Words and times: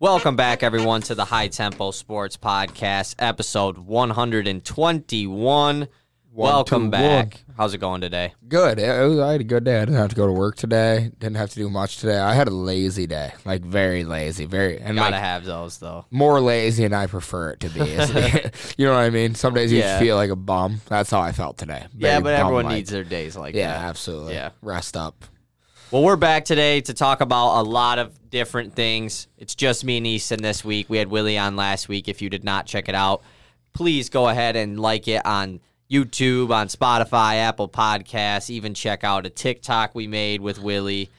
Welcome 0.00 0.34
back, 0.34 0.62
everyone, 0.62 1.02
to 1.02 1.14
the 1.14 1.26
High 1.26 1.48
Tempo 1.48 1.90
Sports 1.90 2.38
Podcast, 2.38 3.16
episode 3.18 3.76
121. 3.76 5.88
Welcome 6.32 6.84
two, 6.84 6.90
back. 6.90 7.44
How's 7.54 7.74
it 7.74 7.78
going 7.78 8.00
today? 8.00 8.32
Good. 8.48 8.78
It 8.78 9.06
was, 9.06 9.18
I 9.18 9.32
had 9.32 9.42
a 9.42 9.44
good 9.44 9.64
day. 9.64 9.76
I 9.76 9.80
didn't 9.80 9.96
have 9.98 10.08
to 10.08 10.16
go 10.16 10.26
to 10.26 10.32
work 10.32 10.56
today. 10.56 11.10
Didn't 11.18 11.36
have 11.36 11.50
to 11.50 11.56
do 11.56 11.68
much 11.68 11.98
today. 11.98 12.18
I 12.18 12.32
had 12.32 12.48
a 12.48 12.52
lazy 12.52 13.06
day, 13.06 13.34
like 13.44 13.62
very 13.62 14.04
lazy, 14.04 14.46
very 14.46 14.78
and 14.78 14.96
Gotta 14.96 15.16
like 15.16 15.20
have 15.22 15.44
those, 15.44 15.76
though. 15.76 16.06
more 16.10 16.40
lazy, 16.40 16.86
and 16.86 16.96
I 16.96 17.06
prefer 17.06 17.50
it 17.50 17.60
to 17.60 17.68
be. 17.68 17.80
you 18.82 18.86
know 18.86 18.94
what 18.94 19.00
I 19.00 19.10
mean? 19.10 19.34
Some 19.34 19.52
days 19.52 19.70
you 19.70 19.80
Yeah. 19.80 19.98
feel 19.98 20.16
like 20.16 20.30
a 20.30 20.36
bum. 20.36 20.80
That's 20.86 21.10
how 21.10 21.20
I 21.20 21.32
felt 21.32 21.58
today. 21.58 21.84
Yeah, 21.94 22.20
but 22.20 22.32
everyone 22.32 22.62
bum-like. 22.62 22.76
needs 22.78 22.90
their 22.90 23.04
days 23.04 23.36
like 23.36 23.52
that. 23.52 23.58
Yeah, 23.58 23.74
that. 23.74 23.84
absolutely. 23.84 24.32
Yeah. 24.32 24.48
Rest 24.62 24.96
up. 24.96 25.26
Well, 25.92 26.04
we're 26.04 26.14
back 26.14 26.44
today 26.44 26.80
to 26.82 26.94
talk 26.94 27.20
about 27.20 27.62
a 27.62 27.64
lot 27.64 27.98
of 27.98 28.30
different 28.30 28.76
things. 28.76 29.26
It's 29.36 29.56
just 29.56 29.84
me 29.84 29.96
and 29.96 30.06
Easton 30.06 30.40
this 30.40 30.64
week. 30.64 30.88
We 30.88 30.98
had 30.98 31.08
Willie 31.08 31.36
on 31.36 31.56
last 31.56 31.88
week. 31.88 32.06
If 32.06 32.22
you 32.22 32.30
did 32.30 32.44
not 32.44 32.66
check 32.66 32.88
it 32.88 32.94
out, 32.94 33.22
please 33.72 34.08
go 34.08 34.28
ahead 34.28 34.54
and 34.54 34.78
like 34.78 35.08
it 35.08 35.26
on 35.26 35.58
YouTube, 35.90 36.50
on 36.50 36.68
Spotify, 36.68 37.38
Apple 37.38 37.68
Podcasts. 37.68 38.50
Even 38.50 38.72
check 38.72 39.02
out 39.02 39.26
a 39.26 39.30
TikTok 39.30 39.92
we 39.96 40.06
made 40.06 40.40
with 40.40 40.60
Willie. 40.60 41.10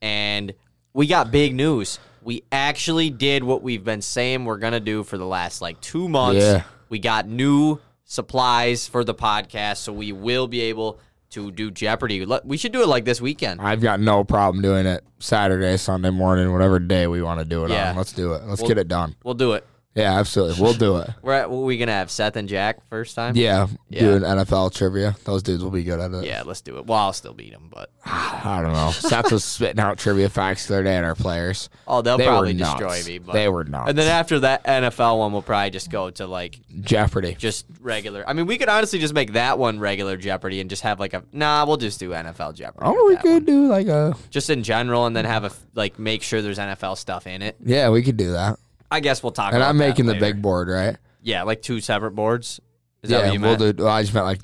And 0.00 0.54
we 0.94 1.06
got 1.06 1.30
big 1.30 1.54
news. 1.54 1.98
We 2.22 2.42
actually 2.50 3.10
did 3.10 3.44
what 3.44 3.62
we've 3.62 3.84
been 3.84 4.00
saying 4.00 4.46
we're 4.46 4.56
going 4.56 4.72
to 4.72 4.80
do 4.80 5.04
for 5.04 5.18
the 5.18 5.26
last 5.26 5.60
like 5.60 5.78
two 5.82 6.08
months. 6.08 6.40
Yeah. 6.40 6.62
We 6.88 7.00
got 7.00 7.28
new 7.28 7.80
supplies 8.04 8.88
for 8.88 9.04
the 9.04 9.14
podcast, 9.14 9.76
so 9.76 9.92
we 9.92 10.12
will 10.12 10.48
be 10.48 10.62
able 10.62 11.00
to 11.30 11.50
do 11.50 11.70
Jeopardy. 11.70 12.24
We 12.44 12.56
should 12.56 12.72
do 12.72 12.82
it 12.82 12.88
like 12.88 13.04
this 13.04 13.20
weekend. 13.20 13.60
I've 13.60 13.80
got 13.80 14.00
no 14.00 14.24
problem 14.24 14.62
doing 14.62 14.86
it 14.86 15.04
Saturday, 15.18 15.76
Sunday 15.76 16.10
morning, 16.10 16.52
whatever 16.52 16.78
day 16.78 17.06
we 17.06 17.22
want 17.22 17.40
to 17.40 17.44
do 17.44 17.64
it 17.64 17.70
Yeah. 17.70 17.90
on. 17.90 17.96
Let's 17.96 18.12
do 18.12 18.32
it. 18.34 18.42
Let's 18.46 18.60
Well- 18.62 18.68
get 18.68 18.78
it 18.78 18.88
done. 18.88 19.16
We'll 19.24 19.34
do 19.34 19.52
it. 19.52 19.66
Yeah, 19.96 20.18
absolutely. 20.18 20.62
We'll 20.62 20.74
do 20.74 20.98
it. 20.98 21.10
We're 21.22 21.32
at, 21.32 21.50
what 21.50 21.58
are 21.60 21.64
we 21.64 21.78
gonna 21.78 21.92
have 21.92 22.10
Seth 22.10 22.36
and 22.36 22.48
Jack 22.48 22.86
first 22.88 23.14
time? 23.16 23.34
Yeah, 23.34 23.66
Yeah. 23.88 24.00
doing 24.00 24.22
NFL 24.22 24.74
trivia. 24.74 25.16
Those 25.24 25.42
dudes 25.42 25.64
will 25.64 25.70
be 25.70 25.82
good 25.84 25.98
at 25.98 26.12
it. 26.12 26.24
Yeah, 26.24 26.42
let's 26.44 26.60
do 26.60 26.76
it. 26.78 26.86
Well, 26.86 26.98
I'll 26.98 27.12
still 27.12 27.32
beat 27.34 27.52
them, 27.52 27.68
but 27.72 27.90
I 28.04 28.60
don't 28.62 28.72
know. 28.74 28.90
Seth 28.90 29.32
was 29.32 29.42
spitting 29.42 29.80
out 29.80 29.98
trivia 29.98 30.28
facts 30.28 30.66
the 30.66 30.74
other 30.74 30.84
day 30.84 30.96
at 30.96 31.02
our 31.04 31.14
players. 31.14 31.68
oh, 31.88 32.02
they'll 32.02 32.18
They 32.18 32.26
probably 32.26 32.52
destroy 32.54 33.00
me. 33.06 33.18
But 33.18 33.32
They 33.32 33.48
were 33.48 33.64
not. 33.64 33.88
And 33.88 33.96
then 33.98 34.08
after 34.08 34.38
that 34.40 34.64
NFL 34.64 35.18
one, 35.18 35.32
we'll 35.32 35.42
probably 35.42 35.70
just 35.70 35.90
go 35.90 36.10
to 36.10 36.26
like 36.26 36.58
Jeopardy. 36.82 37.34
just 37.38 37.64
regular. 37.80 38.22
I 38.28 38.32
mean, 38.34 38.46
we 38.46 38.58
could 38.58 38.68
honestly 38.68 38.98
just 38.98 39.14
make 39.14 39.32
that 39.32 39.58
one 39.58 39.80
regular 39.80 40.16
Jeopardy 40.16 40.60
and 40.60 40.68
just 40.68 40.82
have 40.82 41.00
like 41.00 41.14
a 41.14 41.22
nah. 41.32 41.64
We'll 41.66 41.78
just 41.78 41.98
do 41.98 42.10
NFL 42.10 42.54
Jeopardy. 42.54 42.84
Oh, 42.86 43.06
we 43.08 43.16
could 43.16 43.32
one. 43.32 43.44
do 43.46 43.66
like 43.68 43.86
a 43.86 44.14
just 44.30 44.50
in 44.50 44.62
general, 44.62 45.06
and 45.06 45.16
then 45.16 45.24
have 45.24 45.44
a 45.44 45.52
like 45.74 45.98
make 45.98 46.22
sure 46.22 46.42
there's 46.42 46.58
NFL 46.58 46.98
stuff 46.98 47.26
in 47.26 47.40
it. 47.40 47.56
yeah, 47.64 47.88
we 47.88 48.02
could 48.02 48.16
do 48.18 48.32
that. 48.32 48.58
I 48.90 49.00
guess 49.00 49.22
we'll 49.22 49.32
talk. 49.32 49.50
About 49.52 49.58
that. 49.58 49.62
And 49.62 49.64
I'm 49.64 49.78
that 49.78 49.88
making 49.88 50.06
the 50.06 50.12
later. 50.12 50.26
big 50.26 50.42
board, 50.42 50.68
right? 50.68 50.96
Yeah, 51.22 51.42
like 51.42 51.62
two 51.62 51.80
separate 51.80 52.12
boards. 52.12 52.60
Is 53.02 53.10
that 53.10 53.18
yeah, 53.18 53.24
what 53.26 53.34
you 53.34 53.40
we'll 53.40 53.72
do. 53.72 53.84
Well, 53.84 53.92
I 53.92 54.02
just 54.02 54.14
meant 54.14 54.26
like 54.26 54.40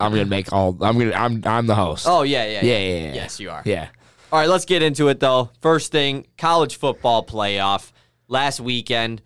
I'm 0.00 0.12
gonna 0.12 0.24
make 0.24 0.52
all. 0.52 0.70
I'm 0.80 0.98
gonna. 0.98 1.12
I'm. 1.12 1.42
I'm 1.44 1.66
the 1.66 1.74
host. 1.74 2.06
Oh 2.08 2.22
yeah, 2.22 2.44
yeah, 2.44 2.64
yeah, 2.64 2.78
yeah, 2.78 3.06
yeah. 3.06 3.14
Yes, 3.14 3.40
you 3.40 3.50
are. 3.50 3.62
yeah. 3.64 3.88
All 4.32 4.38
right, 4.38 4.48
let's 4.48 4.64
get 4.64 4.82
into 4.82 5.08
it 5.08 5.20
though. 5.20 5.50
First 5.60 5.92
thing, 5.92 6.26
college 6.38 6.76
football 6.76 7.24
playoff. 7.24 7.92
Last 8.28 8.60
weekend 8.60 9.22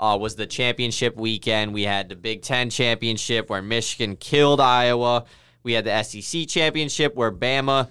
uh, 0.00 0.18
was 0.20 0.34
the 0.34 0.46
championship 0.46 1.16
weekend. 1.16 1.72
We 1.72 1.82
had 1.82 2.08
the 2.08 2.16
Big 2.16 2.42
Ten 2.42 2.70
championship 2.70 3.50
where 3.50 3.62
Michigan 3.62 4.16
killed 4.16 4.60
Iowa. 4.60 5.24
We 5.62 5.72
had 5.72 5.84
the 5.84 6.02
SEC 6.02 6.48
championship 6.48 7.14
where 7.14 7.30
Bama 7.30 7.88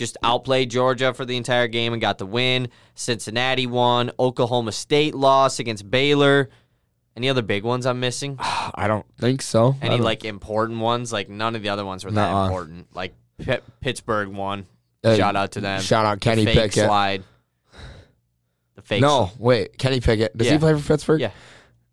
just 0.00 0.16
outplayed 0.22 0.70
Georgia 0.70 1.12
for 1.12 1.26
the 1.26 1.36
entire 1.36 1.68
game 1.68 1.92
and 1.92 2.00
got 2.00 2.16
the 2.16 2.24
win. 2.24 2.68
Cincinnati 2.94 3.66
won. 3.66 4.10
Oklahoma 4.18 4.72
State 4.72 5.14
lost 5.14 5.58
against 5.60 5.90
Baylor. 5.90 6.48
Any 7.16 7.28
other 7.28 7.42
big 7.42 7.64
ones 7.64 7.84
I'm 7.84 8.00
missing? 8.00 8.36
I 8.40 8.86
don't 8.88 9.04
think 9.18 9.42
so. 9.42 9.76
Any 9.82 9.98
like 9.98 10.24
important 10.24 10.80
ones? 10.80 11.12
Like 11.12 11.28
none 11.28 11.54
of 11.54 11.60
the 11.62 11.68
other 11.68 11.84
ones 11.84 12.02
were 12.04 12.10
that 12.12 12.32
Nuh-uh. 12.32 12.46
important. 12.46 12.86
Like 12.96 13.14
P- 13.38 13.58
Pittsburgh 13.82 14.28
won. 14.28 14.64
Uh, 15.04 15.16
Shout 15.16 15.36
out 15.36 15.52
to 15.52 15.60
them. 15.60 15.82
Shout 15.82 16.06
out 16.06 16.18
Kenny 16.20 16.46
the 16.46 16.52
fake 16.54 16.70
Pickett. 16.72 16.86
slide. 16.86 17.22
The 18.76 18.82
fake. 18.82 19.02
No, 19.02 19.30
wait, 19.38 19.76
Kenny 19.76 20.00
Pickett. 20.00 20.34
Does 20.34 20.46
Yeah. 20.46 20.54
he 20.54 20.58
play 20.58 20.74
for 20.80 20.86
Pittsburgh? 20.88 21.20
Yeah. 21.20 21.32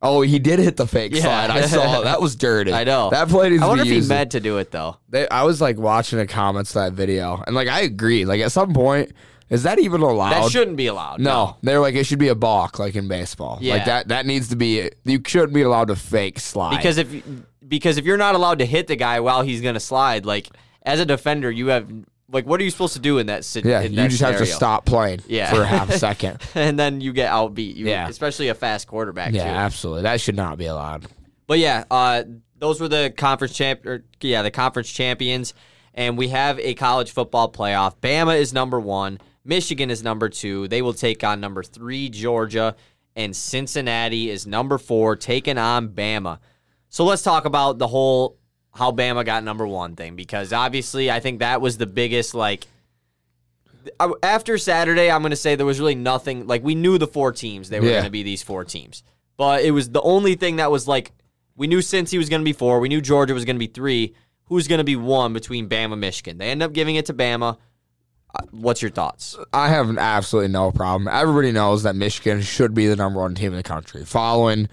Oh, 0.02 0.22
he 0.22 0.38
did 0.40 0.59
hit 0.59 0.78
the 0.78 0.85
fake 0.85 1.13
Yeah. 1.16 1.22
slide. 1.24 1.50
I 1.50 1.62
saw 1.66 2.02
it. 2.02 2.03
that 2.03 2.22
was 2.22 2.35
dirty. 2.35 2.72
I 2.81 2.84
know. 2.84 3.09
that 3.09 3.30
play 3.30 3.50
needs 3.50 3.63
I 3.63 3.68
wonder 3.68 3.84
to 3.84 3.88
if 3.88 3.91
be 3.91 3.96
he 3.96 3.97
used. 3.97 4.09
meant 4.09 4.31
to 4.34 4.40
do 4.40 4.58
it 4.59 4.72
though. 4.72 4.97
They, 5.09 5.28
I 5.30 5.44
was 5.44 5.59
like 5.59 5.78
watching 5.78 6.19
the 6.19 6.28
comments 6.28 6.74
to 6.74 6.80
that 6.80 6.94
video, 6.94 7.44
and 7.47 7.56
like 7.56 7.68
I 7.68 7.81
agree. 7.81 8.24
Like 8.25 8.41
at 8.41 8.52
some 8.52 8.74
point, 8.74 9.12
is 9.50 9.63
that 9.63 9.80
even 9.80 10.02
allowed? 10.02 10.31
That 10.44 10.52
shouldn't 10.52 10.78
be 10.78 10.88
allowed. 10.88 11.19
No, 11.19 11.57
they're 11.63 11.80
like 11.80 11.96
it 11.96 12.03
should 12.06 12.19
be 12.19 12.28
a 12.28 12.36
balk, 12.36 12.78
like 12.80 12.96
in 12.96 13.07
baseball. 13.07 13.57
Yeah. 13.62 13.74
Like 13.75 13.86
that. 13.86 14.07
That 14.09 14.25
needs 14.28 14.50
to 14.50 14.56
be. 14.56 14.90
You 15.03 15.19
shouldn't 15.25 15.53
be 15.53 15.63
allowed 15.63 15.88
to 15.88 15.96
fake 15.96 16.40
slide. 16.40 16.75
because 16.78 16.97
if 16.97 17.24
because 17.68 17.97
if 17.97 18.06
you're 18.06 18.18
not 18.18 18.36
allowed 18.36 18.59
to 18.59 18.66
hit 18.66 18.88
the 18.88 18.96
guy 18.96 19.19
while 19.19 19.41
he's 19.41 19.62
gonna 19.62 19.80
slide, 19.80 20.25
like 20.25 20.47
as 20.84 21.00
a 21.00 21.06
defender, 21.06 21.50
you 21.50 21.68
have 21.68 21.90
like 22.29 22.45
what 22.45 22.59
are 22.59 22.63
you 22.63 22.69
supposed 22.71 22.93
to 22.93 22.99
do 22.99 23.17
in 23.19 23.27
that 23.27 23.45
situation? 23.45 23.93
yeah, 23.93 24.03
you 24.03 24.09
just 24.09 24.21
have 24.21 24.38
to 24.38 24.45
stop 24.45 24.85
playing. 24.85 25.21
Yeah. 25.27 25.53
for 25.53 25.61
a 25.61 25.65
half 25.65 25.93
second. 25.95 26.41
and 26.55 26.77
then 26.77 26.99
you 27.01 27.13
get 27.13 27.31
outbeat. 27.31 27.75
You, 27.75 27.88
Yeah. 27.88 28.07
especially 28.09 28.49
a 28.49 28.55
fast 28.55 28.88
quarterback. 28.88 29.33
yeah, 29.33 29.43
too. 29.45 29.49
absolutely. 29.49 30.03
That 30.03 30.19
should 30.21 30.35
not 30.35 30.57
be 30.57 30.65
allowed. 30.65 31.07
But 31.47 31.59
yeah, 31.59 31.85
uh, 31.89 32.23
those 32.57 32.81
were 32.81 32.88
the 32.89 33.13
conference 33.15 33.53
champ. 33.55 33.85
Or, 33.85 34.03
yeah, 34.21 34.41
the 34.41 34.51
conference 34.51 34.89
champions, 34.91 35.53
and 35.93 36.17
we 36.17 36.27
have 36.29 36.59
a 36.59 36.73
college 36.73 37.11
football 37.11 37.51
playoff. 37.51 37.95
Bama 38.01 38.38
is 38.38 38.51
number 38.53 38.79
one. 38.79 39.19
Michigan 39.45 39.89
is 39.89 40.03
number 40.03 40.27
two. 40.27 40.67
They 40.67 40.81
will 40.81 40.94
take 40.94 41.23
on 41.23 41.39
number 41.39 41.63
three 41.63 42.09
Georgia, 42.09 42.75
and 43.15 43.33
Cincinnati 43.33 44.29
is 44.29 44.45
number 44.45 44.77
four, 44.77 45.15
taking 45.15 45.57
on 45.57 45.89
Bama. 45.89 46.39
So 46.89 47.05
let's 47.05 47.21
talk 47.21 47.45
about 47.45 47.77
the 47.79 47.88
whole 47.88 48.38
how 48.77 48.91
Bama 48.91 49.25
got 49.25 49.43
number 49.43 49.65
one 49.67 49.95
thing 49.95 50.15
because 50.15 50.53
obviously 50.53 51.09
I 51.11 51.19
think 51.19 51.39
that 51.39 51.61
was 51.61 51.77
the 51.77 51.88
biggest 51.88 52.33
like. 52.35 52.65
I- 53.99 54.11
After 54.23 54.57
Saturday, 54.57 55.09
I'm 55.09 55.21
going 55.21 55.29
to 55.31 55.35
say 55.35 55.55
there 55.55 55.65
was 55.65 55.79
really 55.79 55.95
nothing 55.95 56.45
like 56.47 56.63
we 56.63 56.75
knew 56.75 56.97
the 56.97 57.07
four 57.07 57.31
teams 57.31 57.69
they 57.69 57.79
were 57.79 57.85
Yeah. 57.88 57.93
going 57.93 58.03
to 58.05 58.09
be 58.11 58.23
these 58.23 58.43
four 58.43 58.63
teams, 58.65 59.03
but 59.38 59.63
it 59.63 59.71
was 59.71 59.89
the 59.89 60.01
only 60.01 60.35
thing 60.35 60.57
that 60.57 60.71
was 60.71 60.88
like 60.88 61.11
we 61.55 61.67
knew 61.67 61.81
since 61.81 62.11
he 62.11 62.17
was 62.17 62.29
going 62.29 62.41
to 62.41 62.45
be 62.45 62.53
four, 62.53 62.79
we 62.79 62.89
knew 62.89 63.01
Georgia 63.01 63.33
was 63.33 63.45
going 63.45 63.55
to 63.55 63.59
be 63.59 63.67
three. 63.67 64.13
Who's 64.45 64.67
going 64.67 64.77
to 64.77 64.83
be 64.85 64.95
one 64.95 65.33
between 65.33 65.67
Bama 65.67 65.97
Michigan? 65.97 66.38
They 66.38 66.49
end 66.51 66.61
up 66.63 66.71
giving 66.71 66.95
it 66.95 67.05
to 67.07 67.13
Bama. 67.13 67.57
Uh, 68.35 68.44
What's 68.51 68.81
your 68.81 68.91
thoughts? 68.91 69.38
I 69.51 69.69
have 69.69 69.97
absolutely 69.97 70.51
no 70.51 70.71
problem. 70.71 71.07
Everybody 71.11 71.51
knows 71.51 71.83
that 71.83 71.95
Michigan 71.95 72.41
should 72.41 72.73
be 72.73 72.88
the 72.88 72.95
number 72.95 73.19
one 73.19 73.35
team 73.35 73.47
in 73.51 73.57
the 73.57 73.63
country, 73.63 74.05
following 74.05 74.69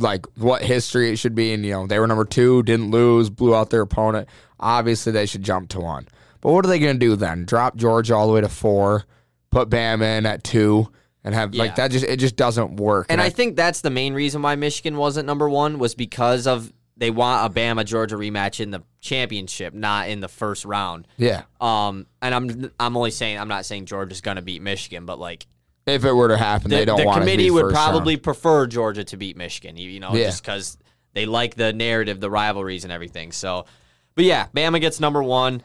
like 0.00 0.26
what 0.36 0.62
history 0.62 1.10
it 1.10 1.16
should 1.16 1.34
be. 1.34 1.52
And 1.52 1.64
you 1.64 1.72
know 1.72 1.86
they 1.86 1.98
were 1.98 2.06
number 2.06 2.24
two, 2.24 2.62
didn't 2.62 2.90
lose, 2.90 3.30
blew 3.30 3.54
out 3.54 3.70
their 3.70 3.82
opponent. 3.82 4.28
Obviously, 4.60 5.12
they 5.12 5.26
should 5.26 5.42
jump 5.42 5.68
to 5.70 5.80
one. 5.80 6.08
But 6.40 6.52
what 6.52 6.64
are 6.64 6.68
they 6.68 6.78
going 6.78 6.94
to 6.94 6.98
do 6.98 7.16
then? 7.16 7.44
Drop 7.44 7.76
Georgia 7.76 8.14
all 8.14 8.26
the 8.26 8.32
way 8.32 8.40
to 8.40 8.48
four, 8.48 9.04
put 9.50 9.68
Bama 9.68 10.18
in 10.18 10.26
at 10.26 10.44
two, 10.44 10.88
and 11.24 11.34
have 11.34 11.54
Yeah. 11.54 11.62
like 11.64 11.76
that? 11.76 11.90
Just 11.90 12.04
it 12.04 12.18
just 12.18 12.36
doesn't 12.36 12.76
work. 12.76 13.06
And 13.08 13.20
I 13.20 13.30
think 13.30 13.56
that's 13.56 13.80
the 13.80 13.90
main 13.90 14.14
reason 14.14 14.42
why 14.42 14.54
Michigan 14.54 14.96
wasn't 14.96 15.26
number 15.26 15.48
one 15.48 15.78
was 15.78 15.94
because 15.94 16.46
of 16.46 16.72
they 16.98 17.10
want 17.10 17.44
a 17.44 17.54
Bama 17.58 17.84
Georgia 17.84 18.16
rematch 18.16 18.58
in 18.60 18.70
the 18.70 18.82
championship, 19.00 19.74
not 19.74 20.08
in 20.08 20.20
the 20.20 20.28
first 20.28 20.64
round. 20.64 21.06
yeah, 21.18 21.42
Um, 21.60 22.06
and 22.22 22.34
I'm 22.34 22.70
I'm 22.80 22.96
only 22.96 23.10
saying 23.10 23.38
I'm 23.38 23.48
not 23.48 23.66
saying 23.66 23.86
Georgia's 23.86 24.20
going 24.20 24.36
to 24.36 24.42
beat 24.42 24.62
Michigan, 24.62 25.04
but 25.04 25.18
like 25.18 25.46
if 25.86 26.04
it 26.04 26.12
were 26.12 26.28
to 26.28 26.36
happen, 26.36 26.70
the, 26.70 26.76
they 26.76 26.84
don't 26.84 26.94
want 26.96 27.02
the 27.02 27.06
want 27.06 27.20
committee 27.20 27.50
would 27.50 27.72
probably 27.72 28.14
round. 28.16 28.22
prefer 28.24 28.66
Georgia 28.66 29.04
to 29.04 29.16
beat 29.16 29.36
Michigan, 29.36 29.76
you 29.76 29.88
you 29.90 30.00
know, 30.00 30.14
Yeah. 30.14 30.26
just 30.26 30.42
because 30.42 30.76
they 31.14 31.26
like 31.26 31.54
the 31.54 31.72
narrative, 31.72 32.20
the 32.20 32.30
rivalries, 32.30 32.84
and 32.84 32.92
everything. 32.92 33.32
So, 33.32 33.66
but 34.14 34.24
yeah, 34.24 34.48
Bama 34.54 34.80
gets 34.80 34.98
number 35.00 35.22
one. 35.22 35.62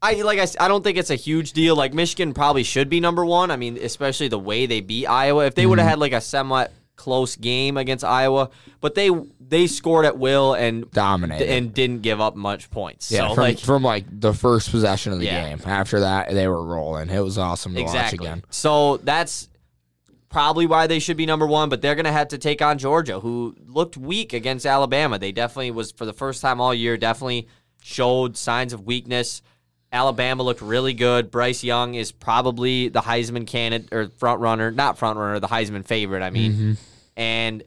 I 0.00 0.14
like 0.22 0.38
I, 0.38 0.46
I 0.64 0.68
don't 0.68 0.82
think 0.82 0.98
it's 0.98 1.10
a 1.10 1.14
huge 1.16 1.52
deal. 1.52 1.76
Like 1.76 1.94
Michigan 1.94 2.34
probably 2.34 2.62
should 2.64 2.88
be 2.88 2.98
number 3.00 3.24
one. 3.24 3.50
I 3.50 3.56
mean, 3.56 3.76
especially 3.80 4.28
the 4.28 4.38
way 4.38 4.66
they 4.66 4.80
beat 4.80 5.06
Iowa. 5.06 5.46
If 5.46 5.54
they 5.54 5.66
would 5.66 5.78
have 5.78 5.84
Mm-hmm. 5.84 5.90
had 5.90 5.98
like 6.00 6.12
a 6.12 6.20
somewhat 6.20 6.72
close 7.02 7.36
game 7.36 7.76
against 7.76 8.04
Iowa, 8.04 8.50
but 8.80 8.94
they 8.94 9.10
they 9.40 9.66
scored 9.66 10.06
at 10.06 10.16
will 10.18 10.54
and 10.54 10.90
dominated. 10.92 11.48
and 11.50 11.74
didn't 11.74 12.00
give 12.02 12.20
up 12.20 12.34
much 12.36 12.70
points. 12.70 13.10
yeah, 13.10 13.28
so 13.28 13.34
from, 13.34 13.42
like 13.42 13.58
from 13.58 13.82
like 13.82 14.04
the 14.20 14.32
first 14.32 14.70
possession 14.70 15.12
of 15.12 15.18
the 15.18 15.26
Yeah. 15.26 15.48
game. 15.50 15.60
After 15.66 16.00
that, 16.00 16.30
they 16.32 16.48
were 16.48 16.64
rolling. 16.64 17.10
It 17.10 17.20
was 17.20 17.36
awesome 17.38 17.74
to 17.74 17.80
Exactly. 17.80 18.18
watch 18.20 18.26
again. 18.34 18.44
So 18.50 18.96
that's 18.98 19.48
probably 20.30 20.64
why 20.66 20.86
they 20.86 20.98
should 20.98 21.16
be 21.18 21.26
number 21.26 21.46
one, 21.46 21.68
but 21.68 21.82
they're 21.82 21.94
going 21.94 22.06
to 22.06 22.12
have 22.12 22.28
to 22.28 22.38
take 22.38 22.62
on 22.62 22.78
Georgia, 22.78 23.20
who 23.20 23.54
looked 23.66 23.98
weak 23.98 24.32
against 24.32 24.64
Alabama. 24.64 25.18
They 25.18 25.32
definitely 25.32 25.72
was, 25.72 25.92
for 25.92 26.06
the 26.06 26.14
first 26.14 26.40
time 26.40 26.58
all 26.60 26.72
year, 26.72 26.96
definitely 26.96 27.48
showed 27.82 28.36
signs 28.38 28.72
of 28.72 28.86
weakness. 28.86 29.42
Alabama 29.92 30.42
looked 30.42 30.62
really 30.62 30.94
good. 30.94 31.30
Bryce 31.30 31.62
Young 31.62 31.94
is 31.94 32.12
probably 32.12 32.88
the 32.88 33.02
Heisman 33.02 33.46
candidate 33.46 33.92
or 33.92 34.08
front 34.16 34.40
runner, 34.40 34.70
not 34.70 34.96
front 34.96 35.18
runner, 35.18 35.38
the 35.38 35.48
Heisman 35.48 35.84
favorite, 35.84 36.22
I 36.22 36.30
mean. 36.30 36.52
Mm-hmm. 36.52 36.72
And 37.16 37.62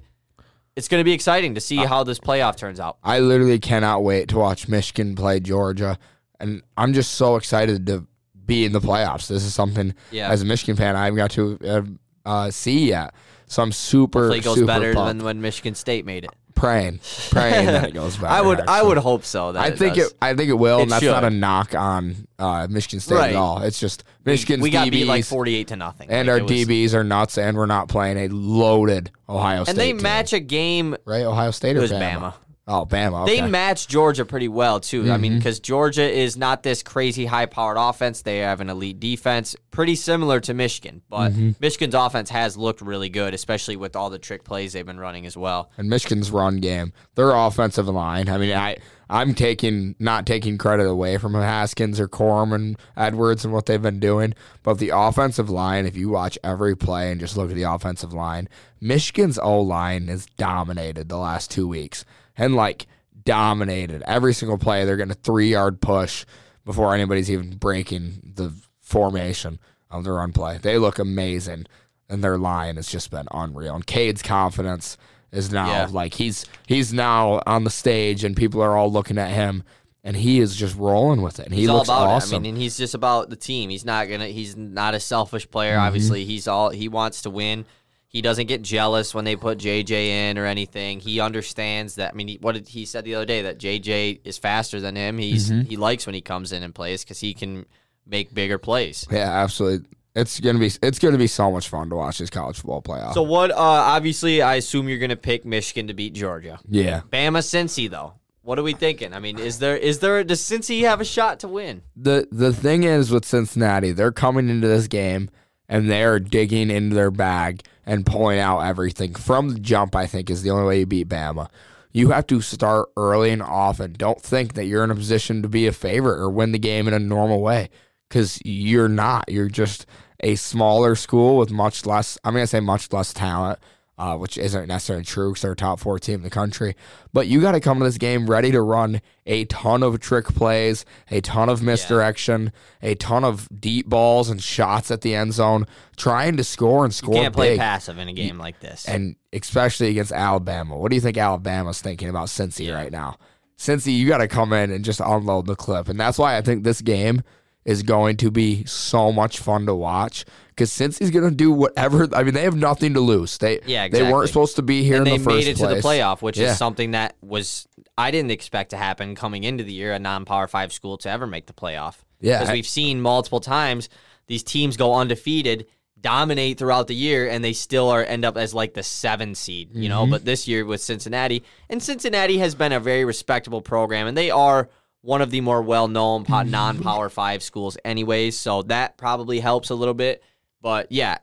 it's 0.75 0.87
going 0.87 0.99
to 0.99 1.05
be 1.05 1.13
exciting 1.13 1.55
to 1.55 1.61
see 1.61 1.77
how 1.77 2.03
this 2.03 2.19
playoff 2.19 2.57
turns 2.57 2.79
out. 2.79 2.97
I 3.03 3.19
literally 3.19 3.59
cannot 3.59 4.03
wait 4.03 4.29
to 4.29 4.37
watch 4.37 4.67
Michigan 4.67 5.15
play 5.15 5.39
Georgia, 5.39 5.97
and 6.39 6.61
I'm 6.75 6.93
just 6.93 7.13
so 7.13 7.35
excited 7.37 7.85
to 7.87 8.05
be 8.45 8.65
in 8.65 8.73
the 8.73 8.81
playoffs. 8.81 9.27
This 9.27 9.43
is 9.43 9.53
something 9.53 9.93
Yeah. 10.11 10.29
as 10.29 10.41
a 10.41 10.45
Michigan 10.45 10.75
fan 10.75 10.95
I 10.95 11.05
haven't 11.05 11.17
got 11.17 11.31
to 11.31 11.57
uh, 11.65 11.81
uh, 12.29 12.51
see 12.51 12.89
yet. 12.89 13.13
So 13.47 13.61
I'm 13.63 13.71
super, 13.71 14.19
Hopefully 14.31 14.39
it 14.39 14.43
goes 14.43 14.63
better 14.63 14.93
pumped. 14.93 15.17
than 15.19 15.25
when 15.25 15.41
Michigan 15.41 15.75
State 15.75 16.05
made 16.05 16.25
it. 16.25 16.31
Praying, 16.55 16.99
praying 17.31 17.67
that 17.67 17.89
it 17.89 17.93
goes 17.93 18.15
better. 18.15 18.27
I 18.27 18.41
would 18.41 18.61
I 18.61 18.81
would 18.81 18.97
hope 18.97 19.23
so. 19.23 19.51
That 19.51 19.63
I 19.63 19.71
think 19.71 19.95
does. 19.95 20.07
it. 20.11 20.17
I 20.21 20.33
think 20.33 20.49
it 20.49 20.53
will, 20.53 20.79
It 20.79 20.83
and 20.83 20.91
that's 20.91 21.03
not 21.05 21.23
a 21.23 21.29
knock 21.29 21.75
on 21.75 22.27
uh, 22.39 22.67
Michigan 22.69 22.99
State 22.99 23.15
Right. 23.15 23.29
at 23.31 23.35
all. 23.35 23.61
It's 23.61 23.79
just 23.79 24.03
Michigan's 24.25 24.63
we 24.63 24.69
got 24.71 24.87
DBs 24.87 24.91
beat 24.91 25.05
like 25.07 25.25
forty 25.25 25.55
eight 25.55 25.67
to 25.67 25.75
nothing, 25.75 26.09
and 26.09 26.27
Like, 26.27 26.41
our 26.41 26.43
was- 26.43 26.51
DBs 26.51 26.93
are 26.93 27.03
nuts, 27.03 27.37
and 27.37 27.55
we're 27.55 27.65
not 27.65 27.87
playing 27.89 28.17
a 28.17 28.27
loaded 28.29 29.11
Ohio 29.29 29.63
State. 29.63 29.71
And 29.71 29.79
they 29.79 29.93
team. 29.93 30.01
match 30.01 30.33
a 30.33 30.39
game. 30.39 30.95
right 31.05 31.23
Ohio 31.23 31.51
State 31.51 31.77
or 31.77 31.81
Bama? 31.81 32.19
Bama. 32.19 32.33
Oh, 32.67 32.83
Bama. 32.83 33.23
Okay. 33.23 33.41
They 33.41 33.47
match 33.47 33.87
Georgia 33.87 34.25
pretty 34.25 34.47
well 34.47 34.79
too. 34.79 35.03
I 35.03 35.05
Mm-hmm. 35.05 35.21
mean, 35.21 35.37
because 35.37 35.59
Georgia 35.59 36.01
is 36.09 36.35
not 36.35 36.63
this 36.63 36.81
crazy 36.81 37.27
high-powered 37.27 37.77
offense. 37.79 38.23
They 38.23 38.39
have 38.39 38.59
an 38.59 38.71
elite 38.71 38.99
defense, 38.99 39.55
pretty 39.69 39.95
similar 39.95 40.39
to 40.39 40.53
Michigan. 40.55 41.03
But 41.07 41.31
Mm-hmm. 41.33 41.51
Michigan's 41.59 41.93
offense 41.93 42.31
has 42.31 42.57
looked 42.57 42.81
really 42.81 43.09
good, 43.09 43.35
especially 43.35 43.75
with 43.75 43.95
all 43.95 44.09
the 44.09 44.17
trick 44.17 44.43
plays 44.43 44.73
they've 44.73 44.83
been 44.85 44.99
running 44.99 45.27
as 45.27 45.37
well. 45.37 45.69
and 45.77 45.89
Michigan's 45.89 46.31
run 46.31 46.57
game, 46.57 46.91
their 47.13 47.31
offensive 47.35 47.87
line. 47.87 48.29
I 48.29 48.37
mean, 48.39 48.55
I 48.55 48.77
I'm 49.07 49.35
taking 49.35 49.93
not 49.99 50.25
taking 50.25 50.57
credit 50.57 50.87
away 50.87 51.19
from 51.19 51.35
Haskins 51.35 51.99
or 51.99 52.07
Corum 52.07 52.55
and 52.55 52.75
Edwards 52.97 53.45
and 53.45 53.53
what 53.53 53.67
they've 53.67 53.79
been 53.79 53.99
doing, 53.99 54.33
but 54.63 54.79
the 54.79 54.89
offensive 54.91 55.51
line. 55.51 55.85
If 55.85 55.95
you 55.95 56.09
watch 56.09 56.39
every 56.43 56.75
play 56.75 57.11
and 57.11 57.19
just 57.21 57.37
look 57.37 57.51
at 57.51 57.55
the 57.55 57.61
offensive 57.71 58.11
line, 58.13 58.49
Michigan's 58.81 59.37
O 59.37 59.61
line 59.61 60.07
has 60.07 60.25
dominated 60.37 61.09
the 61.09 61.17
last 61.17 61.51
two 61.51 61.67
weeks, 61.67 62.03
and 62.37 62.55
like 62.55 62.87
dominated 63.23 64.03
every 64.05 64.33
single 64.33 64.57
play. 64.57 64.85
They're 64.85 64.97
getting 64.97 65.11
a 65.11 65.15
three 65.15 65.49
yard 65.51 65.81
push 65.81 66.25
before 66.63 66.93
anybody's 66.93 67.29
even 67.31 67.57
breaking 67.57 68.33
the 68.35 68.53
formation 68.81 69.59
of 69.89 70.03
the 70.03 70.11
run 70.11 70.31
play. 70.31 70.57
They 70.57 70.77
look 70.77 70.99
amazing, 70.99 71.65
and 72.09 72.23
their 72.23 72.37
line 72.37 72.75
has 72.75 72.87
just 72.87 73.11
been 73.11 73.27
unreal. 73.31 73.75
And 73.75 73.85
Cade's 73.85 74.21
confidence 74.21 74.97
is 75.31 75.51
now 75.51 75.67
Yeah. 75.67 75.87
like 75.91 76.13
he's 76.15 76.45
he's 76.67 76.93
now 76.93 77.41
on 77.45 77.63
the 77.63 77.69
stage, 77.69 78.23
and 78.23 78.35
people 78.35 78.61
are 78.61 78.77
all 78.77 78.91
looking 78.91 79.17
at 79.17 79.31
him, 79.31 79.63
and 80.03 80.15
he 80.15 80.39
is 80.39 80.55
just 80.55 80.75
rolling 80.77 81.21
with 81.21 81.39
it. 81.39 81.45
And 81.45 81.53
he 81.53 81.61
He's 81.61 81.69
all 81.69 81.77
looks 81.77 81.89
about 81.89 82.07
awesome. 82.07 82.33
it. 82.33 82.37
I 82.37 82.39
mean, 82.41 82.53
and 82.55 82.61
he's 82.61 82.77
just 82.77 82.93
about 82.93 83.29
the 83.29 83.35
team. 83.35 83.69
He's 83.69 83.85
not 83.85 84.07
gonna. 84.09 84.27
He's 84.27 84.55
not 84.55 84.93
a 84.95 84.99
selfish 84.99 85.49
player. 85.49 85.73
Mm-hmm. 85.75 85.85
Obviously, 85.87 86.25
he's 86.25 86.47
all. 86.47 86.69
He 86.69 86.87
wants 86.87 87.23
to 87.23 87.29
win. 87.29 87.65
He 88.15 88.21
doesn't 88.21 88.45
get 88.47 88.61
jealous 88.61 89.13
when 89.13 89.25
they 89.25 89.35
put 89.35 89.57
JJ 89.57 89.89
in 89.91 90.37
or 90.37 90.45
anything. 90.45 91.01
He 91.01 91.19
understands 91.19 91.95
that. 91.95 92.13
I 92.13 92.15
mean, 92.15 92.29
he, 92.29 92.37
what 92.39 92.53
did 92.53 92.65
he 92.69 92.85
said 92.85 93.03
the 93.03 93.15
other 93.15 93.25
day 93.25 93.41
that 93.41 93.57
JJ 93.59 94.21
is 94.23 94.37
faster 94.37 94.79
than 94.79 94.95
him. 94.95 95.17
He's 95.17 95.49
Mm-hmm. 95.51 95.67
he 95.67 95.75
likes 95.75 96.05
when 96.05 96.15
he 96.15 96.21
comes 96.21 96.53
in 96.53 96.63
and 96.63 96.73
plays 96.73 97.03
because 97.03 97.19
he 97.19 97.33
can 97.33 97.65
make 98.07 98.33
bigger 98.33 98.57
plays. 98.57 99.05
yeah, 99.11 99.29
absolutely. 99.43 99.85
It's 100.15 100.39
gonna 100.39 100.59
be 100.59 100.71
it's 100.81 100.97
gonna 100.97 101.17
be 101.17 101.27
so 101.27 101.51
much 101.51 101.67
fun 101.67 101.89
to 101.89 101.97
watch 101.97 102.19
this 102.19 102.29
college 102.29 102.55
football 102.55 102.81
playoff. 102.81 103.13
So 103.15 103.21
what? 103.23 103.51
Uh, 103.51 103.55
obviously, 103.57 104.41
I 104.41 104.55
assume 104.55 104.87
you're 104.87 104.97
gonna 104.97 105.17
pick 105.17 105.43
Michigan 105.43 105.87
to 105.87 105.93
beat 105.93 106.13
Georgia. 106.13 106.57
yeah, 106.69 107.01
Bama, 107.11 107.39
Cincy, 107.39 107.89
though. 107.89 108.13
What 108.41 108.57
are 108.57 108.63
we 108.63 108.71
thinking? 108.71 109.13
I 109.13 109.19
mean, 109.19 109.37
is 109.39 109.59
there 109.59 109.75
is 109.75 109.99
there 109.99 110.23
does 110.23 110.39
Cincy 110.41 110.83
have 110.87 111.01
a 111.01 111.05
shot 111.05 111.41
to 111.41 111.49
win? 111.49 111.81
the 111.97 112.29
the 112.31 112.53
thing 112.53 112.83
is 112.83 113.11
with 113.11 113.25
Cincinnati, 113.25 113.91
they're 113.91 114.13
coming 114.13 114.47
into 114.47 114.69
this 114.69 114.87
game 114.87 115.29
and 115.67 115.89
they're 115.89 116.19
digging 116.19 116.69
into 116.69 116.95
their 116.95 117.11
bag 117.11 117.63
and 117.85 118.05
pulling 118.05 118.39
out 118.39 118.61
everything 118.61 119.13
from 119.13 119.49
the 119.49 119.59
jump. 119.59 119.95
I 119.95 120.05
think 120.07 120.29
is 120.29 120.43
the 120.43 120.51
only 120.51 120.65
way 120.65 120.79
you 120.79 120.85
beat 120.85 121.09
Bama. 121.09 121.49
You 121.91 122.09
have 122.11 122.27
to 122.27 122.41
start 122.41 122.89
early 122.97 123.31
and 123.31 123.41
often. 123.41 123.93
Don't 123.93 124.21
think 124.21 124.53
that 124.53 124.65
you're 124.65 124.83
in 124.83 124.91
a 124.91 124.95
position 124.95 125.41
to 125.41 125.47
be 125.47 125.65
a 125.65 125.71
favorite 125.71 126.19
or 126.19 126.29
win 126.29 126.51
the 126.51 126.59
game 126.59 126.87
in 126.87 126.93
a 126.93 126.99
normal 126.99 127.41
way 127.41 127.69
because 128.09 128.39
you're 128.43 128.89
not. 128.89 129.29
You're 129.29 129.49
just 129.49 129.85
a 130.21 130.35
smaller 130.35 130.95
school 130.95 131.37
with 131.37 131.51
much 131.51 131.85
less. 131.85 132.17
I'm 132.23 132.33
gonna 132.33 132.47
say 132.47 132.59
much 132.59 132.91
less 132.91 133.13
talent. 133.13 133.59
Uh, 133.97 134.17
which 134.17 134.37
isn't 134.37 134.67
necessarily 134.67 135.05
true 135.05 135.29
because 135.29 135.41
they're 135.41 135.53
a 135.53 135.55
top 135.55 135.79
four 135.79 135.97
team 135.97 136.15
in 136.15 136.23
the 136.23 136.29
country. 136.29 136.75
But 137.13 137.27
you 137.27 137.39
got 137.39 137.53
to 137.53 137.61
come 137.61 137.79
to 137.79 137.85
this 137.85 137.97
game 137.97 138.29
ready 138.29 138.51
to 138.51 138.61
run 138.61 138.99
a 139.25 139.45
ton 139.45 139.83
of 139.83 140.01
trick 140.01 140.25
plays, 140.25 140.83
a 141.09 141.21
ton 141.21 141.47
of 141.47 141.63
misdirection, 141.63 142.51
a 142.81 142.95
ton 142.95 143.23
of 143.23 143.47
deep 143.57 143.87
balls 143.87 144.29
and 144.29 144.43
shots 144.43 144.91
at 144.91 144.99
the 144.99 145.15
end 145.15 145.31
zone, 145.31 145.65
trying 145.95 146.35
to 146.35 146.43
score 146.43 146.83
and 146.83 146.93
score 146.93 147.15
You 147.15 147.21
Can't 147.21 147.33
play 147.33 147.57
passive 147.57 147.97
in 147.97 148.09
a 148.09 148.13
game 148.13 148.37
like 148.37 148.59
this. 148.59 148.85
And 148.85 149.15
especially 149.31 149.91
against 149.91 150.11
Alabama. 150.11 150.75
What 150.77 150.89
do 150.89 150.95
you 150.95 151.01
think 151.01 151.17
Alabama's 151.17 151.81
thinking 151.81 152.09
about 152.09 152.27
Cincy 152.27 152.73
right 152.75 152.91
now? 152.91 153.17
Cincy, 153.57 153.95
you 153.95 154.09
got 154.09 154.17
to 154.17 154.27
come 154.27 154.51
in 154.51 154.71
and 154.71 154.83
just 154.83 154.99
unload 154.99 155.45
the 155.45 155.55
clip. 155.55 155.87
And 155.87 155.97
that's 155.97 156.17
why 156.17 156.35
I 156.35 156.41
think 156.41 156.65
this 156.65 156.81
game 156.81 157.23
is 157.63 157.81
going 157.81 158.17
to 158.17 158.29
be 158.29 158.65
so 158.65 159.11
much 159.11 159.39
fun 159.39 159.65
to 159.65 159.73
watch 159.73 160.25
because 160.55 160.71
Cincy's 160.71 161.11
going 161.11 161.29
to 161.29 161.35
do 161.35 161.51
whatever. 161.51 162.07
I 162.15 162.23
mean, 162.23 162.33
they 162.33 162.43
have 162.43 162.55
nothing 162.55 162.93
to 162.93 163.01
lose. 163.01 163.37
They 163.37 163.59
Yeah, 163.65 163.87
they 163.89 164.09
weren't 164.09 164.29
supposed 164.29 164.55
to 164.55 164.61
be 164.61 164.83
here 164.83 164.97
and 164.97 165.07
in 165.07 165.11
they 165.13 165.17
the 165.17 165.23
first 165.23 165.35
made 165.35 165.47
it 165.47 165.57
place. 165.57 165.69
to 165.75 165.81
the 165.81 165.87
playoff, 165.87 166.21
which 166.21 166.37
Yeah. 166.37 166.51
is 166.51 166.57
something 166.57 166.91
that 166.91 167.15
was 167.21 167.67
I 167.97 168.11
didn't 168.11 168.31
expect 168.31 168.69
to 168.71 168.77
happen 168.77 169.15
coming 169.15 169.43
into 169.43 169.63
the 169.63 169.73
year. 169.73 169.93
A 169.93 169.99
non-power 169.99 170.47
five 170.47 170.71
school 170.73 170.97
to 170.99 171.09
ever 171.09 171.27
make 171.27 171.45
the 171.47 171.53
playoff. 171.53 171.95
Yeah, 172.21 172.39
because 172.39 172.53
we've 172.53 172.67
seen 172.67 173.01
multiple 173.01 173.39
times 173.41 173.89
these 174.27 174.43
teams 174.43 174.75
go 174.77 174.95
undefeated, 174.95 175.67
dominate 175.99 176.57
throughout 176.57 176.87
the 176.87 176.95
year, 176.95 177.27
and 177.29 177.43
they 177.43 177.53
still 177.53 177.89
are 177.89 178.03
end 178.03 178.25
up 178.25 178.37
as 178.37 178.53
like 178.53 178.73
the 178.73 178.83
seven 178.83 179.35
seed. 179.35 179.69
You 179.73 179.81
Mm-hmm. 179.83 179.89
know, 179.89 180.07
but 180.07 180.25
this 180.25 180.47
year 180.47 180.65
with 180.65 180.81
Cincinnati, 180.81 181.43
and 181.69 181.81
Cincinnati 181.83 182.37
has 182.39 182.55
been 182.55 182.71
a 182.71 182.79
very 182.79 183.05
respectable 183.05 183.61
program, 183.61 184.07
and 184.07 184.17
they 184.17 184.31
are. 184.31 184.69
One 185.01 185.21
of 185.21 185.29
the 185.29 185.39
more 185.41 185.61
well-known 185.61 186.25
non-power 186.27 187.09
five 187.09 187.43
schools, 187.43 187.77
anyways. 187.85 188.39
So 188.39 188.63
that 188.63 188.97
probably 188.97 189.39
helps 189.39 189.69
a 189.69 189.75
little 189.75 189.93
bit. 189.93 190.23
But 190.65 190.91
yeah, 190.91 191.19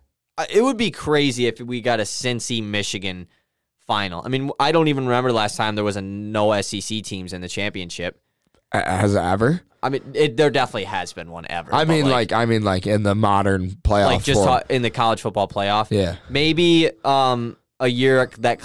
it 0.49 0.63
would 0.63 0.77
be 0.77 0.93
crazy 0.93 1.49
if 1.49 1.61
we 1.61 1.81
got 1.81 1.99
a 1.99 2.05
Cincy 2.05 2.63
Michigan 2.63 3.27
final. 3.89 4.23
I 4.25 4.29
mean, 4.29 4.53
I 4.61 4.71
don't 4.71 4.87
even 4.87 5.05
remember 5.05 5.31
the 5.31 5.37
last 5.37 5.57
time 5.57 5.75
there 5.75 5.83
was 5.83 5.97
a 5.97 6.01
no 6.01 6.61
SEC 6.61 7.03
teams 7.03 7.33
in 7.33 7.41
the 7.41 7.49
championship. 7.49 8.23
Has 8.71 9.17
it 9.17 9.19
ever? 9.19 9.61
I 9.83 9.89
mean, 9.89 10.13
it, 10.15 10.37
there 10.37 10.49
definitely 10.49 10.85
has 10.85 11.13
been 11.13 11.33
one 11.33 11.47
ever. 11.51 11.75
I 11.75 11.85
mean, 11.87 12.09
like, 12.09 12.31
I 12.31 12.45
mean, 12.45 12.63
like 12.63 12.87
in 12.87 13.03
the 13.03 13.17
modern 13.17 13.71
playoff. 13.71 14.07
like 14.07 14.23
just 14.23 14.45
form. 14.45 14.61
in 14.69 14.83
the 14.83 14.91
college 14.91 15.23
football 15.23 15.49
playoff. 15.49 15.89
yeah. 15.91 16.19
Maybe 16.31 16.93
um 17.05 17.57
a 17.81 17.89
year 17.89 18.31
that 18.39 18.65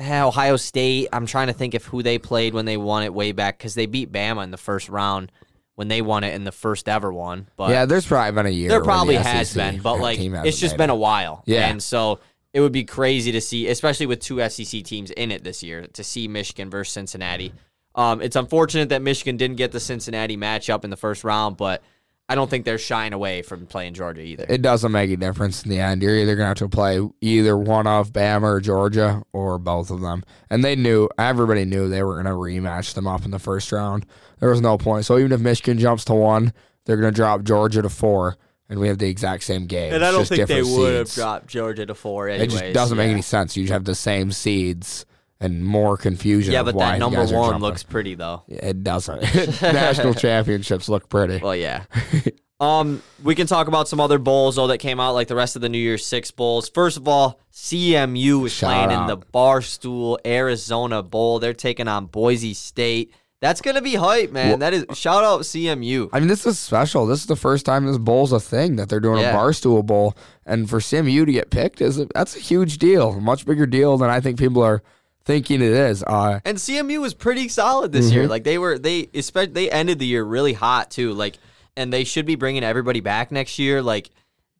Ohio 0.00 0.56
State. 0.56 1.08
I'm 1.12 1.26
trying 1.26 1.46
to 1.46 1.52
think 1.52 1.74
of 1.74 1.84
who 1.84 2.02
they 2.02 2.18
played 2.18 2.52
when 2.52 2.64
they 2.64 2.76
won 2.76 3.04
it 3.04 3.14
way 3.14 3.30
back 3.30 3.58
because 3.58 3.76
they 3.76 3.86
beat 3.86 4.10
Bama 4.10 4.42
in 4.42 4.50
the 4.50 4.56
first 4.56 4.88
round 4.88 5.30
when 5.76 5.88
they 5.88 6.02
won 6.02 6.24
it 6.24 6.34
in 6.34 6.44
the 6.44 6.52
first 6.52 6.88
ever 6.88 7.12
one. 7.12 7.46
But 7.56 7.70
yeah, 7.70 7.84
there's 7.84 8.06
probably 8.06 8.32
been 8.32 8.46
a 8.46 8.50
year. 8.50 8.68
there 8.68 8.82
probably 8.82 9.16
the 9.16 9.22
has 9.22 9.50
SEC 9.50 9.72
been, 9.72 9.82
but 9.82 10.00
like 10.00 10.18
it's 10.18 10.58
just 10.58 10.76
been 10.76 10.90
it. 10.90 10.94
a 10.94 10.96
while. 10.96 11.42
Yeah. 11.46 11.68
and 11.68 11.82
so 11.82 12.20
it 12.52 12.60
would 12.60 12.72
be 12.72 12.84
crazy 12.84 13.32
to 13.32 13.40
see, 13.40 13.68
especially 13.68 14.06
with 14.06 14.20
two 14.20 14.46
SEC 14.48 14.82
teams 14.82 15.10
in 15.10 15.30
it 15.30 15.44
this 15.44 15.62
year, 15.62 15.86
to 15.92 16.02
see 16.02 16.26
Michigan 16.26 16.70
versus 16.70 16.92
Cincinnati. 16.92 17.52
Um, 17.94 18.20
it's 18.20 18.36
unfortunate 18.36 18.88
that 18.90 19.02
Michigan 19.02 19.36
didn't 19.36 19.56
get 19.56 19.72
the 19.72 19.80
Cincinnati 19.80 20.36
matchup 20.36 20.82
in 20.84 20.90
the 20.90 20.96
first 20.96 21.24
round, 21.24 21.56
but 21.56 21.82
I 22.28 22.34
don't 22.34 22.50
think 22.50 22.64
they're 22.64 22.78
shying 22.78 23.12
away 23.12 23.42
from 23.42 23.66
playing 23.66 23.94
Georgia 23.94 24.20
either. 24.20 24.46
It 24.48 24.60
doesn't 24.60 24.90
make 24.90 25.10
a 25.10 25.16
difference 25.16 25.62
in 25.62 25.70
the 25.70 25.78
end. 25.78 26.02
You're 26.02 26.16
either 26.16 26.34
gonna 26.34 26.48
have 26.48 26.56
to 26.58 26.68
play 26.68 27.00
either 27.20 27.56
one 27.56 27.86
of 27.86 28.12
Bama 28.12 28.42
or 28.42 28.60
Georgia 28.60 29.22
or 29.32 29.58
both 29.58 29.90
of 29.90 30.00
them. 30.00 30.24
And 30.50 30.64
they 30.64 30.74
knew 30.74 31.08
everybody 31.18 31.64
knew 31.64 31.88
they 31.88 32.02
were 32.02 32.16
gonna 32.16 32.34
rematch 32.34 32.94
them 32.94 33.06
up 33.06 33.24
in 33.24 33.30
the 33.30 33.38
first 33.38 33.70
round. 33.70 34.06
There 34.40 34.50
was 34.50 34.60
no 34.60 34.76
point. 34.76 35.04
So 35.04 35.18
even 35.18 35.30
if 35.30 35.40
Michigan 35.40 35.78
jumps 35.78 36.04
to 36.06 36.14
one, 36.14 36.52
they're 36.84 36.96
gonna 36.96 37.12
drop 37.12 37.44
Georgia 37.44 37.82
to 37.82 37.88
four, 37.88 38.36
and 38.68 38.80
we 38.80 38.88
have 38.88 38.98
the 38.98 39.08
exact 39.08 39.44
same 39.44 39.66
game. 39.66 39.94
And 39.94 40.04
I 40.04 40.10
don't 40.10 40.22
just 40.22 40.30
think 40.30 40.48
they 40.48 40.56
different 40.56 40.78
would 40.78 40.94
have 40.94 41.12
dropped 41.12 41.46
Georgia 41.46 41.86
to 41.86 41.94
four 41.94 42.28
It 42.28 42.50
just 42.50 42.72
doesn't 42.72 42.96
make 42.96 43.10
any 43.10 43.22
sense. 43.22 43.56
You 43.56 43.68
have 43.68 43.84
the 43.84 43.94
same 43.94 44.32
seeds 44.32 45.06
and 45.40 45.64
more 45.64 45.96
confusion. 45.96 46.52
Yeah, 46.52 46.62
but 46.62 46.76
that 46.78 46.98
number 46.98 47.24
one 47.26 47.60
looks 47.60 47.82
pretty 47.82 48.14
though. 48.14 48.42
It 48.48 48.82
doesn't. 48.82 49.22
National 49.62 50.14
championships 50.14 50.88
look 50.88 51.08
pretty. 51.08 51.38
Well, 51.42 51.54
yeah. 51.56 51.84
um, 52.60 53.02
we 53.22 53.34
can 53.34 53.46
talk 53.46 53.68
about 53.68 53.88
some 53.88 54.00
other 54.00 54.18
bowls 54.18 54.56
though 54.56 54.68
that 54.68 54.78
came 54.78 54.98
out, 55.00 55.12
like 55.12 55.28
the 55.28 55.36
rest 55.36 55.56
of 55.56 55.62
the 55.62 55.68
New 55.68 55.78
Year's 55.78 56.06
Six 56.06 56.30
bowls. 56.30 56.68
First 56.68 56.96
of 56.96 57.06
all, 57.06 57.40
CMU 57.52 58.46
is 58.46 58.52
Shout 58.52 58.70
playing 58.88 59.00
in 59.00 59.06
the 59.06 59.18
Barstool 59.18 60.18
Arizona 60.24 61.02
Bowl. 61.02 61.38
They're 61.38 61.54
taking 61.54 61.88
on 61.88 62.06
Boise 62.06 62.54
State. 62.54 63.12
That's 63.42 63.60
gonna 63.60 63.82
be 63.82 63.94
hype, 63.94 64.32
man. 64.32 64.48
Well- 64.48 64.58
that 64.58 64.72
is 64.72 64.86
shout 64.94 65.22
out 65.22 65.42
CMU. 65.42 66.08
I 66.12 66.20
mean, 66.20 66.28
this 66.28 66.46
is 66.46 66.58
special. 66.58 67.06
This 67.06 67.20
is 67.20 67.26
the 67.26 67.36
first 67.36 67.66
time 67.66 67.84
this 67.84 67.98
bowl's 67.98 68.32
a 68.32 68.40
thing 68.40 68.76
that 68.76 68.88
they're 68.88 68.98
doing 69.00 69.20
Yeah. 69.20 69.32
a 69.32 69.36
barstool 69.36 69.84
bowl, 69.84 70.16
and 70.46 70.68
for 70.70 70.80
CMU 70.80 71.26
to 71.26 71.32
get 71.32 71.50
picked 71.50 71.82
is 71.82 71.98
a, 71.98 72.06
that's 72.14 72.34
a 72.34 72.40
huge 72.40 72.78
deal, 72.78 73.10
a 73.10 73.20
much 73.20 73.44
bigger 73.44 73.66
deal 73.66 73.98
than 73.98 74.08
I 74.08 74.20
think 74.20 74.38
people 74.38 74.62
are 74.62 74.82
thinking 75.26 75.60
it 75.60 75.72
is. 75.72 76.02
Uh, 76.02 76.40
And 76.44 76.56
CMU 76.56 77.00
was 77.00 77.12
pretty 77.12 77.48
solid 77.48 77.92
this 77.92 78.06
Mm-hmm. 78.06 78.14
year. 78.14 78.28
Like 78.28 78.44
they 78.44 78.56
were, 78.58 78.78
they 78.78 79.08
especially 79.12 79.52
they 79.52 79.70
ended 79.70 79.98
the 79.98 80.06
year 80.06 80.24
really 80.24 80.54
hot 80.54 80.90
too. 80.90 81.12
Like, 81.12 81.36
and 81.76 81.92
they 81.92 82.04
should 82.04 82.24
be 82.24 82.36
bringing 82.36 82.64
everybody 82.64 83.00
back 83.00 83.30
next 83.30 83.58
year. 83.58 83.82
Like, 83.82 84.08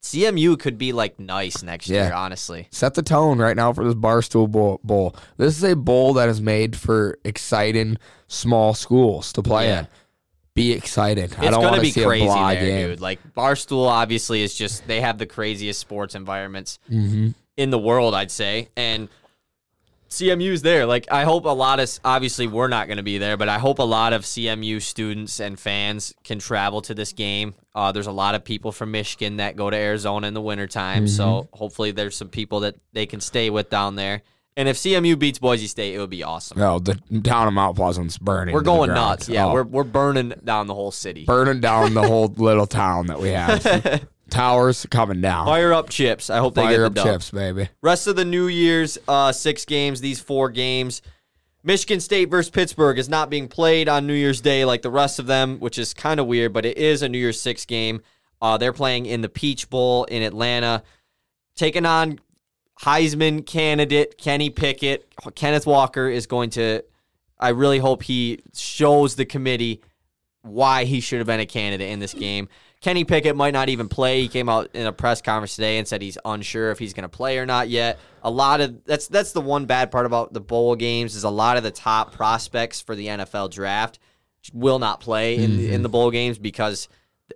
CMU 0.03 0.57
could 0.59 0.77
be 0.77 0.93
like 0.93 1.19
nice 1.19 1.63
next 1.63 1.89
Yeah. 1.89 2.03
year, 2.05 2.13
honestly. 2.13 2.67
set 2.71 2.93
the 2.93 3.01
tone 3.01 3.39
right 3.39 3.55
now 3.55 3.73
for 3.73 3.83
this 3.83 3.95
barstool 3.95 4.49
bowl, 4.49 4.79
bowl. 4.83 5.15
This 5.37 5.57
is 5.57 5.63
a 5.63 5.75
bowl 5.75 6.13
that 6.13 6.29
is 6.29 6.39
made 6.39 6.75
for 6.75 7.17
exciting 7.25 7.97
small 8.27 8.73
schools 8.75 9.33
to 9.33 9.41
play 9.41 9.67
Yeah. 9.67 9.79
in. 9.79 9.87
be 10.53 10.71
exciting. 10.71 11.25
I 11.25 11.25
It's 11.25 11.35
don't 11.35 11.51
gonna 11.53 11.67
want 11.69 11.81
be 11.81 11.87
to 11.89 11.93
see 11.93 12.01
a 12.01 12.05
crazy 12.07 12.25
blah 12.25 12.49
there, 12.53 12.65
game. 12.65 12.87
dude. 12.89 12.99
Like 13.01 13.19
Barstool, 13.35 13.87
obviously, 13.87 14.41
is 14.41 14.55
just 14.55 14.87
they 14.87 15.01
have 15.01 15.19
the 15.19 15.27
craziest 15.27 15.79
sports 15.79 16.15
environments 16.15 16.79
Mm-hmm. 16.91 17.29
in 17.57 17.69
the 17.69 17.77
world, 17.77 18.15
I'd 18.15 18.31
say, 18.31 18.69
and 18.75 19.07
CMU's 20.09 20.61
there. 20.61 20.85
Like 20.85 21.07
I 21.11 21.23
hope 21.23 21.45
a 21.45 21.49
lot 21.49 21.79
of 21.79 21.89
obviously 22.05 22.47
we're 22.47 22.67
not 22.67 22.87
going 22.87 22.97
to 22.97 23.03
be 23.03 23.17
there, 23.17 23.37
but 23.37 23.49
I 23.49 23.57
hope 23.59 23.79
a 23.79 23.83
lot 23.83 24.13
of 24.13 24.23
CMU 24.23 24.81
students 24.81 25.39
and 25.39 25.59
fans 25.59 26.13
can 26.23 26.39
travel 26.39 26.81
to 26.83 26.93
this 26.93 27.13
game. 27.13 27.55
Uh, 27.75 27.91
there's 27.91 28.07
a 28.07 28.11
lot 28.11 28.33
of 28.35 28.43
people 28.43 28.71
from 28.71 28.91
Michigan 28.91 29.37
that 29.37 29.55
go 29.55 29.69
to 29.69 29.75
Arizona 29.77 30.27
in 30.27 30.33
the 30.33 30.41
wintertime, 30.41 31.07
so 31.07 31.27
Mm-hmm. 31.27 31.57
hopefully 31.57 31.91
there's 31.91 32.15
some 32.15 32.29
people 32.29 32.61
that 32.61 32.75
they 32.93 33.05
can 33.05 33.19
stay 33.21 33.49
with 33.49 33.69
down 33.69 33.95
there. 33.95 34.21
And 34.55 34.67
if 34.67 34.77
CMU 34.77 35.19
beats 35.19 35.37
Boise 35.37 35.67
State, 35.67 35.93
it 35.93 35.99
would 35.99 36.09
be 36.09 36.23
awesome. 36.23 36.57
No, 36.57 36.79
the 36.79 36.95
town 37.23 37.47
of 37.47 37.53
Mount 37.53 37.75
Pleasant's 37.75 38.17
burning. 38.17 38.55
We're 38.55 38.61
going 38.61 38.89
nuts. 38.89 39.29
Yeah, 39.29 39.45
Oh, 39.45 39.53
we're 39.53 39.63
we're 39.63 39.83
burning 39.83 40.33
down 40.43 40.65
the 40.65 40.73
whole 40.73 40.89
city. 40.91 41.25
burning 41.25 41.59
down 41.61 41.93
the 41.93 42.01
whole 42.07 42.27
little 42.37 42.65
town 42.65 43.05
that 43.07 43.19
we 43.19 43.29
have. 43.29 44.07
Towers 44.29 44.85
coming 44.89 45.21
down. 45.21 45.45
Fire 45.45 45.73
up 45.73 45.89
chips. 45.89 46.29
I 46.29 46.37
hope 46.37 46.55
they 46.55 46.61
get 46.63 46.67
Fire 46.67 46.79
the 46.79 46.85
up 46.87 46.93
dub. 46.93 47.05
chips, 47.05 47.31
baby. 47.31 47.69
Rest 47.81 48.07
of 48.07 48.15
the 48.15 48.25
New 48.25 48.47
Year's 48.47 48.97
uh, 49.07 49.31
six 49.31 49.65
games, 49.65 50.01
these 50.01 50.19
four 50.19 50.49
games. 50.49 51.01
Michigan 51.63 51.99
State 51.99 52.29
versus 52.29 52.49
Pittsburgh 52.49 52.97
is 52.97 53.09
not 53.09 53.29
being 53.29 53.47
played 53.47 53.89
on 53.89 54.07
New 54.07 54.13
Year's 54.13 54.41
Day 54.41 54.63
like 54.63 54.81
the 54.81 54.89
rest 54.89 55.19
of 55.19 55.27
them, 55.27 55.59
which 55.59 55.77
is 55.77 55.93
kind 55.93 56.19
of 56.19 56.25
weird, 56.25 56.53
but 56.53 56.65
it 56.65 56.77
is 56.77 57.01
a 57.01 57.09
New 57.09 57.17
Year's 57.17 57.39
Six 57.41 57.65
game. 57.65 58.01
Uh, 58.41 58.57
they're 58.57 58.73
playing 58.73 59.05
in 59.05 59.21
the 59.21 59.29
Peach 59.29 59.69
Bowl 59.69 60.05
in 60.05 60.21
Atlanta, 60.21 60.83
taking 61.55 61.85
on 61.85 62.19
Heisman 62.81 63.45
candidate 63.45 64.17
Kenny 64.17 64.49
Pickett. 64.49 65.11
Kenneth 65.35 65.65
Walker 65.65 66.07
is 66.07 66.27
going 66.27 66.51
to, 66.51 66.83
I 67.39 67.49
really 67.49 67.79
hope 67.79 68.03
he 68.03 68.39
shows 68.53 69.15
the 69.15 69.25
committee 69.25 69.81
why 70.43 70.85
he 70.85 70.99
should 71.01 71.17
have 71.17 71.27
been 71.27 71.39
a 71.39 71.45
candidate 71.45 71.89
in 71.89 71.99
this 71.99 72.13
game. 72.13 72.47
Kenny 72.81 73.03
Pickett 73.03 73.35
might 73.35 73.53
not 73.53 73.69
even 73.69 73.89
play. 73.89 74.21
He 74.21 74.27
came 74.27 74.49
out 74.49 74.69
in 74.73 74.85
a 74.85 74.93
press 74.93 75.21
conference 75.21 75.55
today 75.55 75.79
and 75.79 75.87
said 75.87 76.01
he's 76.01 76.17
unsure 76.23 76.71
if 76.71 76.79
he's 76.79 76.93
going 76.93 77.03
to 77.03 77.09
play 77.09 77.39
or 77.39 77.45
not 77.45 77.69
yet. 77.69 77.97
A 78.23 78.29
lot 78.29 78.61
of 78.61 78.83
that's 78.85 79.07
that's 79.07 79.31
the 79.31 79.41
one 79.41 79.65
bad 79.65 79.91
part 79.91 80.05
about 80.05 80.33
the 80.33 80.41
bowl 80.41 80.75
games 80.75 81.15
is 81.15 81.23
a 81.23 81.29
lot 81.29 81.57
of 81.57 81.63
the 81.63 81.71
top 81.71 82.13
prospects 82.13 82.81
for 82.81 82.95
the 82.95 83.07
NFL 83.07 83.51
draft 83.51 83.99
will 84.53 84.79
not 84.79 84.99
play 84.99 85.35
in 85.37 85.51
mm-hmm. 85.51 85.73
in 85.73 85.81
the 85.81 85.89
bowl 85.89 86.11
games 86.11 86.37
because 86.37 86.87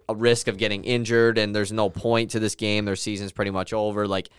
a 0.08 0.16
risk 0.16 0.48
of 0.48 0.58
getting 0.58 0.84
injured 0.84 1.38
and 1.38 1.56
there's 1.56 1.72
no 1.72 1.90
point 1.90 2.32
to 2.32 2.40
this 2.40 2.56
game. 2.56 2.86
Their 2.86 2.96
season's 2.96 3.32
pretty 3.32 3.52
much 3.52 3.74
over. 3.74 4.08
Like 4.08 4.30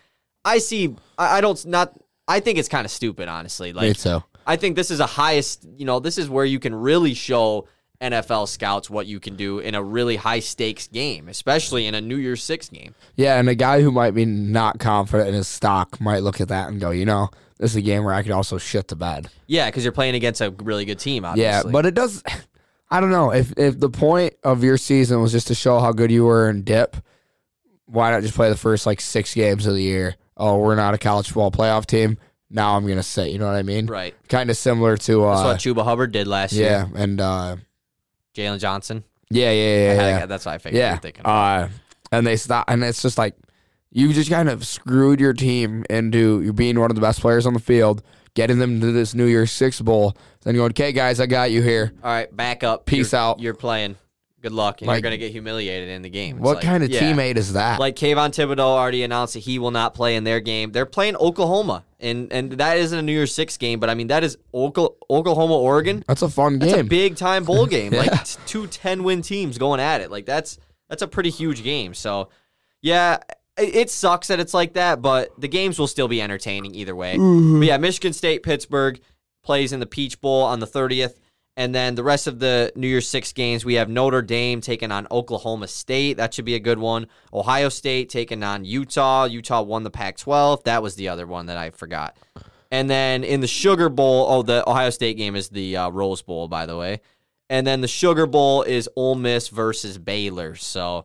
I 0.45 0.59
see, 0.59 0.95
I, 1.19 1.39
I 1.39 1.41
don't 1.41 1.65
not. 1.67 1.99
I 2.29 2.41
think 2.41 2.59
it's 2.59 2.69
kind 2.69 2.85
of 2.85 2.91
stupid, 2.91 3.29
honestly. 3.29 3.73
Like 3.73 3.99
too. 3.99 4.23
I 4.47 4.57
think 4.57 4.77
this 4.77 4.91
is 4.91 5.01
a 5.01 5.07
highest, 5.07 5.67
you 5.77 5.85
know, 5.85 6.01
this 6.01 6.19
is 6.19 6.29
where 6.29 6.45
you 6.45 6.59
can 6.59 6.75
really 6.75 7.15
show 7.15 7.69
NFL 8.03 8.49
scouts 8.49 8.91
what 8.91 9.07
you 9.07 9.21
can 9.21 9.37
do 9.37 9.61
in 9.61 9.75
a 9.75 9.83
really 9.83 10.17
high 10.17 10.41
stakes 10.41 10.89
game, 10.89 11.29
especially 11.29 11.87
in 11.87 11.95
a 11.95 12.01
New 12.01 12.17
Year's 12.17 12.43
Six 12.43 12.69
game. 12.69 12.95
Yeah, 13.17 13.39
and 13.39 13.49
a 13.49 13.55
guy 13.55 13.81
who 13.81 13.91
might 13.91 14.11
be 14.11 14.25
not 14.25 14.79
confident 14.79 15.29
in 15.29 15.35
his 15.35 15.49
stock 15.49 16.01
might 16.01 16.23
look 16.23 16.41
at 16.41 16.49
that 16.49 16.69
and 16.69 16.81
go, 16.81 16.91
you 16.91 17.07
know, 17.07 17.31
this 17.59 17.71
is 17.71 17.77
a 17.77 17.83
game 17.83 18.05
where 18.05 18.13
I 18.13 18.23
could 18.23 18.33
also 18.33 18.59
shit 18.59 18.89
the 18.89 18.97
bed. 18.97 19.29
Yeah, 19.47 19.67
because 19.67 19.85
you're 19.85 19.93
playing 19.93 20.17
against 20.17 20.41
a 20.41 20.51
really 20.51 20.85
good 20.85 20.99
team, 20.99 21.25
Yeah, 21.37 21.63
but 21.65 21.87
it 21.87 21.95
does. 21.95 22.23
I 22.91 23.01
don't 23.01 23.11
know 23.11 23.33
if 23.33 23.53
if 23.57 23.81
the 23.81 23.89
point 23.89 24.35
of 24.45 24.63
your 24.63 24.77
season 24.77 25.23
was 25.23 25.33
just 25.33 25.47
to 25.47 25.55
show 25.55 25.81
how 25.81 25.93
good 25.93 26.11
you 26.11 26.25
were 26.25 26.51
in 26.51 26.63
dip. 26.63 26.97
Why 27.87 28.11
not 28.11 28.23
just 28.23 28.35
play 28.35 28.51
the 28.51 28.57
first 28.57 28.85
like 28.85 29.01
six 29.01 29.35
games 29.35 29.67
of 29.67 29.75
the 29.75 29.83
year? 29.83 30.17
Oh, 30.37 30.59
we're 30.59 30.75
not 30.75 30.93
a 30.93 30.99
college 30.99 31.29
football 31.29 31.51
playoff 31.51 31.87
team. 31.87 32.19
Now 32.51 32.77
I'm 32.77 32.87
gonna 32.87 33.03
sit. 33.03 33.31
You 33.31 33.39
know 33.39 33.47
what 33.47 33.57
I 33.57 33.63
mean? 33.63 33.87
right. 33.87 34.15
Kind 34.29 34.51
of 34.51 34.59
similar 34.59 34.99
to 34.99 35.25
uh, 35.25 35.37
That's 35.37 35.67
uh, 35.67 35.71
what 35.71 35.77
Chuba 35.77 35.85
Hubbard 35.85 36.13
did 36.13 36.27
last 36.27 36.53
yeah, 36.53 36.61
year. 36.61 36.91
Yeah, 36.95 37.03
and 37.03 37.21
uh, 37.21 37.57
Jalen 38.35 38.59
Johnson. 38.59 39.05
yeah, 39.31 39.51
yeah, 39.51 39.77
yeah, 39.77 39.93
had- 39.95 40.09
yeah. 40.21 40.27
That's 40.27 40.47
what 40.47 40.55
I 40.55 40.59
figured 40.59 40.79
yeah. 40.81 40.97
thinking. 40.99 41.25
Uh, 41.25 41.69
and 42.11 42.27
they 42.27 42.37
stop, 42.37 42.65
and 42.69 42.83
it's 42.85 43.03
just 43.03 43.19
like 43.19 43.35
you 43.91 44.13
just 44.13 44.31
kind 44.31 44.49
of 44.49 44.67
screwed 44.67 45.21
your 45.21 45.33
team 45.33 45.85
into 45.91 46.41
you 46.43 46.53
being 46.53 46.79
one 46.79 46.91
of 46.91 46.95
the 46.95 47.01
best 47.01 47.21
players 47.21 47.47
on 47.47 47.53
the 47.55 47.61
field, 47.61 48.03
getting 48.35 48.59
them 48.59 48.81
to 48.81 48.93
this 48.93 49.15
New 49.15 49.27
Year's 49.27 49.51
Six 49.53 49.81
bowl. 49.81 50.17
Then 50.43 50.55
you're 50.55 50.63
going, 50.63 50.71
okay, 50.73 50.93
guys, 50.93 51.21
I 51.21 51.27
got 51.27 51.51
you 51.51 51.63
here. 51.63 51.93
All 52.03 52.11
right, 52.11 52.35
back 52.35 52.65
up. 52.65 52.87
Peace 52.87 53.13
You're- 53.13 53.23
out. 53.23 53.41
You're 53.41 53.55
playing. 53.55 53.97
Good 54.43 54.53
luck. 54.53 54.81
And 54.83 54.89
Like- 54.89 54.97
you're 54.97 55.03
going 55.03 55.13
to 55.13 55.19
get 55.19 55.31
humiliated 55.33 55.89
in 55.89 56.03
the 56.03 56.11
game. 56.11 56.37
It's 56.37 56.45
What 56.45 56.57
like- 56.57 56.65
kind 56.65 56.83
of 56.83 56.91
yeah. 56.91 57.01
teammate 57.01 57.37
is 57.37 57.53
that? 57.53 57.79
Like 57.79 57.95
Kayvon 57.97 58.31
Thibodeaux 58.31 58.59
already 58.59 59.05
announced 59.05 59.35
that 59.35 59.41
he 59.41 59.59
will 59.61 59.71
not 59.71 59.95
play 59.95 60.17
in 60.17 60.25
their 60.25 60.41
game. 60.41 60.73
They're 60.73 60.85
playing 60.85 61.17
Oklahoma, 61.17 61.85
and 62.01 62.33
and 62.33 62.53
that 62.53 62.77
isn't 62.79 62.99
a 62.99 63.03
New 63.03 63.13
Year's 63.13 63.33
Six 63.35 63.57
game, 63.57 63.79
but 63.81 63.89
I 63.89 63.95
mean 63.95 64.09
that 64.09 64.25
is 64.25 64.37
Oka- 64.53 64.89
Oklahoma 65.09 65.57
Oregon. 65.57 66.03
That's 66.09 66.23
a 66.23 66.29
fun 66.29 66.59
That's 66.59 66.73
a 66.73 66.77
game. 66.77 66.89
big 66.89 67.17
time 67.17 67.45
bowl 67.45 67.67
game. 67.77 67.93
Like 67.93 68.25
t- 68.25 68.39
two 68.47 68.67
10 68.67 69.05
win 69.05 69.23
teams 69.23 69.59
going 69.59 69.79
at 69.81 70.01
it. 70.01 70.11
Like 70.11 70.27
that's 70.27 70.59
that's 70.91 71.03
a 71.03 71.09
pretty 71.09 71.31
huge 71.31 71.63
game. 71.63 71.95
So 71.95 72.29
yeah, 72.81 73.19
it, 73.57 73.75
it 73.77 73.91
sucks 73.91 74.27
that 74.27 74.41
it's 74.41 74.55
like 74.55 74.73
that, 74.75 75.01
but 75.01 75.31
the 75.41 75.49
games 75.49 75.79
will 75.79 75.87
still 75.87 76.09
be 76.09 76.21
entertaining 76.21 76.75
either 76.75 76.97
way. 76.97 77.17
Mm-hmm. 77.17 77.61
But 77.61 77.67
yeah, 77.69 77.77
Michigan 77.79 78.13
State 78.13 78.43
Pittsburgh 78.43 79.01
plays 79.45 79.73
in 79.73 79.79
the 79.81 79.87
Peach 79.87 80.21
Bowl 80.21 80.43
on 80.43 80.59
the 80.61 80.67
30th. 80.67 81.15
And 81.57 81.75
then 81.75 81.95
the 81.95 82.03
rest 82.03 82.27
of 82.27 82.39
the 82.39 82.73
New 82.77 82.87
Year's 82.87 83.09
Six 83.09 83.33
games, 83.33 83.65
we 83.65 83.75
have 83.75 83.91
Notre 83.91 84.23
Dame 84.23 84.61
taking 84.63 84.91
on 84.91 85.07
Oklahoma 85.11 85.69
State. 85.69 86.17
That 86.17 86.33
should 86.33 86.47
be 86.47 86.55
a 86.55 86.61
good 86.61 86.79
one. 86.79 87.09
Ohio 87.33 87.69
State 87.69 88.09
taking 88.09 88.43
on 88.43 88.65
Utah. 88.65 89.25
Utah 89.25 89.61
won 89.61 89.83
the 89.83 89.91
Pac 89.91 90.17
12. 90.17 90.65
That 90.65 90.83
was 90.83 90.95
the 90.95 91.09
other 91.09 91.27
one 91.27 91.47
that 91.47 91.59
I 91.59 91.71
forgot. 91.71 92.17
And 92.71 92.89
then 92.89 93.23
in 93.23 93.41
the 93.41 93.47
Sugar 93.47 93.91
Bowl, 93.91 94.27
oh, 94.31 94.43
the 94.43 94.69
Ohio 94.69 94.89
State 94.89 95.19
game 95.19 95.37
is 95.37 95.51
the 95.51 95.77
uh, 95.77 95.91
Rose 95.91 96.23
Bowl, 96.23 96.49
by 96.49 96.65
the 96.65 96.77
way. 96.77 97.03
And 97.51 97.67
then 97.67 97.83
the 97.83 97.89
Sugar 97.89 98.27
Bowl 98.27 98.63
is 98.63 98.89
Ole 98.97 99.15
Miss 99.15 99.49
versus 99.49 99.99
Baylor. 99.99 100.55
So 100.55 101.05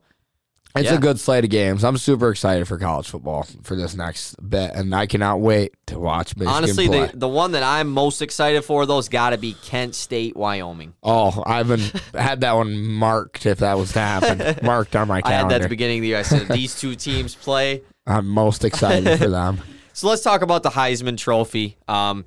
It's 0.75 0.89
Yeah. 0.91 0.95
a 0.95 0.99
good 0.99 1.19
slate 1.19 1.43
of 1.43 1.49
games. 1.49 1.83
I'm 1.83 1.97
super 1.97 2.29
excited 2.29 2.67
for 2.67 2.77
college 2.77 3.07
football 3.09 3.47
for 3.63 3.75
this 3.75 3.95
next 3.95 4.35
bit, 4.47 4.71
and 4.75 4.93
I 4.93 5.07
cannot 5.07 5.39
wait 5.39 5.73
to 5.87 5.97
watch 5.99 6.35
Michigan 6.35 6.53
honestly, 6.53 6.87
play. 6.87 7.07
the, 7.07 7.17
the 7.17 7.27
one 7.27 7.53
that 7.53 7.63
I'm 7.63 7.89
most 7.89 8.21
excited 8.21 8.63
for, 8.63 8.85
those 8.85 9.09
got 9.09 9.31
to 9.31 9.37
be 9.39 9.53
Kent 9.63 9.95
State, 9.95 10.35
Wyoming. 10.37 10.93
oh, 11.01 11.41
I've 11.45 11.67
been 11.67 11.81
had 12.13 12.41
that 12.41 12.53
one 12.55 12.77
marked 12.77 13.45
if 13.47 13.59
that 13.59 13.77
was 13.77 13.93
to 13.93 13.99
happen, 13.99 14.57
marked 14.65 14.95
on 14.95 15.07
my 15.07 15.15
I 15.15 15.17
had 15.17 15.23
calendar. 15.23 15.49
that 15.49 15.55
at 15.55 15.61
the 15.63 15.69
beginning 15.69 15.99
of 15.99 16.01
the 16.03 16.07
year. 16.09 16.17
I 16.19 16.21
said 16.23 16.47
these 16.49 16.79
two 16.79 16.95
teams 16.95 17.33
play. 17.33 17.81
I'm 18.05 18.27
most 18.27 18.63
excited 18.63 19.17
for 19.17 19.29
them. 19.29 19.59
So 19.93 20.07
let's 20.07 20.21
talk 20.21 20.43
about 20.43 20.61
the 20.61 20.69
Heisman 20.69 21.17
Trophy. 21.17 21.75
Um, 21.87 22.25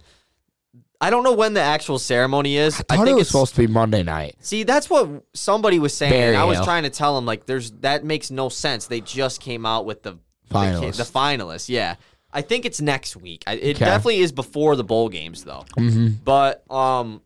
I 1.00 1.08
don't 1.10 1.24
know 1.24 1.32
when 1.32 1.54
the 1.54 1.60
actual 1.62 1.98
ceremony 1.98 2.56
is. 2.58 2.74
I 2.74 2.82
thought 2.82 3.04
think 3.04 3.08
it 3.08 3.14
was 3.14 3.22
it's 3.22 3.30
supposed 3.30 3.54
to 3.54 3.60
be 3.62 3.66
Monday 3.66 4.02
night. 4.02 4.36
See, 4.40 4.64
that's 4.64 4.90
what 4.90 5.08
somebody 5.34 5.78
was 5.78 5.94
saying. 5.94 6.12
Barry 6.12 6.36
I 6.36 6.44
was 6.44 6.60
trying 6.60 6.82
to 6.82 6.90
tell 6.90 7.16
him 7.16 7.24
like, 7.24 7.46
there's 7.46 7.70
that 7.80 8.04
makes 8.04 8.30
no 8.30 8.48
sense. 8.50 8.86
They 8.86 9.00
just 9.00 9.40
came 9.40 9.64
out 9.64 9.86
with 9.86 10.02
the 10.02 10.18
the, 10.48 10.54
Finalists. 10.56 10.96
the 10.96 11.04
finalists. 11.04 11.68
Yeah, 11.68 11.94
I 12.32 12.42
think 12.42 12.64
it's 12.66 12.80
next 12.80 13.16
week. 13.16 13.44
I, 13.46 13.54
it 13.54 13.76
Okay. 13.76 13.84
definitely 13.84 14.18
is 14.18 14.32
before 14.32 14.74
the 14.76 14.84
bowl 14.84 15.08
games 15.08 15.44
though. 15.44 15.64
Mm-hmm. 15.78 16.08
But 16.24 16.64
um, 16.70 17.22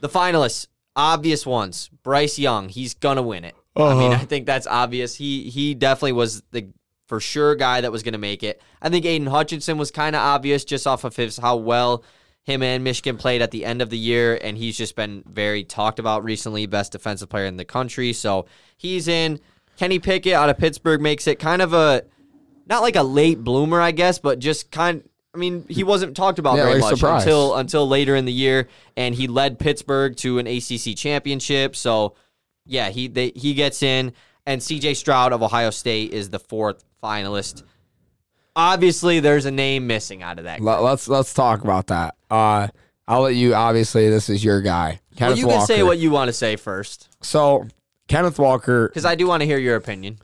the 0.00 0.08
finalists, 0.08 0.66
obvious 0.94 1.44
ones. 1.46 1.90
Bryce 2.02 2.38
Young, 2.38 2.68
he's 2.68 2.94
gonna 2.94 3.22
win 3.22 3.44
it. 3.44 3.54
I 3.76 3.94
mean, 3.94 4.12
I 4.12 4.16
Uh-huh. 4.16 4.24
think 4.26 4.46
that's 4.46 4.66
obvious. 4.66 5.14
He 5.14 5.48
he 5.50 5.74
definitely 5.74 6.12
was 6.12 6.42
the 6.52 6.68
for 7.06 7.18
sure 7.20 7.54
guy 7.54 7.80
that 7.80 7.90
was 7.90 8.02
gonna 8.02 8.18
make 8.18 8.42
it. 8.42 8.60
I 8.82 8.88
think 8.90 9.04
Aiden 9.04 9.28
Hutchinson 9.28 9.78
was 9.78 9.90
kind 9.90 10.14
of 10.14 10.20
obvious 10.20 10.64
just 10.64 10.86
off 10.86 11.04
of 11.04 11.16
his 11.16 11.38
how 11.38 11.56
well 11.56 12.04
him 12.48 12.62
and 12.62 12.82
Michigan 12.82 13.18
played 13.18 13.42
at 13.42 13.50
the 13.50 13.64
end 13.64 13.82
of 13.82 13.90
the 13.90 13.98
year, 13.98 14.38
and 14.42 14.56
he's 14.56 14.76
just 14.76 14.96
been 14.96 15.22
very 15.26 15.62
talked 15.62 15.98
about 15.98 16.24
recently, 16.24 16.66
best 16.66 16.92
defensive 16.92 17.28
player 17.28 17.44
in 17.44 17.56
the 17.56 17.64
country. 17.64 18.12
So 18.12 18.46
he's 18.76 19.06
in. 19.06 19.38
Kenny 19.76 19.98
Pickett 19.98 20.32
out 20.32 20.50
of 20.50 20.58
Pittsburgh 20.58 21.00
makes 21.00 21.28
it 21.28 21.38
kind 21.38 21.62
of 21.62 21.72
a 21.72 22.02
not 22.66 22.82
like 22.82 22.96
a 22.96 23.02
late 23.02 23.44
bloomer, 23.44 23.80
I 23.80 23.92
guess, 23.92 24.18
but 24.18 24.38
just 24.38 24.70
kind. 24.70 25.08
I 25.34 25.38
mean, 25.38 25.66
he 25.68 25.84
wasn't 25.84 26.16
talked 26.16 26.38
about 26.38 26.56
Yeah, 26.56 26.64
very 26.64 26.80
much 26.80 27.02
until 27.02 27.54
until 27.54 27.86
later 27.86 28.16
in 28.16 28.24
the 28.24 28.32
year, 28.32 28.68
and 28.96 29.14
he 29.14 29.28
led 29.28 29.58
Pittsburgh 29.58 30.16
to 30.16 30.38
an 30.38 30.46
ACC 30.46 30.96
championship. 30.96 31.76
So, 31.76 32.14
yeah, 32.64 32.88
he 32.88 33.08
they, 33.08 33.32
he 33.36 33.54
gets 33.54 33.82
in, 33.82 34.14
and 34.46 34.62
C.J. 34.62 34.94
Stroud 34.94 35.32
of 35.32 35.42
Ohio 35.42 35.70
State 35.70 36.12
is 36.12 36.30
the 36.30 36.40
fourth 36.40 36.82
finalist. 37.02 37.62
Obviously, 38.58 39.20
there's 39.20 39.44
a 39.44 39.52
name 39.52 39.86
missing 39.86 40.20
out 40.20 40.38
of 40.38 40.44
that. 40.44 40.60
Let, 40.60 40.80
us 40.80 41.06
let's 41.06 41.32
talk 41.32 41.62
about 41.62 41.86
that. 41.86 42.16
Uh, 42.28 42.66
I'll 43.06 43.22
let 43.22 43.36
you. 43.36 43.54
Obviously, 43.54 44.10
this 44.10 44.28
is 44.28 44.42
your 44.42 44.60
guy, 44.60 44.98
well, 45.12 45.16
Kenneth 45.16 45.38
you 45.38 45.46
Walker. 45.46 45.58
can 45.58 45.66
say 45.66 45.82
what 45.84 45.98
you 45.98 46.10
want 46.10 46.28
to 46.28 46.32
say 46.32 46.56
first, 46.56 47.08
so, 47.22 47.66
Kenneth 48.08 48.38
Walker, 48.38 48.88
because 48.88 49.04
I 49.04 49.14
do 49.14 49.28
want 49.28 49.42
to 49.42 49.46
hear 49.46 49.58
your 49.58 49.76
opinion. 49.76 50.18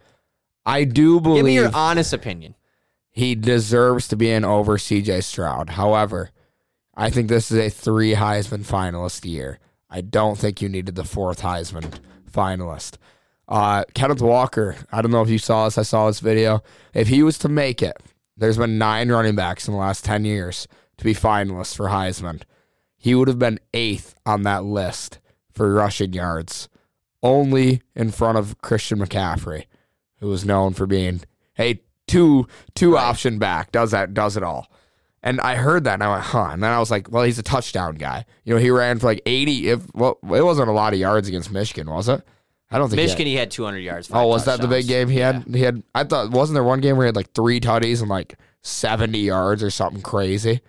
I 0.67 0.83
do 0.83 1.21
believe 1.21 1.39
Give 1.39 1.47
me 1.47 1.55
your 1.55 1.71
honest 1.75 2.13
opinion. 2.13 2.57
he 3.11 3.37
deserves 3.37 4.09
to 4.09 4.17
be 4.17 4.31
in 4.31 4.45
over 4.45 4.79
CJ 4.79 5.23
Stroud. 5.23 5.71
However, 5.71 6.31
I 6.97 7.11
think 7.11 7.29
this 7.29 7.53
is 7.53 7.59
a 7.59 7.71
three 7.71 8.15
Heisman 8.15 8.67
finalist 8.67 9.25
year. 9.25 9.61
I 9.89 10.01
don't 10.01 10.37
think 10.37 10.61
you 10.61 10.69
needed 10.69 10.97
the 10.97 11.05
fourth 11.05 11.43
Heisman 11.43 12.01
finalist. 12.31 12.97
Uh, 13.47 13.85
Kenneth 13.95 14.23
Walker, 14.23 14.75
I 14.91 15.03
don't 15.03 15.11
know 15.13 15.23
if 15.23 15.29
you 15.31 15.39
saw 15.39 15.67
this. 15.67 15.79
I 15.79 15.83
saw 15.83 16.09
this 16.09 16.19
video. 16.21 16.63
If 16.95 17.09
he 17.09 17.23
was 17.23 17.39
to 17.39 17.49
make 17.49 17.81
it, 17.83 17.97
there's 18.37 18.59
been 18.59 18.79
nine 18.79 19.11
running 19.11 19.37
backs 19.37 19.69
in 19.69 19.75
the 19.75 19.81
last 19.81 20.05
10 20.05 20.25
years 20.25 20.67
to 20.99 21.05
be 21.05 21.15
finalists 21.15 21.77
for 21.77 21.87
Heisman. 21.87 22.43
He 22.97 23.15
would 23.15 23.29
have 23.29 23.39
been 23.39 23.61
eighth 23.73 24.15
on 24.25 24.43
that 24.43 24.65
list 24.65 25.19
for 25.53 25.73
rushing 25.73 26.13
yards 26.13 26.69
only 27.23 27.81
in 27.95 28.11
front 28.11 28.39
of 28.39 28.61
Christian 28.61 28.99
McCaffrey, 28.99 29.65
who 30.19 30.29
was 30.29 30.45
known 30.45 30.75
for 30.75 30.87
being 30.87 31.23
hey 31.55 31.81
two 32.07 32.47
two 32.75 32.97
option 32.97 33.39
back 33.39 33.73
does 33.73 33.91
that 33.93 34.15
does 34.15 34.37
it 34.37 34.43
all. 34.43 34.71
And 35.23 35.41
I 35.41 35.55
heard 35.55 35.85
that 35.85 35.95
and 35.95 36.03
I 36.03 36.11
went, 36.11 36.23
huh. 36.23 36.51
And 36.53 36.63
then 36.63 36.71
I 36.71 36.79
was 36.79 36.91
like, 36.91 37.11
well, 37.11 37.23
he's 37.23 37.39
a 37.39 37.43
touchdown 37.43 37.95
guy. 37.95 38.27
You 38.45 38.55
know, 38.55 38.61
he 38.61 38.69
ran 38.69 38.99
for 38.99 39.07
like 39.07 39.23
80. 39.25 39.71
If 39.71 39.95
well, 39.95 40.19
it 40.23 40.45
wasn't 40.45 40.69
a 40.69 40.73
lot 40.73 40.93
of 40.93 40.99
yards 40.99 41.29
against 41.29 41.51
Michigan, 41.51 41.89
was 41.89 42.11
it? 42.11 42.23
I 42.75 42.79
don't 42.79 42.89
think 42.89 42.99
he 42.99 43.03
had- 43.03 43.11
Michigan, 43.11 43.27
he 43.29 43.37
had 43.37 43.51
200 43.53 43.79
yards. 43.79 44.11
Oh, 44.13 44.27
was 44.27 44.47
that 44.47 44.61
the 44.61 44.67
big 44.67 44.89
game 44.89 45.09
he 45.09 45.19
had? 45.19 45.45
Yeah. 45.47 45.57
He 45.57 45.63
had. 45.63 45.83
I 45.95 46.03
thought 46.03 46.33
wasn't 46.33 46.55
there 46.55 46.65
one 46.65 46.81
game 46.81 46.97
where 46.97 47.07
he 47.07 47.09
had 47.09 47.17
like 47.17 47.33
three 47.33 47.61
tutties 47.61 48.01
and 48.01 48.11
like 48.11 48.37
seventy 48.63 49.21
yards 49.21 49.63
or 49.63 49.71
something 49.71 50.03
crazy. 50.03 50.61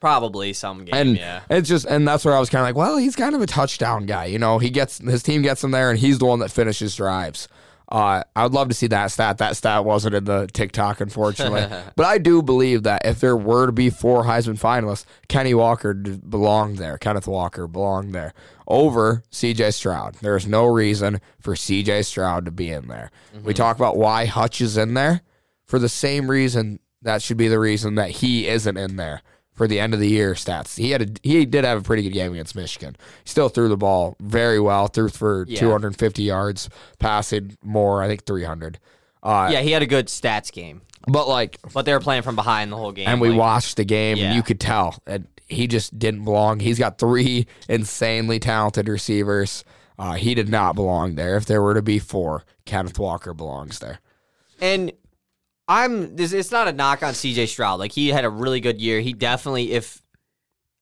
Probably 0.00 0.52
some 0.52 0.84
game. 0.84 0.94
And 0.94 1.16
yeah. 1.16 1.42
it's 1.48 1.68
just, 1.68 1.86
and 1.86 2.06
that's 2.06 2.24
where 2.24 2.34
I 2.34 2.40
was 2.40 2.50
kind 2.50 2.60
of 2.60 2.66
like, 2.66 2.76
well, 2.76 2.98
he's 2.98 3.16
kind 3.16 3.34
of 3.34 3.40
a 3.40 3.46
touchdown 3.46 4.04
guy. 4.04 4.26
You 4.26 4.38
know, 4.38 4.58
he 4.58 4.68
gets 4.68 4.98
his 4.98 5.22
team 5.22 5.42
gets 5.42 5.62
him 5.62 5.70
there, 5.70 5.90
and 5.90 5.98
he's 5.98 6.18
the 6.18 6.26
one 6.26 6.40
that 6.40 6.50
finishes 6.50 6.96
drives. 6.96 7.48
Uh, 7.94 8.24
I 8.34 8.42
would 8.42 8.52
love 8.52 8.68
to 8.70 8.74
see 8.74 8.88
that 8.88 9.12
stat. 9.12 9.38
That 9.38 9.56
stat 9.56 9.84
wasn't 9.84 10.16
in 10.16 10.24
the 10.24 10.48
TikTok, 10.52 11.00
unfortunately. 11.00 11.64
but 11.96 12.04
I 12.04 12.18
do 12.18 12.42
believe 12.42 12.82
that 12.82 13.02
if 13.06 13.20
there 13.20 13.36
were 13.36 13.66
to 13.66 13.72
be 13.72 13.88
four 13.88 14.24
Heisman 14.24 14.58
finalists, 14.58 15.04
Kenny 15.28 15.54
Walker 15.54 15.94
belonged 15.94 16.78
there. 16.78 16.98
Kenneth 16.98 17.28
Walker 17.28 17.68
belonged 17.68 18.12
there 18.12 18.34
over 18.66 19.22
CJ 19.30 19.74
Stroud. 19.74 20.16
There 20.16 20.36
is 20.36 20.44
no 20.44 20.66
reason 20.66 21.20
for 21.38 21.54
CJ 21.54 22.04
Stroud 22.04 22.46
to 22.46 22.50
be 22.50 22.68
in 22.68 22.88
there. 22.88 23.12
We 23.44 23.54
talk 23.54 23.76
about 23.76 23.96
why 23.96 24.26
Hutch 24.26 24.60
is 24.60 24.76
in 24.76 24.94
there 24.94 25.20
for 25.64 25.78
the 25.78 25.88
same 25.88 26.28
reason 26.28 26.80
that 27.02 27.22
should 27.22 27.36
be 27.36 27.46
the 27.46 27.60
reason 27.60 27.94
that 27.94 28.10
he 28.10 28.48
isn't 28.48 28.76
in 28.76 28.96
there 28.96 29.22
for 29.54 29.66
the 29.68 29.78
end 29.80 29.94
of 29.94 30.00
the 30.00 30.08
year 30.08 30.34
stats. 30.34 30.76
He 30.76 30.90
had 30.90 31.02
a 31.02 31.06
he 31.22 31.44
did 31.46 31.64
have 31.64 31.78
a 31.78 31.82
pretty 31.82 32.02
good 32.02 32.12
game 32.12 32.32
against 32.32 32.54
Michigan. 32.56 32.96
He 33.24 33.28
still 33.30 33.48
threw 33.48 33.68
the 33.68 33.76
ball 33.76 34.16
very 34.20 34.60
well, 34.60 34.88
threw 34.88 35.08
for 35.08 35.44
Yeah. 35.48 35.60
250 35.60 36.22
yards, 36.22 36.68
passing 36.98 37.56
more, 37.62 38.02
I 38.02 38.08
think 38.08 38.24
300. 38.26 38.78
Uh, 39.22 39.48
yeah, 39.52 39.60
he 39.60 39.70
had 39.70 39.82
a 39.82 39.86
good 39.86 40.08
stats 40.08 40.52
game, 40.52 40.82
but 41.08 41.26
like, 41.28 41.58
but 41.72 41.86
they 41.86 41.92
were 41.94 42.00
playing 42.00 42.22
from 42.22 42.36
behind 42.36 42.70
the 42.70 42.76
whole 42.76 42.92
game. 42.92 43.08
and 43.08 43.20
we 43.20 43.30
like, 43.30 43.38
watched 43.38 43.76
the 43.78 43.84
game, 43.84 44.18
Yeah. 44.18 44.26
and 44.26 44.34
you 44.34 44.42
could 44.42 44.60
tell 44.60 44.96
and 45.06 45.26
he 45.46 45.66
just 45.66 45.98
didn't 45.98 46.24
belong. 46.24 46.60
He's 46.60 46.78
got 46.78 46.98
three 46.98 47.46
insanely 47.68 48.38
talented 48.38 48.88
receivers. 48.88 49.64
Uh, 49.98 50.14
he 50.14 50.34
did 50.34 50.48
not 50.48 50.74
belong 50.74 51.14
there. 51.14 51.36
If 51.36 51.46
there 51.46 51.62
were 51.62 51.74
to 51.74 51.82
be 51.82 51.98
four, 51.98 52.44
Kenneth 52.64 52.98
Walker 52.98 53.32
belongs 53.32 53.78
there. 53.78 54.00
And 54.60 54.92
I'm 55.66 56.16
this. 56.16 56.32
It's 56.32 56.50
not 56.50 56.68
a 56.68 56.72
knock 56.72 57.02
on 57.02 57.14
C.J. 57.14 57.46
Stroud. 57.46 57.78
Like 57.78 57.92
he 57.92 58.08
had 58.08 58.24
a 58.24 58.30
really 58.30 58.60
good 58.60 58.80
year. 58.80 59.00
He 59.00 59.12
definitely, 59.12 59.72
if 59.72 60.02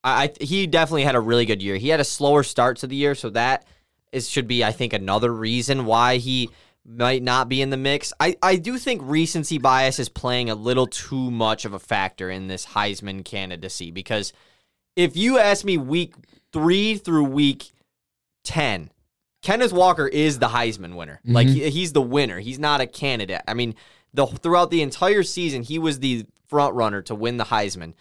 I, 0.03 0.23
I 0.23 0.43
he 0.43 0.67
definitely 0.67 1.03
had 1.03 1.15
a 1.15 1.19
really 1.19 1.45
good 1.45 1.61
year. 1.61 1.77
He 1.77 1.89
had 1.89 1.99
a 1.99 2.05
slower 2.05 2.43
start 2.43 2.77
to 2.77 2.87
the 2.87 2.95
year, 2.95 3.15
so 3.15 3.29
that 3.31 3.65
is 4.11 4.29
should 4.29 4.47
be, 4.47 4.63
I 4.63 4.71
think, 4.71 4.93
another 4.93 5.33
reason 5.33 5.85
why 5.85 6.17
he 6.17 6.49
might 6.85 7.23
not 7.23 7.47
be 7.47 7.61
in 7.61 7.69
the 7.69 7.77
mix. 7.77 8.11
I 8.19 8.35
I 8.41 8.57
do 8.57 8.77
think 8.77 9.01
recency 9.05 9.57
bias 9.57 9.99
is 9.99 10.09
playing 10.09 10.49
a 10.49 10.55
little 10.55 10.87
too 10.87 11.31
much 11.31 11.63
of 11.63 11.73
a 11.73 11.79
factor 11.79 12.29
in 12.29 12.47
this 12.47 12.65
Heisman 12.65 13.23
candidacy 13.23 13.89
because 13.91 14.33
if 14.95 15.15
you 15.15 15.39
ask 15.39 15.63
me 15.63 15.77
week 15.77 16.15
three 16.51 16.95
through 16.95 17.25
week 17.25 17.71
ten. 18.43 18.89
Kenneth 19.41 19.73
Walker 19.73 20.07
is 20.07 20.39
the 20.39 20.47
Heisman 20.47 20.95
winner. 20.95 21.19
Like 21.25 21.47
mm-hmm. 21.47 21.55
he, 21.57 21.69
he's 21.69 21.91
the 21.91 22.01
winner. 22.01 22.39
He's 22.39 22.59
not 22.59 22.79
a 22.79 22.87
candidate. 22.87 23.41
I 23.45 23.53
mean, 23.53 23.75
the 24.13 24.25
throughout 24.27 24.71
the 24.71 24.81
entire 24.81 25.23
season, 25.23 25.63
he 25.63 25.79
was 25.79 25.99
the 25.99 26.25
front 26.47 26.75
runner 26.75 27.01
to 27.03 27.15
win 27.15 27.37
the 27.37 27.45
Heisman. 27.45 27.93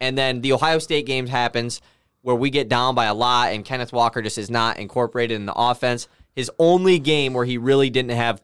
And 0.00 0.16
then 0.16 0.40
the 0.40 0.52
Ohio 0.52 0.78
State 0.78 1.06
games 1.06 1.30
happens 1.30 1.80
where 2.22 2.36
we 2.36 2.50
get 2.50 2.68
down 2.68 2.94
by 2.94 3.06
a 3.06 3.14
lot, 3.14 3.52
and 3.52 3.64
Kenneth 3.64 3.92
Walker 3.92 4.20
just 4.20 4.38
is 4.38 4.50
not 4.50 4.78
incorporated 4.78 5.36
in 5.36 5.46
the 5.46 5.54
offense. 5.54 6.08
His 6.34 6.50
only 6.58 6.98
game 6.98 7.34
where 7.34 7.44
he 7.44 7.56
really 7.56 7.88
didn't 7.88 8.16
have 8.16 8.42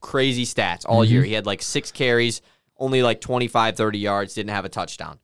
crazy 0.00 0.44
stats 0.44 0.84
all 0.86 1.02
mm-hmm. 1.02 1.12
year. 1.12 1.22
He 1.22 1.32
had 1.32 1.46
like 1.46 1.62
six 1.62 1.90
carries, 1.90 2.42
only 2.76 3.02
like 3.02 3.20
25, 3.20 3.76
30 3.76 3.98
yards, 3.98 4.34
didn't 4.34 4.50
have 4.50 4.64
a 4.64 4.68
touchdown. 4.68 5.18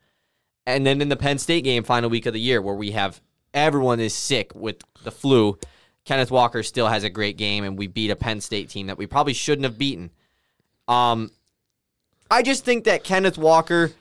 And 0.67 0.87
then 0.87 1.01
in 1.01 1.09
the 1.09 1.17
Penn 1.17 1.39
State 1.39 1.65
game, 1.65 1.85
final 1.85 2.11
week 2.11 2.27
of 2.27 2.33
the 2.33 2.41
year, 2.41 2.63
where 2.63 2.75
we 2.75 2.93
have 2.93 3.21
everyone 3.53 4.01
is 4.01 4.15
sick 4.15 4.55
with 4.55 4.83
the 5.03 5.11
flu, 5.11 5.59
Kenneth 6.05 6.31
Walker 6.31 6.63
still 6.63 6.89
has 6.89 7.05
a 7.05 7.11
great 7.11 7.37
game, 7.37 7.65
and 7.65 7.79
we 7.79 7.87
beat 7.87 8.11
a 8.11 8.17
Penn 8.17 8.41
State 8.41 8.71
team 8.71 8.87
that 8.89 8.99
we 8.99 9.07
probably 9.07 9.35
shouldn't 9.35 9.65
have 9.65 9.79
beaten. 9.79 10.11
Um, 10.89 11.31
I 12.31 12.43
just 12.43 12.65
think 12.65 12.85
that 12.85 13.05
Kenneth 13.05 13.39
Walker, 13.39 13.93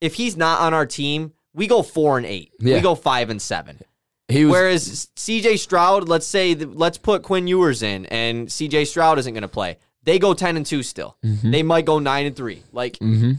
if 0.00 0.14
he's 0.14 0.36
not 0.36 0.60
on 0.60 0.74
our 0.74 0.86
team, 0.86 1.32
we 1.54 1.66
go 1.66 1.82
four 1.82 2.16
and 2.16 2.26
eight. 2.26 2.52
Yeah. 2.58 2.76
We 2.76 2.80
go 2.80 2.94
five 2.94 3.30
and 3.30 3.40
seven. 3.40 3.80
Was 4.28 4.38
Whereas 4.50 5.08
CJ 5.16 5.58
Stroud, 5.58 6.08
let's 6.08 6.26
say, 6.26 6.54
let's 6.54 6.96
put 6.96 7.22
Quinn 7.22 7.46
Ewers 7.46 7.82
in, 7.82 8.06
and 8.06 8.48
CJ 8.48 8.86
Stroud 8.86 9.18
isn't 9.18 9.34
going 9.34 9.42
to 9.42 9.48
play. 9.48 9.78
They 10.04 10.18
go 10.18 10.32
ten 10.32 10.56
and 10.56 10.64
two 10.64 10.82
still. 10.82 11.16
They 11.50 11.62
might 11.62 11.84
go 11.84 11.98
nine 11.98 12.26
and 12.26 12.34
three. 12.34 12.62
Like, 12.72 12.98
mm-hmm. 12.98 13.32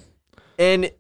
and 0.59 0.91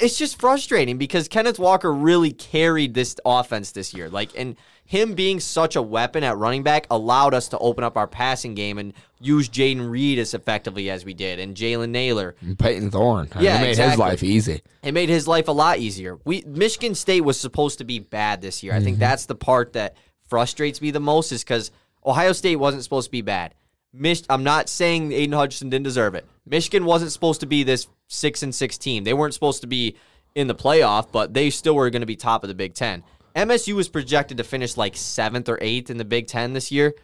it's 0.00 0.16
just 0.18 0.40
frustrating 0.40 0.98
because 0.98 1.28
Kenneth 1.28 1.58
Walker 1.58 1.92
really 1.92 2.32
carried 2.32 2.94
this 2.94 3.16
offense 3.24 3.72
this 3.72 3.92
year. 3.94 4.08
Like, 4.08 4.30
and 4.36 4.56
him 4.84 5.14
being 5.14 5.40
such 5.40 5.74
a 5.76 5.82
weapon 5.82 6.22
at 6.22 6.36
running 6.36 6.62
back 6.62 6.86
allowed 6.90 7.34
us 7.34 7.48
to 7.48 7.58
open 7.58 7.82
up 7.82 7.96
our 7.96 8.06
passing 8.06 8.54
game 8.54 8.78
and 8.78 8.92
use 9.20 9.48
Jayden 9.48 9.90
Reed 9.90 10.18
as 10.18 10.34
effectively 10.34 10.90
as 10.90 11.04
we 11.04 11.14
did, 11.14 11.38
and 11.38 11.56
Jalen 11.56 11.90
Nailor. 11.90 12.34
and 12.40 12.58
Payton 12.58 12.90
Thorne. 12.90 13.28
Yeah, 13.40 13.58
he 13.58 13.64
made 13.64 13.78
his 13.78 13.96
life 13.98 14.22
easy. 14.22 14.62
It 14.82 14.92
made 14.92 15.08
his 15.08 15.26
life 15.26 15.48
a 15.48 15.52
lot 15.52 15.78
easier. 15.78 16.18
We 16.24 16.42
Michigan 16.46 16.94
State 16.94 17.22
was 17.22 17.40
supposed 17.40 17.78
to 17.78 17.84
be 17.84 17.98
bad 18.00 18.40
this 18.42 18.62
year. 18.62 18.72
I 18.72 18.76
Mm-hmm. 18.76 18.84
think 18.84 18.98
that's 18.98 19.26
the 19.26 19.34
part 19.36 19.72
that 19.74 19.96
frustrates 20.28 20.80
me 20.80 20.90
the 20.90 21.00
most 21.00 21.32
is 21.32 21.42
because 21.44 21.70
Ohio 22.04 22.32
State 22.32 22.56
wasn't 22.56 22.82
supposed 22.84 23.06
to 23.06 23.12
be 23.12 23.22
bad. 23.22 23.54
Mich- 23.92 24.24
I'm 24.30 24.44
not 24.44 24.68
saying 24.68 25.10
Aiden 25.10 25.34
Hutchinson 25.34 25.70
didn't 25.70 25.84
deserve 25.84 26.14
it. 26.14 26.26
Michigan 26.46 26.84
wasn't 26.84 27.12
supposed 27.12 27.40
to 27.40 27.46
be 27.46 27.62
this 27.62 27.86
six 28.08 28.42
and 28.42 28.54
six 28.54 28.78
team. 28.78 29.04
They 29.04 29.14
weren't 29.14 29.34
supposed 29.34 29.60
to 29.60 29.66
be 29.66 29.96
in 30.34 30.46
the 30.46 30.54
playoff, 30.54 31.12
but 31.12 31.34
they 31.34 31.50
still 31.50 31.74
were 31.74 31.90
going 31.90 32.00
to 32.00 32.06
be 32.06 32.16
top 32.16 32.42
of 32.42 32.48
the 32.48 32.54
Big 32.54 32.74
Ten. 32.74 33.02
MSU 33.36 33.74
was 33.74 33.88
projected 33.88 34.38
to 34.38 34.44
finish 34.44 34.76
like 34.76 34.96
seventh 34.96 35.48
or 35.48 35.58
eighth 35.60 35.90
in 35.90 35.98
the 35.98 36.04
Big 36.04 36.26
Ten 36.26 36.52
this 36.52 36.70
year 36.72 36.94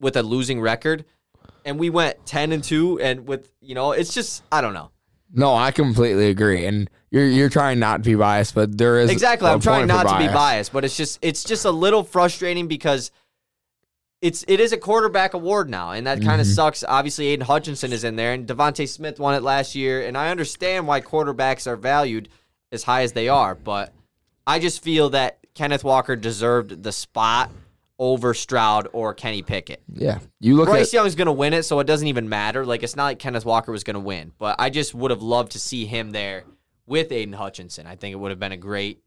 with 0.00 0.16
a 0.16 0.22
losing 0.22 0.60
record, 0.60 1.04
and 1.64 1.78
we 1.78 1.90
went 1.90 2.24
ten 2.26 2.52
and 2.52 2.62
two. 2.62 3.00
And 3.00 3.26
with 3.26 3.50
you 3.60 3.74
know, 3.74 3.92
it's 3.92 4.14
just 4.14 4.42
I 4.50 4.60
don't 4.60 4.74
know. 4.74 4.90
No, 5.32 5.54
I 5.54 5.72
completely 5.72 6.28
agree. 6.28 6.64
And 6.66 6.88
you're 7.10 7.26
you're 7.26 7.48
trying 7.48 7.80
not 7.80 8.04
to 8.04 8.10
be 8.10 8.14
biased, 8.14 8.54
but 8.54 8.76
there 8.78 9.00
is 9.00 9.10
Exactly. 9.10 9.48
I'm 9.48 9.60
trying 9.60 9.88
not 9.88 10.06
to 10.06 10.18
be 10.18 10.32
biased, 10.32 10.72
but 10.72 10.84
it's 10.84 10.96
just 10.96 11.18
it's 11.22 11.42
just 11.42 11.64
a 11.64 11.70
little 11.70 12.04
frustrating 12.04 12.68
because 12.68 13.10
it's 14.24 14.44
it 14.48 14.58
is 14.58 14.72
a 14.72 14.76
quarterback 14.78 15.34
award 15.34 15.68
now, 15.68 15.90
and 15.92 16.06
that 16.06 16.22
kind 16.22 16.40
of 16.40 16.46
Mm-hmm. 16.46 16.54
sucks. 16.54 16.82
Obviously, 16.86 17.36
Aiden 17.36 17.42
Hutchinson 17.42 17.92
is 17.92 18.04
in 18.04 18.16
there, 18.16 18.32
and 18.32 18.46
DeVonta 18.46 18.88
Smith 18.88 19.18
won 19.20 19.34
it 19.34 19.42
last 19.42 19.74
year, 19.74 20.04
and 20.06 20.16
I 20.16 20.30
understand 20.30 20.86
why 20.88 21.00
quarterbacks 21.00 21.66
are 21.66 21.76
valued 21.76 22.28
as 22.72 22.84
high 22.84 23.02
as 23.02 23.12
they 23.12 23.28
are, 23.28 23.54
but 23.54 23.92
I 24.46 24.58
just 24.58 24.82
feel 24.82 25.10
that 25.10 25.38
Kenneth 25.54 25.84
Walker 25.84 26.16
deserved 26.16 26.82
the 26.82 26.90
spot 26.92 27.50
over 27.98 28.34
Stroud 28.34 28.88
or 28.92 29.14
Kenny 29.14 29.42
Pickett. 29.42 29.80
Yeah, 29.92 30.18
you 30.40 30.56
look 30.56 30.68
Bryce 30.68 30.88
at 30.88 30.92
Young's 30.94 31.14
going 31.14 31.26
to 31.26 31.32
win 31.32 31.52
it, 31.52 31.62
so 31.64 31.78
it 31.80 31.86
doesn't 31.86 32.08
even 32.08 32.28
matter. 32.28 32.64
Like 32.66 32.82
it's 32.82 32.96
not 32.96 33.04
like 33.04 33.18
Kenneth 33.18 33.44
Walker 33.44 33.70
was 33.72 33.84
going 33.84 33.94
to 33.94 34.00
win, 34.00 34.32
but 34.38 34.56
I 34.58 34.70
just 34.70 34.94
would 34.94 35.10
have 35.10 35.22
loved 35.22 35.52
to 35.52 35.58
see 35.60 35.84
him 35.86 36.10
there 36.10 36.44
with 36.86 37.10
Aiden 37.10 37.34
Hutchinson. 37.34 37.86
I 37.86 37.94
think 37.96 38.12
it 38.12 38.16
would 38.16 38.30
have 38.30 38.40
been 38.40 38.52
a 38.52 38.56
great 38.56 39.00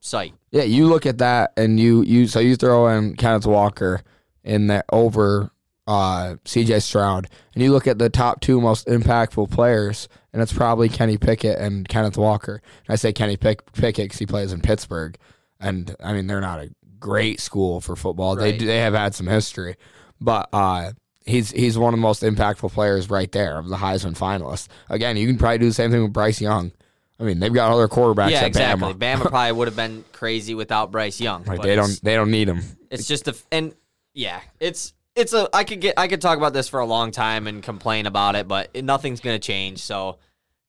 sight. 0.00 0.32
yeah, 0.50 0.62
you 0.62 0.86
look 0.86 1.04
at 1.04 1.18
that, 1.18 1.52
and 1.58 1.78
you 1.78 2.02
you 2.02 2.26
so 2.26 2.40
you 2.40 2.56
throw 2.56 2.88
in 2.88 3.16
Kenneth 3.16 3.46
Walker 3.46 4.02
in 4.44 4.68
that 4.68 4.86
over 4.92 5.50
uh, 5.86 6.36
C.J. 6.44 6.80
Stroud, 6.80 7.28
and 7.54 7.62
you 7.62 7.72
look 7.72 7.86
at 7.86 7.98
the 7.98 8.08
top 8.08 8.40
two 8.40 8.60
most 8.60 8.86
impactful 8.86 9.50
players, 9.50 10.08
and 10.32 10.40
it's 10.40 10.52
probably 10.52 10.88
Kenny 10.88 11.18
Pickett 11.18 11.58
and 11.58 11.88
Kenneth 11.88 12.16
Walker. 12.16 12.62
And 12.86 12.92
I 12.92 12.96
say 12.96 13.12
Kenny 13.12 13.36
Pick, 13.36 13.72
Pickett 13.72 14.04
because 14.04 14.18
he 14.18 14.26
plays 14.26 14.52
in 14.52 14.60
Pittsburgh, 14.60 15.16
and 15.58 15.94
I 16.02 16.12
mean 16.12 16.26
they're 16.26 16.40
not 16.40 16.60
a 16.60 16.70
great 17.00 17.40
school 17.40 17.80
for 17.80 17.96
football. 17.96 18.36
They 18.36 18.50
Right. 18.52 18.58
do- 18.58 18.66
they 18.66 18.78
have 18.78 18.94
had 18.94 19.14
some 19.14 19.26
history, 19.26 19.76
but 20.20 20.48
uh, 20.52 20.92
he's 21.26 21.50
he's 21.50 21.76
one 21.76 21.92
of 21.92 21.98
the 21.98 22.02
most 22.02 22.22
impactful 22.22 22.72
players 22.72 23.10
right 23.10 23.32
there 23.32 23.58
of 23.58 23.68
the 23.68 23.76
Heisman 23.76 24.16
finalists. 24.16 24.68
Again, 24.88 25.16
you 25.16 25.26
can 25.26 25.38
probably 25.38 25.58
do 25.58 25.66
the 25.66 25.74
same 25.74 25.90
thing 25.90 26.02
with 26.02 26.12
Bryce 26.12 26.40
Young. 26.40 26.72
I 27.18 27.24
mean, 27.24 27.38
they've 27.40 27.52
got 27.52 27.70
other 27.72 27.88
quarterbacks 27.88 28.30
yeah, 28.30 28.46
exactly. 28.46 28.94
Bama. 28.94 29.18
Bama 29.18 29.20
probably 29.30 29.52
would 29.52 29.68
have 29.68 29.76
been 29.76 30.04
crazy 30.12 30.54
without 30.54 30.90
Bryce 30.90 31.20
Young. 31.20 31.44
Like 31.44 31.58
but 31.58 31.66
they 31.66 31.74
don't 31.76 32.00
they 32.02 32.14
don't 32.14 32.30
need 32.30 32.48
him. 32.48 32.62
It's 32.90 33.06
just 33.06 33.28
a 33.28 33.36
and 33.52 33.74
yeah, 34.14 34.40
it's 34.58 34.92
it's 35.14 35.32
a 35.32 35.48
I 35.52 35.64
could 35.64 35.80
get 35.80 35.94
I 35.98 36.08
could 36.08 36.20
talk 36.20 36.38
about 36.38 36.52
this 36.52 36.68
for 36.68 36.80
a 36.80 36.86
long 36.86 37.10
time 37.10 37.46
and 37.46 37.62
complain 37.62 38.06
about 38.06 38.36
it, 38.36 38.48
but 38.48 38.74
nothing's 38.74 39.20
gonna 39.20 39.38
change. 39.38 39.80
So 39.80 40.18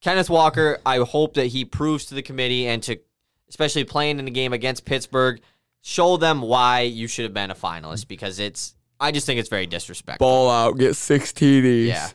Kenneth 0.02 0.30
Walker, 0.30 0.80
I 0.86 0.98
hope 0.98 1.36
that 1.36 1.48
he 1.48 1.66
proves 1.66 2.06
to 2.06 2.16
the 2.16 2.22
committee 2.22 2.68
and 2.68 2.82
to 2.84 2.98
especially 3.50 3.84
playing 3.84 4.18
in 4.18 4.26
the 4.26 4.32
game 4.32 4.54
against 4.54 4.86
Pittsburgh, 4.86 5.42
show 5.82 6.18
them 6.18 6.42
why 6.42 6.82
you 6.82 7.08
should 7.08 7.24
have 7.24 7.34
been 7.34 7.52
a 7.52 7.56
finalist 7.56 8.08
because 8.08 8.40
it's 8.40 8.76
I 9.00 9.12
just 9.12 9.26
think 9.26 9.40
it's 9.40 9.50
very 9.50 9.66
disrespectful. 9.66 10.26
Ball 10.26 10.50
out, 10.50 10.78
get 10.78 10.96
six 10.96 11.32
TDs. 11.32 11.88
Yeah. 11.88 12.10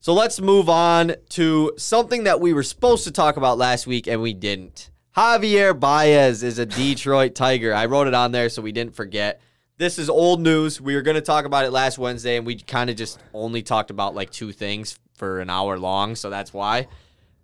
So 0.00 0.14
let's 0.14 0.40
move 0.40 0.68
on 0.68 1.14
to 1.30 1.72
something 1.78 2.24
that 2.24 2.40
we 2.40 2.52
were 2.52 2.64
supposed 2.64 3.04
to 3.04 3.12
talk 3.12 3.36
about 3.36 3.56
last 3.56 3.86
week 3.86 4.08
and 4.08 4.20
we 4.20 4.34
didn't. 4.34 4.90
Javier 5.16 5.78
Baez 5.78 6.42
is 6.42 6.58
a 6.58 6.66
Detroit 6.66 7.36
Tiger. 7.36 7.72
I 7.72 7.86
wrote 7.86 8.08
it 8.08 8.14
on 8.14 8.32
there 8.32 8.48
so 8.48 8.62
we 8.62 8.72
didn't 8.72 8.96
forget. 8.96 9.40
This 9.78 9.98
is 9.98 10.08
old 10.08 10.40
news. 10.40 10.80
We 10.80 10.94
were 10.94 11.02
going 11.02 11.16
to 11.16 11.20
talk 11.20 11.44
about 11.44 11.64
it 11.64 11.70
last 11.70 11.98
Wednesday, 11.98 12.36
and 12.36 12.46
we 12.46 12.56
kind 12.56 12.90
of 12.90 12.96
just 12.96 13.18
only 13.32 13.62
talked 13.62 13.90
about 13.90 14.14
like 14.14 14.30
two 14.30 14.52
things 14.52 14.98
for 15.14 15.40
an 15.40 15.50
hour 15.50 15.78
long, 15.78 16.14
so 16.14 16.30
that's 16.30 16.52
why. 16.52 16.88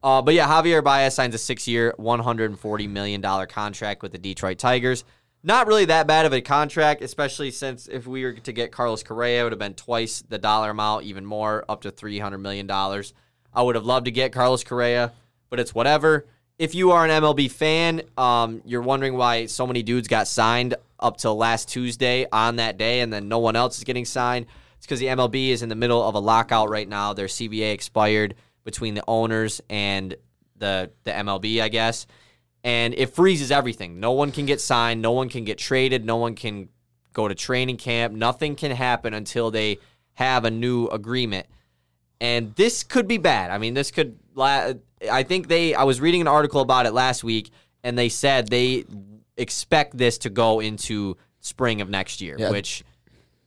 Uh, 0.03 0.23
but 0.23 0.35
yeah, 0.35 0.47
Javier 0.47 0.83
Baez 0.83 1.15
signs 1.15 1.35
a 1.35 1.39
six-year, 1.39 1.95
one 1.97 2.21
hundred 2.21 2.51
and 2.51 2.59
forty 2.59 2.87
million 2.87 3.21
dollar 3.21 3.47
contract 3.47 4.03
with 4.03 4.13
the 4.13 4.19
Detroit 4.19 4.59
Tigers. 4.59 5.05
Not 5.43 5.67
really 5.67 5.85
that 5.87 6.07
bad 6.07 6.27
of 6.27 6.33
a 6.33 6.41
contract, 6.41 7.03
especially 7.03 7.51
since 7.51 7.89
if 7.89 8.07
we 8.07 8.25
were 8.25 8.35
to 8.35 8.53
get 8.53 8.73
Carlos 8.73 9.03
Correa, 9.03 9.41
it 9.41 9.43
would 9.45 9.53
have 9.53 9.59
been 9.59 9.75
twice 9.75 10.23
the 10.29 10.39
dollar 10.39 10.71
amount, 10.71 11.05
even 11.05 11.25
more, 11.25 11.65
up 11.69 11.83
to 11.83 11.91
three 11.91 12.19
hundred 12.19 12.39
million 12.39 12.67
dollars. 12.67 13.15
I 13.53 13.63
would 13.63 13.75
have 13.75 13.87
loved 13.87 14.05
to 14.05 14.11
get 14.11 14.33
Carlos 14.33 14.63
Correa, 14.63 15.13
but 15.51 15.59
it's 15.59 15.75
whatever. 15.75 16.27
If 16.59 16.75
you 16.75 16.91
are 16.91 17.05
an 17.05 17.23
MLB 17.23 17.51
fan, 17.51 18.03
um, 18.17 18.63
you're 18.65 18.83
wondering 18.83 19.15
why 19.15 19.47
so 19.47 19.67
many 19.67 19.83
dudes 19.83 20.09
got 20.09 20.27
signed 20.27 20.75
up 21.01 21.17
till 21.17 21.37
last 21.37 21.69
Tuesday 21.69 22.27
on 22.33 22.57
that 22.57 22.77
day, 22.77 23.01
and 23.01 23.13
then 23.13 23.29
no 23.29 23.39
one 23.39 23.57
else 23.57 23.79
is 23.79 23.85
getting 23.85 24.05
signed. 24.05 24.47
It's 24.77 24.87
because 24.87 25.01
the 25.01 25.07
MLB 25.07 25.51
is 25.51 25.63
in 25.63 25.69
the 25.69 25.75
middle 25.75 26.07
of 26.07 26.15
a 26.15 26.21
lockout 26.21 26.71
right 26.71 26.89
now. 26.89 27.13
Their 27.13 27.27
CBA 27.27 27.73
expired 27.73 28.35
between 28.65 28.95
the 28.95 29.05
owners 29.09 29.61
and 29.69 30.15
the 30.57 30.91
the 31.05 31.11
MLB, 31.11 31.61
I 31.61 31.69
guess, 31.69 32.07
and 32.65 32.95
it 32.95 33.15
freezes 33.15 33.51
everything. 33.51 34.01
No 34.01 34.13
one 34.13 34.33
can 34.33 34.47
get 34.47 34.61
signed. 34.61 35.03
No 35.03 35.13
one 35.13 35.29
can 35.29 35.45
get 35.45 35.59
traded. 35.59 36.05
No 36.05 36.17
one 36.17 36.35
can 36.35 36.69
go 37.13 37.29
to 37.29 37.35
training 37.35 37.77
camp. 37.77 38.15
Nothing 38.15 38.55
can 38.55 38.71
happen 38.71 39.15
until 39.15 39.51
they 39.51 39.79
have 40.15 40.45
a 40.45 40.51
new 40.51 40.87
agreement. 40.87 41.47
And 42.21 42.55
this 42.57 42.83
could 42.83 43.07
be 43.07 43.19
bad. 43.19 43.51
I 43.51 43.59
mean, 43.59 43.75
this 43.75 43.91
could. 43.91 44.19
La- 44.35 44.73
I 45.11 45.23
think 45.23 45.49
they. 45.49 45.75
I 45.75 45.85
was 45.85 46.01
reading 46.01 46.21
an 46.21 46.29
article 46.29 46.61
about 46.61 46.87
it 46.87 46.93
last 46.93 47.23
week, 47.23 47.51
and 47.83 47.97
they 47.97 48.09
said 48.09 48.49
they 48.49 48.85
expect 49.39 49.97
this 49.97 50.19
to 50.19 50.31
go 50.31 50.61
into 50.61 51.17
spring 51.41 51.81
of 51.81 51.89
next 51.89 52.21
year, 52.21 52.37
Yeah. 52.39 52.51
which 52.51 52.85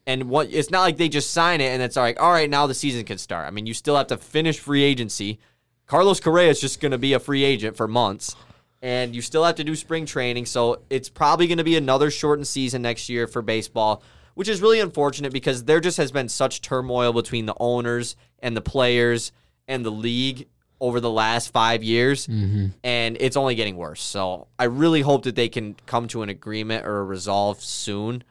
and 0.08 0.30
what 0.30 0.47
it's 0.51 0.71
not 0.71 0.82
like 0.82 0.97
they 0.97 1.10
just 1.10 1.32
sign 1.32 1.62
it 1.62 1.65
and 1.71 1.82
it's 1.84 1.95
like, 1.95 2.19
all 2.19 2.32
right, 2.32 2.49
now 2.49 2.65
the 2.65 2.73
season 2.73 3.04
can 3.06 3.17
start. 3.19 3.47
I 3.47 3.51
mean, 3.51 3.65
you 3.67 3.73
still 3.73 3.95
have 3.95 4.08
to 4.08 4.17
finish 4.17 4.58
free 4.60 4.84
agency. 4.84 5.39
Carlos 5.86 6.19
Correa 6.19 6.49
is 6.49 6.60
just 6.60 6.80
going 6.80 6.91
to 6.93 6.97
be 6.97 7.13
a 7.13 7.19
free 7.19 7.43
agent 7.43 7.75
for 7.77 7.88
months, 7.88 8.36
and 8.82 9.13
you 9.13 9.21
still 9.21 9.43
have 9.43 9.56
to 9.56 9.63
do 9.63 9.75
spring 9.75 10.06
training. 10.06 10.45
So 10.47 10.82
it's 10.89 11.10
probably 11.10 11.45
going 11.47 11.60
to 11.60 11.63
be 11.63 11.75
another 11.75 12.10
shortened 12.10 12.47
season 12.47 12.82
next 12.82 13.10
year 13.10 13.27
for 13.27 13.41
baseball, 13.41 14.01
which 14.34 14.47
is 14.47 14.62
really 14.62 14.80
unfortunate 14.80 15.34
because 15.34 15.65
there 15.65 15.80
just 15.82 15.97
has 15.97 16.12
been 16.12 16.30
such 16.30 16.62
turmoil 16.62 17.13
between 17.13 17.45
the 17.45 17.56
owners 17.60 18.15
and 18.39 18.56
the 18.58 18.62
players 18.62 19.32
and 19.67 19.86
the 19.86 19.91
league 19.91 20.47
over 20.81 20.99
the 20.99 21.11
last 21.11 21.53
five 21.53 21.83
years, 21.83 22.25
mm-hmm. 22.27 22.67
and 22.83 23.15
it's 23.19 23.37
only 23.37 23.53
getting 23.53 23.77
worse. 23.77 24.01
So 24.01 24.47
I 24.57 24.65
really 24.65 25.01
hope 25.01 25.23
that 25.23 25.35
they 25.35 25.47
can 25.47 25.75
come 25.85 26.07
to 26.09 26.23
an 26.23 26.29
agreement 26.29 26.87
or 26.87 26.99
a 26.99 27.03
resolve 27.03 27.61
soon, 27.61 28.23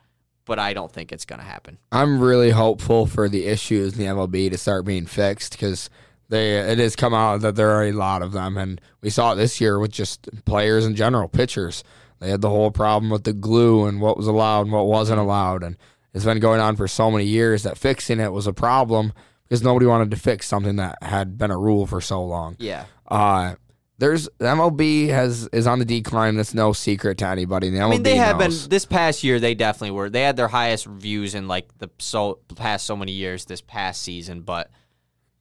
but 0.44 0.58
I 0.58 0.74
don't 0.74 0.90
think 0.90 1.12
it's 1.12 1.24
going 1.24 1.38
to 1.38 1.46
happen. 1.46 1.78
I'm 1.92 2.20
really 2.20 2.50
hopeful 2.50 3.06
for 3.06 3.28
the 3.28 3.46
issues 3.46 3.96
in 3.96 4.00
the 4.00 4.06
MLB 4.06 4.50
to 4.50 4.58
start 4.58 4.84
being 4.84 5.06
fixed 5.06 5.52
because 5.52 5.88
they 6.28 6.58
it 6.58 6.78
has 6.78 6.96
come 6.96 7.14
out 7.14 7.40
that 7.42 7.54
there 7.54 7.70
are 7.70 7.84
a 7.84 7.92
lot 7.92 8.20
of 8.20 8.32
them, 8.32 8.58
and 8.58 8.80
we 9.00 9.10
saw 9.10 9.32
it 9.32 9.36
this 9.36 9.60
year 9.60 9.78
with 9.78 9.92
just 9.92 10.28
players 10.44 10.84
in 10.84 10.96
general, 10.96 11.28
pitchers. 11.28 11.84
They 12.18 12.30
had 12.30 12.40
the 12.40 12.50
whole 12.50 12.72
problem 12.72 13.10
with 13.10 13.24
the 13.24 13.32
glue 13.32 13.86
and 13.86 14.00
what 14.00 14.16
was 14.16 14.26
allowed 14.26 14.62
and 14.62 14.72
what 14.72 14.86
wasn't 14.86 15.20
allowed, 15.20 15.62
and 15.62 15.76
it's 16.12 16.24
been 16.24 16.40
going 16.40 16.60
on 16.60 16.74
for 16.74 16.88
so 16.88 17.12
many 17.12 17.24
years 17.24 17.62
that 17.62 17.78
fixing 17.78 18.18
it 18.18 18.32
was 18.32 18.48
a 18.48 18.52
problem 18.52 19.12
because 19.50 19.62
nobody 19.64 19.84
wanted 19.84 20.12
to 20.12 20.16
fix 20.16 20.46
something 20.46 20.76
that 20.76 20.96
had 21.02 21.36
been 21.36 21.50
a 21.50 21.58
rule 21.58 21.84
for 21.84 22.00
so 22.00 22.24
long. 22.24 22.54
Yeah. 22.60 22.84
Uh, 23.08 23.56
there's 23.98 24.24
the 24.38 24.46
MLB 24.46 25.08
has 25.08 25.46
is 25.52 25.66
on 25.66 25.78
the 25.80 25.84
decline. 25.84 26.36
That's 26.36 26.54
no 26.54 26.72
secret 26.72 27.18
to 27.18 27.26
anybody. 27.26 27.68
The 27.68 27.78
MLB 27.78 27.86
I 27.86 27.90
mean, 27.90 28.02
they 28.04 28.16
have 28.16 28.38
knows. 28.38 28.62
been 28.62 28.70
this 28.70 28.86
past 28.86 29.22
year. 29.24 29.38
They 29.40 29.54
definitely 29.54 29.90
were. 29.90 30.08
They 30.08 30.22
had 30.22 30.36
their 30.36 30.48
highest 30.48 30.86
views 30.86 31.34
in 31.34 31.48
like 31.48 31.68
the 31.78 31.90
so 31.98 32.38
past 32.54 32.86
so 32.86 32.96
many 32.96 33.12
years 33.12 33.44
this 33.44 33.60
past 33.60 34.00
season, 34.00 34.40
but 34.42 34.70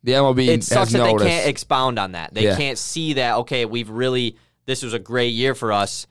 the 0.04 0.14
MLB 0.14 0.48
it 0.48 0.64
sucks 0.64 0.92
that 0.92 0.98
noticed. 0.98 1.24
they 1.24 1.30
can't 1.30 1.48
expound 1.48 2.00
on 2.00 2.14
that. 2.14 2.34
They 2.34 2.46
Yeah. 2.46 2.58
can't 2.58 2.78
see 2.78 3.14
that. 3.14 3.36
Okay, 3.38 3.64
we've 3.66 3.90
really 3.90 4.36
this 4.66 4.84
was 4.84 4.94
a 4.94 5.00
great 5.00 5.34
year 5.34 5.56
for 5.56 5.72
us. 5.72 6.06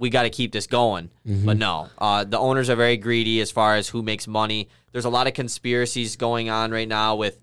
We 0.00 0.10
got 0.10 0.24
to 0.24 0.30
keep 0.30 0.50
this 0.50 0.66
going. 0.66 1.10
Mm-hmm. 1.26 1.46
But 1.46 1.58
no, 1.58 1.88
uh, 1.98 2.24
the 2.24 2.38
owners 2.38 2.68
are 2.70 2.76
very 2.76 2.96
greedy 2.96 3.40
as 3.40 3.50
far 3.50 3.76
as 3.76 3.88
who 3.88 4.02
makes 4.02 4.26
money. 4.26 4.68
There's 4.90 5.04
a 5.04 5.10
lot 5.10 5.28
of 5.28 5.34
conspiracies 5.34 6.16
going 6.16 6.50
on 6.50 6.72
right 6.72 6.88
now 6.88 7.14
with 7.14 7.38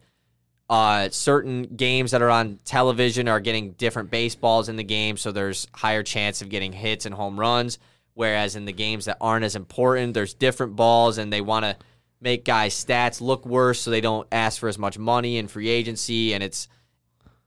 uh, 0.70 1.08
certain 1.10 1.64
games 1.64 2.12
that 2.12 2.22
are 2.22 2.30
on 2.30 2.60
television 2.66 3.28
are 3.28 3.40
getting 3.40 3.72
different 3.74 4.12
baseballs 4.12 4.68
in 4.68 4.76
the 4.76 4.84
game, 4.84 5.16
so 5.16 5.32
there's 5.32 5.68
higher 5.74 6.04
chance 6.04 6.42
of 6.42 6.50
getting 6.50 6.74
hits 6.74 7.06
and 7.06 7.16
home 7.16 7.40
runs. 7.40 7.80
Whereas 8.16 8.56
in 8.56 8.66
the 8.66 8.74
games 8.74 9.06
that 9.06 9.18
aren't 9.22 9.46
as 9.46 9.56
important, 9.56 10.16
there's 10.16 10.34
different 10.34 10.76
balls, 10.76 11.20
and 11.20 11.32
they 11.32 11.42
want 11.42 11.66
to 11.66 11.78
make 12.20 12.44
guys' 12.44 12.74
stats 12.74 13.22
look 13.22 13.46
worse, 13.46 13.80
so 13.80 13.92
they 13.92 14.02
don't 14.02 14.28
ask 14.32 14.60
for 14.60 14.68
as 14.68 14.80
much 14.80 14.98
money 14.98 15.38
in 15.38 15.48
free 15.48 15.70
agency. 15.70 16.34
And 16.34 16.44
it's 16.44 16.68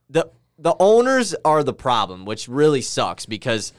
the 0.09 0.31
the 0.57 0.75
owners 0.79 1.35
are 1.43 1.63
the 1.63 1.73
problem, 1.73 2.23
which 2.23 2.47
really 2.47 2.81
sucks 2.81 3.25
because 3.25 3.73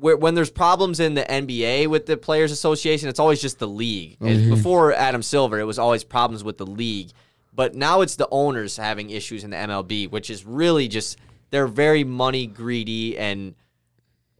where, 0.00 0.16
when 0.16 0.34
there's 0.34 0.50
problems 0.50 1.00
in 1.00 1.14
the 1.14 1.22
NBA 1.24 1.88
with 1.88 2.06
the 2.06 2.16
Players 2.16 2.52
Association, 2.52 3.08
it's 3.08 3.18
always 3.18 3.40
just 3.40 3.58
the 3.58 3.68
league. 3.68 4.16
And 4.20 4.28
mm-hmm. 4.28 4.50
Before 4.50 4.92
Adam 4.92 5.22
Silver, 5.22 5.58
it 5.58 5.64
was 5.64 5.78
always 5.78 6.04
problems 6.04 6.44
with 6.44 6.58
the 6.58 6.66
league. 6.66 7.10
But 7.52 7.74
now 7.74 8.02
it's 8.02 8.16
the 8.16 8.28
owners 8.30 8.76
having 8.76 9.10
issues 9.10 9.42
in 9.42 9.50
the 9.50 9.56
MLB, 9.56 10.10
which 10.10 10.30
is 10.30 10.46
really 10.46 10.86
just 10.86 11.18
they're 11.50 11.66
very 11.66 12.04
money 12.04 12.46
greedy 12.46 13.18
and 13.18 13.54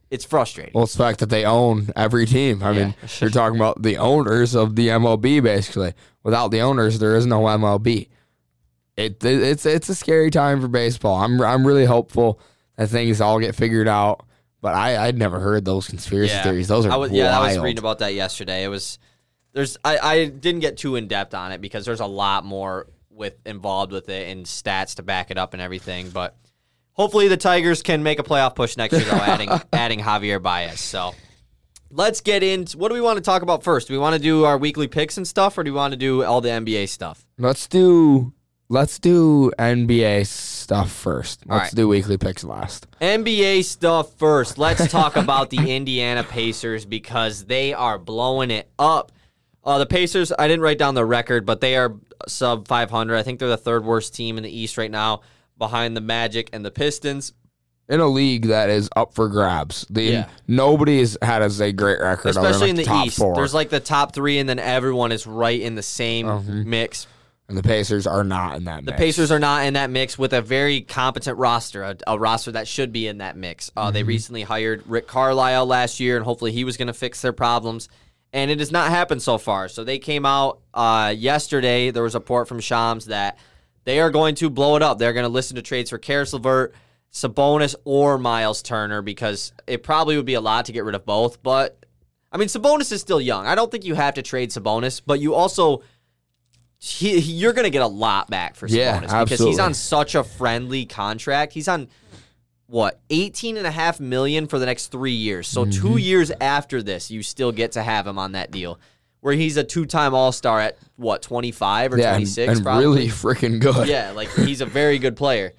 it's 0.09 0.25
frustrating. 0.25 0.71
Well, 0.73 0.85
it's 0.85 0.93
the 0.93 1.03
fact 1.03 1.19
that 1.19 1.29
they 1.29 1.45
own 1.45 1.89
every 1.95 2.25
team. 2.25 2.63
I 2.63 2.73
mean, 2.73 2.95
you're 3.19 3.29
talking 3.29 3.57
about 3.59 3.81
the 3.81 3.97
owners 3.97 4.55
of 4.55 4.75
the 4.75 4.87
MLB, 4.87 5.43
basically. 5.43 5.93
Without 6.23 6.49
the 6.49 6.61
owners, 6.61 6.99
there 6.99 7.15
is 7.15 7.25
no 7.25 7.41
MLB. 7.41 8.07
It, 8.97 9.23
it 9.23 9.41
it's 9.43 9.65
it's 9.65 9.87
a 9.89 9.95
scary 9.95 10.31
time 10.31 10.61
for 10.61 10.67
baseball. 10.67 11.15
I'm 11.15 11.41
I'm 11.41 11.65
really 11.65 11.85
hopeful 11.85 12.39
that 12.75 12.87
things 12.87 13.21
all 13.21 13.39
get 13.39 13.55
figured 13.55 13.87
out. 13.87 14.25
But 14.61 14.75
I 14.75 15.07
I'd 15.07 15.17
never 15.17 15.39
heard 15.39 15.65
those 15.65 15.87
conspiracy 15.87 16.37
theories. 16.43 16.67
Those 16.67 16.85
are 16.85 16.91
I 16.91 16.95
was, 16.97 17.11
yeah, 17.11 17.37
I 17.37 17.47
was 17.47 17.59
reading 17.59 17.79
about 17.79 17.99
that 17.99 18.13
yesterday. 18.13 18.63
It 18.63 18.67
was 18.67 18.99
there's 19.53 19.77
I, 19.83 19.97
I 19.97 20.25
didn't 20.25 20.61
get 20.61 20.77
too 20.77 20.95
in 20.95 21.07
depth 21.07 21.33
on 21.33 21.51
it 21.51 21.61
because 21.61 21.85
there's 21.85 22.01
a 22.01 22.05
lot 22.05 22.45
more 22.45 22.87
with 23.09 23.35
involved 23.45 23.91
with 23.91 24.09
it 24.09 24.29
and 24.29 24.45
stats 24.45 24.95
to 24.95 25.03
back 25.03 25.31
it 25.31 25.37
up 25.37 25.53
and 25.53 25.61
everything. 25.61 26.09
But 26.09 26.35
hopefully 26.93 27.27
the 27.27 27.37
Tigers 27.37 27.81
can 27.81 28.03
make 28.03 28.19
a 28.19 28.23
playoff 28.23 28.55
push 28.55 28.75
next 28.77 28.93
year 28.93 29.05
though, 29.05 29.17
adding 29.17 29.49
adding 29.73 29.99
Javier 29.99 30.41
Baez. 30.41 30.79
So 30.79 31.15
let's 31.91 32.21
get 32.21 32.43
into 32.43 32.77
what 32.77 32.89
do 32.89 32.95
we 32.95 33.01
want 33.01 33.17
to 33.17 33.23
talk 33.23 33.41
about 33.41 33.63
first? 33.63 33.87
Do 33.87 33.93
we 33.93 33.99
want 33.99 34.15
to 34.15 34.21
do 34.21 34.45
our 34.45 34.57
weekly 34.57 34.87
picks 34.87 35.17
and 35.17 35.27
stuff, 35.27 35.57
or 35.57 35.63
do 35.63 35.71
we 35.71 35.77
want 35.77 35.91
to 35.91 35.97
do 35.97 36.23
all 36.23 36.41
the 36.41 36.49
NBA 36.49 36.89
stuff? 36.89 37.25
Let's 37.37 37.67
do 37.67 38.33
let's 38.69 38.99
do 38.99 39.51
NBA 39.59 40.25
stuff 40.27 40.91
first. 40.91 41.43
All 41.49 41.57
Let's 41.57 41.71
right. 41.73 41.75
do 41.75 41.87
weekly 41.87 42.17
picks 42.17 42.43
last. 42.43 42.87
NBA 43.01 43.63
stuff 43.65 44.13
first. 44.17 44.57
Let's 44.57 44.89
talk 44.91 45.15
about 45.15 45.49
the 45.49 45.57
Indiana 45.75 46.23
Pacers 46.23 46.85
because 46.85 47.45
they 47.45 47.73
are 47.73 47.97
blowing 47.97 48.51
it 48.51 48.69
up. 48.77 49.11
Uh, 49.63 49.77
the 49.79 49.85
Pacers, 49.85 50.31
I 50.37 50.47
didn't 50.47 50.61
write 50.61 50.77
down 50.77 50.95
the 50.95 51.05
record, 51.05 51.45
but 51.45 51.59
they 51.61 51.75
are 51.75 51.95
sub 52.27 52.67
500. 52.67 53.17
I 53.17 53.23
think 53.23 53.39
they're 53.39 53.49
the 53.49 53.57
third 53.57 53.83
worst 53.83 54.13
team 54.15 54.37
in 54.37 54.43
the 54.43 54.49
East 54.55 54.77
right 54.77 54.91
now, 54.91 55.21
behind 55.57 55.97
the 55.97 56.01
Magic 56.01 56.49
and 56.53 56.63
the 56.63 56.71
Pistons. 56.71 57.33
In 57.89 57.99
a 57.99 58.07
league 58.07 58.45
that 58.47 58.69
is 58.69 58.87
up 58.95 59.15
for 59.15 59.27
grabs, 59.27 59.85
the 59.89 60.03
Yeah. 60.03 60.27
nobody 60.47 60.99
has 60.99 61.17
had 61.23 61.41
as 61.41 61.59
a 61.59 61.71
great 61.71 61.99
record, 61.99 62.29
Especially 62.29 62.59
like, 62.61 62.69
in 62.69 62.75
the 62.75 62.83
top 62.83 63.07
East. 63.07 63.17
Four. 63.17 63.33
There's 63.33 63.53
like 63.53 63.69
the 63.69 63.79
top 63.79 64.13
three, 64.13 64.37
and 64.37 64.47
then 64.47 64.59
everyone 64.59 65.11
is 65.11 65.25
right 65.25 65.59
in 65.59 65.73
the 65.73 65.81
same 65.81 66.27
Mm-hmm. 66.27 66.69
mix. 66.69 67.07
And 67.49 67.57
the 67.57 67.63
Pacers 67.63 68.05
are 68.05 68.23
not 68.23 68.57
in 68.57 68.65
that. 68.65 68.83
Mix. 68.83 68.95
The 68.95 69.03
Pacers 69.03 69.31
are 69.31 69.39
not 69.39 69.65
in 69.65 69.73
that 69.73 69.89
mix 69.89 70.19
with 70.19 70.33
a 70.33 70.41
very 70.41 70.81
competent 70.81 71.37
roster, 71.39 71.81
a, 71.83 71.97
a 72.05 72.17
roster 72.17 72.51
that 72.51 72.67
should 72.67 72.93
be 72.93 73.07
in 73.07 73.17
that 73.17 73.35
mix. 73.35 73.71
Uh, 73.75 73.85
Mm-hmm. 73.85 73.93
They 73.95 74.03
recently 74.03 74.43
hired 74.43 74.85
Rick 74.85 75.07
Carlisle 75.07 75.65
last 75.65 75.99
year, 75.99 76.15
and 76.15 76.23
hopefully 76.23 76.51
he 76.51 76.63
was 76.63 76.77
going 76.77 76.87
to 76.87 76.93
fix 76.93 77.21
their 77.21 77.33
problems. 77.33 77.89
And 78.31 78.51
it 78.51 78.59
has 78.59 78.71
not 78.71 78.91
happened 78.91 79.23
so 79.23 79.39
far. 79.39 79.67
So 79.67 79.83
they 79.83 79.97
came 79.97 80.27
out 80.27 80.59
uh, 80.75 81.13
yesterday. 81.17 81.89
There 81.89 82.03
was 82.03 82.13
a 82.13 82.19
report 82.19 82.47
from 82.47 82.59
Shams 82.59 83.05
that 83.05 83.39
they 83.83 83.99
are 83.99 84.11
going 84.11 84.35
to 84.35 84.51
blow 84.51 84.75
it 84.75 84.83
up. 84.83 84.99
They're 84.99 85.13
going 85.13 85.23
to 85.23 85.29
listen 85.29 85.55
to 85.55 85.63
trades 85.63 85.89
for 85.89 85.97
Caris 85.97 86.33
LeVert, 86.33 86.75
Sabonis, 87.11 87.73
or 87.85 88.19
Myles 88.19 88.61
Turner 88.61 89.01
because 89.01 89.51
it 89.65 89.81
probably 89.81 90.15
would 90.15 90.27
be 90.27 90.35
a 90.35 90.41
lot 90.41 90.65
to 90.65 90.71
get 90.71 90.83
rid 90.83 90.93
of 90.93 91.03
both. 91.07 91.41
But 91.41 91.83
I 92.31 92.37
mean, 92.37 92.47
Sabonis 92.49 92.91
is 92.91 93.01
still 93.01 93.19
young. 93.19 93.47
I 93.47 93.55
don't 93.55 93.71
think 93.71 93.85
you 93.85 93.95
have 93.95 94.13
to 94.13 94.21
trade 94.21 94.51
Sabonis, 94.51 95.01
but 95.03 95.19
you 95.19 95.33
also 95.33 95.81
he, 96.79 97.19
he- 97.19 97.33
you're 97.33 97.53
going 97.53 97.65
to 97.65 97.69
get 97.69 97.81
a 97.81 97.87
lot 97.87 98.29
back 98.29 98.55
for 98.55 98.67
Sabonis 98.67 98.75
Yeah, 99.11 99.23
because 99.23 99.39
he's 99.39 99.59
on 99.59 99.73
such 99.73 100.15
a 100.15 100.23
friendly 100.23 100.85
contract. 100.85 101.53
He's 101.53 101.67
on 101.67 101.87
what 102.67 102.99
18 103.09 103.57
and 103.57 103.67
a 103.67 103.71
half 103.71 103.99
million 103.99 104.47
for 104.47 104.59
the 104.59 104.65
next 104.65 104.87
3 104.87 105.11
years. 105.11 105.47
So 105.47 105.65
2 105.65 105.71
Mm-hmm. 105.71 105.97
years 105.97 106.31
after 106.39 106.81
this, 106.81 107.09
you 107.11 107.21
still 107.23 107.51
get 107.51 107.73
to 107.73 107.83
have 107.83 108.05
him 108.07 108.17
on 108.17 108.31
that 108.33 108.51
deal. 108.51 108.79
Where 109.21 109.33
he's 109.33 109.57
a 109.57 109.65
two-time 109.65 110.13
All-Star 110.13 110.61
at 110.61 110.77
what 110.95 111.21
25 111.21 111.93
or 111.93 111.97
yeah, 111.97 112.05
and, 112.15 112.19
26 112.19 112.53
and 112.53 112.63
probably. 112.63 112.85
really 112.85 113.07
freaking 113.09 113.59
good. 113.59 113.87
Yeah, 113.89 114.11
like 114.11 114.29
he's 114.33 114.61
a 114.61 114.65
very 114.65 114.97
good 114.99 115.17
player. 115.17 115.51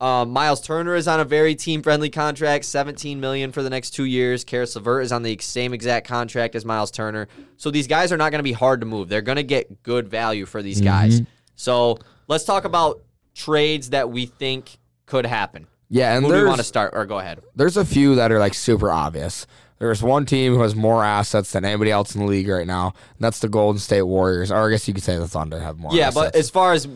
Um, 0.00 0.30
Myles 0.30 0.60
Turner 0.60 0.94
is 0.94 1.08
on 1.08 1.18
a 1.18 1.24
very 1.24 1.56
team-friendly 1.56 2.10
contract, 2.10 2.64
17 2.64 3.18
million 3.18 3.50
for 3.50 3.64
the 3.64 3.70
next 3.70 3.90
two 3.90 4.04
years. 4.04 4.44
Caris 4.44 4.76
LeVert 4.76 5.02
is 5.04 5.10
on 5.10 5.22
the 5.24 5.36
same 5.40 5.74
exact 5.74 6.06
contract 6.06 6.54
as 6.54 6.64
Myles 6.64 6.92
Turner. 6.92 7.26
So 7.56 7.70
these 7.70 7.88
guys 7.88 8.12
are 8.12 8.16
not 8.16 8.30
going 8.30 8.38
to 8.38 8.44
be 8.44 8.52
hard 8.52 8.80
to 8.80 8.86
move. 8.86 9.08
They're 9.08 9.22
going 9.22 9.36
to 9.36 9.42
get 9.42 9.82
good 9.82 10.08
value 10.08 10.46
for 10.46 10.62
these 10.62 10.80
guys. 10.80 11.22
So 11.56 11.98
let's 12.28 12.44
talk 12.44 12.64
about 12.64 13.02
trades 13.34 13.90
that 13.90 14.10
we 14.10 14.26
think 14.26 14.78
could 15.06 15.26
happen. 15.26 15.66
Yeah, 15.88 16.14
and 16.14 16.24
Who 16.24 16.32
do 16.32 16.38
you 16.38 16.46
want 16.46 16.58
to 16.58 16.64
start? 16.64 16.92
Or 16.94 17.06
go 17.06 17.18
ahead. 17.18 17.40
there's 17.56 17.76
a 17.76 17.84
few 17.84 18.14
that 18.16 18.30
are 18.30 18.38
like 18.38 18.54
super 18.54 18.92
obvious. 18.92 19.46
There's 19.78 20.02
one 20.02 20.26
team 20.26 20.54
who 20.54 20.62
has 20.62 20.74
more 20.74 21.04
assets 21.04 21.52
than 21.52 21.64
anybody 21.64 21.90
else 21.90 22.14
in 22.14 22.20
the 22.20 22.26
league 22.26 22.48
right 22.48 22.66
now. 22.66 22.86
And 22.86 23.20
that's 23.20 23.38
the 23.38 23.48
Golden 23.48 23.78
State 23.78 24.02
Warriors. 24.02 24.50
Or 24.50 24.66
I 24.66 24.70
guess 24.70 24.86
you 24.86 24.94
could 24.94 25.04
say 25.04 25.16
the 25.16 25.28
Thunder 25.28 25.60
have 25.60 25.78
more. 25.78 25.94
Yeah, 25.94 26.08
assets. 26.08 26.14
but 26.14 26.36
as 26.36 26.50
far 26.50 26.72
as 26.72 26.88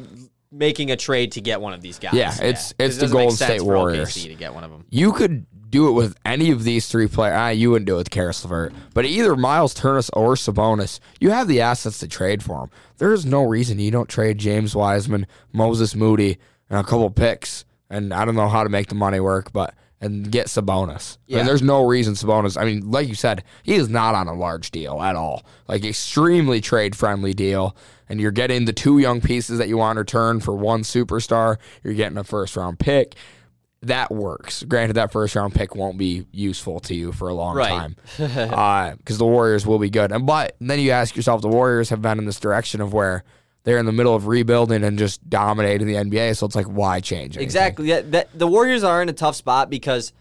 making 0.53 0.91
a 0.91 0.97
trade 0.97 1.33
to 1.33 1.41
get 1.41 1.61
one 1.61 1.73
of 1.73 1.81
these 1.81 1.99
guys, 1.99 2.12
Yeah, 2.15 2.35
it's- 2.35 2.75
it's 2.79 2.97
It 2.97 3.01
the 3.01 3.01
doesn't 3.07 3.17
make 3.17 3.23
Golden 3.23 3.37
sense 3.37 3.51
State 3.51 3.62
Warriors. 3.62 4.09
OKC 4.11 4.29
to 4.29 4.35
get 4.35 4.55
one 4.55 4.65
of 4.65 4.71
them. 4.71 4.85
you 4.91 5.12
could 5.12 5.47
do 5.71 5.88
it 5.88 5.93
with 5.93 6.15
any 6.27 6.51
of 6.51 6.65
these 6.65 6.87
three 6.88 7.07
players. 7.09 7.35
Ah, 7.35 7.49
you 7.49 7.71
wouldn't 7.71 7.87
do 7.87 7.95
it 7.95 7.99
with 7.99 8.11
Caris 8.11 8.45
LeVert, 8.45 8.75
but 8.93 9.07
either 9.07 9.35
Myles 9.35 9.73
Turner 9.73 10.03
or 10.12 10.35
Sabonis, 10.35 11.01
you 11.19 11.31
have 11.31 11.49
the 11.49 11.62
assets 11.62 11.99
to 12.01 12.07
trade 12.09 12.43
for 12.43 12.59
them. 12.61 12.71
There's 12.99 13.25
no 13.25 13.43
reason 13.45 13.79
you 13.79 13.91
don't 13.91 14.09
trade 14.09 14.37
James 14.37 14.77
Wiseman, 14.77 15.27
Moses 15.53 15.95
Moody, 15.95 16.37
and 16.69 16.79
a 16.79 16.85
couple 16.85 17.09
picks. 17.11 17.65
And 17.88 18.12
I 18.12 18.25
don't 18.27 18.35
know 18.35 18.49
how 18.49 18.62
to 18.65 18.69
make 18.71 18.88
the 18.88 18.95
money 18.95 19.21
work, 19.21 19.53
but 19.53 19.75
and 20.01 20.31
get 20.33 20.49
Sabonis. 20.49 21.17
I 21.17 21.19
Yeah. 21.29 21.37
mean, 21.38 21.47
there's 21.47 21.62
no 21.62 21.87
reason 21.87 22.15
Sabonis. 22.15 22.61
I 22.61 22.65
mean, 22.65 22.91
like 22.91 23.07
you 23.09 23.15
said, 23.15 23.45
he 23.62 23.75
is 23.77 23.88
not 23.88 24.15
on 24.17 24.27
a 24.27 24.35
large 24.35 24.73
deal 24.73 25.01
at 25.01 25.15
all. 25.15 25.45
Like 25.69 25.85
extremely 25.85 26.61
trade 26.61 26.97
friendly 26.97 27.33
deal. 27.35 27.77
And 28.12 28.20
you're 28.20 28.31
getting 28.31 28.66
the 28.66 28.75
two 28.75 28.98
young 28.98 29.22
pieces 29.22 29.57
that 29.57 29.68
you 29.68 29.79
want 29.79 29.96
in 29.96 30.01
return 30.01 30.40
for 30.40 30.55
one 30.55 30.83
superstar. 30.83 31.57
You're 31.83 31.94
getting 31.94 32.18
a 32.18 32.25
first 32.25 32.55
round 32.59 32.79
pick 32.79 33.14
that 33.81 34.11
works. 34.11 34.64
Granted, 34.64 34.92
that 34.96 35.11
first 35.12 35.35
round 35.35 35.55
pick 35.55 35.75
won't 35.75 35.96
be 35.96 36.27
useful 36.31 36.79
to 36.81 36.94
you 36.94 37.11
for 37.12 37.29
a 37.29 37.35
long 37.35 37.57
Right. 37.57 37.70
time 37.70 37.96
uh, 38.53 38.96
because 38.96 39.16
the 39.16 39.25
Warriors 39.25 39.66
will 39.66 39.79
be 39.79 39.88
good. 39.88 40.12
And 40.12 40.27
but 40.27 40.57
then 40.61 40.79
you 40.79 40.90
ask 40.90 41.16
yourself, 41.16 41.40
the 41.40 41.48
Warriors 41.48 41.88
have 41.88 42.03
been 42.03 42.18
in 42.18 42.27
this 42.27 42.38
direction 42.38 42.83
of 42.83 42.92
where 42.92 43.25
they're 43.64 43.79
in 43.79 43.87
the 43.87 43.92
middle 43.92 44.14
of 44.14 44.27
rebuilding 44.27 44.85
and 44.85 44.98
just 44.98 45.27
dominating 45.31 45.87
the 45.87 45.94
NBA. 45.94 46.37
So 46.37 46.44
it's 46.44 46.55
like, 46.55 46.66
why 46.66 47.01
change? 47.01 47.37
anything? 47.37 47.44
Exactly. 47.44 47.88
That, 47.88 48.12
that, 48.12 48.38
the 48.38 48.46
Warriors 48.46 48.85
are 48.85 49.01
in 49.01 49.09
a 49.09 49.14
tough 49.14 49.37
spot 49.37 49.70
because 49.70 50.12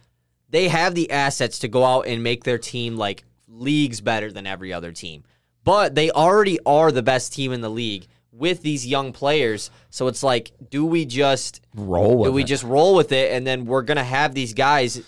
they 0.50 0.70
have 0.70 0.96
the 0.96 1.12
assets 1.12 1.60
to 1.60 1.68
go 1.68 1.84
out 1.84 2.08
and 2.08 2.24
make 2.24 2.46
their 2.46 2.58
team 2.58 2.96
like 2.96 3.26
leagues 3.50 4.00
better 4.00 4.32
than 4.32 4.48
every 4.48 4.72
other 4.72 4.94
team. 4.94 5.26
But 5.64 5.96
they 5.96 6.10
already 6.12 6.60
are 6.66 6.92
the 6.92 7.04
best 7.04 7.34
team 7.34 7.52
in 7.52 7.62
the 7.62 7.70
league 7.70 8.08
with 8.32 8.62
these 8.62 8.88
young 8.88 9.14
players. 9.14 9.70
So 9.90 10.08
it's 10.08 10.24
like, 10.24 10.52
do 10.70 10.86
we 10.86 11.06
just 11.06 11.62
Roll 11.76 12.18
with 12.18 12.30
do 12.30 12.34
we 12.34 12.44
it. 12.44 12.48
just 12.48 12.64
roll 12.64 12.96
with 12.96 13.12
it 13.12 13.32
and 13.34 13.46
then 13.46 13.66
we're 13.66 13.82
gonna 13.84 14.04
have 14.04 14.34
these 14.34 14.54
guys 14.54 15.02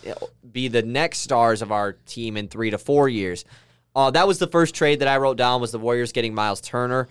be 0.52 0.68
the 0.68 0.84
next 0.84 1.20
stars 1.20 1.62
of 1.62 1.72
our 1.72 1.94
team 1.94 2.38
in 2.38 2.48
three 2.48 2.70
to 2.70 2.78
four 2.78 3.10
years? 3.10 3.46
Uh, 3.96 4.12
that 4.12 4.28
was 4.28 4.40
the 4.40 4.48
first 4.48 4.76
trade 4.76 5.00
that 5.00 5.08
I 5.08 5.18
wrote 5.18 5.38
down 5.38 5.62
was 5.62 5.72
the 5.72 5.80
Warriors 5.80 6.12
getting 6.12 6.34
Myles 6.34 6.62
Turner. 6.62 7.08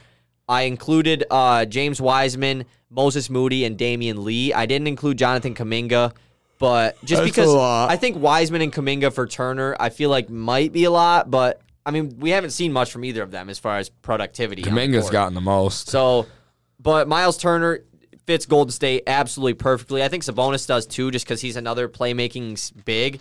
I 0.49 0.63
included 0.63 1.25
uh, 1.31 1.65
James 1.65 2.01
Wiseman, 2.01 2.65
Moses 2.91 3.31
Moody, 3.31 3.65
and 3.65 3.79
Damion 3.79 4.19
Lee. 4.19 4.53
I 4.53 4.67
didn't 4.67 4.89
include 4.89 5.17
Jonathan 5.17 5.55
Kuminga, 5.55 6.13
but 6.59 7.03
just 7.05 7.23
That's 7.23 7.31
because. 7.31 7.55
I 7.55 7.97
think 7.97 8.19
Wiseman 8.19 8.63
and 8.63 8.73
Kuminga 8.73 9.13
for 9.13 9.27
Turner, 9.27 9.77
I 9.79 9.89
feel 9.89 10.11
like 10.11 10.29
might 10.29 10.73
be 10.73 10.85
a 10.85 10.91
lot, 10.91 11.31
but 11.31 11.61
I 11.85 11.91
mean 11.91 12.19
we 12.19 12.31
haven't 12.31 12.51
seen 12.51 12.73
much 12.73 12.93
from 12.93 13.05
either 13.05 13.23
of 13.23 13.31
them 13.31 13.49
as 13.49 13.59
far 13.59 13.79
as 13.79 13.89
productivity. 13.89 14.63
on 14.63 14.75
the 15.09 15.13
gotten 15.13 15.35
the 15.35 15.41
most. 15.41 15.89
So, 15.89 16.27
but 16.81 17.09
Myles 17.09 17.39
Turner 17.39 17.81
fits 18.27 18.47
Golden 18.47 18.73
State 18.73 19.05
absolutely 19.07 19.55
perfectly. 19.55 20.03
I 20.03 20.09
think 20.09 20.23
Sabonis 20.23 20.67
does 20.67 20.87
too, 20.87 21.11
just 21.11 21.25
because 21.25 21.41
he's 21.41 21.57
another 21.57 21.89
playmaking 21.89 22.85
big, 22.85 23.21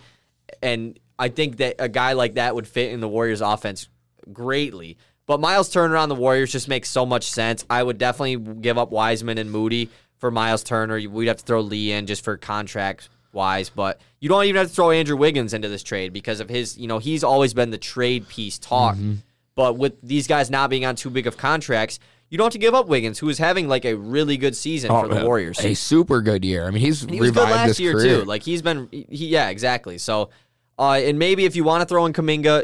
and 0.61 0.99
I 1.17 1.29
think 1.29 1.57
that 1.57 1.75
a 1.79 1.89
guy 1.89 2.13
like 2.13 2.35
that 2.35 2.55
would 2.55 2.67
fit 2.67 2.91
in 2.91 2.99
the 2.99 3.07
Warriors' 3.07 3.41
offense 3.41 3.89
greatly. 4.31 4.97
But 5.27 5.39
Myles 5.39 5.69
Turner 5.69 5.97
on 5.97 6.09
the 6.09 6.15
Warriors 6.15 6.51
just 6.51 6.67
makes 6.67 6.89
so 6.89 7.05
much 7.05 7.29
sense. 7.29 7.65
I 7.69 7.81
would 7.81 7.97
definitely 7.97 8.37
give 8.37 8.77
up 8.77 8.91
Wiseman 8.91 9.37
and 9.37 9.51
Moody 9.51 9.89
for 10.17 10.31
Myles 10.31 10.63
Turner. 10.63 10.99
We'd 11.09 11.27
have 11.27 11.37
to 11.37 11.45
throw 11.45 11.61
Lee 11.61 11.91
in 11.91 12.05
just 12.05 12.23
for 12.23 12.37
contract 12.37 13.09
wise, 13.33 13.69
but 13.69 13.99
you 14.19 14.29
don't 14.29 14.43
even 14.45 14.57
have 14.59 14.67
to 14.67 14.73
throw 14.73 14.91
Andrew 14.91 15.15
Wiggins 15.17 15.53
into 15.53 15.67
this 15.69 15.83
trade 15.83 16.13
because 16.13 16.39
of 16.39 16.49
his, 16.49 16.77
you 16.77 16.87
know, 16.87 16.99
he's 16.99 17.23
always 17.23 17.53
been 17.53 17.69
the 17.71 17.77
trade 17.77 18.27
piece 18.27 18.57
talk. 18.59 18.95
Mm-hmm. 18.95 19.15
But 19.55 19.77
with 19.77 19.93
these 20.01 20.27
guys 20.27 20.49
not 20.49 20.69
being 20.69 20.85
on 20.85 20.95
too 20.95 21.09
big 21.09 21.27
of 21.27 21.37
contracts, 21.37 21.99
you 22.29 22.37
don't 22.37 22.45
have 22.45 22.53
to 22.53 22.59
give 22.59 22.73
up 22.73 22.87
Wiggins, 22.87 23.19
who 23.19 23.27
is 23.29 23.37
having 23.37 23.67
like 23.67 23.83
a 23.83 23.93
really 23.95 24.37
good 24.37 24.55
season 24.55 24.89
for 24.89 25.07
the 25.09 25.21
Oh, 25.21 25.25
Warriors. 25.25 25.59
a 25.59 25.73
super 25.73 26.21
good 26.21 26.45
year. 26.45 26.65
I 26.65 26.71
mean, 26.71 26.81
he's 26.81 27.01
He 27.03 27.19
was 27.19 27.31
good 27.31 27.49
last 27.49 27.77
year 27.79 27.91
career. 27.93 28.19
too. 28.21 28.23
Like 28.25 28.43
he's 28.43 28.61
been, 28.61 28.87
he, 28.91 29.05
yeah, 29.27 29.49
exactly. 29.49 29.97
So, 29.97 30.29
uh, 30.79 30.93
and 30.93 31.19
maybe 31.19 31.43
if 31.45 31.55
you 31.57 31.63
want 31.65 31.81
to 31.81 31.85
throw 31.85 32.05
in 32.05 32.13
Kuminga, 32.13 32.63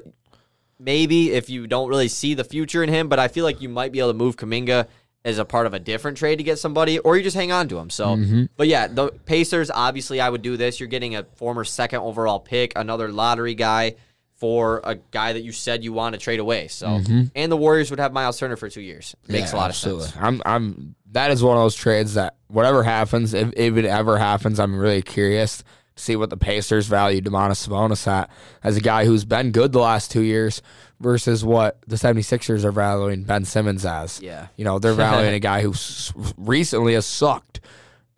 maybe 0.79 1.31
if 1.31 1.49
you 1.49 1.67
don't 1.67 1.89
really 1.89 2.07
see 2.07 2.33
the 2.33 2.43
future 2.43 2.83
in 2.83 2.89
him, 2.89 3.09
but 3.09 3.19
I 3.19 3.27
feel 3.27 3.43
like 3.43 3.61
you 3.61 3.69
might 3.69 3.91
be 3.91 3.99
able 3.99 4.11
to 4.11 4.17
move 4.17 4.37
Kuminga 4.37 4.87
as 5.25 5.37
a 5.39 5.45
part 5.45 5.67
of 5.67 5.73
a 5.73 5.79
different 5.79 6.17
trade 6.17 6.37
to 6.37 6.43
get 6.43 6.57
somebody, 6.57 6.99
or 6.99 7.17
you 7.17 7.23
just 7.23 7.35
hang 7.35 7.51
on 7.51 7.67
to 7.67 7.77
him. 7.77 7.89
So, 7.89 8.15
Mm-hmm. 8.15 8.43
but 8.55 8.67
yeah, 8.67 8.87
the 8.87 9.09
Pacers 9.25 9.69
obviously 9.69 10.21
I 10.21 10.29
would 10.29 10.41
do 10.41 10.55
this. 10.57 10.79
You're 10.79 10.87
getting 10.87 11.15
a 11.15 11.23
former 11.35 11.63
second 11.65 11.99
overall 11.99 12.39
pick, 12.39 12.73
another 12.75 13.11
lottery 13.11 13.53
guy 13.55 13.95
for 14.35 14.81
a 14.83 14.95
guy 14.95 15.33
that 15.33 15.41
you 15.41 15.51
said 15.51 15.83
you 15.83 15.91
want 15.91 16.13
to 16.13 16.19
trade 16.19 16.39
away. 16.39 16.67
So, 16.67 17.01
and 17.35 17.51
the 17.51 17.57
Warriors 17.57 17.89
would 17.89 17.99
have 17.99 18.13
Myles 18.13 18.37
Turner 18.37 18.55
for 18.55 18.69
two 18.69 18.81
years. 18.81 19.15
Makes 19.27 19.47
Mm-hmm. 19.49 19.55
Yeah, 19.55 19.59
a 19.59 19.61
lot 19.61 19.69
absolutely. 19.71 20.03
of 20.05 20.09
sense. 20.11 20.23
I'm 20.23 20.41
I'm 20.45 20.95
that 21.11 21.31
is 21.31 21.43
one 21.43 21.57
of 21.57 21.63
those 21.63 21.75
trades 21.75 22.13
that 22.13 22.35
whatever 22.47 22.83
happens, 22.83 23.33
if, 23.33 23.51
if 23.57 23.75
it 23.77 23.85
ever 23.85 24.17
happens, 24.17 24.59
I'm 24.59 24.77
really 24.77 25.01
curious 25.01 25.63
see 25.97 26.15
what 26.15 26.29
the 26.29 26.37
Pacers 26.37 26.87
value 26.87 27.21
Domantas 27.21 27.67
Sabonis 27.67 28.07
at 28.07 28.29
as 28.63 28.77
a 28.77 28.81
guy 28.81 29.05
who's 29.05 29.25
been 29.25 29.51
good 29.51 29.71
the 29.71 29.79
last 29.79 30.11
two 30.11 30.21
years 30.21 30.61
versus 30.99 31.43
what 31.43 31.79
the 31.87 31.95
76ers 31.95 32.63
are 32.63 32.71
valuing 32.71 33.23
Ben 33.23 33.45
Simmons 33.45 33.85
as. 33.85 34.21
Yeah. 34.21 34.47
You 34.55 34.65
know, 34.65 34.79
they're 34.79 34.93
valuing 34.93 35.33
a 35.33 35.39
guy 35.39 35.61
who 35.61 35.73
recently 36.37 36.93
has 36.93 37.05
sucked. 37.05 37.59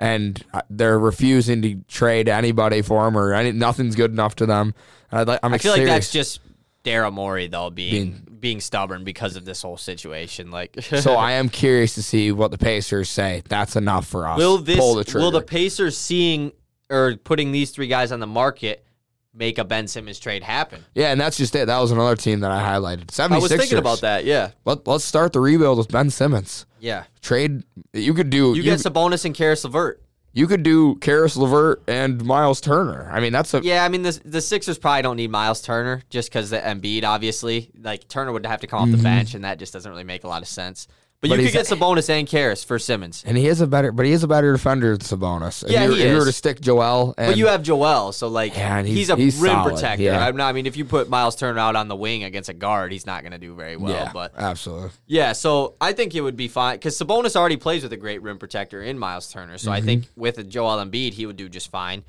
And 0.02 0.42
uh, 0.54 0.62
they're 0.70 0.98
refusing 0.98 1.62
to 1.63 1.76
trade 1.89 2.30
anybody 2.30 2.82
for 2.82 3.06
him, 3.06 3.18
or 3.18 3.34
any, 3.34 3.52
nothing's 3.52 3.98
good 3.98 4.12
enough 4.12 4.34
to 4.36 4.46
them. 4.46 4.74
I'd 5.12 5.28
like, 5.28 5.42
I'm 5.44 5.54
I 5.54 5.58
feel 5.58 5.74
like 5.74 5.84
that's 5.84 6.10
just 6.10 6.39
Daryl 6.86 7.12
Morey 7.12 7.48
though 7.48 7.70
being 7.70 8.26
being 8.39 8.62
stubborn 8.62 9.04
because 9.04 9.36
of 9.36 9.44
this 9.46 9.62
whole 9.62 9.78
situation. 9.78 10.52
Like, 10.52 10.76
so 10.82 11.15
I 11.15 11.34
am 11.34 11.50
curious 11.50 11.96
to 11.96 12.04
see 12.04 12.32
what 12.32 12.52
the 12.52 12.58
Pacers 12.58 13.10
say. 13.10 13.44
That's 13.50 13.76
enough 13.76 14.08
for 14.08 14.28
us. 14.28 14.38
will 14.38 14.60
this 14.60 14.80
Pull 14.80 14.96
the 14.96 15.04
trigger. 15.04 15.20
will 15.20 15.32
the 15.32 15.42
Pacers 15.42 15.98
seeing 15.98 16.54
or 16.89 17.15
putting 17.17 17.52
these 17.52 17.71
three 17.71 17.88
guys 17.88 18.12
on 18.12 18.19
the 18.19 18.28
market 18.28 18.86
make 19.34 19.58
a 19.58 19.63
Ben 19.63 19.88
Simmons 19.88 20.19
trade 20.19 20.43
happen? 20.43 20.84
Yeah, 20.95 21.12
and 21.12 21.19
that's 21.19 21.38
just 21.38 21.56
it. 21.56 21.65
That 21.65 21.80
was 21.80 21.91
another 21.91 22.15
team 22.15 22.39
that 22.41 22.52
I 22.52 22.62
highlighted. 22.62 23.08
76ers. 23.08 23.32
I 23.32 23.38
was 23.38 23.52
thinking 23.52 23.78
about 23.78 24.02
that. 24.02 24.25
Yeah, 24.25 24.52
Let, 24.65 24.88
let's 24.88 25.06
start 25.06 25.34
the 25.34 25.39
rebuild 25.39 25.78
with 25.78 25.89
Ben 25.89 26.10
Simmons. 26.10 26.65
yeah. 26.80 27.04
Trade. 27.21 27.63
You 27.93 28.13
could 28.13 28.30
do. 28.30 28.49
You, 28.49 28.56
You, 28.56 28.63
get 28.63 28.80
Sabonis 28.80 29.25
and 29.25 29.36
Caris 29.36 29.63
LeVert. 29.63 30.02
you 30.34 30.47
could 30.47 30.63
do 30.63 30.95
Caris 30.95 31.36
LeVert 31.36 31.84
and 31.88 32.23
Myles 32.23 32.62
Turner. 32.62 33.10
I 33.12 33.19
mean, 33.19 33.34
that's 33.34 33.54
a. 33.54 33.62
Yeah, 33.63 33.84
I 33.84 33.89
mean 33.89 34.04
the 34.04 34.19
the 34.25 34.41
Sixers 34.41 34.78
probably 34.78 35.02
don't 35.02 35.17
need 35.17 35.32
Myles 35.32 35.62
Turner 35.62 36.04
just 36.10 36.30
because 36.30 36.49
the 36.49 36.60
Embiid 36.60 37.04
obviously 37.04 37.71
like 37.80 38.08
Turner 38.08 38.32
would 38.32 38.45
have 38.45 38.62
to 38.62 38.67
come 38.67 38.82
off 38.82 38.89
the 38.89 38.95
mm-hmm. 38.95 39.04
bench 39.04 39.34
and 39.34 39.43
that 39.43 39.60
just 39.60 39.73
doesn't 39.73 39.89
really 39.89 40.04
make 40.04 40.23
a 40.23 40.28
lot 40.28 40.41
of 40.41 40.47
sense. 40.47 40.88
But. 41.21 41.29
But 41.32 41.39
you 41.39 41.45
could 41.47 41.51
get 41.53 41.65
Sabonis 41.65 42.10
and 42.10 42.25
Caris 42.25 42.63
for 42.63 42.79
Simmons. 42.79 43.25
And 43.27 43.38
he 43.38 43.47
is 43.47 43.60
a 43.60 43.67
better, 43.67 43.91
but 43.91 44.05
he 44.05 44.13
is 44.13 44.23
a 44.23 44.27
better 44.27 44.53
defender 44.53 44.95
than 44.95 44.99
Sabonis. 45.05 45.65
If 45.65 45.71
Yeah, 45.71 45.84
you, 45.86 45.91
he 45.95 46.01
if 46.03 46.12
you 46.13 46.17
were 46.17 46.23
to 46.25 46.32
stick 46.32 46.62
Joel, 46.62 47.13
and 47.17 47.27
But 47.32 47.38
you 47.38 47.47
have 47.47 47.62
Joel, 47.62 48.13
so 48.13 48.29
like 48.29 48.55
Yeah, 48.55 48.82
he's, 48.84 48.95
he's- 48.95 49.10
a 49.10 49.17
he's 49.17 49.38
rim 49.38 49.51
solid, 49.51 49.71
protector. 49.73 50.03
yeah. 50.03 50.25
I'm 50.25 50.38
not, 50.38 50.47
I 50.47 50.53
mean, 50.53 50.65
if 50.65 50.77
you 50.77 50.86
put 50.86 51.10
Myles 51.10 51.36
Turner 51.36 51.60
out 51.60 51.75
on 51.75 51.89
the 51.89 51.95
wing 51.97 52.23
against 52.23 52.47
a 52.47 52.53
guard, 52.53 52.93
he's 52.93 53.05
not 53.05 53.21
going 53.23 53.34
to 53.34 53.38
do 53.38 53.53
very 53.53 53.75
well. 53.75 53.91
yeah, 53.91 54.12
But 54.13 54.34
absolutely. 54.38 54.91
yeah, 55.08 55.34
so 55.34 55.75
I 55.82 55.91
think 55.91 56.15
it 56.15 56.21
would 56.21 56.38
be 56.38 56.47
fine 56.47 56.75
because 56.75 56.97
Sabonis 56.97 57.36
already 57.36 57.58
plays 57.58 57.84
with 57.84 57.91
a 57.91 57.97
great 57.97 58.21
rim 58.21 58.38
protector 58.38 58.82
in 58.82 58.97
Myles 58.97 59.29
Turner. 59.29 59.58
So 59.58 59.73
I 59.73 59.79
Mm-hmm. 59.79 59.86
think 59.88 60.08
with 60.15 60.38
a 60.38 60.43
Joel 60.45 60.77
Embiid, 60.77 61.13
he 61.15 61.25
would 61.25 61.36
do 61.36 61.49
just 61.49 61.69
fine. 61.69 62.03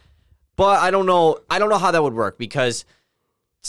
But 0.55 0.79
I 0.79 0.92
don't 0.92 1.07
know. 1.07 1.38
I 1.51 1.59
don't 1.59 1.68
know 1.70 1.79
how 1.79 1.90
that 1.90 2.03
would 2.03 2.14
work 2.14 2.38
because 2.38 2.85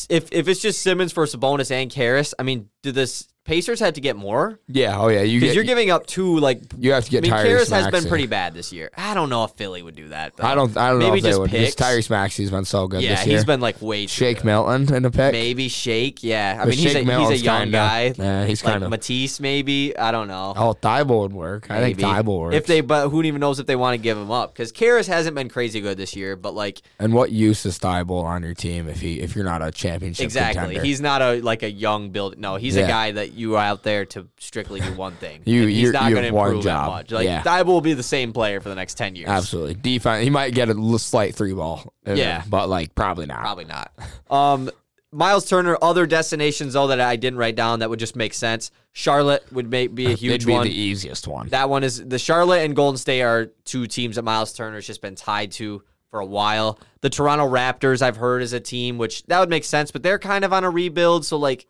if 0.08 0.32
if 0.32 0.48
it's 0.48 0.62
just 0.62 0.82
Simmons 0.84 1.12
for 1.12 1.26
Sabonis 1.26 1.72
and 1.72 1.90
Caris, 1.90 2.34
I 2.38 2.44
mean, 2.44 2.70
do 2.84 2.92
the 2.92 3.08
Pacers 3.44 3.80
had 3.80 3.96
to 3.96 4.02
get 4.02 4.16
more? 4.16 4.60
Yeah. 4.68 5.00
Oh 5.00 5.08
yeah. 5.08 5.24
You 5.24 5.40
Because 5.40 5.56
you're 5.56 5.64
giving 5.64 5.90
up 5.90 6.06
two 6.06 6.38
like. 6.38 6.62
you 6.78 6.92
have 6.92 7.06
to 7.06 7.12
get. 7.12 7.20
I 7.20 7.22
mean, 7.22 7.32
Tyrese 7.32 7.44
Caris 7.44 7.70
has 7.72 7.86
been 7.86 7.92
Maxey. 7.94 8.10
pretty 8.10 8.28
bad 8.28 8.54
this 8.54 8.72
year. 8.72 8.92
I 8.96 9.16
don't 9.16 9.30
know 9.32 9.44
if 9.46 9.52
Philly 9.54 9.82
would 9.82 9.96
do 9.96 10.10
that. 10.10 10.34
I 10.40 10.54
don't. 10.54 10.78
I 10.78 10.90
don't 10.92 11.00
know 11.00 11.08
Maybe 11.08 11.18
if 11.18 11.24
they 11.24 11.30
just 11.32 11.40
would. 11.40 11.50
picks. 11.50 11.74
Because 11.76 11.88
Tyrese 12.06 12.10
Maxey's 12.12 12.52
been 12.52 12.66
so 12.66 12.88
good 12.88 13.02
Yeah, 13.02 13.16
this 13.16 13.26
year. 13.26 13.38
he's 13.38 13.46
been 13.46 13.60
like 13.60 13.82
way 13.82 14.04
too 14.04 14.10
Shake 14.10 14.38
good. 14.38 14.46
Milton 14.46 14.94
in 14.94 15.06
a 15.06 15.10
pick. 15.12 15.32
Maybe 15.32 15.70
Shake, 15.70 16.24
yeah. 16.24 16.58
I 16.60 16.66
But 16.66 16.70
mean, 16.70 16.78
he's 16.78 16.86
a, 16.96 17.00
he's 17.00 17.08
a 17.08 17.12
Milton's 17.12 17.42
young 17.44 17.60
kinda- 17.64 17.78
guy. 17.78 18.14
yeah, 18.16 18.46
he's 18.46 18.64
like 18.64 18.74
kinda- 18.76 18.90
Matisse, 18.90 19.40
maybe. 19.40 19.98
I 19.98 20.12
don't 20.12 20.28
know. 20.28 20.54
Oh, 20.56 20.76
Thybulle 20.80 21.22
would 21.24 21.34
work. 21.34 21.72
I 21.72 21.80
think 21.82 21.98
Maybe. 21.98 22.10
Thybulle 22.10 22.40
works. 22.42 22.56
If 22.56 22.68
they, 22.68 22.82
but 22.82 23.10
who 23.10 23.24
even 23.24 23.42
knows 23.42 23.60
if 23.60 23.66
they 23.66 23.76
want 23.76 23.96
to 23.96 24.02
give 24.02 24.20
him 24.20 24.30
up? 24.30 24.54
Because 24.54 24.72
Caris 24.72 25.08
hasn't 25.08 25.36
been 25.36 25.50
crazy 25.50 25.82
good 25.82 25.98
this 25.98 26.16
year. 26.16 26.36
But 26.36 26.54
like, 26.54 26.84
And 27.00 27.12
what 27.12 27.32
use 27.32 27.66
is 27.66 27.80
Thybulle 27.80 28.24
on 28.24 28.44
your 28.44 28.54
team 28.54 28.88
if 28.88 29.02
he 29.02 29.20
if 29.20 29.36
you're 29.36 29.46
not 29.46 29.64
a 29.64 29.72
championship 29.72 30.26
exactly, 30.26 30.60
contender? 30.62 30.84
he's 30.84 31.02
not 31.02 31.24
a 31.24 31.42
like 31.42 31.64
a 31.64 31.72
young 31.72 32.12
build. 32.12 32.38
No, 32.38 32.58
he's 32.58 32.76
Yeah. 32.76 32.84
a 32.86 32.88
guy 32.88 33.12
that 33.14 33.32
you 33.42 33.56
are 33.58 33.64
out 33.64 33.84
there 33.84 34.06
to 34.06 34.28
strictly 34.38 34.80
do 34.80 34.94
one 34.94 35.14
thing. 35.16 35.42
You- 35.46 35.64
And 35.64 35.70
he's 35.72 35.80
you're- 35.82 35.94
not 35.94 36.06
you 36.10 36.16
going 36.16 36.22
to 36.24 36.28
have 36.28 36.34
one 36.36 36.48
improve 36.50 36.64
that 36.66 36.70
job. 36.72 36.90
much. 36.92 37.12
Like 37.12 37.26
Yeah. 37.26 37.44
Thybulle 37.44 37.66
will 37.66 37.82
be 37.82 37.94
the 37.94 38.04
same 38.04 38.32
player 38.32 38.62
for 38.62 38.70
the 38.70 38.76
next 38.76 38.94
ten 38.96 39.16
years. 39.16 39.28
Absolutely. 39.30 39.74
Defense. 39.74 40.24
He 40.24 40.30
might 40.30 40.54
get 40.54 40.70
a 40.70 40.74
l- 40.78 40.98
slight 40.98 41.36
three 41.36 41.54
ball. 41.54 41.94
in 42.06 42.16
Yeah. 42.18 42.44
but 42.50 42.70
like 42.70 42.96
probably 42.96 43.26
not. 43.26 43.40
Probably 43.42 43.66
not. 43.66 43.92
Um, 44.30 44.70
Myles 45.14 45.46
Turner, 45.50 45.78
other 45.82 46.06
destinations 46.06 46.72
though 46.74 46.88
that 46.88 47.02
I 47.02 47.18
didn't 47.18 47.38
write 47.38 47.56
down 47.58 47.80
that 47.80 47.90
would 47.90 48.00
just 48.00 48.16
make 48.16 48.34
sense. 48.34 48.72
Charlotte 48.94 49.44
would 49.52 49.70
make, 49.70 49.94
be 49.94 50.06
a 50.06 50.16
huge 50.16 50.36
It'd 50.36 50.48
be 50.48 50.54
one. 50.54 50.64
the 50.66 50.74
easiest 50.74 51.28
one. 51.28 51.50
That 51.50 51.70
one 51.70 51.84
is 51.84 52.06
the 52.08 52.18
Charlotte 52.20 52.64
and 52.64 52.76
Golden 52.76 52.98
State 52.98 53.22
are 53.22 53.48
two 53.66 53.88
teams 53.88 54.16
that 54.16 54.22
Myles 54.24 54.54
Turner's 54.54 54.88
just 54.88 55.02
been 55.02 55.16
tied 55.16 55.52
to 55.54 55.84
for 56.12 56.20
a 56.22 56.26
while. 56.26 56.80
The 57.02 57.10
Toronto 57.10 57.46
Raptors, 57.50 58.02
I've 58.02 58.18
heard, 58.18 58.42
is 58.42 58.54
a 58.54 58.60
team 58.62 58.98
which 58.98 59.24
that 59.24 59.40
would 59.40 59.50
make 59.50 59.64
sense, 59.66 59.92
but 59.92 60.02
they're 60.04 60.20
kind 60.20 60.46
of 60.46 60.54
on 60.54 60.64
a 60.64 60.70
rebuild, 60.70 61.26
so 61.26 61.36
like 61.38 61.68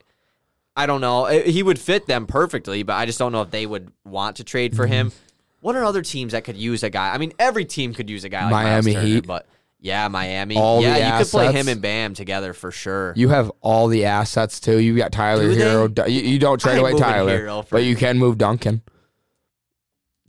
I 0.75 0.85
don't 0.85 1.01
know. 1.01 1.25
He 1.25 1.63
would 1.63 1.79
fit 1.79 2.07
them 2.07 2.25
perfectly, 2.25 2.83
but 2.83 2.93
I 2.93 3.05
just 3.05 3.19
don't 3.19 3.31
know 3.31 3.41
if 3.41 3.51
they 3.51 3.65
would 3.65 3.91
want 4.05 4.37
to 4.37 4.43
trade 4.43 4.75
for 4.75 4.87
him. 4.87 5.09
Mm-hmm. 5.09 5.17
What 5.61 5.75
are 5.75 5.83
other 5.83 6.01
teams 6.01 6.31
that 6.31 6.43
could 6.43 6.57
use 6.57 6.81
a 6.83 6.89
guy? 6.89 7.13
I 7.13 7.17
mean, 7.17 7.33
every 7.37 7.65
team 7.65 7.93
could 7.93 8.09
use 8.09 8.23
a 8.23 8.29
guy 8.29 8.43
like 8.43 8.51
Miami 8.51 8.93
Turner, 8.93 9.05
Heat. 9.05 9.27
but 9.27 9.45
yeah, 9.79 10.07
Miami. 10.07 10.57
All 10.57 10.77
the 10.81 10.87
yeah, 10.87 11.17
you 11.17 11.23
could 11.23 11.31
play 11.31 11.51
him 11.51 11.67
and 11.67 11.81
Bam 11.81 12.13
together 12.13 12.53
for 12.53 12.71
sure. 12.71 13.13
You 13.15 13.29
have 13.29 13.51
all 13.61 13.87
the 13.87 14.05
assets 14.05 14.59
too. 14.59 14.77
You 14.77 14.95
got 14.95 15.11
Tyler 15.11 15.49
Do? 15.49 15.59
Hero. 15.59 16.07
You, 16.07 16.39
don't 16.39 16.59
trade 16.59 16.79
away 16.79 16.93
Tyler, 16.93 17.63
but 17.69 17.83
you 17.83 17.95
can 17.95 18.17
move 18.17 18.37
Duncan. 18.37 18.81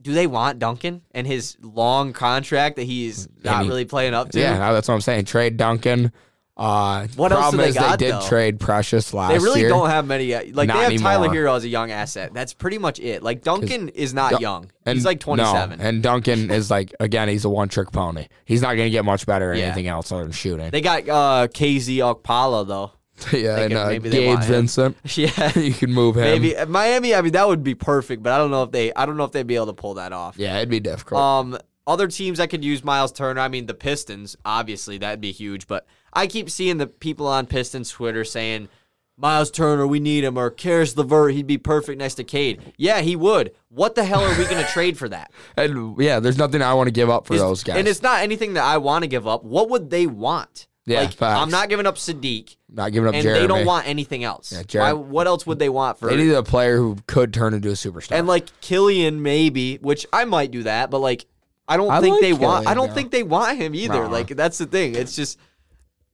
Do 0.01 0.13
they 0.13 0.27
want 0.27 0.59
Duncan 0.59 1.01
and 1.11 1.25
his 1.25 1.55
long 1.61 2.11
contract 2.11 2.75
that 2.75 2.83
he's 2.83 3.27
not 3.43 3.63
he- 3.63 3.69
really 3.69 3.85
playing 3.85 4.13
up 4.13 4.31
to? 4.31 4.39
Yeah, 4.39 4.73
that's 4.73 4.87
what 4.87 4.95
I'm 4.95 5.01
saying. 5.01 5.25
Trade 5.25 5.55
Duncan. 5.55 6.11
Uh, 6.55 7.07
What 7.15 7.31
else 7.31 7.41
problem 7.41 7.57
do 7.57 7.63
they 7.63 7.69
is 7.69 7.75
got, 7.75 7.97
they 7.99 8.05
did 8.05 8.15
though? 8.15 8.27
trade 8.27 8.59
Precious 8.59 9.11
last 9.13 9.31
year. 9.31 9.39
They 9.39 9.43
really 9.43 9.59
year. 9.61 9.69
don't 9.69 9.89
have 9.89 10.05
many. 10.05 10.33
uh, 10.35 10.43
Like 10.51 10.67
Not 10.67 10.87
they 10.87 10.93
have 10.93 11.01
Tyler 11.01 11.23
anymore. 11.25 11.33
Hero 11.33 11.55
as 11.55 11.63
a 11.63 11.67
young 11.67 11.89
asset. 11.89 12.31
That's 12.33 12.53
pretty 12.53 12.77
much 12.77 12.99
it. 12.99 13.23
Like 13.23 13.41
Duncan 13.43 13.89
is 13.89 14.13
not 14.13 14.39
young. 14.39 14.69
And 14.85 14.95
He's 14.95 15.05
like 15.05 15.17
no, 15.25 15.35
27. 15.35 15.81
and 15.81 16.03
Duncan 16.03 16.51
is 16.51 16.69
like 16.69 16.93
again, 16.99 17.27
he's 17.27 17.43
a 17.45 17.49
one 17.49 17.69
trick 17.69 17.91
pony. 17.91 18.27
He's 18.45 18.61
not 18.61 18.75
going 18.75 18.85
to 18.85 18.91
get 18.91 19.03
much 19.03 19.25
better 19.25 19.51
at 19.51 19.57
Yeah. 19.57 19.65
anything 19.65 19.87
else 19.87 20.11
other 20.11 20.23
than 20.23 20.31
shooting. 20.31 20.69
they 20.69 20.81
got 20.81 21.09
uh, 21.09 21.47
KZ 21.47 21.97
Okpala 21.97 22.67
though. 22.67 22.91
yeah, 23.31 23.59
and 23.59 23.73
uh, 23.73 23.87
maybe 23.87 24.09
they 24.09 24.17
Gabe 24.21 24.27
want 24.29 24.43
him. 24.45 24.51
Vincent. 24.53 24.97
yeah, 25.17 25.57
you 25.57 25.71
can 25.73 25.91
move 25.91 26.17
him. 26.17 26.23
maybe 26.23 26.57
Uh, 26.57 26.65
Miami. 26.65 27.13
I 27.13 27.21
mean, 27.21 27.33
that 27.33 27.47
would 27.47 27.63
be 27.63 27.75
perfect, 27.75 28.23
but 28.23 28.33
I 28.33 28.37
don't 28.37 28.49
know 28.51 28.63
if 28.63 28.71
they. 28.71 28.91
I 28.93 29.05
don't 29.05 29.17
know 29.17 29.23
if 29.23 29.31
they'd 29.31 29.45
be 29.45 29.55
able 29.55 29.67
to 29.67 29.73
pull 29.73 29.93
that 29.95 30.13
off. 30.13 30.35
Yeah, 30.37 30.57
it'd 30.57 30.69
be 30.69 30.79
difficult. 30.79 31.21
Um, 31.21 31.57
other 31.85 32.07
teams 32.07 32.39
that 32.39 32.49
could 32.49 32.65
use 32.65 32.83
Myles 32.83 33.11
Turner. 33.11 33.39
I 33.41 33.49
mean, 33.49 33.67
the 33.67 33.75
Pistons. 33.75 34.35
Obviously, 34.45 34.97
that'd 34.97 35.21
be 35.21 35.31
huge. 35.31 35.67
But 35.67 35.85
I 36.15 36.27
keep 36.27 36.49
seeing 36.49 36.77
the 36.77 36.87
people 36.87 37.27
on 37.27 37.45
Pistons 37.47 37.89
Twitter 37.89 38.23
saying. 38.23 38.69
Myles 39.15 39.51
Turner, 39.51 39.85
we 39.85 39.99
need 39.99 40.23
him, 40.23 40.39
or 40.39 40.49
Caris 40.49 40.97
LeVert, 40.97 41.33
he'd 41.35 41.45
be 41.45 41.59
perfect 41.59 41.99
next 41.99 42.15
to 42.15 42.23
Cade. 42.23 42.73
Yeah, 42.77 43.01
he 43.01 43.15
would. 43.15 43.51
What 43.69 43.93
the 43.93 44.03
hell 44.03 44.21
are 44.23 44.35
we 44.39 44.43
going 44.45 44.57
to 44.65 44.71
trade 44.71 44.97
for 44.97 45.07
that? 45.07 45.31
and 45.55 45.95
yeah, 46.01 46.19
there's 46.19 46.39
nothing 46.39 46.63
I 46.63 46.73
want 46.73 46.87
to 46.87 46.91
give 46.91 47.11
up 47.11 47.27
for 47.27 47.35
Is- 47.35 47.39
those 47.39 47.63
guys. 47.63 47.77
And 47.77 47.87
it's 47.87 48.01
not 48.01 48.23
anything 48.23 48.53
that 48.55 48.63
I 48.63 48.79
want 48.79 49.03
to 49.03 49.07
give 49.07 49.27
up. 49.27 49.43
What 49.43 49.69
would 49.69 49.91
they 49.91 50.07
want? 50.07 50.65
Yeah, 50.87 51.01
like. 51.01 51.21
I'm 51.21 51.51
not 51.51 51.69
giving 51.69 51.85
up 51.85 51.97
Sadiq, 51.97 52.55
not 52.71 52.91
giving 52.91 53.07
up 53.07 53.13
and 53.13 53.23
Jerami. 53.23 53.33
they 53.35 53.45
don't 53.47 53.65
want 53.67 53.87
anything 53.87 54.23
else. 54.23 54.51
Yeah, 54.51 54.81
Why, 54.81 54.89
Jer- 54.89 54.95
what 54.97 55.27
else 55.27 55.45
would 55.45 55.59
they 55.59 55.69
want 55.69 55.99
for? 55.99 56.09
They 56.09 56.17
need 56.17 56.31
a 56.31 56.41
player 56.41 56.77
who 56.77 56.97
could 57.05 57.35
turn 57.35 57.53
into 57.53 57.69
a 57.69 57.73
superstar. 57.73 58.17
and 58.17 58.25
like 58.25 58.47
Killian, 58.61 59.21
maybe, 59.21 59.75
which 59.77 60.07
I 60.11 60.25
might 60.25 60.49
do 60.49 60.63
that, 60.63 60.89
but 60.89 60.97
like, 60.97 61.27
I 61.67 61.77
don't 61.77 61.91
I 61.91 62.01
think 62.01 62.13
like 62.15 62.21
they 62.21 62.33
want. 62.33 62.65
I 62.65 62.73
don't 62.73 62.87
though. 62.89 62.95
think 62.95 63.11
they 63.11 63.21
want 63.23 63.57
him 63.59 63.75
either. 63.75 63.93
Nah. 64.05 64.07
Like, 64.09 64.29
that's 64.29 64.57
the 64.57 64.65
thing. 64.65 64.95
It's 64.95 65.15
just 65.15 65.37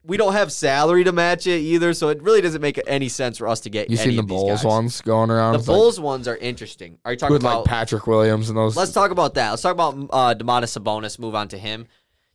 we 0.09 0.17
don't 0.17 0.33
have 0.33 0.51
salary 0.51 1.03
to 1.05 1.11
match 1.13 1.47
it 1.47 1.59
either, 1.59 1.93
so 1.93 2.09
it 2.09 2.21
really 2.21 2.41
doesn't 2.41 2.61
make 2.61 2.79
any 2.87 3.07
sense 3.07 3.37
for 3.37 3.47
us 3.47 3.61
to 3.61 3.69
get. 3.69 3.89
you 3.89 3.95
seen 3.95 4.15
the 4.17 4.23
Bulls 4.23 4.49
guys. 4.61 4.65
ones 4.65 5.01
going 5.01 5.29
around? 5.31 5.53
The 5.53 5.59
It's 5.59 5.67
like- 5.67 5.75
Bulls 5.75 5.99
ones 5.99 6.27
are 6.27 6.35
interesting. 6.35 6.97
Are 7.05 7.11
you 7.13 7.17
talking 7.17 7.33
with 7.33 7.43
about 7.43 7.59
like 7.59 7.65
Patrick 7.67 8.07
Williams 8.07 8.49
and 8.49 8.57
those. 8.57 8.75
Let's 8.75 8.91
talk 8.91 9.11
about 9.11 9.35
that. 9.35 9.51
Let's 9.51 9.61
talk 9.61 9.73
about 9.73 9.93
uh, 10.09 10.35
Domantas 10.35 10.77
Sabonis. 10.77 11.17
Move 11.19 11.35
on 11.35 11.47
to 11.49 11.57
him. 11.57 11.87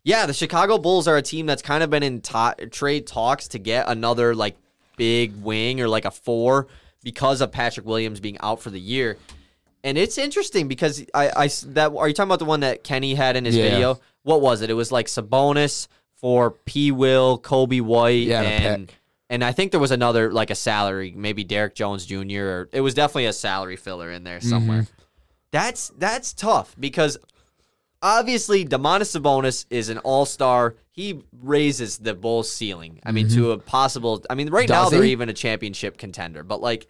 Yeah, 0.04 0.26
the 0.26 0.32
Chicago 0.34 0.78
Bulls 0.78 1.08
are 1.08 1.16
a 1.16 1.22
team 1.22 1.46
that's 1.46 1.62
kind 1.62 1.82
of 1.82 1.90
been 1.90 2.02
in 2.02 2.20
ta- 2.20 2.54
trade 2.70 3.06
talks 3.06 3.48
to 3.48 3.58
get 3.58 3.88
another 3.88 4.34
like 4.34 4.56
big 4.96 5.34
wing 5.42 5.80
or 5.80 5.88
like 5.88 6.04
a 6.04 6.10
four 6.10 6.68
because 7.02 7.40
of 7.40 7.50
Patrick 7.52 7.84
Williams 7.86 8.20
being 8.20 8.38
out 8.40 8.60
for 8.60 8.70
the 8.70 8.78
year. 8.80 9.16
And 9.82 9.98
it's 9.98 10.16
interesting 10.16 10.68
because 10.68 11.04
I 11.14 11.48
that 11.68 11.92
are 11.94 12.08
you 12.08 12.14
talking 12.14 12.28
about 12.28 12.38
the 12.38 12.44
one 12.46 12.60
that 12.60 12.84
Kenny 12.84 13.14
had 13.14 13.36
in 13.36 13.44
his 13.44 13.56
Yeah. 13.56 13.70
video? 13.70 14.00
What 14.22 14.40
was 14.40 14.62
it? 14.62 14.70
It 14.70 14.74
was 14.74 14.90
like 14.92 15.06
Sabonis 15.06 15.88
for 16.24 16.52
P. 16.52 16.90
Will, 16.90 17.38
Coby 17.38 17.82
White, 17.82 18.26
Yeah, 18.28 18.40
and 18.40 18.90
and 19.28 19.44
I 19.44 19.52
think 19.52 19.72
there 19.72 19.80
was 19.80 19.90
another 19.90 20.32
like 20.32 20.48
a 20.48 20.54
salary, 20.54 21.12
maybe 21.14 21.44
Derrick 21.44 21.74
Jones 21.74 22.06
Jr. 22.06 22.40
or 22.40 22.68
it 22.72 22.80
was 22.80 22.94
definitely 22.94 23.26
a 23.26 23.32
salary 23.34 23.76
filler 23.76 24.10
in 24.10 24.24
there 24.24 24.40
somewhere. 24.40 24.82
Mm-hmm. 24.84 25.02
That's 25.50 25.90
that's 25.98 26.32
tough 26.32 26.74
because 26.80 27.18
obviously 28.00 28.64
Domantas 28.64 29.20
Sabonis 29.20 29.66
is 29.68 29.90
an 29.90 29.98
all-star. 29.98 30.76
He 30.92 31.22
raises 31.42 31.98
the 31.98 32.14
Bulls 32.14 32.50
ceiling. 32.50 33.00
I 33.04 33.12
mean 33.12 33.28
to 33.28 33.50
a 33.52 33.58
possible 33.58 34.24
I 34.30 34.34
mean 34.34 34.48
right 34.48 34.66
now 34.66 34.86
Mm-hmm. 34.86 34.94
They're 34.94 35.04
even 35.04 35.28
a 35.28 35.34
championship 35.34 35.98
contender, 35.98 36.42
but 36.42 36.62
like 36.62 36.86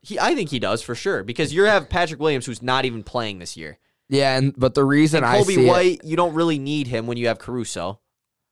he 0.00 0.18
I 0.18 0.34
think 0.34 0.48
he 0.48 0.58
does 0.58 0.80
for 0.80 0.94
sure 0.94 1.22
because 1.22 1.52
you 1.52 1.64
have 1.64 1.90
Patrick 1.90 2.18
Williams 2.18 2.46
who's 2.46 2.62
not 2.62 2.86
even 2.86 3.02
playing 3.02 3.40
this 3.40 3.58
year. 3.58 3.76
yeah, 4.08 4.38
and 4.38 4.54
but 4.56 4.72
the 4.74 4.84
reason 4.84 5.18
And 5.18 5.26
I 5.26 5.38
Kobe 5.40 5.54
see 5.54 5.66
it- 5.66 5.68
White, 5.68 6.00
you 6.02 6.16
don't 6.16 6.32
really 6.32 6.58
need 6.58 6.86
him 6.86 7.06
when 7.06 7.18
you 7.18 7.26
have 7.28 7.38
Caruso. 7.38 8.00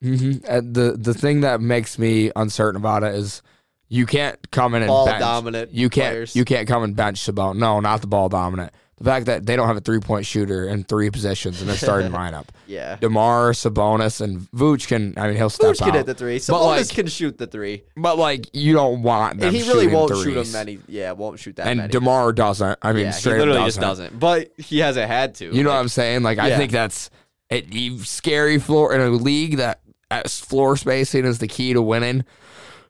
Mhm. 0.03 0.43
Uh, 0.47 0.61
the 0.61 0.97
the 0.99 1.13
thing 1.13 1.41
that 1.41 1.61
makes 1.61 1.97
me 1.97 2.31
uncertain 2.35 2.79
about 2.79 3.03
it 3.03 3.15
is 3.15 3.41
you 3.89 4.05
can't 4.05 4.37
come 4.51 4.73
in 4.75 4.81
and 4.81 4.89
Ball 4.89 5.05
bench. 5.05 5.19
dominant 5.19 5.71
You 5.71 5.89
can't 5.89 6.11
players. 6.13 6.35
you 6.35 6.45
can't 6.45 6.67
come 6.67 6.83
and 6.83 6.95
bench 6.95 7.19
Sabonis. 7.21 7.57
No, 7.57 7.79
not 7.79 8.01
the 8.01 8.07
ball 8.07 8.27
dominant. 8.29 8.73
The 8.99 9.05
fact 9.05 9.25
that 9.25 9.45
they 9.45 9.55
don't 9.55 9.67
have 9.67 9.75
a 9.75 9.81
three 9.81 9.99
point 9.99 10.25
shooter 10.25 10.67
in 10.67 10.83
three 10.83 11.09
positions 11.09 11.61
in 11.61 11.67
their 11.67 11.75
starting 11.75 12.11
lineup. 12.21 12.45
Yeah. 12.67 12.95
Demar, 13.01 13.51
Sabonis, 13.51 14.21
and 14.21 14.41
Vooch 14.51 14.87
can. 14.87 15.13
I 15.17 15.27
mean, 15.27 15.35
he'll 15.35 15.49
step 15.49 15.71
Vooch 15.71 15.79
can 15.79 15.89
out. 15.89 15.95
hit 15.95 16.05
the 16.05 16.13
three. 16.13 16.35
But, 16.37 16.41
Sabonis 16.43 16.77
like- 16.77 16.89
can 16.89 17.07
shoot 17.07 17.37
the 17.37 17.47
three. 17.47 17.83
But 17.97 18.17
like, 18.17 18.49
you 18.53 18.73
don't 18.73 19.01
want 19.03 19.39
them. 19.39 19.47
And 19.49 19.55
he 19.57 19.63
really 19.63 19.83
shooting 19.85 19.93
won't 19.95 20.11
threes. 20.11 20.23
shoot 20.23 20.33
them 20.43 20.51
many. 20.53 20.79
Yeah, 20.87 21.11
won't 21.13 21.39
shoot 21.39 21.55
that 21.57 21.67
And 21.67 21.77
many. 21.79 21.91
Demar 21.91 22.31
doesn't. 22.33 22.79
I 22.81 22.93
mean, 22.93 23.01
yeah, 23.05 23.11
he 23.11 23.19
straight 23.19 23.39
literally 23.39 23.59
up 23.59 23.65
just 23.67 23.79
doesn't. 23.81 24.05
doesn't. 24.05 24.19
But 24.19 24.51
he 24.57 24.79
hasn't 24.79 25.07
had 25.09 25.35
to. 25.35 25.53
You 25.53 25.63
know 25.63 25.71
what 25.71 25.77
I'm 25.79 25.89
saying? 25.89 26.23
Like, 26.23 26.37
I 26.39 26.55
think 26.55 26.71
that's 26.71 27.09
it. 27.49 27.73
You, 27.73 27.99
scary 27.99 28.57
floor 28.59 28.93
in 28.95 29.01
a 29.01 29.09
league 29.09 29.57
that 29.57 29.79
as 29.79 29.82
floor 30.21 30.77
spacing 30.77 31.25
is 31.25 31.39
the 31.39 31.47
key 31.47 31.73
to 31.73 31.81
winning. 31.81 32.23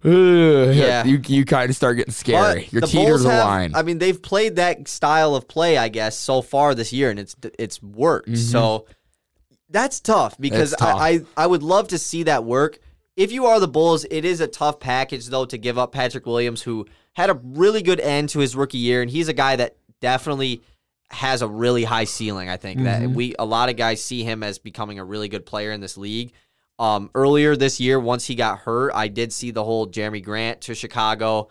Ugh, 0.05 0.11
Yeah. 0.75 1.03
you 1.05 1.21
you 1.27 1.45
kind 1.45 1.69
of 1.69 1.75
start 1.75 1.97
getting 1.97 2.13
scary. 2.13 2.61
But 2.63 2.73
You're 2.73 2.81
the 2.81 2.87
teeter 2.87 3.09
Bulls 3.11 3.23
the 3.23 3.31
have- 3.31 3.45
line. 3.45 3.71
I 3.75 3.83
mean, 3.83 3.99
they've 3.99 4.21
played 4.21 4.57
that 4.57 4.87
style 4.87 5.35
of 5.35 5.47
play, 5.47 5.77
I 5.77 5.87
guess, 5.89 6.17
so 6.17 6.41
far 6.41 6.75
this 6.75 6.91
year, 6.93 7.09
and 7.09 7.19
it's 7.19 7.35
it's 7.57 7.81
worked. 7.81 8.37
So 8.37 8.85
that's 9.69 9.99
tough 9.99 10.37
because 10.39 10.73
Mm-hmm. 10.73 10.85
Tough. 10.85 10.99
I, 10.99 11.09
I 11.09 11.21
I 11.37 11.47
would 11.47 11.63
love 11.63 11.87
to 11.89 11.97
see 11.97 12.23
that 12.23 12.43
work. 12.43 12.79
If 13.15 13.31
you 13.31 13.45
are 13.45 13.59
the 13.59 13.67
Bulls, 13.67 14.05
it 14.09 14.25
is 14.25 14.41
a 14.41 14.47
tough 14.47 14.79
package 14.79 15.27
though 15.27 15.45
to 15.45 15.57
give 15.57 15.77
up 15.77 15.91
Patrick 15.91 16.25
Williams, 16.25 16.63
who 16.63 16.85
had 17.13 17.29
a 17.29 17.35
really 17.43 17.81
good 17.83 17.99
end 17.99 18.29
to 18.29 18.39
his 18.39 18.55
rookie 18.55 18.79
year, 18.79 19.01
and 19.01 19.09
he's 19.11 19.27
a 19.27 19.33
guy 19.33 19.55
that 19.55 19.77
definitely 20.01 20.63
has 21.11 21.43
a 21.43 21.47
really 21.47 21.83
high 21.83 22.05
ceiling. 22.05 22.49
I 22.49 22.57
think 22.57 22.83
that 22.83 23.03
Mm-hmm. 23.03 23.13
we 23.13 23.35
a 23.37 23.45
lot 23.45 23.69
of 23.69 23.77
guys 23.77 24.03
see 24.03 24.23
him 24.23 24.41
as 24.43 24.57
becoming 24.57 24.97
a 24.99 25.03
really 25.05 25.29
good 25.29 25.45
player 25.45 25.71
in 25.71 25.79
this 25.79 25.95
league. 25.97 26.33
Um, 26.79 27.09
earlier 27.13 27.55
this 27.55 27.79
year, 27.79 27.99
once 27.99 28.25
he 28.25 28.35
got 28.35 28.59
hurt, 28.59 28.91
I 28.93 29.07
did 29.07 29.31
see 29.31 29.51
the 29.51 29.63
whole 29.63 29.87
Jerami 29.87 30.23
Grant 30.23 30.61
to 30.61 30.75
Chicago 30.75 31.49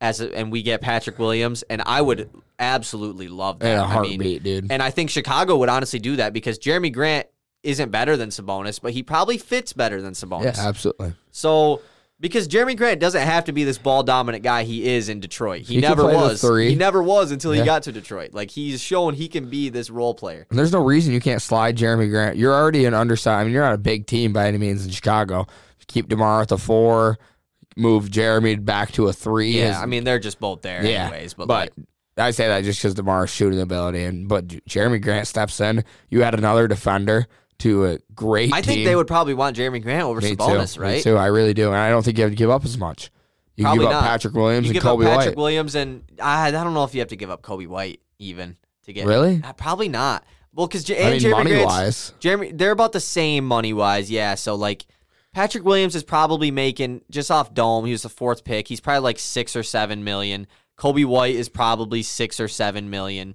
as 0.00 0.20
a, 0.20 0.34
and 0.34 0.50
we 0.50 0.62
get 0.62 0.80
Patrick 0.80 1.18
Williams, 1.18 1.62
and 1.64 1.82
I 1.84 2.00
would 2.00 2.30
absolutely 2.58 3.28
love 3.28 3.58
that. 3.60 3.72
in 3.72 3.78
a 3.78 3.82
I 3.82 4.00
mean, 4.00 4.10
heartbeat, 4.20 4.42
dude. 4.42 4.72
and 4.72 4.82
I 4.82 4.90
think 4.90 5.10
Chicago 5.10 5.56
would 5.56 5.68
honestly 5.68 5.98
do 5.98 6.16
that 6.16 6.32
because 6.32 6.58
Jerami 6.58 6.92
Grant 6.92 7.26
isn't 7.62 7.90
better 7.90 8.16
than 8.16 8.30
Sabonis, 8.30 8.80
but 8.80 8.92
he 8.92 9.02
probably 9.02 9.38
fits 9.38 9.72
better 9.72 10.00
than 10.00 10.14
Sabonis. 10.14 10.56
Yeah, 10.56 10.68
absolutely. 10.68 11.14
So 11.30 11.82
because 12.20 12.48
Jerami 12.48 12.76
Grant 12.76 13.00
doesn't 13.00 13.22
have 13.22 13.44
to 13.44 13.52
be 13.52 13.64
this 13.64 13.78
ball 13.78 14.02
dominant 14.02 14.42
guy 14.42 14.64
he 14.64 14.88
is 14.88 15.08
in 15.08 15.20
Detroit. 15.20 15.62
He, 15.62 15.74
He 15.74 15.80
never 15.80 16.04
was. 16.04 16.42
He 16.42 16.74
never 16.74 17.02
was 17.02 17.30
until 17.30 17.52
he 17.52 17.64
got 17.64 17.84
to 17.84 17.92
Detroit. 17.92 18.34
Like 18.34 18.50
he's 18.50 18.80
shown 18.80 19.14
he 19.14 19.28
can 19.28 19.48
be 19.48 19.68
this 19.68 19.90
role 19.90 20.14
player. 20.14 20.46
And 20.50 20.58
there's 20.58 20.72
no 20.72 20.82
reason 20.82 21.12
you 21.14 21.20
can't 21.20 21.42
slide 21.42 21.76
Jerami 21.76 22.10
Grant. 22.10 22.36
You're 22.36 22.54
already 22.54 22.84
an 22.86 22.94
undersized. 22.94 23.40
I 23.40 23.44
mean, 23.44 23.52
you're 23.52 23.64
not 23.64 23.74
a 23.74 23.78
big 23.78 24.06
team 24.06 24.32
by 24.32 24.48
any 24.48 24.58
means 24.58 24.84
in 24.84 24.90
Chicago. 24.90 25.46
Keep 25.86 26.08
Demar 26.08 26.42
at 26.42 26.48
the 26.48 26.58
four. 26.58 27.18
Move 27.76 28.08
Jerami 28.10 28.62
back 28.62 28.92
to 28.92 29.06
a 29.06 29.12
three. 29.12 29.52
Yeah, 29.52 29.68
His- 29.68 29.76
I 29.76 29.86
mean 29.86 30.04
they're 30.04 30.18
just 30.18 30.40
both 30.40 30.62
there 30.62 30.84
yeah. 30.84 31.06
anyways. 31.06 31.34
But, 31.34 31.46
but 31.48 31.70
like, 31.76 31.86
I 32.18 32.30
say 32.32 32.48
that 32.48 32.64
just 32.64 32.80
because 32.80 32.94
Demar's 32.94 33.30
shooting 33.30 33.60
ability, 33.60 34.02
and 34.02 34.28
but 34.28 34.48
Jerami 34.48 35.00
Grant 35.00 35.28
steps 35.28 35.60
in. 35.60 35.84
You 36.10 36.24
add 36.24 36.34
another 36.34 36.66
defender 36.66 37.26
to 37.60 37.86
a 37.86 37.98
great. 38.14 38.52
I 38.52 38.62
think 38.62 38.78
team. 38.78 38.84
they 38.86 38.94
would 38.96 39.06
probably 39.06 39.34
want 39.34 39.56
Jerami 39.56 39.82
Grant 39.82 40.02
over 40.04 40.20
Me 40.20 40.34
Sabonis, 40.36 40.74
too. 40.74 40.80
right? 40.80 40.96
Me 40.96 41.02
too. 41.02 41.16
I 41.16 41.26
really 41.26 41.54
do, 41.54 41.66
and 41.68 41.76
I 41.76 41.90
don't 41.90 42.04
think 42.04 42.18
you 42.18 42.22
have 42.24 42.32
to 42.32 42.36
give 42.36 42.50
up 42.50 42.64
as 42.64 42.78
much. 42.78 43.10
You 43.56 43.64
can 43.64 43.70
Probably 43.76 43.84
give 43.86 43.92
up 43.96 44.02
not. 44.02 44.08
Patrick 44.08 44.34
Williams 44.34 44.66
You 44.66 44.70
and 44.70 44.74
give 44.74 44.82
Kobe 44.84 45.04
up 45.06 45.10
Patrick 45.18 45.36
White. 45.36 45.42
Williams 45.42 45.74
and 45.74 46.04
I, 46.22 46.48
I 46.48 46.50
don't 46.52 46.74
know 46.74 46.84
if 46.84 46.94
you 46.94 47.00
have 47.00 47.08
to 47.08 47.16
give 47.16 47.28
up 47.30 47.42
Coby 47.42 47.66
White 47.66 48.00
even 48.20 48.56
to 48.84 48.92
get 48.92 49.04
Really? 49.06 49.40
Uh, 49.42 49.52
probably 49.54 49.88
not. 49.88 50.24
Well, 50.54 50.68
because 50.68 50.88
I 50.88 50.94
and 50.94 51.10
mean, 51.12 51.20
Jerami 51.20 51.32
money 51.32 51.50
Grant's- 51.50 51.66
wise, 51.66 52.14
Jerami, 52.20 52.56
they're 52.56 52.70
about 52.70 52.92
the 52.92 53.00
same 53.00 53.44
money 53.44 53.72
wise, 53.72 54.10
yeah. 54.10 54.36
So 54.36 54.54
like, 54.54 54.86
Patrick 55.32 55.64
Williams 55.64 55.94
is 55.96 56.04
probably 56.04 56.50
making 56.52 57.02
just 57.10 57.30
off 57.32 57.52
dome. 57.52 57.84
He 57.84 57.92
was 57.92 58.02
the 58.02 58.08
fourth 58.08 58.44
pick. 58.44 58.68
He's 58.68 58.80
probably 58.80 59.00
like 59.00 59.18
six 59.18 59.54
or 59.56 59.62
seven 59.64 60.04
million. 60.04 60.46
Coby 60.78 61.04
White 61.04 61.34
is 61.34 61.48
probably 61.48 62.02
six 62.04 62.38
or 62.40 62.46
seven 62.48 62.88
million. 62.90 63.34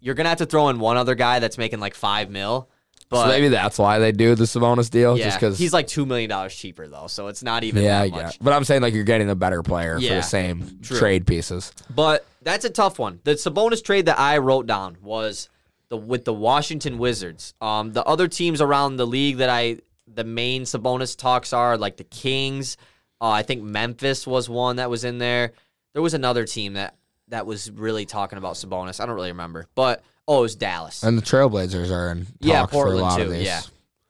You're 0.00 0.14
gonna 0.14 0.28
have 0.28 0.38
to 0.38 0.46
throw 0.46 0.68
in 0.68 0.78
one 0.78 0.96
other 0.96 1.14
guy 1.16 1.40
that's 1.40 1.58
making 1.58 1.80
like 1.80 1.94
five 1.94 2.30
mil. 2.30 2.70
But 3.08 3.22
so 3.22 3.28
maybe 3.28 3.48
that's 3.48 3.78
why 3.78 3.98
they 4.00 4.10
do 4.10 4.34
the 4.34 4.44
Sabonis 4.44 4.90
deal, 4.90 5.16
yeah, 5.16 5.26
just 5.26 5.38
because 5.38 5.58
he's 5.58 5.72
like 5.72 5.86
two 5.86 6.04
million 6.06 6.28
dollars 6.28 6.54
cheaper 6.54 6.88
though, 6.88 7.06
so 7.06 7.28
it's 7.28 7.42
not 7.42 7.62
even 7.62 7.82
Yeah, 7.82 8.02
that 8.02 8.10
much. 8.10 8.32
get. 8.32 8.44
But 8.44 8.52
I'm 8.52 8.64
saying 8.64 8.82
like 8.82 8.94
you're 8.94 9.04
getting 9.04 9.30
a 9.30 9.36
better 9.36 9.62
player 9.62 10.00
for 10.00 10.06
the 10.08 10.22
same 10.22 10.78
true. 10.82 10.98
trade 10.98 11.26
pieces. 11.26 11.72
But 11.94 12.26
that's 12.42 12.64
a 12.64 12.70
tough 12.70 12.98
one. 12.98 13.20
The 13.24 13.32
Sabonis 13.32 13.82
trade 13.82 14.06
that 14.06 14.18
I 14.18 14.38
wrote 14.38 14.66
down 14.66 14.96
was 15.02 15.48
the 15.88 15.96
with 15.96 16.24
the 16.24 16.32
Washington 16.34 16.98
Wizards. 16.98 17.54
Um, 17.60 17.92
the 17.92 18.04
other 18.04 18.26
teams 18.26 18.60
around 18.60 18.96
the 18.96 19.06
league 19.06 19.36
that 19.36 19.50
I 19.50 19.78
the 20.12 20.24
main 20.24 20.62
Sabonis 20.62 21.16
talks 21.16 21.52
are 21.52 21.78
like 21.78 21.96
the 21.96 22.04
Kings. 22.04 22.76
Uh, 23.20 23.30
I 23.30 23.42
think 23.42 23.62
Memphis 23.62 24.26
was 24.26 24.48
one 24.48 24.76
that 24.76 24.90
was 24.90 25.04
in 25.04 25.18
there. 25.18 25.52
There 25.92 26.02
was 26.02 26.14
another 26.14 26.44
team 26.44 26.74
that 26.74 26.96
that 27.28 27.46
was 27.46 27.70
really 27.70 28.04
talking 28.04 28.38
about 28.38 28.54
Sabonis. 28.54 29.00
I 29.00 29.06
don't 29.06 29.14
really 29.14 29.30
remember, 29.32 29.66
but 29.74 30.02
oh, 30.28 30.38
it 30.38 30.42
was 30.42 30.56
Dallas. 30.56 31.02
And 31.02 31.16
the 31.16 31.22
Trailblazers 31.22 31.90
are 31.90 32.10
in 32.10 32.26
Yeah, 32.40 32.66
for 32.66 32.66
a 32.66 32.68
Portland 32.68 33.00
lot 33.00 33.16
too. 33.18 33.22
of 33.24 33.30
these. 33.30 33.46
Yeah. 33.46 33.60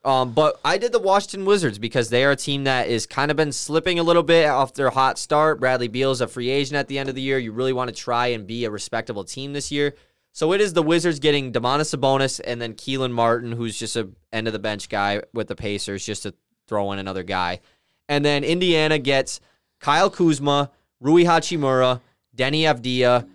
Um, 0.05 0.31
but 0.31 0.59
I 0.63 0.77
did 0.77 0.93
the 0.93 0.99
Washington 0.99 1.43
Wizards 1.45 1.79
because 1.79 2.09
they 2.09 2.23
are 2.23 2.31
a 2.31 2.35
team 2.35 2.63
that 2.63 2.87
is 2.87 3.05
kind 3.05 3.29
of 3.29 3.35
been 3.35 3.51
slipping 3.51 3.99
a 3.99 4.03
little 4.03 4.23
bit 4.23 4.47
off 4.47 4.73
their 4.73 4.89
hot 4.89 5.17
start. 5.19 5.59
Bradley 5.59 5.89
Beal 5.89 6.11
is 6.11 6.21
a 6.21 6.27
free 6.27 6.49
agent 6.49 6.77
at 6.77 6.87
the 6.87 6.97
end 6.97 7.09
of 7.09 7.15
the 7.15 7.21
year. 7.21 7.37
You 7.37 7.51
really 7.51 7.73
want 7.73 7.89
to 7.89 7.95
try 7.95 8.27
and 8.27 8.47
be 8.47 8.63
a 8.63 8.71
respectable 8.71 9.25
team 9.25 9.51
this 9.51 9.69
year. 9.69 9.95
So 10.31 10.53
it 10.53 10.61
is 10.61 10.71
the 10.73 10.83
Wizards 10.83 11.19
getting 11.19 11.51
Domantas 11.51 11.93
Sabonis 11.93 12.39
and 12.45 12.61
then 12.61 12.73
Kelan 12.75 13.11
Martin, 13.11 13.51
who's 13.51 13.77
just 13.77 13.95
a 13.97 14.07
end 14.31 14.47
of 14.47 14.53
the 14.53 14.59
bench 14.59 14.87
guy 14.87 15.23
with 15.33 15.47
the 15.47 15.55
Pacers, 15.55 16.05
just 16.05 16.23
to 16.23 16.33
throw 16.67 16.91
in 16.93 16.99
another 16.99 17.23
guy. 17.23 17.59
And 18.07 18.23
then 18.23 18.43
Indiana 18.45 18.99
gets 18.99 19.41
Kyle 19.79 20.09
Kuzma, 20.09 20.71
Rui 21.01 21.23
Hachimura, 21.23 21.99
Deni 22.35 22.61
Avdija, 22.61 23.27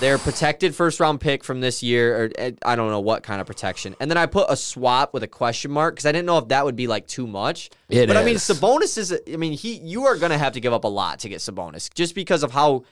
their 0.00 0.18
protected 0.18 0.74
first 0.74 1.00
round 1.00 1.20
pick 1.20 1.44
from 1.44 1.60
this 1.60 1.82
year, 1.82 2.24
or 2.24 2.30
eh, 2.36 2.52
I 2.64 2.76
don't 2.76 2.90
know 2.90 3.00
what 3.00 3.22
kind 3.22 3.40
of 3.40 3.46
protection. 3.46 3.94
And 4.00 4.10
then 4.10 4.18
I 4.18 4.26
put 4.26 4.46
a 4.50 4.56
swap 4.56 5.14
with 5.14 5.22
a 5.22 5.28
question 5.28 5.70
mark 5.70 5.94
because 5.94 6.06
I 6.06 6.12
didn't 6.12 6.26
know 6.26 6.38
if 6.38 6.48
that 6.48 6.64
would 6.64 6.76
be 6.76 6.86
like 6.86 7.06
too 7.06 7.26
much. 7.26 7.70
It 7.88 8.06
but 8.06 8.16
I 8.16 8.24
mean. 8.24 8.36
Sabonis 8.36 8.98
is. 8.98 9.18
I 9.32 9.36
mean, 9.36 9.52
he 9.52 9.74
you 9.74 10.06
are 10.06 10.16
going 10.16 10.32
to 10.32 10.38
have 10.38 10.54
to 10.54 10.60
give 10.60 10.72
up 10.72 10.84
a 10.84 10.88
lot 10.88 11.20
to 11.20 11.28
get 11.28 11.38
Sabonis 11.38 11.92
just 11.94 12.14
because 12.14 12.42
of 12.42 12.50
how 12.50 12.84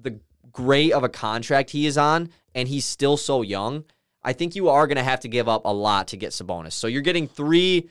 the 0.00 0.18
great 0.52 0.92
of 0.92 1.04
a 1.04 1.08
contract 1.08 1.70
he 1.70 1.86
is 1.86 1.98
on, 1.98 2.30
and 2.54 2.68
he's 2.68 2.84
still 2.84 3.16
so 3.16 3.42
young. 3.42 3.84
I 4.22 4.32
think 4.32 4.56
you 4.56 4.68
are 4.68 4.86
going 4.86 4.96
to 4.96 5.04
have 5.04 5.20
to 5.20 5.28
give 5.28 5.48
up 5.48 5.64
a 5.64 5.72
lot 5.72 6.08
to 6.08 6.16
get 6.16 6.30
Sabonis. 6.30 6.72
So 6.72 6.86
you're 6.86 7.02
getting 7.02 7.28
three 7.28 7.88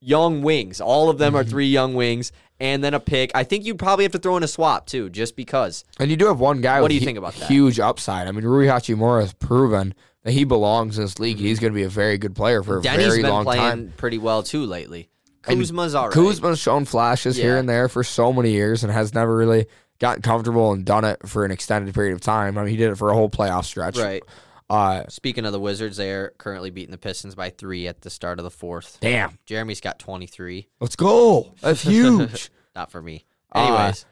young 0.00 0.42
wings. 0.42 0.80
All 0.80 1.10
of 1.10 1.18
them 1.18 1.34
are 1.34 1.42
mm-hmm. 1.42 1.50
three 1.50 1.68
young 1.68 1.94
wings, 1.94 2.32
and 2.58 2.82
then 2.82 2.94
a 2.94 3.00
pick. 3.00 3.30
I 3.34 3.44
think 3.44 3.64
you 3.64 3.74
probably 3.74 4.04
have 4.04 4.12
to 4.12 4.18
throw 4.18 4.36
in 4.36 4.42
a 4.42 4.48
swap 4.48 4.86
too, 4.86 5.10
just 5.10 5.36
because. 5.36 5.84
And 5.98 6.10
you 6.10 6.16
do 6.16 6.26
have 6.26 6.40
one 6.40 6.60
guy 6.60 6.80
What 6.80 6.84
with 6.84 6.90
do 6.90 6.94
you 6.96 7.00
think 7.00 7.18
about 7.18 7.34
that? 7.34 7.48
huge 7.48 7.78
upside. 7.78 8.26
I 8.26 8.32
mean, 8.32 8.44
Rui 8.44 8.66
Hachimura 8.66 9.20
has 9.20 9.32
proven 9.32 9.94
that 10.24 10.32
he 10.32 10.44
belongs 10.44 10.98
in 10.98 11.04
this 11.04 11.18
league. 11.18 11.36
Mm-hmm. 11.36 11.46
He's 11.46 11.60
going 11.60 11.72
to 11.72 11.76
be 11.76 11.84
a 11.84 11.88
very 11.88 12.18
good 12.18 12.34
player 12.34 12.62
for 12.62 12.78
a 12.78 12.82
Deni's 12.82 13.06
very 13.06 13.22
been 13.22 13.30
long 13.30 13.44
playing 13.44 13.62
time. 13.62 13.92
pretty 13.96 14.18
well 14.18 14.42
too 14.42 14.66
lately. 14.66 15.08
Kuzma's 15.42 15.94
all 15.94 16.08
right. 16.08 16.14
Kuzma's 16.14 16.58
shown 16.58 16.84
flashes 16.84 17.36
here 17.36 17.56
and 17.56 17.68
there 17.68 17.88
for 17.88 18.04
so 18.04 18.30
many 18.32 18.50
years 18.50 18.84
and 18.84 18.92
has 18.92 19.14
never 19.14 19.34
really 19.34 19.66
gotten 19.98 20.22
comfortable 20.22 20.72
and 20.72 20.84
done 20.84 21.04
it 21.04 21.26
for 21.26 21.44
an 21.44 21.50
extended 21.50 21.94
period 21.94 22.12
of 22.12 22.20
time. 22.20 22.58
I 22.58 22.62
mean, 22.62 22.70
he 22.70 22.76
did 22.76 22.90
it 22.90 22.96
for 22.96 23.10
a 23.10 23.14
whole 23.14 23.30
playoff 23.30 23.64
stretch. 23.64 23.96
Right. 23.96 24.22
Uh, 24.70 25.04
Speaking 25.08 25.44
of 25.44 25.52
the 25.52 25.60
Wizards, 25.60 25.96
they 25.96 26.12
are 26.12 26.32
currently 26.38 26.70
beating 26.70 26.92
the 26.92 26.98
Pistons 26.98 27.34
by 27.34 27.50
three 27.50 27.88
at 27.88 28.02
the 28.02 28.10
start 28.10 28.38
of 28.38 28.44
the 28.44 28.50
fourth. 28.50 28.98
damn. 29.00 29.38
Jerami's 29.46 29.80
got 29.80 29.98
23. 29.98 30.68
Let's 30.80 30.96
go. 30.96 31.52
That's 31.60 31.82
huge. 31.86 32.50
Not 32.76 32.90
for 32.92 33.02
me. 33.02 33.24
Uh, 33.52 33.58
Anyways, 33.58 34.06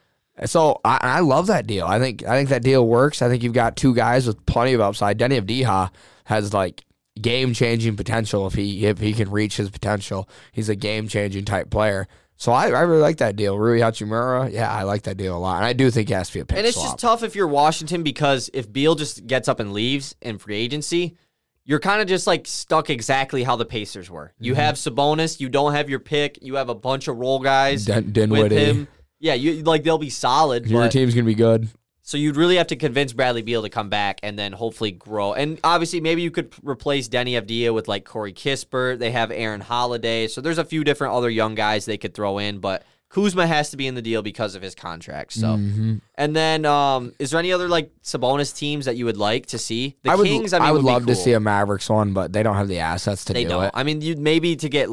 So 0.50 0.80
I, 0.84 0.98
I 1.00 1.20
love 1.20 1.46
that 1.46 1.66
deal. 1.66 1.86
I 1.86 1.98
think 2.00 2.24
I 2.26 2.36
think 2.36 2.48
that 2.50 2.62
deal 2.62 2.86
works. 2.86 3.22
I 3.22 3.28
think 3.28 3.42
you've 3.42 3.52
got 3.52 3.76
two 3.76 3.94
guys 3.94 4.26
with 4.26 4.44
plenty 4.46 4.72
of 4.72 4.80
upside. 4.80 5.18
Deni 5.18 5.40
Avdija 5.40 5.90
has 6.24 6.52
like 6.52 6.84
game 7.20 7.52
changing 7.54 7.96
potential 7.96 8.46
if 8.46 8.54
he 8.54 8.86
if 8.86 8.98
he 8.98 9.12
can 9.12 9.30
reach 9.30 9.56
his 9.58 9.70
potential. 9.70 10.28
He's 10.52 10.68
a 10.68 10.76
game 10.76 11.06
changing 11.08 11.44
type 11.44 11.70
player. 11.70 12.08
So 12.40 12.52
I, 12.52 12.66
I 12.68 12.80
really 12.82 13.02
like 13.02 13.16
that 13.18 13.34
deal. 13.34 13.58
Rui 13.58 13.80
Hachimura, 13.80 14.52
yeah, 14.52 14.72
I 14.72 14.84
like 14.84 15.02
that 15.02 15.16
deal 15.16 15.36
a 15.36 15.38
lot. 15.38 15.56
And 15.56 15.64
I 15.64 15.72
do 15.72 15.90
think 15.90 16.06
he 16.08 16.14
has 16.14 16.28
to 16.28 16.34
be 16.34 16.40
a 16.40 16.44
pick 16.44 16.56
and 16.56 16.66
it's 16.66 16.76
swap. 16.76 16.86
just 16.86 16.98
tough 17.00 17.22
if 17.24 17.34
you're 17.34 17.48
Washington 17.48 18.02
because 18.04 18.48
if 18.54 18.72
Beal 18.72 18.94
just 18.94 19.26
gets 19.26 19.48
up 19.48 19.58
and 19.58 19.72
leaves 19.72 20.14
in 20.22 20.38
free 20.38 20.54
agency, 20.56 21.16
you're 21.64 21.80
kind 21.80 22.00
of 22.00 22.06
just 22.06 22.28
like 22.28 22.46
stuck 22.46 22.90
exactly 22.90 23.42
how 23.42 23.56
the 23.56 23.64
Pacers 23.66 24.08
were. 24.08 24.32
You 24.38 24.52
Mm-hmm. 24.52 24.60
have 24.60 24.76
Sabonis, 24.76 25.40
you 25.40 25.48
don't 25.48 25.72
have 25.74 25.90
your 25.90 25.98
pick, 25.98 26.38
you 26.40 26.54
have 26.54 26.68
a 26.68 26.74
bunch 26.76 27.08
of 27.08 27.16
role 27.16 27.40
guys 27.40 27.84
Den- 27.86 28.30
with 28.30 28.52
him. 28.52 28.86
Yeah, 29.18 29.34
you 29.34 29.64
like 29.64 29.82
they'll 29.82 29.98
be 29.98 30.08
solid, 30.10 30.66
Your 30.66 30.88
team's 30.88 31.14
gonna 31.14 31.26
be 31.26 31.34
good. 31.34 31.68
So 32.08 32.16
you'd 32.16 32.36
really 32.38 32.56
have 32.56 32.68
to 32.68 32.76
convince 32.76 33.12
Bradley 33.12 33.42
Beal 33.42 33.60
to 33.60 33.68
come 33.68 33.90
back 33.90 34.18
and 34.22 34.38
then 34.38 34.54
hopefully 34.54 34.92
grow. 34.92 35.34
And 35.34 35.60
obviously, 35.62 36.00
maybe 36.00 36.22
you 36.22 36.30
could 36.30 36.54
replace 36.62 37.06
Deni 37.06 37.38
Avdija 37.38 37.74
with 37.74 37.86
like 37.86 38.06
Corey 38.06 38.32
Kispert. 38.32 38.98
They 38.98 39.10
have 39.10 39.30
Aaron 39.30 39.60
Holiday. 39.60 40.26
So 40.26 40.40
there's 40.40 40.56
a 40.56 40.64
few 40.64 40.84
different 40.84 41.12
other 41.12 41.28
young 41.28 41.54
guys 41.54 41.84
they 41.84 41.98
could 41.98 42.14
throw 42.14 42.38
in, 42.38 42.60
but 42.60 42.82
Kuzma 43.10 43.46
has 43.46 43.68
to 43.72 43.76
be 43.76 43.86
in 43.86 43.94
the 43.94 44.00
deal 44.00 44.22
because 44.22 44.54
of 44.54 44.62
his 44.62 44.74
contract. 44.74 45.34
So, 45.34 45.48
Mm-hmm. 45.48 45.96
and 46.14 46.34
then 46.34 46.64
um, 46.64 47.12
is 47.18 47.32
there 47.32 47.40
any 47.40 47.52
other 47.52 47.68
like 47.68 47.90
Sabonis 48.02 48.56
teams 48.56 48.86
that 48.86 48.96
you 48.96 49.04
would 49.04 49.18
like 49.18 49.44
to 49.46 49.58
see? 49.58 49.94
The 50.02 50.10
I 50.10 50.14
would, 50.14 50.26
Kings, 50.26 50.54
I 50.54 50.60
mean, 50.60 50.68
I 50.68 50.72
would 50.72 50.78
be 50.80 50.86
love 50.86 51.02
to 51.08 51.12
cool. 51.12 51.22
see 51.22 51.32
a 51.34 51.40
Mavericks 51.40 51.90
one, 51.90 52.14
but 52.14 52.32
they 52.32 52.42
don't 52.42 52.56
have 52.56 52.68
the 52.68 52.78
assets 52.78 53.26
to 53.26 53.34
They 53.34 53.42
do 53.44 53.50
don't. 53.50 53.64
it. 53.64 53.70
I 53.74 53.82
mean, 53.82 54.00
you 54.00 54.16
maybe 54.16 54.56
to 54.56 54.68
get 54.70 54.88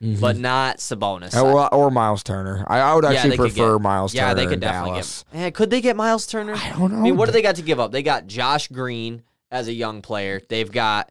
Levert, 0.00 0.20
but 0.20 0.36
not 0.38 0.78
Sabonis. 0.78 1.34
Or, 1.40 1.72
or 1.74 1.90
Myles 1.90 2.22
Turner. 2.22 2.64
I, 2.66 2.78
I 2.80 2.94
would 2.94 3.04
actually 3.04 3.36
could 3.36 3.52
prefer 3.52 3.74
get- 3.76 3.82
Myles 3.82 4.14
yeah, 4.14 4.28
Turner. 4.28 4.40
Yeah, 4.40 4.44
they 4.44 4.50
could 4.50 4.60
definitely 4.60 4.90
Dallas. 4.92 5.24
get. 5.32 5.38
Eh, 5.40 5.50
could 5.50 5.70
they 5.70 5.80
get 5.80 5.96
Myles 5.96 6.26
Turner? 6.26 6.54
I 6.54 6.70
don't 6.70 6.92
know. 6.92 6.98
I 6.98 7.02
mean, 7.02 7.16
what 7.16 7.26
do 7.26 7.32
they 7.32 7.42
got 7.42 7.56
to 7.56 7.62
give 7.62 7.78
up? 7.78 7.92
They 7.92 8.02
got 8.02 8.26
Josh 8.26 8.68
Green 8.68 9.22
as 9.50 9.68
a 9.68 9.72
young 9.72 10.00
player. 10.02 10.40
They've 10.48 10.70
got. 10.70 11.10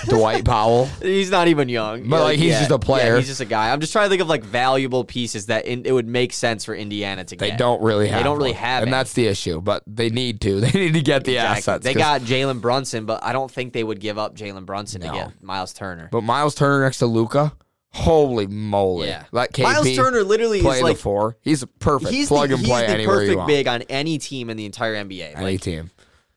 Dwight 0.08 0.44
Powell. 0.44 0.86
He's 1.02 1.30
not 1.30 1.48
even 1.48 1.68
young, 1.68 2.08
But, 2.08 2.22
like, 2.22 2.38
he's 2.38 2.58
just 2.58 2.70
a 2.70 2.74
yeah, 2.74 2.78
player. 2.78 3.16
he's 3.18 3.26
just 3.28 3.40
a 3.40 3.44
guy. 3.44 3.72
I'm 3.72 3.80
just 3.80 3.92
trying 3.92 4.06
to 4.06 4.10
think 4.10 4.22
of 4.22 4.28
like 4.28 4.42
valuable 4.44 5.04
pieces 5.04 5.46
that 5.46 5.66
in, 5.66 5.84
it 5.84 5.92
would 5.92 6.06
make 6.08 6.32
sense 6.32 6.64
for 6.64 6.74
Indiana 6.74 7.24
to 7.24 7.36
get. 7.36 7.50
They 7.50 7.56
don't 7.56 7.82
really 7.82 8.08
have. 8.08 8.18
They 8.18 8.24
don't 8.24 8.38
really 8.38 8.50
one. 8.52 8.60
have 8.60 8.82
and 8.82 8.88
any. 8.88 8.98
that's 8.98 9.12
the 9.12 9.26
issue. 9.26 9.60
But 9.60 9.82
they 9.86 10.10
need 10.10 10.40
to. 10.42 10.60
They 10.70 10.72
need 10.78 10.94
to 10.94 11.02
get 11.02 11.24
the 11.24 11.32
Exactly. 11.36 11.58
assets. 11.58 11.84
They 11.84 11.94
got 11.94 12.20
Jalen 12.22 12.60
Brunson, 12.60 13.04
but 13.06 13.22
I 13.24 13.32
don't 13.32 13.50
think 13.50 13.72
they 13.72 13.84
would 13.84 14.00
give 14.00 14.18
up 14.18 14.36
Jalen 14.36 14.66
Brunson 14.66 15.00
No. 15.02 15.08
to 15.08 15.14
get 15.14 15.42
Myles 15.42 15.72
Turner. 15.72 16.08
But 16.12 16.22
Myles 16.22 16.54
Turner 16.54 16.84
next 16.84 16.98
to 16.98 17.06
Luka, 17.06 17.52
holy 17.92 18.46
moly! 18.46 19.08
Yeah. 19.08 19.24
like 19.32 19.52
KP 19.52 19.62
Myles 19.64 19.96
Turner 19.96 20.22
literally 20.22 20.60
play 20.60 20.76
is 20.78 20.82
like 20.82 20.96
four. 20.96 21.36
He's 21.40 21.64
perfect. 21.80 22.12
he's 22.12 22.28
Plug 22.28 22.48
the, 22.48 22.54
and 22.54 22.60
he's 22.60 22.68
play 22.70 22.86
the 22.86 22.92
anywhere 22.92 23.16
you 23.22 23.28
perfect 23.28 23.38
want. 23.38 23.48
big 23.48 23.66
on 23.68 23.82
any 23.82 24.18
team 24.18 24.48
in 24.50 24.56
the 24.56 24.64
entire 24.66 24.94
NBA. 24.94 25.34
Any 25.36 25.44
Like, 25.44 25.60
team. 25.60 25.90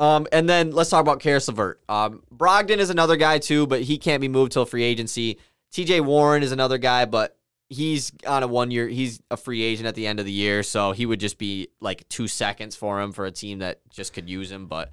Um, 0.03 0.27
and 0.33 0.49
then 0.49 0.71
let's 0.71 0.89
talk 0.89 0.99
about 0.99 1.21
Caris 1.21 1.47
LeVert. 1.47 1.79
Um, 1.87 2.23
Brogdon 2.29 2.79
is 2.79 2.89
another 2.89 3.15
guy 3.15 3.39
too, 3.39 3.65
but 3.65 3.83
he 3.83 3.97
can't 3.97 4.19
be 4.19 4.27
moved 4.27 4.51
till 4.51 4.65
free 4.65 4.83
agency. 4.83 5.39
T.J. 5.71 6.01
Warren 6.01 6.43
is 6.43 6.51
another 6.51 6.77
guy, 6.77 7.05
but 7.05 7.37
he's 7.69 8.11
on 8.27 8.43
a 8.43 8.47
one 8.47 8.69
year. 8.69 8.89
He's 8.89 9.21
a 9.31 9.37
free 9.37 9.61
agent 9.61 9.87
at 9.87 9.95
the 9.95 10.05
end 10.05 10.19
of 10.19 10.25
the 10.25 10.31
year, 10.33 10.61
so 10.61 10.91
he 10.91 11.05
would 11.05 11.21
just 11.21 11.37
be 11.37 11.69
like 11.79 12.07
two 12.09 12.27
seconds 12.27 12.75
for 12.75 12.99
him 12.99 13.13
for 13.13 13.25
a 13.25 13.31
team 13.31 13.59
that 13.59 13.79
just 13.89 14.11
could 14.11 14.29
use 14.29 14.51
him. 14.51 14.67
But 14.67 14.91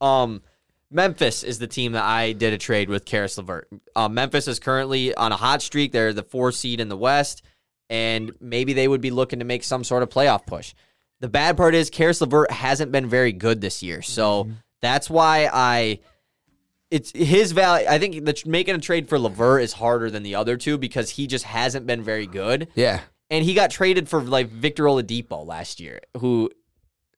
um, 0.00 0.40
Memphis 0.90 1.42
is 1.42 1.58
the 1.58 1.66
team 1.66 1.92
that 1.92 2.04
I 2.04 2.32
did 2.32 2.54
a 2.54 2.58
trade 2.58 2.88
with 2.88 3.04
Caris 3.04 3.36
LeVert. 3.36 3.68
Uh, 3.94 4.08
Memphis 4.08 4.48
is 4.48 4.58
currently 4.58 5.14
on 5.14 5.32
a 5.32 5.36
hot 5.36 5.60
streak. 5.60 5.92
They're 5.92 6.14
the 6.14 6.22
four 6.22 6.50
seed 6.50 6.80
in 6.80 6.88
the 6.88 6.96
West, 6.96 7.42
and 7.90 8.32
maybe 8.40 8.72
they 8.72 8.88
would 8.88 9.02
be 9.02 9.10
looking 9.10 9.40
to 9.40 9.44
make 9.44 9.64
some 9.64 9.84
sort 9.84 10.02
of 10.02 10.08
playoff 10.08 10.46
push. 10.46 10.72
The 11.20 11.28
bad 11.28 11.56
part 11.56 11.74
is 11.74 11.88
Caris 11.90 12.20
LeVert 12.20 12.50
hasn't 12.50 12.92
been 12.92 13.08
very 13.08 13.32
good 13.32 13.60
this 13.60 13.82
year, 13.82 14.02
so 14.02 14.48
that's 14.82 15.08
why 15.08 15.48
I. 15.52 16.00
It's 16.90 17.10
his 17.12 17.50
value. 17.52 17.86
I 17.88 17.98
think 17.98 18.24
that 18.26 18.46
making 18.46 18.76
a 18.76 18.78
trade 18.78 19.08
for 19.08 19.18
LeVert 19.18 19.62
is 19.62 19.72
harder 19.72 20.08
than 20.08 20.22
the 20.22 20.36
other 20.36 20.56
two 20.56 20.78
because 20.78 21.10
he 21.10 21.26
just 21.26 21.44
hasn't 21.44 21.84
been 21.86 22.02
very 22.02 22.26
good, 22.26 22.68
Yeah, 22.76 23.00
and 23.28 23.44
he 23.44 23.54
got 23.54 23.70
traded 23.70 24.08
for 24.08 24.22
like 24.22 24.48
Victor 24.50 24.84
Oladipo 24.84 25.44
last 25.44 25.80
year, 25.80 26.00
who 26.18 26.48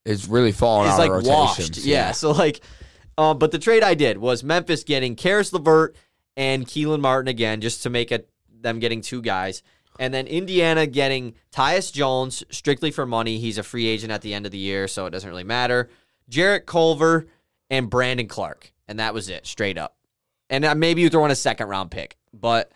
is 0.06 0.26
really 0.26 0.52
falling 0.52 0.86
is 0.88 0.94
out 0.94 0.98
like 1.00 1.10
of 1.10 1.26
washed. 1.26 1.58
rotations. 1.58 1.86
Yeah. 1.86 2.12
So 2.14 2.30
like, 2.30 2.60
um, 3.18 3.38
but 3.38 3.50
the 3.50 3.58
trade 3.58 3.82
I 3.82 3.92
did 3.94 4.16
was 4.16 4.42
Memphis 4.42 4.84
getting 4.84 5.16
Caris 5.16 5.52
LeVert 5.52 5.96
and 6.36 6.66
Kelan 6.66 7.00
Martin 7.00 7.28
again, 7.28 7.60
just 7.60 7.82
to 7.82 7.90
make 7.90 8.10
it 8.10 8.30
them 8.60 8.78
getting 8.78 9.02
two 9.02 9.20
guys, 9.20 9.62
and 9.98 10.12
then 10.14 10.26
Indiana 10.26 10.86
getting 10.86 11.34
Tyus 11.52 11.92
Jones 11.92 12.44
strictly 12.50 12.90
for 12.90 13.04
money. 13.06 13.38
He's 13.38 13.58
a 13.58 13.62
free 13.62 13.86
agent 13.86 14.12
at 14.12 14.22
the 14.22 14.34
end 14.34 14.46
of 14.46 14.52
the 14.52 14.58
year, 14.58 14.88
so 14.88 15.06
it 15.06 15.10
doesn't 15.10 15.28
really 15.28 15.44
matter. 15.44 15.90
Jarrett 16.28 16.66
Culver 16.66 17.26
and 17.70 17.90
Brandon 17.90 18.28
Clarke, 18.28 18.72
and 18.86 18.98
that 19.00 19.14
was 19.14 19.28
it, 19.28 19.46
straight 19.46 19.78
up. 19.78 19.96
And 20.50 20.64
uh, 20.64 20.74
maybe 20.74 21.02
you 21.02 21.08
throw 21.10 21.24
in 21.24 21.30
a 21.30 21.36
second 21.36 21.68
round 21.68 21.90
pick, 21.90 22.16
but. 22.32 22.70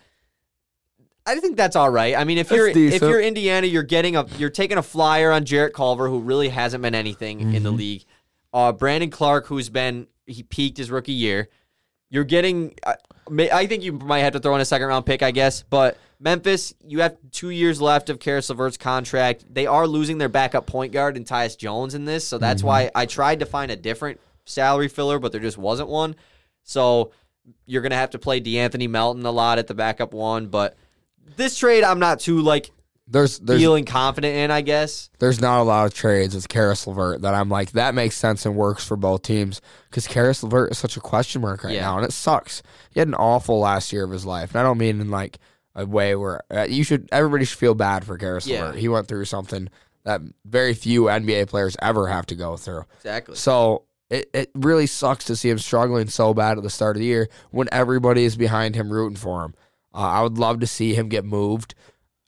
I 1.24 1.38
think 1.38 1.56
that's 1.56 1.76
all 1.76 1.88
right. 1.88 2.16
I 2.16 2.24
mean, 2.24 2.38
if 2.38 2.48
That's 2.48 2.56
you're 2.58 2.68
if 2.68 3.00
you're 3.00 3.20
Indiana, 3.20 3.68
you're 3.68 3.84
getting 3.84 4.16
a 4.16 4.26
you're 4.38 4.50
taking 4.50 4.76
a 4.76 4.82
flyer 4.82 5.30
on 5.30 5.44
Jarrett 5.44 5.72
Culver, 5.72 6.08
who 6.08 6.18
really 6.18 6.48
hasn't 6.48 6.82
been 6.82 6.96
anything 6.96 7.54
in 7.54 7.62
the 7.62 7.68
Mm-hmm. 7.68 7.78
league. 7.78 8.04
Uh, 8.52 8.72
Brandon 8.72 9.08
Clarke, 9.08 9.46
who's 9.46 9.68
been 9.68 10.08
he 10.26 10.42
peaked 10.42 10.78
his 10.78 10.90
rookie 10.90 11.12
year. 11.12 11.48
You're 12.12 12.24
getting. 12.24 12.74
I 12.86 12.96
I 13.52 13.66
think 13.66 13.82
you 13.82 13.92
might 13.92 14.18
have 14.20 14.34
to 14.34 14.40
throw 14.40 14.54
in 14.54 14.60
a 14.60 14.64
second 14.64 14.88
round 14.88 15.06
pick, 15.06 15.22
I 15.22 15.30
guess. 15.30 15.62
But 15.62 15.96
Memphis, 16.20 16.74
you 16.86 17.00
have 17.00 17.16
two 17.30 17.50
years 17.50 17.80
left 17.80 18.10
of 18.10 18.18
Caris 18.20 18.48
LeVert's 18.50 18.76
contract. 18.76 19.44
They 19.52 19.66
are 19.66 19.86
losing 19.86 20.18
their 20.18 20.28
backup 20.28 20.66
point 20.66 20.92
guard 20.92 21.16
and 21.16 21.24
Tyus 21.24 21.56
Jones 21.56 21.94
in 21.94 22.04
this, 22.04 22.26
so 22.28 22.36
that's 22.38 22.60
Mm-hmm. 22.60 22.66
why 22.68 22.90
I 22.94 23.06
tried 23.06 23.40
to 23.40 23.46
find 23.46 23.70
a 23.70 23.76
different 23.76 24.20
salary 24.44 24.88
filler, 24.88 25.18
but 25.18 25.32
there 25.32 25.40
just 25.40 25.56
wasn't 25.56 25.88
one. 25.88 26.14
So 26.64 27.12
you're 27.64 27.80
gonna 27.82 27.94
have 27.96 28.10
to 28.10 28.18
play 28.18 28.40
De'Anthony 28.40 28.90
Melton 28.90 29.24
a 29.24 29.30
lot 29.30 29.58
at 29.58 29.66
the 29.66 29.74
backup 29.74 30.12
one. 30.12 30.48
But 30.48 30.76
this 31.36 31.56
trade, 31.56 31.82
I'm 31.84 31.98
not 32.00 32.20
too 32.20 32.40
like 32.42 32.70
There's 33.12 33.38
there's 33.38 33.60
feeling 33.60 33.84
confident 33.84 34.34
in. 34.36 34.50
I 34.50 34.62
guess. 34.62 35.10
there's 35.18 35.40
not 35.40 35.60
a 35.60 35.62
lot 35.64 35.86
of 35.86 35.94
trades 35.94 36.34
with 36.34 36.48
Caris 36.48 36.86
LeVert 36.86 37.22
that 37.22 37.34
I'm 37.34 37.48
like 37.48 37.72
that 37.72 37.94
makes 37.94 38.16
sense 38.16 38.44
and 38.46 38.56
works 38.56 38.84
for 38.86 38.96
both 38.96 39.22
teams 39.22 39.60
because 39.90 40.06
Caris 40.08 40.42
LeVert 40.42 40.72
is 40.72 40.78
such 40.78 40.96
a 40.96 41.00
question 41.00 41.42
mark 41.42 41.62
right 41.64 41.74
Yeah. 41.74 41.82
now 41.82 41.96
and 41.98 42.04
it 42.06 42.12
sucks. 42.12 42.62
He 42.90 43.00
had 43.00 43.08
an 43.08 43.14
awful 43.14 43.60
last 43.60 43.92
year 43.92 44.04
of 44.04 44.10
his 44.10 44.24
life, 44.26 44.50
and 44.52 44.60
I 44.60 44.62
don't 44.62 44.78
mean 44.78 45.00
in 45.00 45.10
like 45.10 45.38
a 45.74 45.86
way 45.86 46.14
where 46.16 46.40
uh, 46.50 46.66
you 46.68 46.84
should 46.84 47.08
everybody 47.12 47.44
should 47.44 47.58
feel 47.58 47.74
bad 47.74 48.04
for 48.04 48.16
Caris 48.18 48.46
Yeah. 48.46 48.64
LeVert. 48.64 48.80
He 48.80 48.88
went 48.88 49.08
through 49.08 49.26
something 49.26 49.68
that 50.04 50.20
very 50.44 50.74
few 50.74 51.04
NBA 51.04 51.46
players 51.48 51.76
ever 51.80 52.08
have 52.08 52.26
to 52.26 52.34
go 52.34 52.56
through. 52.56 52.84
Exactly. 52.96 53.36
So 53.36 53.84
it, 54.10 54.28
it 54.34 54.50
really 54.54 54.86
sucks 54.86 55.24
to 55.26 55.36
see 55.36 55.48
him 55.48 55.58
struggling 55.58 56.08
so 56.08 56.34
bad 56.34 56.58
at 56.58 56.64
the 56.64 56.70
start 56.70 56.96
of 56.96 57.00
the 57.00 57.06
year 57.06 57.28
when 57.50 57.68
everybody 57.72 58.24
is 58.24 58.36
behind 58.36 58.74
him 58.74 58.92
rooting 58.92 59.16
for 59.16 59.44
him. 59.44 59.54
Uh, 59.94 59.98
I 59.98 60.22
would 60.22 60.38
love 60.38 60.60
to 60.60 60.66
see 60.66 60.94
him 60.94 61.08
get 61.08 61.24
moved 61.24 61.74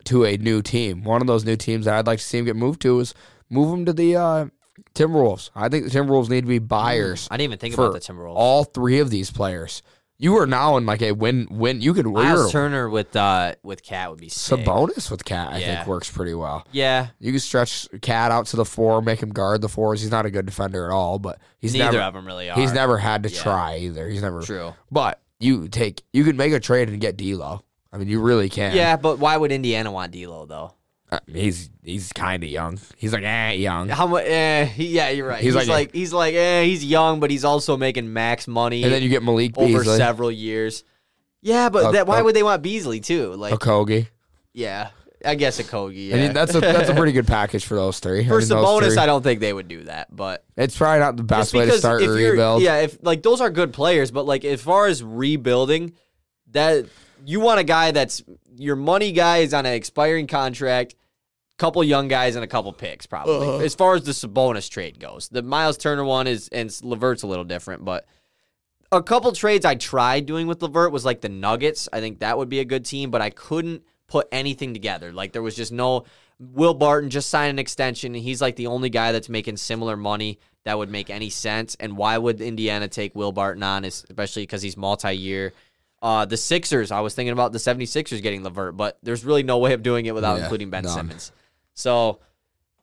to 0.05 0.25
a 0.25 0.37
new 0.37 0.61
team. 0.61 1.03
One 1.03 1.21
of 1.21 1.27
those 1.27 1.45
new 1.45 1.55
teams 1.55 1.85
that 1.85 1.95
I'd 1.95 2.07
like 2.07 2.19
to 2.19 2.25
see 2.25 2.37
him 2.37 2.45
get 2.45 2.55
moved 2.55 2.81
to 2.83 2.99
is 2.99 3.13
move 3.49 3.73
him 3.73 3.85
to 3.85 3.93
the 3.93 4.15
uh, 4.15 4.45
Timberwolves. 4.93 5.49
I 5.55 5.69
think 5.69 5.85
the 5.85 5.89
Timberwolves 5.91 6.29
need 6.29 6.41
to 6.41 6.47
be 6.47 6.59
buyers 6.59 7.27
I 7.31 7.37
didn't 7.37 7.45
even 7.51 7.59
think 7.59 7.73
about 7.73 7.93
the 7.93 7.99
Timberwolves. 7.99 8.35
all 8.35 8.63
three 8.63 8.99
of 8.99 9.09
these 9.09 9.31
players. 9.31 9.81
You 10.17 10.37
are 10.37 10.47
now 10.47 10.77
in 10.77 10.85
like 10.85 11.01
a 11.01 11.11
win 11.11 11.45
win. 11.51 11.81
You 11.81 11.93
could 11.93 12.05
Miles 12.05 12.49
Turner 12.49 12.89
with 12.89 13.13
uh 13.17 13.55
with 13.63 13.83
Cat 13.83 14.09
would 14.11 14.19
be 14.21 14.29
sick. 14.29 14.61
Sabonis 14.61 15.11
with 15.11 15.25
Cat. 15.25 15.51
I 15.51 15.57
Yeah. 15.57 15.75
think 15.75 15.87
works 15.89 16.09
pretty 16.09 16.33
well. 16.33 16.65
Yeah, 16.71 17.07
You 17.19 17.31
can 17.33 17.39
stretch 17.41 17.89
Cat 18.01 18.31
out 18.31 18.45
to 18.47 18.55
the 18.55 18.63
four, 18.63 19.01
make 19.01 19.21
him 19.21 19.29
guard 19.31 19.59
the 19.59 19.67
fours. 19.67 19.99
He's 20.01 20.11
not 20.11 20.25
a 20.25 20.31
good 20.31 20.45
defender 20.45 20.85
at 20.85 20.91
all, 20.93 21.19
but 21.19 21.39
he's 21.59 21.73
neither 21.73 21.97
never 21.97 22.03
of 22.03 22.13
them 22.13 22.25
really 22.25 22.49
are. 22.49 22.57
He's 22.57 22.71
never 22.71 22.97
had 22.97 23.23
to 23.23 23.29
Yeah. 23.29 23.41
try 23.43 23.77
either. 23.79 24.07
He's 24.07 24.21
never. 24.21 24.41
true. 24.41 24.73
But 24.89 25.21
you 25.41 25.67
take 25.67 26.01
you 26.13 26.23
can 26.23 26.37
make 26.37 26.53
a 26.53 26.61
trade 26.61 26.87
and 26.89 27.01
get 27.01 27.17
D'Lo. 27.17 27.61
I 27.95 27.97
mean, 27.97 28.09
you 28.09 28.19
really 28.19 28.49
can. 28.49 28.75
Yeah, 28.75 28.97
but 28.97 29.19
why 29.19 29.37
would 29.37 29.53
Indiana 29.53 29.89
want 29.89 30.11
D'Lo 30.11 30.45
though? 30.45 30.73
Uh, 31.09 31.19
he's 31.27 31.69
he's 31.81 32.11
kind 32.11 32.43
of 32.43 32.49
young. 32.49 32.77
He's 32.97 33.13
like 33.13 33.23
eh, 33.23 33.51
young. 33.53 33.87
How 33.87 34.05
much? 34.05 34.25
Eh, 34.25 34.65
he, 34.65 34.87
yeah, 34.87 35.09
you're 35.11 35.27
right. 35.27 35.37
He's 35.41 35.53
He's, 35.53 35.55
like 35.55 35.67
like, 35.69 35.93
he's 35.93 36.11
like 36.11 36.35
eh, 36.35 36.63
he's 36.63 36.83
young, 36.83 37.21
but 37.21 37.31
he's 37.31 37.45
also 37.45 37.77
making 37.77 38.11
max 38.11 38.47
money 38.47 38.83
And 38.83 38.91
then 38.91 39.01
you 39.01 39.07
get 39.09 39.23
Malik 39.23 39.57
over 39.57 39.79
Beasley, 39.79 39.97
several 39.97 40.29
years. 40.31 40.83
Yeah, 41.41 41.69
but 41.69 41.85
Uh, 41.85 41.91
that, 41.91 42.07
why 42.07 42.19
uh, 42.19 42.23
would 42.25 42.35
they 42.35 42.43
want 42.43 42.61
Beasley 42.63 42.99
too? 42.99 43.33
Like, 43.35 43.53
Okogie. 43.53 44.07
yeah, 44.51 44.89
I 45.23 45.35
guess 45.35 45.59
a 45.59 45.63
Kogi. 45.63 46.09
Yeah. 46.09 46.15
I 46.15 46.19
mean, 46.19 46.33
that's 46.33 46.53
a 46.55 46.59
that's 46.59 46.89
a 46.89 46.95
pretty 46.95 47.11
good 47.13 47.27
package 47.27 47.65
for 47.65 47.75
those 47.75 47.99
three. 47.99 48.27
for 48.27 48.37
I 48.37 48.39
mean, 48.39 48.49
those 48.49 48.65
Sabonis, 48.67 48.87
three- 48.93 48.97
I 48.97 49.05
don't 49.05 49.21
think 49.21 49.39
they 49.39 49.53
would 49.53 49.67
do 49.67 49.83
that, 49.83 50.13
but 50.13 50.43
it's 50.57 50.75
probably 50.75 50.99
not 50.99 51.15
the 51.17 51.23
best 51.23 51.53
way 51.53 51.65
to 51.67 51.77
start 51.77 52.01
a 52.01 52.05
you're- 52.05 52.31
rebuild. 52.31 52.61
Yeah, 52.63 52.77
if 52.77 52.97
like 53.03 53.21
those 53.23 53.41
are 53.41 53.49
good 53.51 53.71
players, 53.73 54.09
but 54.09 54.25
like 54.25 54.43
as 54.43 54.59
far 54.61 54.87
as 54.87 55.03
rebuilding, 55.03 55.93
that 56.51 56.87
you 57.25 57.39
want 57.39 57.59
a 57.59 57.63
guy 57.63 57.91
that's 57.91 58.23
your 58.55 58.75
money 58.75 59.11
guy 59.11 59.37
is 59.37 59.53
on 59.53 59.65
an 59.65 59.73
expiring 59.73 60.27
contract, 60.27 60.95
couple 61.57 61.83
young 61.83 62.07
guys 62.07 62.35
and 62.35 62.43
a 62.43 62.47
couple 62.47 62.71
picks 62.73 63.05
probably. 63.05 63.47
Uh-huh. 63.47 63.57
As 63.59 63.75
far 63.75 63.95
as 63.95 64.03
the 64.03 64.11
Sabonis 64.11 64.69
trade 64.69 64.99
goes, 64.99 65.29
the 65.29 65.41
Miles 65.41 65.77
Turner 65.77 66.03
one 66.03 66.27
is 66.27 66.49
and 66.49 66.69
Levert's 66.83 67.23
a 67.23 67.27
little 67.27 67.45
different, 67.45 67.83
but 67.83 68.05
a 68.91 69.01
couple 69.01 69.31
trades 69.31 69.65
I 69.65 69.75
tried 69.75 70.25
doing 70.25 70.47
with 70.47 70.61
Levert 70.61 70.91
was 70.91 71.05
like 71.05 71.21
the 71.21 71.29
Nuggets. 71.29 71.89
I 71.91 71.99
think 71.99 72.19
that 72.19 72.37
would 72.37 72.49
be 72.49 72.59
a 72.59 72.65
good 72.65 72.85
team, 72.85 73.11
but 73.11 73.21
I 73.21 73.29
couldn't 73.29 73.83
put 74.07 74.27
anything 74.31 74.73
together. 74.73 75.11
Like 75.11 75.33
there 75.33 75.41
was 75.41 75.55
just 75.55 75.71
no 75.71 76.05
Will 76.39 76.73
Barton 76.73 77.09
just 77.09 77.29
signed 77.29 77.51
an 77.51 77.59
extension. 77.59 78.13
and 78.13 78.23
He's 78.23 78.41
like 78.41 78.55
the 78.55 78.67
only 78.67 78.89
guy 78.89 79.11
that's 79.11 79.29
making 79.29 79.57
similar 79.57 79.95
money 79.97 80.39
that 80.65 80.77
would 80.77 80.89
make 80.89 81.09
any 81.09 81.29
sense. 81.29 81.75
And 81.79 81.95
why 81.97 82.17
would 82.17 82.41
Indiana 82.41 82.87
take 82.87 83.15
Will 83.15 83.31
Barton 83.31 83.63
on, 83.63 83.85
especially 83.85 84.43
because 84.43 84.61
he's 84.61 84.75
multi-year? 84.77 85.53
Uh, 86.05 86.23
the 86.23 86.37
Sixers, 86.37 86.91
I 86.91 86.99
was 86.99 87.15
thinking 87.15 87.31
about 87.31 87.51
the 87.51 87.57
76ers 87.57 88.21
getting 88.21 88.43
Levert, 88.43 88.77
but 88.77 88.99
there's 89.01 89.25
really 89.25 89.41
no 89.41 89.57
way 89.57 89.73
of 89.73 89.81
doing 89.81 90.05
it 90.05 90.13
without 90.13 90.35
Yeah, 90.37 90.43
including 90.43 90.69
Ben 90.69 90.83
none. 90.83 90.93
Simmons. 90.93 91.31
So 91.73 92.19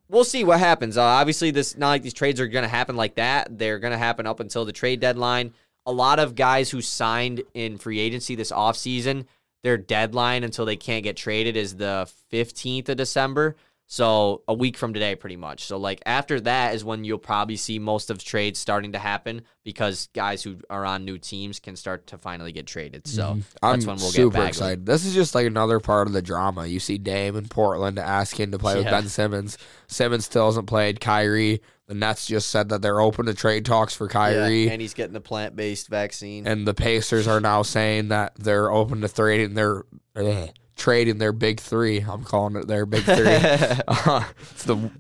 we'll 0.09 0.25
see 0.25 0.43
what 0.43 0.59
happens. 0.59 0.97
Uh, 0.97 1.03
obviously, 1.03 1.53
this 1.53 1.77
not 1.77 1.91
like 1.91 2.03
these 2.03 2.15
trades 2.15 2.41
are 2.41 2.49
going 2.49 2.65
to 2.65 2.69
happen 2.69 2.97
like 2.97 3.15
that. 3.15 3.57
They're 3.57 3.79
going 3.79 3.93
to 3.93 3.99
happen 3.99 4.27
up 4.27 4.41
until 4.41 4.65
the 4.65 4.73
trade 4.73 4.99
deadline. 4.99 5.55
A 5.87 5.93
lot 5.93 6.19
of 6.19 6.35
guys 6.35 6.69
who 6.69 6.81
signed 6.81 7.45
in 7.55 7.79
free 7.79 8.01
agency 8.01 8.35
this 8.35 8.51
offseason, 8.51 9.27
their 9.63 9.79
deadline 9.79 10.43
until 10.43 10.65
they 10.65 10.75
can't 10.75 11.05
get 11.05 11.17
traded 11.17 11.57
is 11.57 11.77
the 11.77 12.11
15th 12.33 12.89
of 12.89 12.97
December. 12.97 13.55
So 13.93 14.41
a 14.49 14.55
week 14.55 14.79
from 14.79 14.95
today, 14.95 15.15
pretty 15.17 15.37
much. 15.37 15.65
So 15.65 15.77
like 15.77 16.01
after 16.07 16.41
that 16.41 16.75
is 16.75 16.83
when 16.83 17.05
you'll 17.05 17.19
probably 17.19 17.57
see 17.57 17.79
most 17.79 18.09
of 18.09 18.25
trades 18.25 18.59
starting 18.59 18.93
to 18.93 18.99
happen 18.99 19.43
because 19.65 20.09
guys 20.15 20.43
who 20.43 20.57
are 20.71 20.87
on 20.87 21.05
new 21.05 21.19
teams 21.19 21.61
can 21.61 21.77
start 21.77 22.07
to 22.07 22.17
finally 22.17 22.53
get 22.53 22.67
traded. 22.67 23.07
So 23.07 23.37
I'm 23.63 23.81
when 23.81 23.87
we'll 23.99 23.99
super 23.99 24.47
excited. 24.47 24.87
This 24.87 25.05
is 25.05 25.13
just 25.13 25.35
like 25.35 25.47
another 25.47 25.79
part 25.79 26.07
of 26.07 26.15
the 26.15 26.23
drama. 26.23 26.65
You 26.65 26.81
see 26.81 26.97
Dame 26.97 27.37
in 27.37 27.49
Portland 27.49 27.99
asking 27.99 28.53
to 28.53 28.59
play 28.59 28.77
with 28.77 28.87
Ben 28.87 29.11
Simmons. 29.11 29.59
Simmons 29.89 30.25
still 30.25 30.47
hasn't 30.47 30.69
played. 30.69 30.99
Kyrie. 30.99 31.61
The 31.87 31.95
Nets 31.95 32.25
just 32.25 32.49
said 32.49 32.71
that 32.71 32.81
they're 32.81 33.01
open 33.01 33.27
to 33.27 33.35
trade 33.35 33.67
talks 33.67 33.95
for 33.95 34.09
Kyrie. 34.09 34.65
Yeah, 34.65 34.73
and 34.73 34.81
he's 34.81 34.95
getting 34.95 35.13
the 35.13 35.21
plant-based 35.21 35.89
vaccine. 35.89 36.47
and 36.47 36.67
the 36.67 36.73
Pacers 36.73 37.29
are 37.29 37.41
now 37.41 37.61
saying 37.61 38.09
that 38.09 38.37
they're 38.37 38.71
open 38.71 39.03
to 39.03 39.09
trading 39.11 39.53
their 39.53 39.83
eh, 40.17 40.47
trading 40.77 41.19
their 41.19 41.33
big 41.33 41.61
three. 41.61 42.01
I'm 42.01 42.25
calling 42.25 42.57
it 42.57 42.67
their 42.67 42.87
big 42.87 43.03
three. 43.03 43.27
uh, 43.89 44.25
it's 44.53 44.65
the 44.65 44.91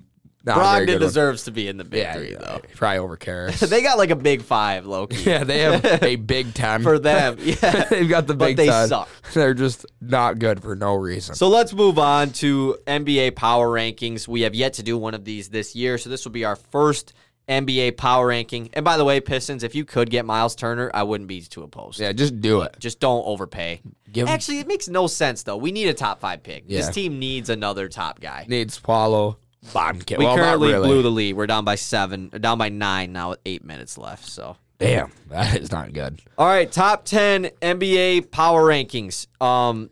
not 0.44 0.58
Brogdon 0.58 0.86
good 0.86 0.92
one. 0.94 1.00
deserves 1.02 1.44
to 1.44 1.52
be 1.52 1.68
in 1.68 1.76
the 1.76 1.84
big 1.84 2.02
yeah, 2.02 2.14
three 2.14 2.32
yeah, 2.32 2.38
though. 2.38 2.60
probably 2.74 2.98
over 2.98 3.16
Caris. 3.16 3.60
they 3.60 3.82
got 3.82 3.96
like 3.96 4.10
a 4.10 4.16
big 4.16 4.42
five, 4.42 4.86
Loki. 4.86 5.16
yeah, 5.18 5.44
they 5.44 5.60
have 5.60 6.02
a 6.02 6.16
big 6.16 6.52
ten 6.54 6.82
for 6.82 6.98
them. 6.98 7.36
Yeah. 7.38 7.84
They've 7.84 8.08
got 8.08 8.26
the 8.26 8.34
big. 8.34 8.56
But 8.56 8.62
they 8.62 8.68
ten. 8.68 8.88
suck. 8.88 9.08
They're 9.34 9.54
just 9.54 9.86
not 10.00 10.38
good 10.38 10.60
for 10.60 10.74
no 10.74 10.94
reason. 10.94 11.34
So 11.36 11.48
let's 11.48 11.72
move 11.72 11.98
on 11.98 12.30
to 12.32 12.76
NBA 12.86 13.36
power 13.36 13.68
rankings. 13.68 14.26
We 14.26 14.42
have 14.42 14.54
yet 14.54 14.74
to 14.74 14.82
do 14.82 14.98
one 14.98 15.14
of 15.14 15.24
these 15.24 15.48
this 15.48 15.76
year, 15.76 15.96
so 15.98 16.10
this 16.10 16.24
will 16.24 16.32
be 16.32 16.44
our 16.44 16.56
first 16.56 17.12
NBA 17.48 17.96
power 17.96 18.26
ranking. 18.28 18.70
And 18.72 18.84
by 18.84 18.96
the 18.96 19.04
way, 19.04 19.20
Pistons, 19.20 19.62
if 19.62 19.74
you 19.74 19.84
could 19.84 20.10
get 20.10 20.24
Miles 20.24 20.54
Turner, 20.54 20.90
I 20.94 21.02
wouldn't 21.02 21.28
be 21.28 21.40
too 21.42 21.62
opposed. 21.62 22.00
yeah, 22.00 22.12
just 22.12 22.40
do 22.40 22.62
it. 22.62 22.76
Just 22.78 23.00
don't 23.00 23.24
overpay. 23.26 23.82
Give 24.10 24.28
Actually, 24.28 24.60
it 24.60 24.66
makes 24.66 24.88
no 24.88 25.06
sense 25.06 25.42
though. 25.42 25.56
We 25.56 25.72
need 25.72 25.88
a 25.88 25.94
top 25.94 26.20
five 26.20 26.42
pick. 26.42 26.68
This 26.68 26.88
team 26.90 27.18
needs 27.18 27.50
another 27.50 27.88
top 27.88 28.20
guy. 28.20 28.46
Needs 28.48 28.78
Paulo 28.78 29.38
Bonke. 29.66 30.18
We 30.18 30.24
well, 30.24 30.36
currently 30.36 30.72
really. 30.72 30.88
blew 30.88 31.02
the 31.02 31.10
lead. 31.10 31.34
We're 31.34 31.46
down 31.46 31.64
by 31.64 31.76
seven, 31.76 32.28
down 32.28 32.58
by 32.58 32.68
nine 32.68 33.12
now 33.12 33.30
with 33.30 33.40
eight 33.46 33.64
minutes 33.64 33.96
left. 33.96 34.26
So 34.26 34.56
Damn, 34.78 35.12
that 35.28 35.60
is 35.60 35.70
not 35.70 35.92
good. 35.92 36.20
All 36.36 36.46
right, 36.46 36.70
top 36.70 37.04
ten 37.04 37.44
NBA 37.62 38.30
power 38.30 38.62
rankings. 38.64 39.28
Um, 39.40 39.90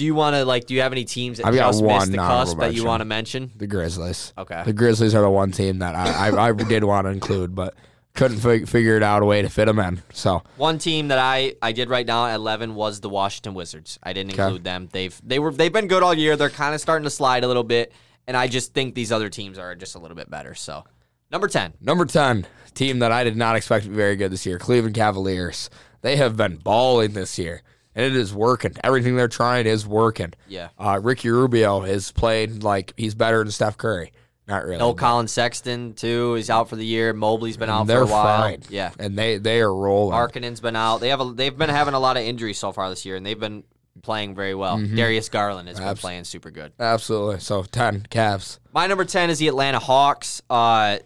do 0.00 0.06
you 0.06 0.14
want 0.14 0.34
to 0.34 0.46
like? 0.46 0.64
Do 0.66 0.72
you 0.72 0.80
have 0.80 0.92
any 0.92 1.04
teams 1.04 1.36
that 1.36 1.46
I've 1.46 1.54
got 1.54 1.68
just 1.72 1.84
one 1.84 1.98
missed 1.98 2.12
the 2.12 2.18
honorable 2.18 2.40
cusp 2.46 2.58
that 2.58 2.66
you 2.68 2.70
mention. 2.72 2.86
want 2.88 3.00
to 3.02 3.04
mention? 3.04 3.50
The 3.54 3.66
Grizzlies. 3.66 4.32
Okay. 4.38 4.62
The 4.64 4.72
Grizzlies 4.72 5.14
are 5.14 5.20
the 5.20 5.28
one 5.28 5.52
team 5.52 5.80
that 5.80 5.94
I 5.94 6.30
I, 6.30 6.48
I 6.48 6.52
did 6.52 6.84
want 6.84 7.06
to 7.06 7.10
include, 7.10 7.54
but 7.54 7.74
couldn't 8.14 8.38
fig- 8.38 8.66
figure 8.66 8.96
it 8.96 9.02
out 9.02 9.20
a 9.22 9.26
way 9.26 9.42
to 9.42 9.50
fit 9.50 9.66
them 9.66 9.78
in. 9.78 10.02
So 10.14 10.42
One 10.56 10.78
team 10.78 11.08
that 11.08 11.18
I 11.18 11.54
I 11.60 11.72
did 11.72 11.90
right 11.90 12.06
now 12.06 12.24
at 12.26 12.36
eleven 12.36 12.74
was 12.74 13.00
the 13.00 13.10
Washington 13.10 13.52
Wizards. 13.52 13.98
I 14.02 14.14
didn't 14.14 14.32
Okay. 14.32 14.42
include 14.42 14.64
them. 14.64 14.88
They've 14.90 15.20
they 15.22 15.38
were 15.38 15.52
they've 15.52 15.72
been 15.72 15.86
good 15.86 16.02
all 16.02 16.14
year. 16.14 16.34
They're 16.34 16.48
kind 16.48 16.74
of 16.74 16.80
starting 16.80 17.04
to 17.04 17.10
slide 17.10 17.44
a 17.44 17.46
little 17.46 17.62
bit, 17.62 17.92
and 18.26 18.38
I 18.38 18.48
just 18.48 18.72
think 18.72 18.94
these 18.94 19.12
other 19.12 19.28
teams 19.28 19.58
are 19.58 19.74
just 19.74 19.94
a 19.96 19.98
little 19.98 20.16
bit 20.16 20.30
better. 20.30 20.54
So, 20.54 20.84
number 21.30 21.46
ten. 21.46 21.74
number 21.78 22.06
ten 22.06 22.46
team 22.74 23.00
that 23.00 23.12
I 23.12 23.22
did 23.22 23.36
not 23.36 23.54
expect 23.54 23.84
to 23.84 23.90
be 23.90 23.96
very 23.96 24.16
good 24.16 24.32
this 24.32 24.46
year, 24.46 24.58
Cleveland 24.58 24.94
Cavaliers. 24.94 25.68
They 26.00 26.16
have 26.16 26.36
been 26.36 26.56
balling 26.56 27.12
this 27.12 27.38
year, 27.38 27.60
and 28.00 28.14
it 28.14 28.18
is 28.18 28.32
working. 28.34 28.74
Everything 28.82 29.16
they're 29.16 29.28
trying 29.28 29.66
is 29.66 29.86
working. 29.86 30.32
Yeah. 30.48 30.68
Uh, 30.78 30.98
Ricky 31.02 31.28
Rubio 31.28 31.82
is 31.82 32.10
playing 32.12 32.60
like 32.60 32.94
he's 32.96 33.14
better 33.14 33.38
than 33.38 33.52
Steph 33.52 33.76
Curry. 33.76 34.12
Not 34.48 34.64
really. 34.64 34.78
No 34.78 34.94
Collin 34.94 35.28
Sexton 35.28 35.92
too. 35.92 36.34
He's 36.34 36.50
out 36.50 36.68
for 36.68 36.76
the 36.76 36.84
year. 36.84 37.12
Mobley's 37.12 37.56
been 37.56 37.70
out 37.70 37.86
they're 37.86 37.98
for 37.98 38.12
a 38.12 38.14
while. 38.14 38.42
fine. 38.42 38.62
Yeah. 38.68 38.90
and 38.98 39.16
they 39.16 39.38
they 39.38 39.60
are 39.60 39.72
rolling. 39.72 40.16
Markkanen's 40.16 40.60
been 40.60 40.76
out. 40.76 40.98
They 40.98 41.10
have 41.10 41.20
a, 41.20 41.32
they've 41.32 41.56
been 41.56 41.70
having 41.70 41.94
a 41.94 42.00
lot 42.00 42.16
of 42.16 42.24
injuries 42.24 42.58
so 42.58 42.72
far 42.72 42.88
this 42.90 43.04
year, 43.04 43.16
and 43.16 43.24
they've 43.24 43.38
been 43.38 43.64
playing 44.02 44.34
very 44.34 44.54
well. 44.54 44.78
Mm-hmm. 44.78 44.96
Darius 44.96 45.28
Garland 45.28 45.68
has 45.68 45.78
been 45.78 45.94
playing 45.96 46.24
super 46.24 46.50
good. 46.50 46.72
Absolutely. 46.80 47.40
So 47.40 47.62
ten 47.62 48.06
Cavs. 48.10 48.58
My 48.72 48.86
number 48.86 49.04
10 49.04 49.30
is 49.30 49.38
the 49.38 49.48
Atlanta 49.48 49.78
Hawks. 49.78 50.42
Uh, 50.48 50.98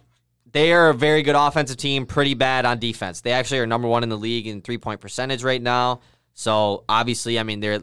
they 0.53 0.72
are 0.72 0.90
a 0.90 0.95
very 0.95 1.22
good 1.22 1.34
offensive 1.34 1.76
team, 1.76 2.07
pretty 2.07 2.34
bad 2.34 2.64
on 2.64 2.78
defense. 2.78 3.20
They 3.22 3.32
actually 3.32 3.59
are 3.59 3.66
number 3.66 3.88
one 3.88 4.05
in 4.05 4.11
the 4.11 4.18
league 4.18 4.47
in 4.47 4.62
three 4.62 4.78
point 4.78 5.01
percentage 5.01 5.42
right 5.42 5.61
now. 5.61 6.01
So 6.35 6.85
obviously, 6.89 7.39
I 7.39 7.43
mean, 7.45 7.61
they're 7.61 7.80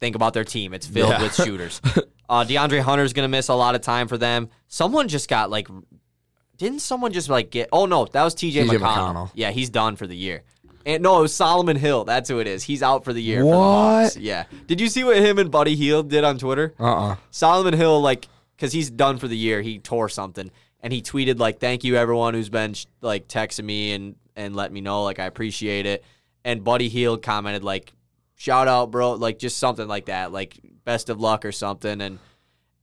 think 0.00 0.16
about 0.16 0.34
their 0.34 0.44
team. 0.44 0.74
It's 0.74 0.86
filled 0.86 1.10
Yeah. 1.10 1.22
with 1.22 1.34
shooters. 1.44 1.80
uh, 2.28 2.44
DeAndre 2.44 2.80
Hunter's 2.80 3.12
gonna 3.12 3.28
miss 3.28 3.48
a 3.48 3.54
lot 3.54 3.74
of 3.74 3.80
time 3.80 4.08
for 4.08 4.18
them. 4.18 4.48
Someone 4.68 5.08
just 5.08 5.28
got 5.28 5.50
like, 5.50 5.68
didn't 6.56 6.80
someone 6.80 7.12
just 7.12 7.28
like 7.28 7.50
get? 7.50 7.68
Oh 7.72 7.86
no, 7.86 8.04
that 8.06 8.22
was 8.22 8.34
TJ, 8.34 8.64
TJ 8.66 8.68
McConnell. 8.78 8.80
McConnell. 8.80 9.30
Yeah, 9.34 9.50
he's 9.50 9.70
done 9.70 9.96
for 9.96 10.06
the 10.06 10.16
year. 10.16 10.42
And 10.86 11.02
no, 11.02 11.18
it 11.18 11.22
was 11.22 11.34
Solomon 11.34 11.76
Hill. 11.76 12.04
That's 12.04 12.28
who 12.28 12.40
it 12.40 12.46
is. 12.46 12.62
He's 12.62 12.82
out 12.82 13.04
for 13.04 13.14
the 13.14 13.22
year. 13.22 13.40
For 13.40 13.44
the 13.44 13.50
What? 13.56 14.16
Yeah. 14.16 14.44
Did 14.66 14.82
you 14.82 14.88
see 14.88 15.02
what 15.02 15.16
him 15.16 15.38
and 15.38 15.50
Buddy 15.50 15.74
Hield 15.76 16.10
did 16.10 16.24
on 16.24 16.36
Twitter? 16.36 16.74
Uh 16.78 16.84
uh 17.12 17.16
Solomon 17.30 17.72
Hill, 17.74 18.00
like, 18.02 18.28
because 18.56 18.72
he's 18.72 18.90
done 18.90 19.18
for 19.18 19.26
the 19.26 19.36
year, 19.36 19.62
he 19.62 19.78
tore 19.78 20.08
something, 20.10 20.50
and 20.80 20.92
he 20.92 21.00
tweeted 21.00 21.38
like, 21.38 21.58
"Thank 21.58 21.84
you 21.84 21.96
everyone 21.96 22.34
who's 22.34 22.50
been 22.50 22.74
like 23.00 23.28
texting 23.28 23.64
me 23.64 23.92
and 23.92 24.16
and 24.36 24.54
let 24.54 24.72
me 24.72 24.80
know, 24.82 25.04
like, 25.04 25.18
I 25.18 25.24
appreciate 25.24 25.86
it." 25.86 26.04
And 26.44 26.62
Buddy 26.62 26.88
Hield 26.88 27.22
commented 27.22 27.64
like, 27.64 27.92
"Shout 28.34 28.68
out, 28.68 28.90
bro," 28.90 29.12
like 29.14 29.38
just 29.38 29.56
something 29.56 29.88
like 29.88 30.06
that, 30.06 30.32
like 30.32 30.58
best 30.84 31.08
of 31.08 31.20
luck 31.20 31.44
or 31.44 31.52
something, 31.52 32.00
and 32.00 32.18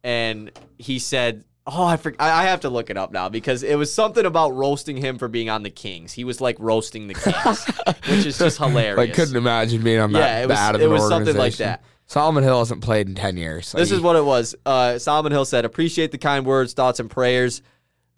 and 0.03 0.51
he 0.77 0.99
said. 0.99 1.43
Oh, 1.67 1.85
I, 1.85 1.95
for, 1.97 2.11
I 2.17 2.31
I 2.31 2.43
have 2.45 2.61
to 2.61 2.69
look 2.71 2.89
it 2.89 2.97
up 2.97 3.11
now 3.11 3.29
because 3.29 3.61
it 3.61 3.75
was 3.75 3.93
something 3.93 4.25
about 4.25 4.55
roasting 4.55 4.97
him 4.97 5.19
for 5.19 5.27
being 5.27 5.47
on 5.47 5.61
the 5.61 5.69
Kings. 5.69 6.11
He 6.11 6.23
was 6.23 6.41
like 6.41 6.55
roasting 6.59 7.07
the 7.07 7.13
Kings, 7.13 7.65
which 8.09 8.25
is 8.25 8.39
just 8.39 8.57
hilarious. 8.57 8.97
Like, 8.97 9.13
couldn't 9.13 9.35
imagine 9.35 9.83
being 9.83 9.99
on 9.99 10.11
that 10.13 10.19
Yeah, 10.19 10.39
it 10.41 10.47
was- 10.47 10.57
bad 10.57 10.73
of 10.75 10.81
it 10.81 10.87
was 10.87 11.07
something 11.07 11.37
like 11.37 11.57
that. 11.57 11.83
Solomon 12.07 12.43
Hill 12.43 12.57
hasn't 12.57 12.81
played 12.81 13.07
in 13.07 13.13
10 13.13 13.37
years. 13.37 13.67
so 13.67 13.77
This 13.77 13.91
is 13.91 14.01
what 14.01 14.15
it 14.15 14.25
was. 14.25 14.55
Uh, 14.65 14.97
Solomon 14.97 15.31
Hill 15.31 15.45
said, 15.45 15.63
"Appreciate 15.63 16.11
the 16.11 16.17
kind 16.17 16.47
words, 16.47 16.73
thoughts, 16.73 16.99
and 16.99 17.11
prayers. 17.11 17.61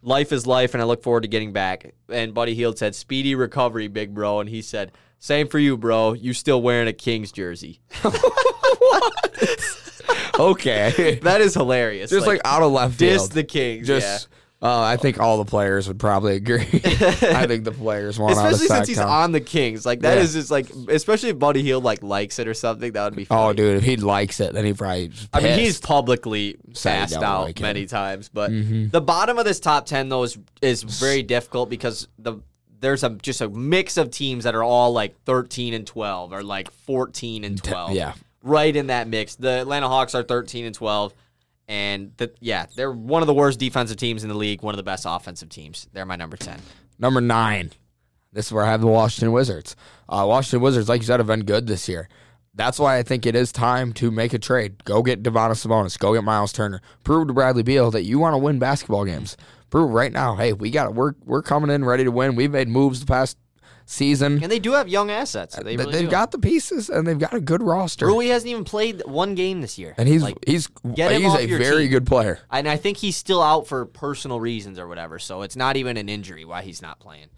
Life 0.02 0.32
is 0.32 0.48
life, 0.48 0.74
and 0.74 0.82
I 0.82 0.86
look 0.86 1.04
forward 1.04 1.24
to 1.24 1.28
getting 1.30 1.52
back." 1.52 1.94
And 2.08 2.34
Buddy 2.34 2.56
Hield 2.56 2.78
said, 2.78 2.96
"Speedy 2.96 3.36
recovery, 3.36 3.90
big 3.90 4.14
bro." 4.16 4.40
And 4.40 4.50
he 4.50 4.62
said, 4.62 4.94
"Same 5.24 5.48
for 5.48 5.58
you, 5.58 5.78
bro. 5.78 6.12
You 6.12 6.34
still 6.34 6.62
wearing 6.62 6.90
a 6.90 6.94
Kings 6.94 7.32
jersey?" 7.32 7.80
okay. 10.40 11.20
That 11.24 11.40
is 11.42 11.54
hilarious. 11.54 12.10
Just 12.10 12.28
like, 12.28 12.42
out 12.44 12.62
of 12.62 12.72
left 12.74 12.96
field. 12.96 13.14
diss 13.14 13.28
the 13.30 13.44
Kings. 13.46 13.88
Just, 13.88 14.28
uh, 14.62 14.82
I 14.82 14.98
think 14.98 15.20
all 15.20 15.38
the 15.38 15.46
players 15.46 15.88
would 15.88 16.00
probably 16.00 16.36
agree. 16.36 16.62
I 16.74 17.46
think 17.48 17.64
the 17.64 17.72
players 17.72 18.20
want 18.20 18.36
yeah. 18.36 18.42
out 18.42 18.46
of 18.48 18.52
Especially 18.54 18.68
since 18.76 18.88
he's 18.90 19.00
on 19.00 19.32
the 19.32 19.42
Kings, 19.42 19.86
like 19.86 20.02
that 20.02 20.18
Yeah. 20.18 20.24
is 20.24 20.34
just 20.34 20.52
like, 20.52 20.70
especially 20.90 21.30
if 21.30 21.40
Buddy 21.40 21.62
Hield 21.62 21.84
like 21.84 22.04
likes 22.04 22.40
it 22.40 22.48
or 22.48 22.54
something, 22.54 22.92
that 22.94 23.04
would 23.06 23.16
be. 23.16 23.26
Funny. 23.26 23.42
Oh, 23.42 23.54
dude, 23.54 23.78
if 23.78 23.84
he 23.84 23.98
likes 23.98 24.40
it, 24.40 24.54
then 24.54 24.66
he 24.66 24.74
probably. 24.74 25.12
I 25.34 25.40
mean, 25.42 25.58
he's 25.60 25.74
pissed. 25.74 25.84
publicly 25.84 26.58
he 26.68 26.74
passed 26.74 27.14
don't 27.14 27.24
out 27.24 27.44
like 27.46 27.60
it. 27.60 27.64
many 27.64 27.86
times, 27.86 28.30
but 28.30 28.52
Mhm. 28.52 28.92
the 28.92 29.02
bottom 29.02 29.38
of 29.38 29.46
this 29.46 29.60
top 29.60 29.86
ten 29.86 30.10
though 30.10 30.24
is 30.24 30.38
is 30.62 30.84
very 30.84 31.24
difficult 31.24 31.70
because 31.70 32.08
the 32.18 32.38
there's 32.84 33.04
a 33.04 33.10
just 33.10 33.42
a 33.42 33.50
mix 33.50 33.98
of 33.98 34.12
teams 34.12 34.44
that 34.44 34.54
are 34.54 34.64
all 34.64 34.92
like 34.92 35.16
13 35.24 35.74
and 35.74 35.88
12 35.88 36.34
or 36.34 36.44
like 36.44 36.70
14 36.70 37.44
and 37.46 37.64
12. 37.64 37.94
yeah. 37.94 38.14
right 38.44 38.76
in 38.76 38.88
that 38.88 39.08
mix. 39.08 39.36
The 39.36 39.62
Atlanta 39.62 39.88
Hawks 39.88 40.14
are 40.14 40.22
13 40.22 40.66
and 40.66 40.76
12, 40.76 41.14
and 41.68 42.12
the, 42.18 42.34
yeah, 42.42 42.66
they're 42.76 42.92
one 42.92 43.24
of 43.24 43.28
the 43.28 43.34
worst 43.34 43.58
defensive 43.58 43.98
teams 43.98 44.24
in 44.24 44.30
the 44.30 44.36
league. 44.36 44.62
One 44.62 44.74
of 44.74 44.78
the 44.78 44.84
best 44.84 45.06
offensive 45.08 45.50
teams. 45.50 45.88
They're 45.94 46.06
my 46.06 46.18
number 46.18 46.36
10. 46.36 46.60
Number 47.00 47.22
nine. 47.22 47.72
This 48.34 48.48
is 48.48 48.52
where 48.52 48.66
I 48.66 48.72
have 48.72 48.82
the 48.82 48.88
Washington 48.88 49.32
Wizards. 49.32 49.76
Uh, 50.10 50.26
Washington 50.28 50.62
Wizards, 50.62 50.90
like 50.90 51.02
you 51.02 51.08
said, 51.08 51.20
have 51.20 51.28
been 51.28 51.46
good 51.46 51.68
this 51.68 51.88
year. 51.88 52.10
That's 52.56 52.80
why 52.80 52.98
I 52.98 53.04
think 53.04 53.26
it 53.26 53.36
is 53.36 53.52
time 53.52 53.94
to 53.94 54.12
make 54.12 54.34
a 54.34 54.40
trade. 54.40 54.84
Go 54.84 55.02
get 55.02 55.24
Domantas 55.24 55.66
Sabonis. 55.66 55.98
Go 55.98 56.14
get 56.14 56.24
Miles 56.24 56.52
Turner. 56.52 56.82
Prove 57.04 57.28
to 57.28 57.34
Bradley 57.34 57.64
Beal 57.64 57.92
that 57.92 58.04
you 58.04 58.20
want 58.20 58.34
to 58.34 58.38
win 58.38 58.60
basketball 58.60 59.06
games. 59.06 59.38
Prove 59.74 59.90
right 59.90 60.12
now. 60.14 60.36
Hey, 60.36 60.54
we 60.54 60.70
got 60.70 60.94
we're 60.94 61.14
we're 61.26 61.42
coming 61.42 61.72
in 61.72 61.84
ready 61.84 62.04
to 62.04 62.12
win. 62.12 62.36
We've 62.36 62.52
made 62.52 62.68
moves 62.68 63.00
the 63.00 63.08
past 63.08 63.40
season. 63.88 64.44
And 64.44 64.52
they 64.52 64.60
do 64.60 64.74
have 64.74 64.88
young 64.88 65.10
assets. 65.10 65.56
They 65.56 65.64
Th- 65.64 65.80
really 65.80 65.92
They've 65.94 66.06
do. 66.06 66.12
got 66.12 66.30
the 66.30 66.38
pieces 66.38 66.92
and 66.92 67.08
they've 67.08 67.18
got 67.18 67.34
a 67.34 67.40
good 67.42 67.64
roster. 67.64 68.06
Rui 68.06 68.28
hasn't 68.28 68.52
even 68.52 68.66
played 68.66 69.02
one 69.06 69.34
game 69.34 69.62
this 69.62 69.80
year, 69.80 69.96
and 69.98 70.08
he's 70.08 70.22
like, 70.22 70.38
he's 70.46 70.70
he's 70.96 71.00
a 71.00 71.48
very 71.48 71.86
team. 71.86 71.90
good 71.92 72.06
player. 72.06 72.38
and 72.52 72.70
I 72.70 72.78
think 72.78 72.98
he's 72.98 73.18
still 73.18 73.42
out 73.42 73.66
for 73.66 73.86
personal 73.88 74.40
reasons 74.40 74.78
or 74.78 74.88
whatever. 74.88 75.18
So 75.18 75.42
it's 75.42 75.56
not 75.56 75.76
even 75.76 75.98
an 75.98 76.08
injury 76.08 76.46
why 76.46 76.62
he's 76.62 76.84
not 76.84 77.00
playing. 77.00 77.30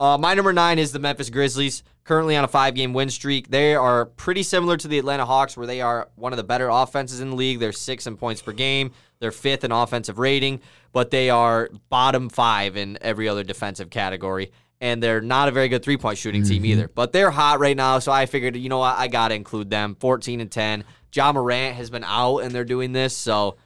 Uh, 0.00 0.16
my 0.16 0.32
number 0.32 0.54
nine 0.54 0.78
is 0.78 0.92
the 0.92 0.98
Memphis 0.98 1.28
Grizzlies, 1.28 1.82
currently 2.04 2.36
on 2.36 2.42
a 2.44 2.48
five 2.48 2.74
game 2.74 2.94
win 2.94 3.10
streak. 3.10 3.50
They 3.50 3.74
are 3.74 4.06
pretty 4.06 4.44
similar 4.44 4.78
to 4.78 4.88
the 4.88 4.98
Atlanta 4.98 5.26
Hawks, 5.26 5.58
where 5.58 5.66
they 5.66 5.82
are 5.82 6.08
one 6.16 6.32
of 6.32 6.38
the 6.38 6.42
better 6.42 6.70
offenses 6.70 7.20
in 7.20 7.28
the 7.28 7.36
league. 7.36 7.58
They're 7.60 7.72
six 7.72 8.06
in 8.06 8.16
points 8.16 8.40
per 8.40 8.52
game, 8.52 8.92
they're 9.20 9.30
fifth 9.30 9.64
in 9.64 9.72
offensive 9.72 10.18
rating, 10.18 10.60
but 10.92 11.10
they 11.10 11.30
are 11.30 11.70
bottom 11.88 12.28
five 12.28 12.76
in 12.76 12.98
every 13.00 13.28
other 13.28 13.44
defensive 13.44 13.90
category. 13.90 14.50
And 14.80 15.02
they're 15.02 15.20
not 15.20 15.48
a 15.48 15.52
very 15.52 15.68
good 15.68 15.82
three 15.82 15.98
point 15.98 16.16
shooting 16.16 16.42
team 16.42 16.62
mm-hmm. 16.62 16.72
either. 16.72 16.88
But 16.88 17.12
they're 17.12 17.30
hot 17.30 17.60
right 17.60 17.76
now, 17.76 17.98
so 17.98 18.10
I 18.10 18.24
figured, 18.24 18.56
you 18.56 18.70
know 18.70 18.78
what, 18.78 18.98
I 18.98 19.08
got 19.08 19.28
to 19.28 19.34
include 19.34 19.68
them. 19.68 19.94
14 20.00 20.40
and 20.40 20.50
10. 20.50 20.84
Ja 21.14 21.32
Morant 21.32 21.76
has 21.76 21.90
been 21.90 22.04
out, 22.04 22.38
and 22.38 22.54
they're 22.54 22.64
doing 22.64 22.92
this, 22.92 23.14
so 23.14 23.56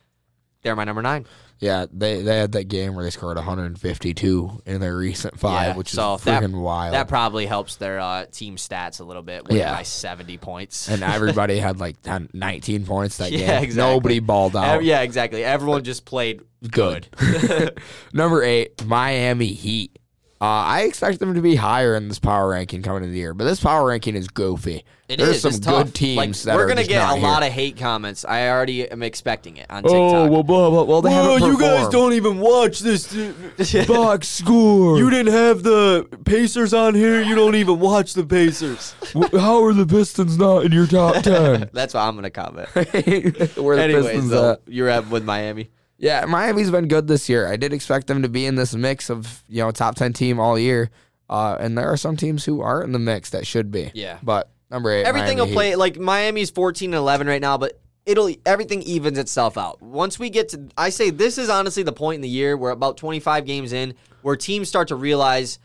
they're 0.62 0.74
my 0.74 0.84
number 0.84 1.02
nine. 1.02 1.24
Yeah, 1.60 1.86
they 1.92 2.20
they 2.22 2.36
had 2.38 2.52
that 2.52 2.64
game 2.64 2.94
where 2.94 3.04
they 3.04 3.10
scored 3.10 3.36
152 3.36 4.62
in 4.66 4.80
their 4.80 4.96
recent 4.96 5.38
five, 5.38 5.68
Yeah, 5.68 5.76
which 5.76 5.88
is 5.90 5.94
so 5.96 6.16
that- 6.18 6.50
wild. 6.50 6.94
That 6.94 7.08
probably 7.08 7.46
helps 7.46 7.76
their 7.76 8.00
uh, 8.00 8.26
team 8.26 8.56
stats 8.56 9.00
a 9.00 9.04
little 9.04 9.22
bit. 9.22 9.42
Yeah. 9.50 9.72
by 9.74 9.82
seventy 9.82 10.36
points. 10.36 10.88
and 10.88 11.02
everybody 11.04 11.58
had 11.58 11.80
like 11.80 12.00
10, 12.02 12.30
19 12.32 12.84
points 12.86 13.18
that 13.18 13.32
Yeah, 13.32 13.38
game. 13.60 13.64
exactly. 13.64 13.92
Nobody 13.94 14.18
balled 14.20 14.56
out. 14.56 14.84
Yeah, 14.84 15.02
exactly. 15.02 15.44
Everyone 15.44 15.84
just 15.84 16.04
played 16.04 16.42
Good. 16.70 17.08
good. 17.16 17.80
Number 18.12 18.42
eight, 18.42 18.84
Miami 18.84 19.46
Heat. 19.48 19.98
Uh, 20.44 20.62
I 20.66 20.82
expect 20.82 21.20
them 21.20 21.32
to 21.32 21.40
be 21.40 21.54
higher 21.56 21.94
in 21.96 22.08
this 22.08 22.18
power 22.18 22.50
ranking 22.50 22.82
coming 22.82 23.02
into 23.04 23.12
the 23.12 23.18
year, 23.18 23.32
but 23.32 23.44
this 23.44 23.60
power 23.60 23.86
ranking 23.88 24.14
is 24.14 24.28
goofy. 24.28 24.84
It 25.08 25.16
There's 25.18 25.36
is, 25.36 25.40
some 25.42 25.48
it's 25.50 25.58
tough. 25.60 25.84
good 25.86 25.94
teams 25.94 26.16
Like, 26.18 26.32
that 26.52 26.56
we're 26.56 26.64
are 26.64 26.68
gonna 26.68 26.80
just 26.82 26.90
get 26.90 26.98
not 26.98 27.16
a 27.18 27.20
lot 27.20 27.42
of 27.42 27.50
hate 27.52 27.78
comments. 27.78 28.26
I 28.26 28.48
already 28.50 28.90
am 28.90 29.02
expecting 29.02 29.56
it 29.56 29.66
on 29.70 29.82
TikTok. 29.84 29.92
Oh 29.98 30.30
well, 30.30 30.42
blah, 30.42 30.68
blah, 30.68 30.82
well 30.82 31.00
they 31.02 31.10
haven't 31.12 31.56
performed. 31.56 32.12
even 32.14 32.40
watch 32.40 32.80
this. 32.80 33.06
box 33.86 34.28
score. 34.28 34.98
You 34.98 35.08
didn't 35.08 35.32
have 35.32 35.62
the 35.62 36.06
Pacers 36.26 36.74
on 36.74 36.94
here. 36.94 37.22
You 37.22 37.34
don't 37.34 37.54
even 37.54 37.80
watch 37.80 38.12
the 38.12 38.24
Pacers. 38.24 38.94
W- 39.14 39.38
How 39.38 39.64
are 39.64 39.72
the 39.72 39.86
Pistons 39.86 40.36
not 40.36 40.64
in 40.66 40.72
your 40.72 40.86
top 40.86 41.22
ten? 41.22 41.70
That's 41.72 41.94
what 41.94 42.00
I'm 42.00 42.14
gonna 42.16 42.30
comment. 42.30 42.68
Where 42.74 43.76
the 43.76 43.82
Anyways, 43.82 44.04
Pistons 44.06 44.28
though, 44.30 44.52
at? 44.52 44.60
you're 44.66 44.88
at 44.90 45.08
with 45.08 45.24
Miami. 45.24 45.70
Yeah, 46.04 46.26
Miami's 46.26 46.70
been 46.70 46.86
good 46.86 47.08
this 47.08 47.30
year. 47.30 47.46
I 47.48 47.56
did 47.56 47.72
expect 47.72 48.08
them 48.08 48.20
to 48.22 48.28
be 48.28 48.44
in 48.44 48.56
this 48.56 48.74
mix 48.74 49.08
of 49.08 49.42
you 49.48 49.62
know 49.62 49.70
top 49.70 49.94
ten 49.94 50.12
team 50.12 50.38
all 50.38 50.58
year, 50.58 50.90
uh, 51.30 51.56
and 51.58 51.78
there 51.78 51.90
are 51.90 51.96
some 51.96 52.14
teams 52.16 52.44
who 52.44 52.60
aren't 52.60 52.84
in 52.84 52.92
the 52.92 52.98
mix 52.98 53.30
that 53.30 53.46
should 53.46 53.70
be. 53.70 53.90
Yeah. 53.94 54.18
but 54.22 54.50
number 54.70 54.90
eight, 54.90 55.04
everything 55.04 55.38
Miami 55.38 55.40
will 55.40 55.46
Heat. 55.48 55.54
play 55.54 55.76
like 55.76 55.96
Miami's 55.98 56.50
14 56.50 56.90
and 56.90 56.98
11 56.98 57.26
right 57.26 57.40
now, 57.40 57.56
but 57.56 57.80
it'll 58.04 58.30
everything 58.44 58.82
evens 58.82 59.16
itself 59.16 59.56
out. 59.56 59.80
Once 59.80 60.18
we 60.18 60.28
get 60.28 60.50
to 60.50 60.68
I 60.76 60.90
say 60.90 61.08
this 61.08 61.38
is 61.38 61.48
honestly 61.48 61.82
the 61.82 61.92
point 61.92 62.16
in 62.16 62.20
the 62.20 62.28
year 62.28 62.54
where 62.54 62.70
about 62.72 62.98
25 62.98 63.46
games 63.46 63.72
in 63.72 63.94
where 64.20 64.36
teams 64.36 64.68
start 64.68 64.88
to 64.88 64.96
realize 64.96 65.58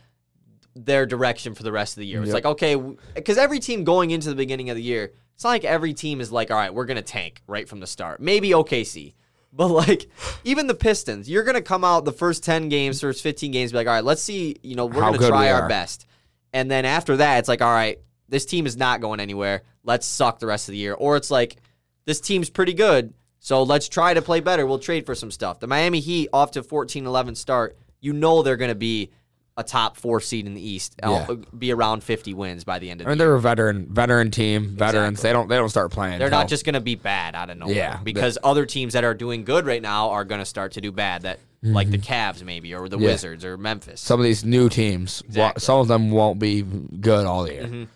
their 0.74 1.04
direction 1.04 1.54
for 1.54 1.64
the 1.64 1.72
rest 1.72 1.96
of 1.98 2.00
the 2.00 2.06
year. 2.06 2.20
It's 2.22 2.28
Yep. 2.28 2.34
like 2.34 2.46
okay, 2.46 2.76
cuz 3.22 3.36
every 3.36 3.58
team 3.58 3.84
going 3.84 4.10
into 4.10 4.30
the 4.30 4.36
beginning 4.36 4.70
of 4.70 4.76
the 4.76 4.82
year, 4.82 5.12
it's 5.34 5.44
not 5.44 5.50
like 5.50 5.64
every 5.64 5.92
team 5.92 6.18
is 6.22 6.32
like 6.32 6.50
all 6.50 6.56
right, 6.56 6.72
we're 6.72 6.86
going 6.86 6.96
to 6.96 7.02
tank 7.02 7.42
right 7.46 7.68
from 7.68 7.80
the 7.80 7.86
start. 7.86 8.20
Maybe 8.20 8.50
OKC. 8.50 9.12
But 9.52 9.68
like 9.68 10.08
even 10.44 10.66
the 10.66 10.74
Pistons, 10.74 11.28
you're 11.28 11.44
gonna 11.44 11.62
come 11.62 11.84
out 11.84 12.04
the 12.04 12.12
first 12.12 12.44
ten 12.44 12.68
games, 12.68 13.00
first 13.00 13.22
fifteen 13.22 13.50
games, 13.50 13.72
be 13.72 13.78
like, 13.78 13.86
all 13.86 13.94
right, 13.94 14.04
let's 14.04 14.22
see, 14.22 14.56
you 14.62 14.76
know, 14.76 14.86
we're 14.86 15.02
How 15.02 15.12
gonna 15.12 15.28
try 15.28 15.46
we 15.46 15.50
our 15.50 15.68
best. 15.68 16.06
And 16.52 16.70
then 16.70 16.84
after 16.84 17.16
that, 17.18 17.38
it's 17.38 17.48
like, 17.48 17.62
all 17.62 17.72
right, 17.72 17.98
this 18.28 18.44
team 18.44 18.66
is 18.66 18.76
not 18.76 19.00
going 19.00 19.20
anywhere. 19.20 19.62
Let's 19.84 20.06
suck 20.06 20.38
the 20.38 20.46
rest 20.46 20.68
of 20.68 20.72
the 20.72 20.78
year. 20.78 20.94
Or 20.94 21.16
it's 21.16 21.30
like, 21.30 21.56
this 22.04 22.20
team's 22.20 22.50
pretty 22.50 22.74
good, 22.74 23.14
so 23.38 23.62
let's 23.62 23.88
try 23.88 24.14
to 24.14 24.22
play 24.22 24.40
better. 24.40 24.66
We'll 24.66 24.78
trade 24.78 25.06
for 25.06 25.14
some 25.14 25.30
stuff. 25.30 25.60
The 25.60 25.66
Miami 25.66 26.00
Heat 26.00 26.28
off 26.32 26.52
to 26.52 26.62
14-11 26.62 27.36
start, 27.36 27.76
you 28.00 28.12
know 28.12 28.42
they're 28.42 28.56
gonna 28.56 28.74
be 28.74 29.10
a 29.56 29.62
top 29.64 29.96
four 29.96 30.20
seed 30.20 30.46
in 30.46 30.54
the 30.54 30.66
East. 30.66 30.94
Yeah. 31.02 31.26
Be 31.58 31.72
around 31.72 32.02
50 32.02 32.32
wins 32.34 32.64
by 32.64 32.78
the 32.78 32.90
end 32.90 33.00
of 33.00 33.06
I 33.06 33.10
mean, 33.10 33.18
the 33.18 33.24
year. 33.24 33.34
And 33.34 33.34
they're 33.34 33.36
a 33.36 33.40
veteran 33.40 33.86
veteran 33.90 34.30
team, 34.30 34.76
veterans. 34.76 35.18
Exactly. 35.18 35.28
They 35.28 35.32
don't 35.32 35.48
they 35.48 35.56
don't 35.56 35.68
start 35.68 35.90
playing. 35.90 36.18
They're 36.18 36.30
not 36.30 36.48
just 36.48 36.64
going 36.64 36.74
to 36.74 36.80
be 36.80 36.94
bad 36.94 37.34
out 37.34 37.50
of 37.50 37.58
nowhere. 37.58 37.74
Yeah, 37.74 38.00
because 38.02 38.38
other 38.42 38.64
teams 38.66 38.92
that 38.94 39.04
are 39.04 39.14
doing 39.14 39.44
good 39.44 39.66
right 39.66 39.82
now 39.82 40.10
are 40.10 40.24
going 40.24 40.38
to 40.40 40.44
start 40.46 40.72
to 40.72 40.80
do 40.80 40.92
bad. 40.92 41.22
That 41.22 41.40
like 41.62 41.90
the 41.90 41.98
Cavs 41.98 42.42
maybe 42.42 42.74
or 42.74 42.88
the 42.88 42.96
Mm-hmm. 42.96 43.04
Yeah. 43.04 43.10
Wizards 43.10 43.44
or 43.44 43.58
Memphis. 43.58 44.00
some 44.00 44.18
of 44.18 44.24
these 44.24 44.44
new 44.44 44.68
teams. 44.70 45.22
Exactly. 45.26 45.60
Some 45.60 45.78
of 45.80 45.88
them 45.88 46.10
won't 46.10 46.38
be 46.38 46.62
good 46.62 47.26
all 47.26 47.46
year. 47.46 47.86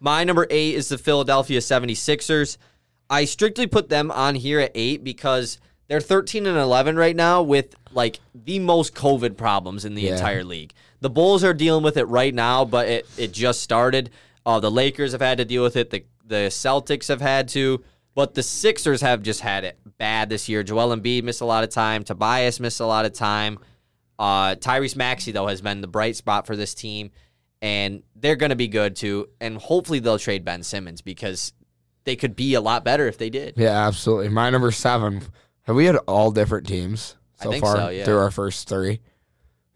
My 0.00 0.24
number 0.24 0.46
eight 0.50 0.74
is 0.74 0.88
the 0.88 0.98
Philadelphia 0.98 1.60
76ers. 1.60 2.56
I 3.08 3.24
strictly 3.26 3.66
put 3.68 3.88
them 3.88 4.10
on 4.10 4.34
here 4.34 4.58
at 4.58 4.72
eight 4.74 5.04
because 5.04 5.58
they're 5.88 6.00
13 6.00 6.46
and 6.46 6.56
11 6.58 6.96
right 6.96 7.14
now 7.16 7.42
with 7.42 7.74
like 7.92 8.20
the 8.34 8.58
most 8.58 8.94
COVID 8.94 9.36
problems 9.36 9.84
in 9.84 9.94
the 9.94 10.02
Yeah. 10.02 10.12
entire 10.14 10.44
league. 10.44 10.72
The 11.00 11.10
Bulls 11.10 11.42
are 11.44 11.52
dealing 11.54 11.82
with 11.82 11.96
it 11.96 12.04
right 12.04 12.34
now, 12.34 12.64
but 12.64 12.88
it, 12.88 13.06
it 13.18 13.32
just 13.32 13.60
started. 13.60 14.10
Uh, 14.46 14.60
the 14.60 14.70
Lakers 14.70 15.12
have 15.12 15.20
had 15.20 15.38
to 15.38 15.44
deal 15.44 15.62
with 15.62 15.76
it. 15.76 15.90
The, 15.90 16.04
the 16.24 16.48
Celtics 16.48 17.08
have 17.08 17.20
had 17.20 17.48
to. 17.48 17.82
But 18.14 18.34
the 18.34 18.42
Sixers 18.42 19.00
have 19.00 19.22
just 19.22 19.40
had 19.40 19.64
it 19.64 19.78
bad 19.96 20.28
this 20.28 20.46
year. 20.48 20.62
Joel 20.62 20.94
Embiid 20.94 21.22
missed 21.24 21.40
a 21.40 21.46
lot 21.46 21.64
of 21.64 21.70
time. 21.70 22.04
Tobias 22.04 22.60
missed 22.60 22.80
a 22.80 22.84
lot 22.86 23.06
of 23.06 23.14
time. 23.14 23.58
Uh, 24.18 24.54
Tyrese 24.54 24.96
Maxey, 24.96 25.32
though, 25.32 25.46
has 25.46 25.62
been 25.62 25.80
the 25.80 25.86
bright 25.88 26.14
spot 26.14 26.46
for 26.46 26.54
this 26.54 26.74
team, 26.74 27.10
and 27.62 28.02
they're 28.14 28.36
going 28.36 28.50
to 28.50 28.56
be 28.56 28.68
good 28.68 28.96
too. 28.96 29.30
And 29.40 29.56
hopefully, 29.56 29.98
they'll 29.98 30.18
trade 30.18 30.44
Ben 30.44 30.62
Simmons 30.62 31.00
because 31.00 31.54
they 32.04 32.14
could 32.14 32.36
be 32.36 32.52
a 32.52 32.60
lot 32.60 32.84
better 32.84 33.08
if 33.08 33.16
they 33.16 33.30
did. 33.30 33.54
Yeah, 33.56 33.86
absolutely. 33.86 34.28
My 34.28 34.50
number 34.50 34.70
seven. 34.72 35.22
Have 35.64 35.76
we 35.76 35.86
had 35.86 35.96
all 36.08 36.30
different 36.30 36.66
teams 36.66 37.16
so 37.40 37.52
far 37.52 37.76
so, 37.76 37.88
yeah. 37.88 38.04
through 38.04 38.18
our 38.18 38.30
first 38.30 38.68
three? 38.68 39.00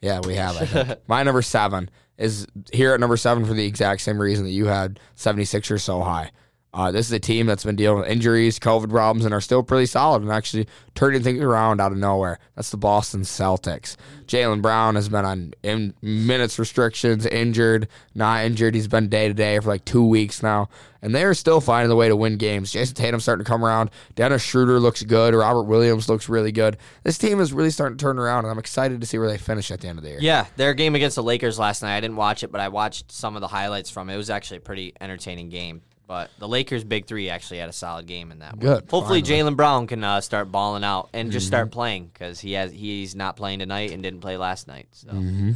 Yeah, 0.01 0.21
we 0.25 0.35
have. 0.35 0.99
My 1.07 1.23
number 1.23 1.43
seven 1.43 1.91
is 2.19 2.47
here 2.73 2.95
at 2.95 3.01
number 3.01 3.17
seven 3.17 3.45
for 3.45 3.55
the 3.55 3.67
exact 3.67 4.01
same 4.01 4.21
reason 4.21 4.45
that 4.45 4.53
you 4.53 4.67
had 4.67 5.01
76ers 5.17 5.81
so 5.81 6.03
high. 6.03 6.31
Uh, 6.77 6.91
this 6.91 7.07
is 7.07 7.13
a 7.13 7.19
team 7.19 7.47
that's 7.47 7.65
been 7.65 7.75
dealing 7.75 8.01
with 8.01 8.09
injuries, 8.09 8.59
COVID 8.59 8.91
problems, 8.91 9.25
and 9.25 9.33
are 9.33 9.41
still 9.41 9.63
pretty 9.63 9.87
solid 9.87 10.21
and 10.21 10.31
actually 10.31 10.69
turning 10.95 11.23
things 11.23 11.41
around 11.41 11.81
out 11.81 11.91
of 11.91 11.97
nowhere. 11.97 12.39
That's 12.55 12.69
the 12.69 12.77
Boston 12.77 13.23
Celtics. 13.23 13.97
Jaylen 14.27 14.61
Brown 14.61 14.95
has 14.95 15.09
been 15.09 15.25
on 15.25 15.55
in 15.63 15.95
minutes 16.03 16.59
restrictions, 16.59 17.25
injured, 17.25 17.89
not 18.15 18.45
injured. 18.45 18.75
He's 18.75 18.89
been 18.89 19.09
day 19.09 19.27
to 19.27 19.33
day 19.33 19.59
for 19.59 19.69
like 19.69 19.87
two 19.87 20.05
weeks 20.05 20.43
now, 20.43 20.69
and 21.01 21.15
they 21.15 21.25
are 21.25 21.33
still 21.33 21.63
finding 21.63 21.89
the 21.89 21.97
way 21.97 22.09
to 22.09 22.17
win 22.17 22.37
games. 22.37 22.73
Jayson 22.73 22.95
Tatum's 22.95 23.23
starting 23.23 23.43
to 23.43 23.49
come 23.49 23.65
around. 23.65 23.91
Dennis 24.15 24.43
Schroeder 24.43 24.79
looks 24.79 25.03
good. 25.03 25.35
Robert 25.35 25.63
Williams 25.63 26.11
looks 26.11 26.29
really 26.29 26.53
good. 26.53 26.77
This 27.05 27.17
team 27.17 27.41
is 27.41 27.55
really 27.55 27.71
starting 27.71 27.97
to 27.97 28.03
turn 28.03 28.19
around, 28.19 28.45
and 28.45 28.53
I'm 28.53 28.59
excited 28.59 29.01
to 29.01 29.07
see 29.07 29.17
where 29.17 29.29
they 29.29 29.39
finish 29.39 29.71
at 29.71 29.81
the 29.81 29.89
end 29.89 29.97
of 29.97 30.05
the 30.05 30.11
year. 30.11 30.19
Yeah, 30.21 30.45
their 30.57 30.75
game 30.75 30.95
against 30.95 31.17
the 31.17 31.23
Lakers 31.23 31.59
last 31.59 31.81
night. 31.81 31.97
I 31.97 32.01
didn't 32.03 32.17
watch 32.17 32.43
it, 32.43 32.53
but 32.53 32.61
I 32.61 32.69
watched 32.69 33.11
some 33.11 33.35
of 33.35 33.41
the 33.41 33.49
highlights 33.49 33.89
from 33.89 34.11
it. 34.11 34.15
It 34.15 34.19
was 34.19 34.29
actually 34.29 34.59
a 34.59 34.61
pretty 34.61 34.93
entertaining 35.01 35.49
game. 35.49 35.81
But 36.07 36.31
the 36.39 36.47
Lakers' 36.47 36.85
big 36.85 37.07
three 37.07 37.29
actually 37.31 37.59
had 37.59 37.69
a 37.69 37.73
solid 37.73 38.07
game 38.07 38.31
in 38.31 38.39
that. 38.39 38.53
one. 38.53 38.61
Good, 38.61 38.91
Hopefully. 38.91 39.23
Jaylen 39.23 39.57
Brown 39.57 39.89
can 39.89 40.05
uh, 40.05 40.21
start 40.21 40.53
balling 40.53 40.85
out 40.85 41.09
and 41.13 41.33
just 41.33 41.47
Mm-hmm. 41.47 41.51
start 41.51 41.71
playing 41.73 42.11
because 42.13 42.39
he 42.39 42.53
has 42.53 42.71
he's 42.71 43.17
not 43.17 43.35
playing 43.37 43.59
tonight 43.59 43.91
and 43.91 44.03
didn't 44.05 44.21
play 44.21 44.37
last 44.37 44.69
night. 44.69 44.87
So, 44.93 45.09
Mm-hmm. 45.09 45.53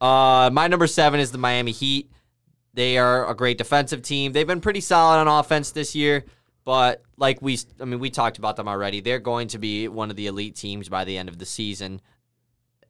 uh, 0.00 0.50
my 0.50 0.66
number 0.66 0.86
seven 0.88 1.20
is 1.20 1.30
the 1.30 1.38
Miami 1.38 1.70
Heat. 1.72 2.10
They 2.74 2.98
are 2.98 3.30
a 3.30 3.34
great 3.34 3.58
defensive 3.58 4.02
team. 4.02 4.32
They've 4.32 4.46
been 4.46 4.60
pretty 4.60 4.80
solid 4.80 5.18
on 5.20 5.28
offense 5.28 5.70
this 5.70 5.94
year, 5.94 6.24
but 6.64 7.02
like 7.16 7.40
we, 7.40 7.56
I 7.80 7.84
mean, 7.84 8.00
we 8.00 8.10
talked 8.10 8.38
about 8.38 8.56
them 8.56 8.66
already. 8.68 9.00
They're 9.00 9.20
going 9.20 9.48
to 9.48 9.58
be 9.58 9.86
one 9.88 10.10
of 10.10 10.16
the 10.16 10.26
elite 10.26 10.56
teams 10.56 10.88
by 10.88 11.04
the 11.04 11.16
end 11.16 11.28
of 11.28 11.38
the 11.38 11.46
season, 11.46 12.00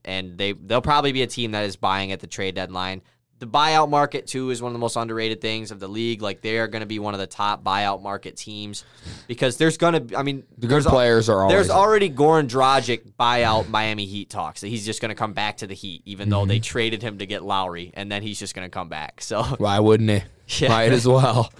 and 0.04 0.38
they 0.38 0.52
they'll 0.52 0.80
probably 0.80 1.12
be 1.12 1.22
a 1.22 1.26
team 1.26 1.50
that 1.52 1.64
is 1.64 1.76
buying 1.76 2.10
at 2.10 2.20
the 2.20 2.26
trade 2.26 2.54
deadline. 2.54 3.02
The 3.38 3.46
buyout 3.46 3.90
market 3.90 4.26
too 4.26 4.48
is 4.48 4.62
one 4.62 4.70
of 4.70 4.72
the 4.72 4.78
most 4.78 4.96
underrated 4.96 5.42
things 5.42 5.70
of 5.70 5.78
the 5.78 5.88
league. 5.88 6.22
Like 6.22 6.40
they 6.40 6.56
are 6.58 6.66
going 6.68 6.80
to 6.80 6.86
be 6.86 6.98
one 6.98 7.12
of 7.12 7.20
the 7.20 7.26
top 7.26 7.62
buyout 7.62 8.02
market 8.02 8.34
teams 8.36 8.82
because 9.28 9.58
there's 9.58 9.76
going 9.76 9.92
to, 9.92 10.00
be 10.00 10.16
I 10.16 10.22
mean, 10.22 10.42
The 10.56 10.66
good 10.66 10.70
there's 10.70 10.86
al- 10.86 10.92
players 10.92 11.28
are 11.28 11.46
there's 11.48 11.68
already 11.68 12.08
Goran 12.08 12.48
Dragic 12.48 13.12
buyout 13.20 13.68
Miami 13.68 14.06
Heat 14.06 14.30
talks 14.30 14.62
that 14.62 14.68
he's 14.68 14.86
just 14.86 15.02
going 15.02 15.10
to 15.10 15.14
come 15.14 15.34
back 15.34 15.58
to 15.58 15.66
the 15.66 15.74
Heat, 15.74 16.00
even 16.06 16.30
though 16.30 16.40
Mm-hmm. 16.40 16.48
they 16.48 16.60
traded 16.60 17.02
him 17.02 17.18
to 17.18 17.26
get 17.26 17.42
Lowry, 17.42 17.90
and 17.94 18.10
then 18.10 18.22
he's 18.22 18.38
just 18.38 18.54
going 18.54 18.64
to 18.66 18.70
come 18.70 18.88
back. 18.88 19.20
So 19.20 19.42
Why 19.58 19.80
wouldn't 19.80 20.08
he? 20.08 20.62
Yeah. 20.64 20.68
Might 20.70 20.92
as 20.92 21.06
well. 21.06 21.52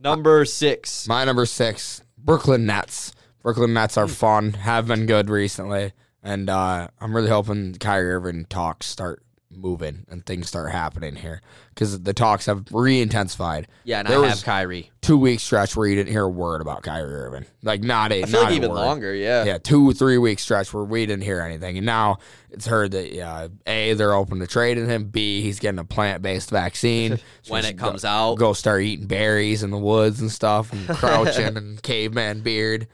number 0.00 0.44
six, 0.44 1.06
My 1.06 1.24
number 1.24 1.46
six, 1.46 2.02
Brooklyn 2.18 2.66
Nets. 2.66 3.12
Brooklyn 3.42 3.72
Nets 3.74 3.96
are 3.96 4.08
fun, 4.08 4.54
have 4.54 4.86
been 4.88 5.06
good 5.06 5.28
recently, 5.30 5.92
and 6.22 6.48
uh, 6.50 6.88
I'm 7.00 7.14
really 7.14 7.28
hoping 7.28 7.74
Kyrie 7.74 8.12
Irving 8.14 8.46
talks 8.46 8.86
start 8.86 9.22
moving 9.56 10.04
and 10.10 10.24
things 10.26 10.48
start 10.48 10.70
happening 10.72 11.14
here 11.16 11.40
because 11.70 12.02
the 12.02 12.12
talks 12.14 12.46
have 12.46 12.64
re-intensified. 12.70 13.68
yeah, 13.84 14.00
and 14.00 14.08
There 14.08 14.18
I 14.18 14.20
was- 14.20 14.30
have 14.30 14.44
Kyrie. 14.44 14.90
Two 15.02 15.18
week 15.18 15.38
stretch 15.40 15.76
where 15.76 15.86
you 15.86 15.96
didn't 15.96 16.12
hear 16.12 16.22
a 16.24 16.28
word 16.30 16.62
about 16.62 16.82
Kyrie 16.82 17.12
Irving, 17.12 17.44
like 17.62 17.82
not 17.82 18.10
a 18.10 18.22
I 18.22 18.24
feel 18.24 18.40
not 18.40 18.42
like 18.44 18.52
a 18.52 18.56
even 18.56 18.70
word. 18.70 18.76
longer. 18.76 19.14
Yeah. 19.14 19.44
Yeah, 19.44 19.58
two 19.58 19.92
three 19.92 20.16
week 20.16 20.38
stretch 20.38 20.72
where 20.72 20.82
we 20.82 21.04
didn't 21.04 21.24
hear 21.24 21.42
anything, 21.42 21.76
and 21.76 21.84
now 21.84 22.16
it's 22.50 22.66
heard 22.66 22.92
that 22.92 23.12
yeah, 23.12 23.48
a 23.66 23.92
they're 23.92 24.14
open 24.14 24.38
to 24.40 24.46
trading 24.46 24.86
him. 24.86 25.04
B 25.08 25.42
he's 25.42 25.58
getting 25.58 25.78
a 25.78 25.84
plant 25.84 26.22
based 26.22 26.48
vaccine 26.48 27.18
So 27.42 27.52
When 27.52 27.66
it 27.66 27.76
comes 27.76 28.00
go, 28.04 28.08
out. 28.08 28.34
Go 28.38 28.54
start 28.54 28.80
eating 28.80 29.06
berries 29.06 29.62
in 29.62 29.70
the 29.70 29.76
woods 29.76 30.22
and 30.22 30.32
stuff, 30.32 30.72
and 30.72 30.88
crouching 30.96 31.58
and 31.58 31.82
caveman 31.82 32.40
beard. 32.40 32.88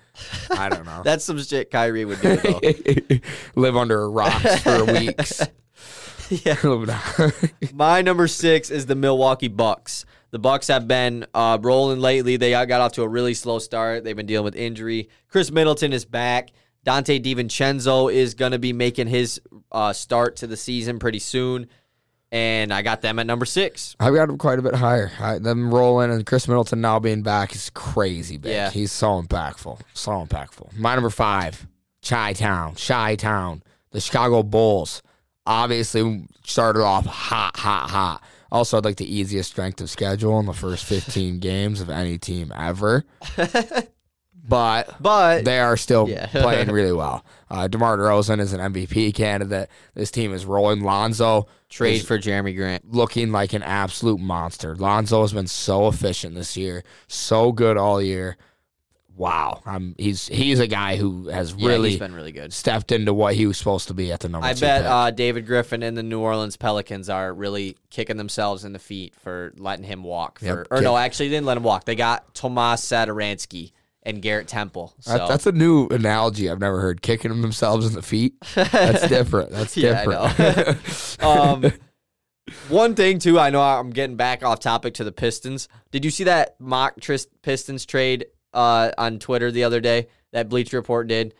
I 0.50 0.68
don't 0.68 0.84
know. 0.86 1.02
That's 1.04 1.24
some 1.24 1.40
shit 1.40 1.70
Kyrie 1.70 2.04
would 2.06 2.20
do 2.20 2.34
though. 2.38 2.60
Live 3.54 3.76
under 3.76 4.10
rocks 4.10 4.62
for 4.62 4.84
weeks. 4.84 5.42
yeah. 6.44 6.84
My 7.74 8.02
number 8.02 8.28
six 8.28 8.70
is 8.70 8.86
the 8.86 8.94
Milwaukee 8.94 9.48
Bucks. 9.48 10.04
The 10.30 10.38
Bucks 10.38 10.68
have 10.68 10.86
been 10.86 11.26
uh, 11.34 11.58
rolling 11.60 11.98
lately. 11.98 12.36
They 12.36 12.52
got 12.52 12.80
off 12.80 12.92
to 12.92 13.02
a 13.02 13.08
really 13.08 13.34
slow 13.34 13.58
start. 13.58 14.04
They've 14.04 14.16
been 14.16 14.26
dealing 14.26 14.44
with 14.44 14.54
injury. 14.54 15.08
Khris 15.28 15.50
Middleton 15.50 15.92
is 15.92 16.04
back. 16.04 16.50
Donte 16.86 17.22
DiVincenzo 17.22 18.12
is 18.12 18.34
going 18.34 18.52
to 18.52 18.58
be 18.58 18.72
making 18.72 19.08
his 19.08 19.40
uh, 19.72 19.92
start 19.92 20.36
to 20.36 20.46
the 20.46 20.56
season 20.56 20.98
pretty 20.98 21.18
soon. 21.18 21.66
And 22.32 22.72
I 22.72 22.82
got 22.82 23.02
them 23.02 23.18
at 23.18 23.26
number 23.26 23.44
six. 23.44 23.96
I've 23.98 24.14
got 24.14 24.28
them 24.28 24.38
quite 24.38 24.60
a 24.60 24.62
bit 24.62 24.76
higher. 24.76 25.10
I, 25.18 25.40
them 25.40 25.74
rolling 25.74 26.12
and 26.12 26.24
Khris 26.24 26.46
Middleton 26.46 26.80
now 26.80 27.00
being 27.00 27.22
back 27.22 27.52
is 27.56 27.70
crazy 27.70 28.36
big. 28.36 28.52
Yeah. 28.52 28.70
He's 28.70 28.92
so 28.92 29.20
impactful. 29.20 29.80
So 29.94 30.12
impactful. 30.12 30.78
My 30.78 30.94
number 30.94 31.10
five, 31.10 31.66
Chi 32.06 32.34
Town. 32.34 32.76
Chi 32.76 33.16
Town. 33.16 33.64
The 33.90 34.00
Chicago 34.00 34.44
Bulls. 34.44 35.02
Obviously 35.50 36.26
started 36.44 36.80
off 36.82 37.06
hot, 37.06 37.56
hot, 37.56 37.90
hot. 37.90 38.22
Also 38.52 38.76
had 38.76 38.84
like 38.84 38.96
the 38.96 39.12
easiest 39.14 39.50
strength 39.50 39.80
of 39.80 39.90
schedule 39.90 40.38
in 40.38 40.46
the 40.46 40.52
first 40.52 40.84
15 40.84 41.38
games 41.40 41.80
of 41.80 41.90
any 41.90 42.18
team 42.18 42.52
ever. 42.56 43.04
but 44.48 44.94
But 45.00 45.44
they 45.44 45.58
are 45.60 45.76
still 45.76 46.08
Yeah. 46.08 46.26
playing 46.30 46.70
really 46.70 46.92
well. 46.92 47.24
Uh, 47.50 47.66
DeMar 47.68 47.98
DeRozan 47.98 48.40
is 48.40 48.52
an 48.52 48.60
MVP 48.72 49.14
candidate. 49.14 49.68
This 49.94 50.10
team 50.10 50.32
is 50.32 50.44
rolling. 50.46 50.82
Lonzo 50.82 51.46
trade 51.68 52.04
for 52.04 52.16
Jeremy 52.18 52.54
Grant. 52.54 52.92
looking 52.92 53.32
like 53.32 53.52
an 53.52 53.62
absolute 53.62 54.20
monster. 54.20 54.74
Lonzo 54.76 55.22
has 55.22 55.32
been 55.32 55.46
so 55.48 55.88
efficient 55.88 56.34
this 56.34 56.56
year, 56.56 56.84
so 57.08 57.52
good 57.52 57.76
all 57.76 58.00
year. 58.00 58.36
Wow, 59.20 59.60
um, 59.66 59.94
he's 59.98 60.28
he's 60.28 60.60
a 60.60 60.66
guy 60.66 60.96
who 60.96 61.28
has 61.28 61.52
really 61.52 61.98
been 61.98 62.14
really 62.14 62.32
good. 62.32 62.54
stepped 62.54 62.90
into 62.90 63.12
what 63.12 63.34
he 63.34 63.46
was 63.46 63.58
supposed 63.58 63.88
to 63.88 63.94
be 63.94 64.10
at 64.12 64.20
the 64.20 64.30
number. 64.30 64.46
I 64.46 64.54
two 64.54 64.60
bet 64.62 64.80
pick. 64.82 64.90
uh, 64.90 65.10
David 65.10 65.44
Griffin 65.46 65.82
and 65.82 65.94
the 65.94 66.02
New 66.02 66.20
Orleans 66.20 66.56
Pelicans 66.56 67.10
are 67.10 67.34
really 67.34 67.76
kicking 67.90 68.16
themselves 68.16 68.64
in 68.64 68.72
the 68.72 68.78
feet 68.78 69.14
for 69.14 69.52
letting 69.58 69.84
him 69.84 70.02
walk. 70.04 70.38
For, 70.38 70.46
Yep, 70.46 70.56
or 70.70 70.76
kick- 70.78 70.84
no, 70.84 70.96
actually, 70.96 71.28
they 71.28 71.34
didn't 71.36 71.46
let 71.46 71.58
him 71.58 71.62
walk. 71.64 71.84
They 71.84 71.96
got 71.96 72.34
Tomas 72.34 72.80
Satoransky 72.80 73.72
and 74.02 74.22
Garrett 74.22 74.48
Temple. 74.48 74.94
So 75.00 75.18
That- 75.18 75.28
that's 75.28 75.46
a 75.46 75.52
new 75.52 75.86
analogy 75.88 76.48
I've 76.48 76.58
never 76.58 76.80
heard. 76.80 77.02
Kicking 77.02 77.42
themselves 77.42 77.86
in 77.86 77.92
the 77.92 78.00
feet. 78.00 78.36
That's 78.54 79.06
different. 79.06 79.50
That's 79.50 79.76
Yeah, 79.76 80.02
I 80.08 80.24
different. 80.46 81.22
um, 81.22 81.72
one 82.68 82.94
thing 82.94 83.18
too, 83.18 83.38
I 83.38 83.50
know 83.50 83.60
I'm 83.60 83.90
getting 83.90 84.16
back 84.16 84.42
off 84.42 84.60
topic 84.60 84.94
to 84.94 85.04
the 85.04 85.12
Pistons. 85.12 85.68
Did 85.90 86.06
you 86.06 86.10
see 86.10 86.24
that 86.24 86.58
mock 86.58 86.98
Trist 87.00 87.28
Pistons 87.42 87.84
trade 87.84 88.24
uh, 88.52 88.90
on 88.98 89.18
Twitter 89.18 89.50
the 89.50 89.64
other 89.64 89.80
day 89.80 90.08
that 90.32 90.48
Bleacher 90.48 90.76
Report 90.76 91.06
did? 91.08 91.34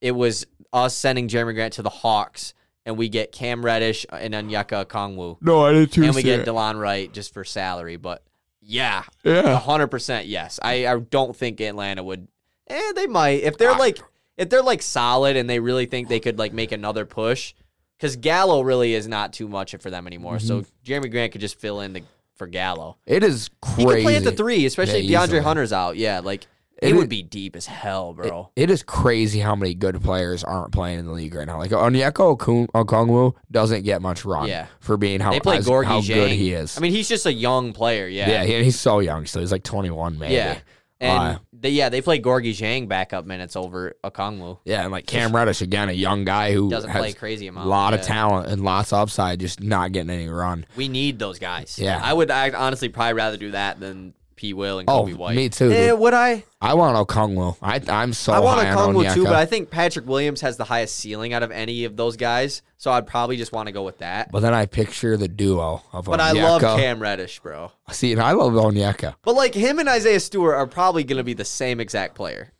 It 0.00 0.12
was 0.12 0.46
us 0.72 0.94
sending 0.94 1.28
Jerami 1.28 1.54
Grant 1.54 1.74
to 1.74 1.82
the 1.82 1.90
Hawks, 1.90 2.54
and 2.84 2.96
we 2.96 3.08
get 3.08 3.32
Cam 3.32 3.64
Reddish 3.64 4.04
and 4.12 4.34
Onyeka 4.34 4.84
Okongwu. 4.86 5.38
no, 5.40 5.64
I 5.64 5.72
did 5.72 5.92
too. 5.92 6.04
and 6.04 6.14
we 6.14 6.22
get 6.22 6.40
it. 6.40 6.46
DeLon 6.46 6.78
Wright 6.78 7.12
just 7.12 7.32
for 7.32 7.44
salary. 7.44 7.96
But 7.96 8.22
yeah, 8.60 9.04
yeah. 9.24 9.56
hundred 9.58 9.88
percent 9.88 10.26
yes. 10.26 10.58
I, 10.62 10.86
I 10.86 10.98
don't 10.98 11.34
think 11.36 11.60
Atlanta 11.60 12.02
would. 12.02 12.28
Eh, 12.68 12.92
they 12.94 13.06
might 13.06 13.42
if 13.42 13.56
they're 13.58 13.74
like 13.76 13.98
if 14.36 14.50
they're 14.50 14.62
like 14.62 14.82
solid 14.82 15.36
and 15.36 15.48
they 15.48 15.60
really 15.60 15.86
think 15.86 16.08
they 16.08 16.20
could 16.20 16.38
like 16.38 16.52
make 16.52 16.72
another 16.72 17.06
push. 17.06 17.54
Because 17.96 18.16
Gallo 18.16 18.60
really 18.60 18.92
is 18.92 19.08
not 19.08 19.32
too 19.32 19.48
much 19.48 19.74
for 19.76 19.88
them 19.88 20.06
anymore. 20.06 20.38
So 20.38 20.60
Mm-hmm. 20.60 20.92
Jerami 20.92 21.10
Grant 21.10 21.32
could 21.32 21.40
just 21.40 21.58
fill 21.58 21.80
in 21.80 21.94
the, 21.94 22.02
for 22.34 22.46
Gallo. 22.46 22.98
It 23.06 23.24
is 23.24 23.48
crazy. 23.62 23.80
He 23.80 23.86
crazy. 23.86 23.96
could 23.96 24.02
play 24.04 24.16
at 24.16 24.24
the 24.24 24.32
three, 24.32 24.66
especially 24.66 25.00
Yeah, 25.00 25.20
if 25.22 25.30
DeAndre 25.30 25.32
easily. 25.32 25.40
Hunter's 25.40 25.72
out. 25.72 25.96
Yeah, 25.96 26.20
like 26.20 26.46
It 26.82 26.90
it, 26.90 26.96
would 26.96 27.08
be 27.08 27.22
deep 27.22 27.56
as 27.56 27.64
hell, 27.66 28.12
bro. 28.12 28.50
It 28.54 28.68
is 28.70 28.82
crazy 28.82 29.40
how 29.40 29.54
many 29.56 29.74
good 29.74 30.02
players 30.02 30.44
aren't 30.44 30.72
playing 30.72 30.98
in 30.98 31.06
the 31.06 31.12
league 31.12 31.34
right 31.34 31.46
now. 31.46 31.58
Like 31.58 31.70
Onyeka 31.70 32.36
Okun- 32.36 32.66
Okongwu 32.74 33.34
doesn't 33.50 33.82
get 33.84 34.02
much 34.02 34.24
run 34.26 34.48
Yeah. 34.48 34.66
for 34.80 34.96
being 34.98 35.20
how, 35.20 35.32
they 35.32 35.40
play 35.40 35.56
as- 35.56 35.66
how 35.66 35.72
Dieng. 35.74 36.06
good 36.06 36.30
he 36.32 36.52
is. 36.52 36.76
I 36.76 36.80
mean, 36.80 36.92
he's 36.92 37.08
just 37.08 37.24
a 37.24 37.32
young 37.32 37.72
player. 37.72 38.06
Yeah. 38.06 38.28
yeah, 38.28 38.44
he, 38.44 38.64
he's 38.64 38.78
so 38.78 38.98
young 39.00 39.24
so 39.24 39.40
He's 39.40 39.52
like 39.52 39.62
21 39.62 40.18
maybe. 40.18 40.34
Yeah. 40.34 40.58
And 40.98 41.18
Uh, 41.18 41.38
they, 41.52 41.70
yeah, 41.70 41.90
they 41.90 42.00
play 42.00 42.18
Gorgui 42.20 42.50
Dieng 42.52 42.88
backup 42.88 43.26
minutes 43.26 43.54
over 43.54 43.94
Okongwu. 44.02 44.58
Yeah, 44.64 44.82
and 44.82 44.90
like 44.92 45.06
Cam 45.06 45.34
Reddish 45.36 45.60
again, 45.60 45.90
a 45.90 45.92
young 45.92 46.24
guy 46.24 46.52
who 46.52 46.70
Doesn't 46.70 46.88
has 46.88 47.00
play 47.00 47.12
crazy 47.12 47.48
amount, 47.48 47.66
a 47.66 47.68
lot 47.68 47.92
of 47.92 48.00
talent 48.00 48.48
and 48.48 48.64
lots 48.64 48.94
of 48.94 49.00
upside, 49.00 49.40
just 49.40 49.62
not 49.62 49.92
getting 49.92 50.08
any 50.10 50.28
run. 50.28 50.64
We 50.74 50.88
need 50.88 51.18
those 51.18 51.38
guys. 51.38 51.78
Yeah. 51.78 52.00
I 52.02 52.12
would 52.14 52.30
I 52.30 52.50
honestly 52.50 52.88
probably 52.88 53.12
rather 53.12 53.36
do 53.36 53.50
that 53.50 53.78
than 53.78 54.14
P. 54.36 54.52
Will 54.52 54.78
and 54.78 54.88
Oh, 54.88 55.04
Coby 55.04 55.14
White. 55.16 55.34
me 55.34 55.48
too. 55.48 55.70
Eh, 55.72 55.90
dude. 55.90 55.98
would 55.98 56.14
I? 56.14 56.44
I 56.60 56.74
want 56.74 56.96
Okongwu. 57.08 57.56
I 57.62 57.80
I'm 57.88 58.12
so 58.12 58.32
I 58.32 58.38
want 58.40 58.60
a 58.60 58.64
high 58.66 58.72
on 58.74 58.94
Kongwu 58.94 59.14
too, 59.14 59.22
Onyeka. 59.22 59.24
but 59.24 59.34
I 59.34 59.46
think 59.46 59.70
Patrick 59.70 60.06
Williams 60.06 60.40
has 60.42 60.56
the 60.56 60.64
highest 60.64 60.96
ceiling 60.96 61.32
out 61.32 61.42
of 61.42 61.50
any 61.50 61.84
of 61.84 61.96
those 61.96 62.16
guys. 62.16 62.62
So 62.76 62.92
I'd 62.92 63.06
probably 63.06 63.36
just 63.36 63.52
want 63.52 63.66
to 63.68 63.72
go 63.72 63.82
with 63.82 63.98
that. 63.98 64.30
But 64.30 64.40
then 64.40 64.52
I 64.54 64.66
picture 64.66 65.16
the 65.16 65.28
duo 65.28 65.82
of 65.92 66.04
But 66.04 66.20
I 66.20 66.32
love 66.32 66.60
Onyeka. 66.62 66.76
Cam 66.76 67.00
Reddish, 67.00 67.40
bro. 67.40 67.72
See, 67.90 68.12
and 68.12 68.20
I 68.20 68.32
love 68.32 68.52
Onyeka. 68.52 69.14
But 69.22 69.34
like 69.34 69.54
him 69.54 69.78
and 69.78 69.88
Isaiah 69.88 70.20
Stewart 70.20 70.54
are 70.54 70.66
probably 70.66 71.02
going 71.02 71.16
to 71.18 71.24
be 71.24 71.32
the 71.34 71.44
same 71.44 71.80
exact 71.80 72.14
player. 72.14 72.52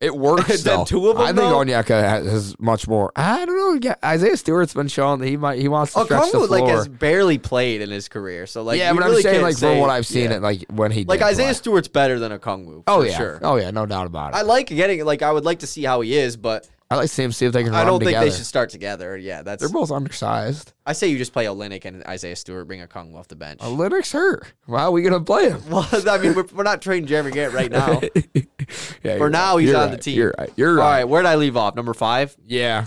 It 0.00 0.14
works 0.14 0.62
Them 0.64 0.78
though. 0.78 0.84
two 0.84 1.08
of 1.08 1.16
them, 1.16 1.22
I 1.24 1.28
think 1.28 1.36
though? 1.38 1.58
Onyeka 1.64 1.86
has, 1.88 2.26
has 2.30 2.58
much 2.60 2.86
more. 2.86 3.10
I 3.16 3.46
don't 3.46 3.56
know. 3.56 3.80
Yeah, 3.80 3.94
Isaiah 4.04 4.36
Stewart's 4.36 4.74
been 4.74 4.88
showing 4.88 5.20
that 5.20 5.28
he 5.28 5.36
might 5.36 5.58
he 5.60 5.68
wants 5.68 5.94
to 5.94 6.00
Oh, 6.00 6.04
stretch 6.04 6.30
the 6.32 6.38
Kongwu 6.38 6.46
floor. 6.48 6.60
like 6.60 6.68
has 6.68 6.88
barely 6.88 7.38
played 7.38 7.80
in 7.80 7.90
his 7.90 8.08
career, 8.08 8.46
so 8.46 8.62
like 8.62 8.78
yeah, 8.78 8.90
you 8.92 8.98
but 8.98 9.04
really 9.04 9.16
I'm 9.18 9.22
saying 9.22 9.42
like 9.42 9.54
say, 9.54 9.72
from 9.72 9.80
what 9.80 9.90
I've 9.90 10.06
seen 10.06 10.30
yeah. 10.30 10.36
it 10.36 10.42
like 10.42 10.64
when 10.70 10.90
he 10.90 11.04
like 11.04 11.20
did 11.20 11.26
Isaiah 11.26 11.46
play. 11.46 11.54
Stewart's 11.54 11.88
better 11.88 12.18
than 12.18 12.32
a 12.32 12.38
Kongwu. 12.38 12.82
Oh 12.86 13.00
for 13.00 13.06
yeah, 13.06 13.16
sure. 13.16 13.38
oh 13.42 13.56
yeah, 13.56 13.70
no 13.70 13.86
doubt 13.86 14.06
about 14.06 14.34
it. 14.34 14.36
I 14.36 14.42
like 14.42 14.66
getting 14.66 15.02
like 15.04 15.22
I 15.22 15.32
would 15.32 15.44
like 15.44 15.60
to 15.60 15.66
see 15.66 15.84
how 15.84 16.00
he 16.02 16.14
is, 16.18 16.36
but 16.36 16.68
I 16.90 16.96
like 16.96 17.10
to 17.10 17.32
see 17.32 17.46
if 17.46 17.52
they 17.52 17.62
can. 17.62 17.72
Run 17.72 17.72
together. 17.72 17.76
I 17.76 17.84
don't 17.84 17.98
think 17.98 18.08
together. 18.08 18.26
they 18.30 18.36
should 18.36 18.46
start 18.46 18.70
together. 18.70 19.16
Yeah, 19.16 19.42
that's. 19.42 19.60
They're 19.60 19.68
both 19.72 19.90
undersized. 19.90 20.74
I 20.84 20.92
say 20.92 21.08
you 21.08 21.18
just 21.18 21.32
play 21.32 21.46
Olynyk 21.46 21.84
and 21.86 22.04
Isaiah 22.04 22.36
Stewart, 22.36 22.66
bring 22.66 22.82
a 22.82 22.86
Kung 22.86 23.14
off 23.16 23.26
the 23.28 23.36
bench. 23.36 23.60
Oh, 23.62 23.74
hurt. 23.76 24.52
Why 24.66 24.82
are 24.82 24.90
we 24.90 25.02
gonna 25.02 25.20
play 25.20 25.50
him? 25.50 25.62
well, 25.70 25.88
I 26.08 26.18
mean, 26.18 26.34
we're, 26.34 26.46
we're 26.54 26.62
not 26.62 26.82
trading 26.82 27.06
Jeremy 27.06 27.30
Garrett 27.32 27.54
right 27.54 27.70
now. 27.70 28.00
yeah, 29.02 29.16
For 29.16 29.30
now, 29.30 29.54
right. 29.54 29.60
he's 29.60 29.70
You're 29.70 29.80
on 29.80 29.90
the 29.90 29.96
team. 29.96 30.16
You're 30.16 30.34
right. 30.38 30.52
You're 30.56 30.74
right. 30.74 30.82
All 30.82 30.90
right. 30.90 30.96
right, 30.98 31.08
where 31.08 31.22
did 31.22 31.28
I 31.28 31.36
leave 31.36 31.56
off? 31.56 31.74
Number 31.74 31.94
five. 31.94 32.36
Yeah. 32.46 32.84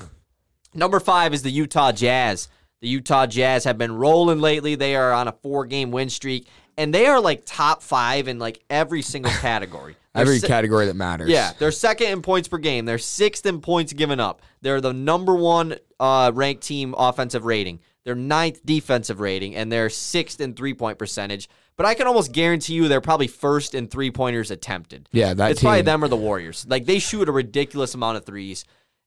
Number 0.73 0.99
five 0.99 1.33
is 1.33 1.41
the 1.41 1.51
Utah 1.51 1.91
Jazz. 1.91 2.49
The 2.81 2.87
Utah 2.87 3.25
Jazz 3.25 3.63
have 3.63 3.77
been 3.79 3.95
rolling 3.95 4.39
lately. 4.39 4.75
They 4.75 4.95
are 4.95 5.11
on 5.11 5.27
a 5.27 5.31
four-game 5.31 5.89
win 5.89 6.09
streak, 6.09 6.47
and 6.77 6.93
they 6.93 7.07
are 7.07 7.19
like 7.19 7.41
top 7.45 7.81
five 7.81 8.27
in 8.27 8.37
like 8.37 8.63
every 8.69 9.01
single 9.01 9.31
category. 9.41 9.95
Every 10.17 10.39
category 10.39 10.85
that 10.87 10.95
matters. 10.95 11.29
Yeah, 11.29 11.53
they're 11.59 11.71
second 11.71 12.07
in 12.07 12.21
points 12.21 12.47
per 12.47 12.57
game. 12.57 12.85
They're 12.85 12.97
sixth 12.97 13.45
in 13.45 13.61
points 13.61 13.93
given 13.93 14.19
up. 14.19 14.41
They're 14.61 14.81
the 14.81 14.93
number 14.93 15.35
one 15.35 15.75
uh, 15.99 16.31
ranked 16.33 16.63
team 16.63 16.95
offensive 16.97 17.45
rating. 17.45 17.79
They're 18.05 18.15
ninth 18.15 18.65
defensive 18.65 19.19
rating, 19.19 19.55
and 19.55 19.71
they're 19.71 19.89
sixth 19.89 20.39
in 20.39 20.53
three 20.53 20.73
point 20.73 20.97
percentage. 20.97 21.49
But 21.75 21.85
I 21.85 21.93
can 21.93 22.07
almost 22.07 22.31
guarantee 22.31 22.73
you 22.73 22.87
they're 22.87 23.01
probably 23.01 23.27
first 23.27 23.75
in 23.75 23.87
three 23.87 24.11
pointers 24.11 24.49
attempted. 24.49 25.09
Yeah, 25.11 25.33
that 25.33 25.51
it's 25.51 25.61
probably 25.61 25.83
them 25.83 26.03
or 26.03 26.07
the 26.07 26.15
Warriors. 26.15 26.65
Like 26.67 26.85
they 26.85 26.99
shoot 26.99 27.29
a 27.29 27.31
ridiculous 27.31 27.93
amount 27.93 28.17
of 28.17 28.25
threes, 28.25 28.65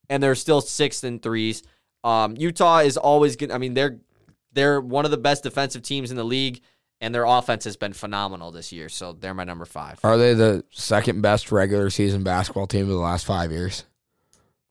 and 0.09 0.23
they're 0.23 0.35
still 0.35 0.61
sixth 0.61 1.03
in 1.03 1.19
threes. 1.19 1.63
Um, 2.05 2.37
Utah 2.37 2.79
is 2.79 2.97
always 2.97 3.37
good. 3.37 3.51
I 3.51 3.59
mean, 3.59 3.75
they're 3.75 3.99
they're 4.53 4.81
one 4.81 5.05
of 5.05 5.11
the 5.11 5.17
best 5.17 5.43
defensive 5.43 5.83
teams 5.83 6.11
in 6.11 6.17
the 6.17 6.25
league, 6.25 6.61
and 7.01 7.15
their 7.15 7.25
offense 7.25 7.65
has 7.65 7.77
been 7.77 7.93
phenomenal 7.93 8.51
this 8.51 8.73
year. 8.73 8.89
So 8.89 9.13
they're 9.13 9.35
my 9.35 9.45
number 9.45 9.65
five. 9.65 9.99
Are 10.03 10.19
they 10.19 10.35
the 10.35 10.65
second 10.71 11.23
best 11.23 11.51
regular 11.51 11.91
season 11.91 12.23
basketball 12.23 12.67
team 12.67 12.83
of 12.83 12.89
the 12.89 12.97
last 12.97 13.25
five 13.25 13.51
years? 13.51 13.85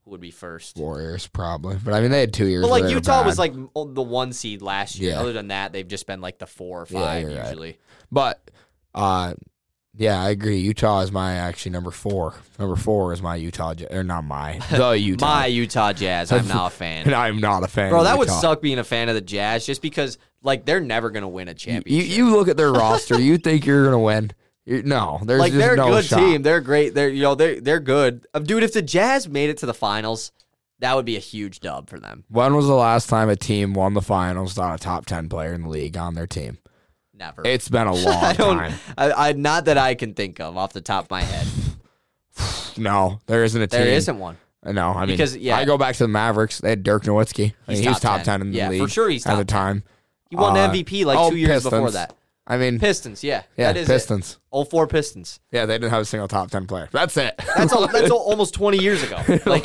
Who 0.06 0.12
would 0.12 0.22
be 0.22 0.32
first? 0.32 0.78
Warriors, 0.78 1.28
probably. 1.28 1.78
But 1.84 1.94
I 1.94 2.02
mean, 2.02 2.12
they 2.12 2.20
had 2.20 2.34
two 2.34 2.48
years. 2.48 2.64
But 2.64 2.70
like 2.70 2.92
Utah 2.92 3.24
was 3.24 3.40
like 3.40 3.54
the 3.54 4.02
one 4.02 4.34
seed 4.34 4.62
last 4.62 4.98
year. 5.00 5.12
Yeah. 5.12 5.20
Other 5.20 5.34
than 5.34 5.50
that, 5.50 5.74
they've 5.74 5.88
just 5.88 6.08
been 6.08 6.22
like 6.22 6.40
the 6.40 6.48
four 6.48 6.82
or 6.82 6.86
five 6.86 7.26
right. 7.26 7.46
usually. 7.46 7.78
But 8.12 8.42
uh 8.94 9.34
yeah, 9.96 10.22
I 10.22 10.30
agree. 10.30 10.60
Utah 10.60 11.02
is 11.02 11.12
my 11.12 11.34
actually 11.34 11.72
number 11.72 11.92
four. 11.92 12.36
Number 12.58 12.76
four 12.76 13.12
is 13.12 13.22
my 13.22 13.36
Utah, 13.36 13.74
or 13.90 14.04
not 14.04 14.24
my 14.24 14.60
the 14.72 14.92
Utah. 14.92 15.26
My 15.26 15.46
Utah 15.48 15.94
Jazz, 15.94 16.32
I'm 16.32 16.48
now 16.48 16.68
a 16.68 16.70
fan. 16.70 17.06
and 17.06 17.16
I'm 17.16 17.40
not 17.40 17.64
a 17.64 17.68
fan. 17.68 17.90
Bro, 17.90 18.04
that 18.04 18.18
would 18.18 18.30
suck 18.30 18.62
being 18.62 18.80
a 18.80 18.84
fan 18.84 19.10
of 19.10 19.16
the 19.16 19.22
Jazz 19.22 19.66
just 19.66 19.82
because 19.82 20.18
like 20.44 20.66
they're 20.66 20.80
never 20.82 21.10
gonna 21.10 21.28
win 21.28 21.48
a 21.48 21.54
championship. 21.54 22.10
you 22.16 22.32
look 22.32 22.48
at 22.48 22.58
their 22.58 22.72
roster. 22.74 23.20
You 23.20 23.38
think 23.38 23.66
you're 23.66 23.84
gonna 23.86 24.00
win? 24.00 24.32
You, 24.66 24.84
no, 24.84 25.20
there's 25.24 25.40
like 25.40 25.54
they're 25.54 25.74
a 25.74 25.78
no 25.78 25.88
good 25.90 26.06
shot. 26.06 26.18
team. 26.20 26.42
They're 26.44 26.62
great. 26.62 26.94
They're 26.94 27.10
you 27.10 27.22
know 27.24 27.36
they're 27.36 27.60
they're 27.60 27.80
good. 27.80 28.26
Uh, 28.34 28.40
Dude, 28.40 28.64
if 28.64 28.74
the 28.74 28.82
Jazz 28.82 29.28
made 29.28 29.50
it 29.50 29.58
to 29.60 29.66
the 29.66 29.74
finals, 29.74 30.32
that 30.80 30.96
would 30.96 31.06
be 31.06 31.16
a 31.18 31.20
huge 31.22 31.60
dub 31.60 31.90
for 31.90 32.00
them. 32.00 32.24
When 32.30 32.56
was 32.56 32.68
the 32.68 32.74
last 32.76 33.10
time 33.10 33.30
a 33.30 33.36
team 33.36 33.74
won 33.74 33.94
the 33.96 34.02
finals 34.02 34.52
without 34.56 34.76
a 34.76 34.84
top 34.84 35.06
ten 35.06 35.28
player 35.30 35.54
in 35.54 35.64
the 35.64 35.70
league 35.70 35.98
on 35.98 36.14
their 36.14 36.28
team? 36.28 36.60
Never. 37.14 37.42
It's 37.46 37.68
been 37.68 37.88
a 37.88 37.94
long 37.96 38.24
I 38.24 38.34
time. 38.34 38.74
I, 38.98 39.12
I 39.30 39.34
not 39.34 39.66
that 39.66 39.78
I 39.78 39.96
can 39.96 40.14
think 40.14 40.40
of 40.40 40.56
off 40.56 40.72
the 40.74 40.82
top 40.82 41.06
of 41.06 41.12
my 41.12 41.22
head. 41.22 41.48
No, 42.78 43.20
there 43.26 43.44
isn't 43.44 43.62
a 43.62 43.68
team. 43.68 43.82
There 43.82 43.90
isn't 43.90 44.18
one. 44.20 44.38
No, 44.64 44.92
I 44.92 45.02
mean, 45.02 45.08
Because, 45.18 45.36
yeah. 45.36 45.58
I 45.58 45.66
go 45.66 45.78
back 45.78 45.96
to 45.96 46.04
the 46.04 46.08
Mavericks. 46.08 46.60
They 46.60 46.70
had 46.70 46.84
Dirk 46.84 47.04
Nowitzki. 47.04 47.40
I 47.40 47.44
mean, 47.44 47.54
He's 47.68 47.80
he 47.80 47.88
was 47.90 48.00
top 48.00 48.18
top 48.20 48.24
10. 48.24 48.26
ten 48.26 48.42
in 48.42 48.52
the 48.52 48.58
Yeah, 48.58 48.78
for 48.78 48.88
sure 48.88 49.10
he's 49.10 49.26
at 49.26 49.36
the 49.36 49.44
time. 49.44 49.82
10. 49.82 49.84
He 50.30 50.36
won 50.36 50.56
Uh, 50.58 50.70
MVP 50.70 51.06
like 51.06 51.18
oh, 51.18 51.30
two 51.30 51.38
years 51.38 51.64
before 51.64 51.92
that. 51.92 52.16
I 52.46 52.58
mean, 52.58 52.80
Pistons, 52.80 53.24
yeah, 53.24 53.44
yeah, 53.58 53.74
that 53.74 53.78
is 53.80 53.88
it. 53.88 53.94
Pistons. 53.94 54.40
All 54.50 54.66
four 54.66 54.88
Pistons. 54.88 55.40
Yeah, 55.52 55.68
they 55.68 55.76
didn't 55.76 55.92
have 55.92 56.02
a 56.02 56.06
single 56.06 56.28
top 56.28 56.50
ten 56.50 56.66
player. 56.66 56.90
That's 56.92 57.16
it. 57.16 57.36
That's 57.56 57.72
all, 57.72 57.88
that's 57.88 58.10
all, 58.10 58.18
almost 58.32 58.56
twenty 58.56 58.80
years 58.80 59.04
ago. 59.04 59.18
Like, 59.46 59.64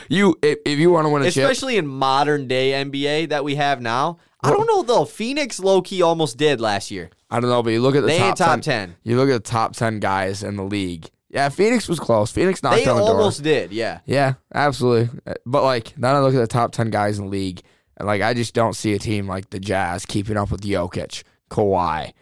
you 0.10 0.36
if, 0.42 0.58
if 0.66 0.78
you 0.78 0.90
want 0.90 1.06
to 1.06 1.08
win 1.10 1.22
a 1.22 1.30
chip, 1.30 1.44
especially 1.44 1.78
in 1.78 1.86
modern 1.86 2.46
day 2.46 2.72
NBA 2.72 3.30
that 3.30 3.44
we 3.44 3.54
have 3.54 3.80
now. 3.80 4.18
I 4.42 4.50
don't 4.50 4.66
know 4.66 4.82
though. 4.82 5.04
Phoenix 5.06 5.58
low 5.58 5.80
key 5.82 6.02
almost 6.02 6.36
did 6.36 6.60
last 6.60 6.90
year. 6.90 7.10
I 7.30 7.40
don't 7.40 7.50
know, 7.50 7.62
but 7.62 7.70
you 7.70 7.80
look 7.80 7.96
at 7.96 8.02
the 8.02 8.06
They 8.06 8.18
top, 8.18 8.36
top 8.36 8.60
10, 8.60 8.88
10. 8.90 8.96
You 9.04 9.16
look 9.16 9.28
at 9.30 9.44
the 9.44 9.50
top 9.50 9.72
ten 9.74 9.98
guys 9.98 10.42
in 10.42 10.56
the 10.56 10.62
league. 10.64 11.08
Yeah, 11.30 11.48
Phoenix 11.48 11.88
was 11.88 11.98
close. 11.98 12.30
Phoenix 12.30 12.62
knocked 12.62 12.76
They 12.76 12.86
on 12.86 12.96
the 12.96 13.04
door. 13.04 13.16
almost 13.16 13.42
did. 13.42 13.72
Yeah. 13.72 14.00
Yeah, 14.06 14.34
absolutely. 14.54 15.18
But 15.44 15.62
like, 15.62 15.96
now, 15.98 16.14
I 16.14 16.20
look 16.20 16.34
at 16.34 16.38
the 16.38 16.46
top 16.46 16.72
ten 16.72 16.90
guys 16.90 17.18
in 17.18 17.24
the 17.24 17.30
league, 17.30 17.62
and 17.98 18.06
like, 18.06 18.22
I 18.22 18.32
just 18.32 18.54
don't 18.54 18.74
see 18.74 18.94
a 18.94 18.98
team 18.98 19.28
like 19.28 19.50
the 19.50 19.60
Jazz 19.60 20.06
keeping 20.06 20.36
up 20.38 20.50
with 20.50 20.62
Jokic, 20.62 21.22
Kawhi, 21.50 22.12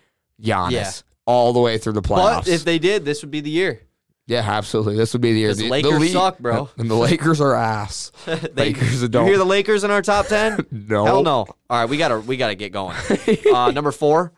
Giannis, 0.42 0.70
Yeah. 0.72 0.90
all 1.26 1.52
the 1.52 1.60
way 1.60 1.78
through 1.78 1.92
the 1.92 2.02
playoffs. 2.02 2.34
But 2.44 2.48
if 2.48 2.64
they 2.64 2.78
did, 2.80 3.04
this 3.04 3.22
would 3.22 3.30
be 3.30 3.40
the 3.40 3.50
year. 3.50 3.82
yeah, 4.26 4.40
absolutely. 4.44 4.96
This 4.96 5.12
would 5.12 5.22
be 5.22 5.32
the 5.32 5.38
year. 5.38 5.54
The, 5.54 5.68
Lakers 5.68 5.92
the 5.92 5.98
league- 6.00 6.10
suck, 6.12 6.38
bro. 6.40 6.68
And 6.78 6.90
the 6.90 6.94
Lakers 6.96 7.40
are 7.40 7.54
ass. 7.54 8.10
They- 8.26 8.72
Lakers 8.72 9.08
don't. 9.08 9.24
You 9.26 9.30
hear 9.32 9.38
the 9.38 9.44
Lakers 9.44 9.84
in 9.84 9.90
our 9.92 10.02
top 10.02 10.26
ten? 10.28 10.66
no. 10.72 11.04
Hell 11.04 11.22
no. 11.22 11.32
All 11.38 11.46
right, 11.70 11.88
we 11.88 11.96
gotta 11.96 12.18
we 12.20 12.36
gotta 12.36 12.54
get 12.56 12.72
going. 12.72 12.96
Uh, 13.52 13.70
number 13.70 13.92
four. 13.92 14.32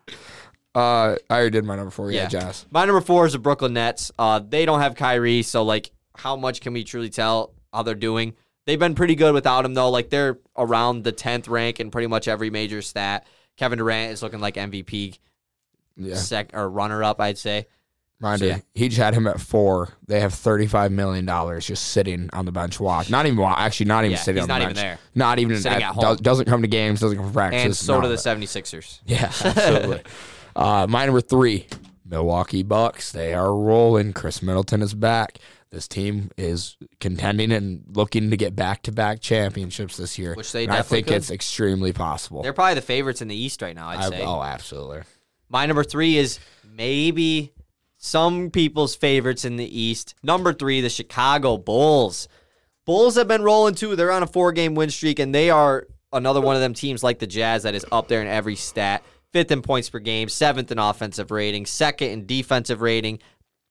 Uh, 0.74 1.16
I 1.28 1.34
already 1.34 1.50
did 1.50 1.64
my 1.64 1.76
number 1.76 1.90
four. 1.90 2.10
Yeah, 2.12 2.22
Yeah. 2.24 2.28
Jazz. 2.28 2.66
My 2.70 2.84
number 2.84 3.00
four 3.00 3.26
is 3.26 3.32
the 3.32 3.38
Brooklyn 3.38 3.72
Nets. 3.72 4.12
Uh, 4.18 4.38
they 4.46 4.64
don't 4.66 4.80
have 4.80 4.94
Kyrie, 4.94 5.42
so 5.42 5.62
like, 5.64 5.90
how 6.16 6.36
much 6.36 6.60
can 6.60 6.72
we 6.72 6.84
truly 6.84 7.08
tell 7.10 7.52
how 7.72 7.82
they're 7.82 7.94
doing? 7.94 8.34
They've 8.68 8.78
been 8.78 8.94
pretty 8.94 9.14
good 9.14 9.32
without 9.32 9.64
him, 9.64 9.72
though. 9.72 9.88
Like 9.88 10.10
they're 10.10 10.38
around 10.56 11.02
the 11.02 11.10
tenth 11.12 11.48
rank 11.48 11.80
in 11.80 11.90
pretty 11.90 12.06
much 12.06 12.28
every 12.28 12.50
major 12.50 12.82
stat. 12.82 13.26
Kevin 13.56 13.78
Durant 13.78 14.12
is 14.12 14.22
looking 14.22 14.40
like 14.40 14.56
MVP, 14.56 15.18
Yeah. 15.96 16.14
sec 16.16 16.50
or 16.52 16.68
runner 16.68 17.02
up, 17.02 17.18
I'd 17.18 17.38
say. 17.38 17.66
Mind 18.20 18.40
So, 18.40 18.44
you, 18.44 18.50
yeah. 18.50 18.58
he 18.74 18.88
just 18.88 19.00
had 19.00 19.14
him 19.14 19.26
at 19.26 19.40
four. 19.40 19.88
They 20.06 20.20
have 20.20 20.34
thirty-five 20.34 20.92
million 20.92 21.24
dollars 21.24 21.66
just 21.66 21.82
sitting 21.88 22.28
on 22.34 22.44
the 22.44 22.52
bench. 22.52 22.78
Watch, 22.78 23.08
not 23.08 23.24
even 23.24 23.38
wa- 23.38 23.54
actually, 23.56 23.86
not 23.86 24.04
even 24.04 24.12
Yeah, 24.16 24.18
sitting 24.18 24.42
he's 24.42 24.42
on 24.42 24.48
the 24.48 24.52
not 24.54 24.62
even 24.62 24.74
bench. 24.74 24.84
there. 24.84 24.98
Not 25.14 25.38
even 25.38 25.56
Sitting 25.56 25.82
at, 25.82 25.88
at 25.88 25.94
home. 25.94 26.02
does, 26.02 26.20
doesn't 26.20 26.44
come 26.46 26.60
to 26.60 26.68
games. 26.68 27.00
Doesn't 27.00 27.16
come 27.16 27.26
for 27.28 27.32
practice. 27.32 27.64
And 27.64 27.74
so 27.74 27.94
do 28.02 28.08
the 28.08 28.14
of 28.14 28.18
it. 28.20 28.22
76ers. 28.46 29.00
Yeah, 29.06 29.32
absolutely. 29.44 30.02
uh, 30.56 30.86
my 30.90 31.06
number 31.06 31.20
three, 31.22 31.68
Milwaukee 32.04 32.62
Bucks. 32.64 33.12
They 33.12 33.32
are 33.34 33.54
rolling. 33.54 34.12
Khris 34.12 34.42
Middleton 34.42 34.82
is 34.82 34.92
back. 34.94 35.38
This 35.70 35.86
team 35.86 36.30
is 36.38 36.76
contending 36.98 37.52
and 37.52 37.84
looking 37.92 38.30
to 38.30 38.36
get 38.36 38.56
back-to-back 38.56 39.20
championships 39.20 39.96
this 39.98 40.18
year. 40.18 40.34
Which 40.34 40.50
they 40.52 40.64
and 40.64 40.72
I 40.72 40.76
definitely 40.76 40.96
think 40.98 41.06
could. 41.08 41.16
it's 41.16 41.30
extremely 41.30 41.92
possible. 41.92 42.42
They're 42.42 42.54
probably 42.54 42.74
the 42.74 42.80
favorites 42.82 43.20
in 43.20 43.28
the 43.28 43.36
East 43.36 43.60
right 43.60 43.74
now, 43.76 43.88
I'd 43.88 43.98
I- 43.98 44.08
say. 44.10 44.22
oh, 44.22 44.42
absolutely. 44.42 45.02
My 45.50 45.66
number 45.66 45.84
three 45.84 46.16
is 46.16 46.38
maybe 46.76 47.52
some 47.98 48.50
people's 48.50 48.94
favorites 48.94 49.44
in 49.44 49.56
the 49.56 49.80
East. 49.80 50.14
Number 50.22 50.52
three, 50.52 50.80
the 50.80 50.88
Chicago 50.88 51.56
Bulls. 51.58 52.28
Bulls 52.86 53.16
have 53.16 53.28
been 53.28 53.42
rolling 53.42 53.74
too. 53.74 53.96
They're 53.96 54.12
on 54.12 54.22
a 54.22 54.26
four 54.26 54.52
game 54.52 54.74
win 54.74 54.88
streak, 54.90 55.18
and 55.18 55.34
they 55.34 55.50
are 55.50 55.86
another 56.12 56.40
one 56.40 56.54
of 56.56 56.62
them 56.62 56.72
teams 56.74 57.02
like 57.02 57.18
the 57.18 57.26
Jazz 57.26 57.64
that 57.64 57.74
is 57.74 57.84
up 57.92 58.08
there 58.08 58.22
in 58.22 58.26
every 58.28 58.56
stat. 58.56 59.02
Fifth 59.32 59.50
in 59.50 59.60
points 59.60 59.90
per 59.90 59.98
game, 59.98 60.28
seventh 60.30 60.72
in 60.72 60.78
offensive 60.78 61.30
rating, 61.30 61.66
second 61.66 62.08
in 62.10 62.26
defensive 62.26 62.80
rating, 62.80 63.18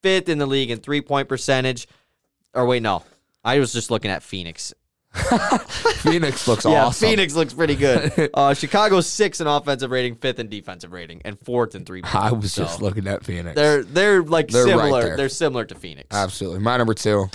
fifth 0.08 0.30
in 0.30 0.38
the 0.38 0.46
league 0.46 0.72
in 0.72 0.80
three 0.80 1.02
point 1.02 1.28
percentage. 1.28 1.86
Or 2.54 2.66
wait, 2.66 2.82
no. 2.82 3.04
I 3.44 3.60
was 3.60 3.74
just 3.74 3.92
looking 3.92 4.10
at 4.10 4.24
Phoenix. 4.24 4.74
Phoenix 5.98 6.48
looks 6.48 6.64
Yeah, 6.66 6.86
awesome. 6.86 7.10
Phoenix 7.10 7.34
looks 7.34 7.54
pretty 7.54 7.76
good. 7.76 8.30
Uh, 8.34 8.54
Chicago's 8.54 9.08
sixth 9.08 9.42
in 9.42 9.48
offensive 9.48 9.90
rating, 9.90 10.16
fifth 10.16 10.40
in 10.40 10.48
defensive 10.48 10.92
rating, 10.92 11.22
and 11.26 11.40
fourth 11.40 11.76
in 11.76 11.86
three. 11.86 12.02
I 12.04 12.32
was 12.32 12.54
So, 12.54 12.64
just 12.64 12.82
looking 12.82 13.08
at 13.08 13.24
Phoenix. 13.26 13.56
They're 13.56 13.84
they're 13.84 14.22
like 14.24 14.48
They're 14.50 14.66
similar. 14.66 15.02
there. 15.02 15.18
they're 15.18 15.30
similar 15.30 15.66
to 15.66 15.76
Phoenix. 15.76 16.08
Absolutely. 16.12 16.60
My 16.60 16.78
number 16.78 16.94
two, 16.94 17.30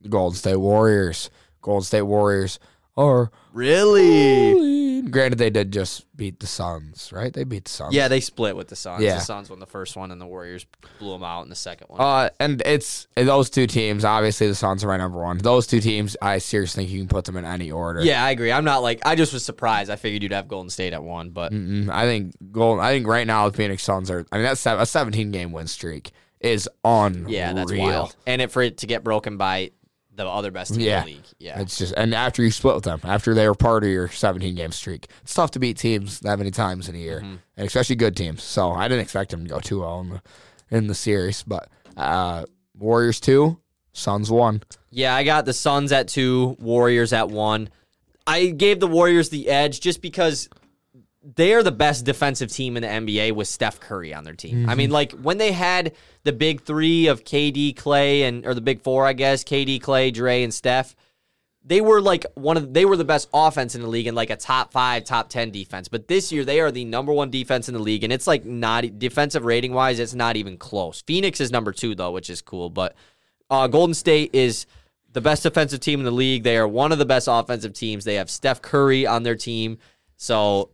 the 0.00 0.08
Golden 0.08 0.36
State 0.36 0.56
Warriors. 0.56 1.30
Golden 1.62 1.84
State 1.84 2.02
Warriors 2.02 2.58
are 2.96 3.30
Really? 3.58 4.52
rolling. 4.98 5.10
Granted, 5.10 5.38
they 5.38 5.50
did 5.50 5.72
just 5.72 6.04
beat 6.16 6.40
the 6.40 6.46
Suns, 6.46 7.10
right? 7.12 7.32
They 7.32 7.44
beat 7.44 7.64
the 7.64 7.70
Suns. 7.70 7.94
Yeah, 7.94 8.08
they 8.08 8.20
split 8.20 8.56
with 8.56 8.68
the 8.68 8.76
Suns. 8.76 9.02
Yeah. 9.02 9.14
The 9.14 9.20
Suns 9.20 9.50
won 9.50 9.58
the 9.58 9.66
first 9.66 9.96
one, 9.96 10.10
and 10.10 10.20
the 10.20 10.26
Warriors 10.26 10.66
blew 10.98 11.12
them 11.12 11.24
out 11.24 11.42
in 11.42 11.48
the 11.48 11.54
second 11.54 11.88
one. 11.88 12.00
Uh, 12.00 12.30
and 12.40 12.62
it's 12.64 13.06
and 13.16 13.28
those 13.28 13.50
two 13.50 13.66
teams. 13.66 14.04
Obviously, 14.04 14.46
the 14.46 14.54
Suns 14.54 14.84
are 14.84 14.88
my 14.88 14.96
number 14.96 15.18
one. 15.18 15.38
Those 15.38 15.66
two 15.66 15.80
teams, 15.80 16.16
I 16.20 16.38
seriously 16.38 16.84
think 16.84 16.92
you 16.92 17.00
can 17.00 17.08
put 17.08 17.24
them 17.24 17.36
in 17.36 17.44
any 17.44 17.70
order. 17.70 18.00
yeah, 18.00 18.24
I 18.24 18.30
agree. 18.30 18.52
I'm 18.52 18.64
not 18.64 18.82
like 18.82 19.00
I 19.06 19.14
just 19.14 19.32
was 19.32 19.44
surprised. 19.44 19.90
I 19.90 19.96
figured 19.96 20.22
you'd 20.22 20.32
have 20.32 20.48
Golden 20.48 20.70
State 20.70 20.92
at 20.92 21.02
one, 21.02 21.30
but 21.30 21.52
Mm-mm. 21.52 21.88
I 21.88 22.04
think 22.04 22.34
Golden. 22.52 22.84
I 22.84 22.92
think 22.92 23.06
right 23.06 23.26
now 23.26 23.48
the 23.48 23.56
Phoenix 23.56 23.82
Suns 23.82 24.10
are. 24.10 24.26
I 24.32 24.36
mean, 24.36 24.44
that's 24.44 24.64
a 24.66 24.86
17 24.86 25.30
game 25.30 25.52
win 25.52 25.66
streak 25.66 26.12
is 26.40 26.68
unreal. 26.84 27.30
yeah, 27.30 27.52
that's 27.52 27.72
wild. 27.72 28.14
And 28.26 28.40
it 28.40 28.50
for 28.50 28.62
it 28.62 28.78
to 28.78 28.86
get 28.86 29.02
broken 29.02 29.36
by 29.36 29.72
the 30.18 30.26
other 30.28 30.50
best 30.50 30.74
team 30.74 30.80
Yeah. 30.82 31.00
in 31.00 31.06
the 31.06 31.12
league. 31.14 31.24
Yeah, 31.38 31.60
It's 31.60 31.78
just 31.78 31.94
and 31.96 32.14
after 32.14 32.42
you 32.42 32.50
split 32.50 32.74
with 32.74 32.84
them, 32.84 33.00
after 33.04 33.32
they 33.34 33.48
were 33.48 33.54
part 33.54 33.84
of 33.84 33.88
your 33.90 34.08
17 34.08 34.54
game 34.54 34.72
streak, 34.72 35.06
it's 35.22 35.32
tough 35.32 35.52
to 35.52 35.58
beat 35.58 35.78
teams 35.78 36.20
that 36.20 36.38
many 36.38 36.50
times 36.50 36.88
in 36.88 36.94
a 36.94 36.98
year, 36.98 37.20
Mm-hmm. 37.20 37.36
and 37.56 37.66
especially 37.66 37.96
good 37.96 38.16
teams. 38.16 38.42
So 38.42 38.72
I 38.72 38.88
didn't 38.88 39.02
expect 39.02 39.30
them 39.30 39.44
to 39.44 39.48
go 39.48 39.58
2-0 39.60 40.00
in 40.02 40.08
the 40.10 40.22
in 40.70 40.86
the 40.88 40.94
series, 40.94 41.42
but 41.44 41.68
uh, 41.96 42.44
Warriors 42.76 43.20
two, 43.20 43.58
Suns 43.92 44.30
one. 44.30 44.62
Yeah, 44.90 45.14
I 45.14 45.24
got 45.24 45.46
the 45.46 45.52
Suns 45.54 45.92
at 45.92 46.08
two, 46.08 46.56
Warriors 46.60 47.12
at 47.14 47.30
one. 47.30 47.70
I 48.26 48.46
gave 48.48 48.78
the 48.80 48.86
Warriors 48.86 49.30
the 49.30 49.48
edge 49.48 49.80
just 49.80 50.02
because 50.02 50.48
they 51.36 51.52
are 51.52 51.62
the 51.62 51.72
best 51.72 52.06
defensive 52.06 52.50
team 52.50 52.76
in 52.76 52.82
the 52.82 52.88
NBA 52.88 53.32
with 53.32 53.48
Steph 53.48 53.80
Curry 53.80 54.14
on 54.14 54.24
their 54.24 54.34
team. 54.34 54.68
I 54.68 54.74
mean, 54.74 54.90
like 54.90 55.12
when 55.12 55.36
they 55.36 55.52
had 55.52 55.92
the 56.24 56.32
big 56.32 56.62
three 56.62 57.06
of 57.06 57.24
KD, 57.24 57.76
Clay, 57.76 58.22
and 58.22 58.46
or 58.46 58.54
the 58.54 58.60
big 58.60 58.82
four, 58.82 59.06
I 59.06 59.12
guess, 59.12 59.44
KD, 59.44 59.80
Clay, 59.82 60.10
Dre, 60.10 60.42
and 60.42 60.54
Steph. 60.54 60.96
they 61.62 61.82
were 61.82 62.00
like 62.00 62.24
one 62.34 62.56
of 62.56 62.72
they 62.72 62.86
were 62.86 62.96
the 62.96 63.04
best 63.04 63.28
offense 63.34 63.74
in 63.74 63.82
the 63.82 63.88
league 63.88 64.06
and 64.06 64.16
like 64.16 64.30
a 64.30 64.36
top 64.36 64.72
five, 64.72 65.04
top 65.04 65.28
ten 65.28 65.50
defense. 65.50 65.88
But 65.88 66.08
this 66.08 66.32
year 66.32 66.44
they 66.44 66.60
are 66.60 66.70
the 66.70 66.86
number 66.86 67.12
one 67.12 67.30
defense 67.30 67.68
in 67.68 67.74
the 67.74 67.80
league, 67.80 68.04
and 68.04 68.12
it's 68.12 68.26
like 68.26 68.46
not 68.46 68.98
defensive 68.98 69.44
rating 69.44 69.74
wise, 69.74 69.98
it's 69.98 70.14
not 70.14 70.36
even 70.36 70.56
close. 70.56 71.02
Phoenix 71.02 71.40
is 71.40 71.50
number 71.50 71.72
two 71.72 71.94
though, 71.94 72.12
which 72.12 72.30
is 72.30 72.40
cool. 72.40 72.70
But 72.70 72.94
uh, 73.50 73.66
Golden 73.66 73.94
State 73.94 74.30
is 74.32 74.64
the 75.12 75.20
best 75.20 75.42
defensive 75.42 75.80
team 75.80 75.98
in 76.00 76.04
the 76.06 76.10
league. 76.10 76.42
They 76.42 76.56
are 76.56 76.68
one 76.68 76.90
of 76.90 76.98
the 76.98 77.06
best 77.06 77.28
offensive 77.30 77.74
teams. 77.74 78.04
They 78.04 78.14
have 78.14 78.30
Steph 78.30 78.62
Curry 78.62 79.06
on 79.06 79.24
their 79.24 79.36
team, 79.36 79.78
so 80.16 80.70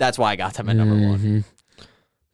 that's 0.00 0.18
why 0.18 0.32
I 0.32 0.36
got 0.36 0.54
them 0.54 0.68
at 0.68 0.74
number 0.76 0.94
one. 0.96 1.18
Mhm. 1.20 1.44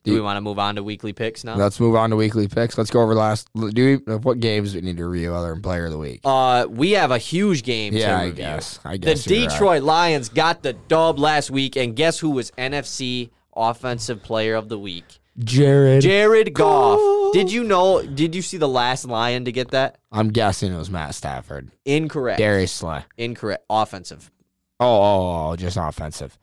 Do 0.05 0.15
we 0.15 0.21
want 0.21 0.37
to 0.37 0.41
move 0.41 0.61
on 0.61 0.77
to 0.77 0.85
weekly 0.85 1.13
picks 1.13 1.43
now? 1.43 1.57
Let's 1.57 1.81
move 1.81 1.97
on 1.97 2.11
to 2.11 2.17
weekly 2.17 2.47
picks. 2.47 2.79
Let's 2.79 2.91
go 2.91 3.03
over 3.03 3.13
last. 3.17 3.49
Do 3.57 4.01
we, 4.07 4.15
what 4.15 4.39
games 4.39 4.73
do 4.73 4.79
we 4.79 4.83
need 4.85 4.99
to 4.99 5.07
review 5.09 5.35
other 5.35 5.51
than 5.51 5.63
player 5.63 5.87
of 5.87 5.91
the 5.91 5.99
week? 5.99 6.21
Uh, 6.25 6.67
we 6.71 6.93
have 6.93 7.11
a 7.11 7.19
huge 7.19 7.65
game. 7.65 7.93
yeah, 7.93 8.17
to 8.19 8.23
I 8.23 8.31
guess. 8.31 8.79
I 8.85 8.93
The 8.93 8.99
guess 8.99 9.27
right. 9.29 9.49
Detroit 9.49 9.83
Lions 9.83 10.29
got 10.29 10.63
the 10.63 10.75
dub 10.75 11.19
last 11.19 11.51
week, 11.51 11.75
and 11.75 11.97
guess 11.97 12.21
who 12.21 12.31
was 12.31 12.53
NFC 12.53 13.31
Offensive 13.57 14.23
Player 14.23 14.55
of 14.55 14.69
the 14.69 14.79
Week? 14.79 15.19
Jared. 15.41 16.03
Jared 16.03 16.55
Goff. 16.55 17.33
Did 17.33 17.51
you 17.51 17.65
know? 17.65 18.01
Did 18.07 18.37
you 18.37 18.43
see 18.43 18.59
the 18.59 18.69
last 18.69 19.07
Lion 19.07 19.45
to 19.47 19.51
get 19.53 19.73
that? 19.73 19.99
I'm 20.13 20.29
guessing 20.29 20.73
it 20.73 20.79
was 20.79 20.89
Matt 20.89 21.17
Stafford. 21.17 21.73
Incorrect. 21.85 22.39
Darius 22.39 22.71
Slay. 22.71 23.03
Incorrect. 23.19 23.65
Offensive. 23.69 24.31
Oh, 24.79 24.87
oh, 24.87 25.49
oh, 25.51 25.57
just 25.57 25.77
offensive. 25.77 26.39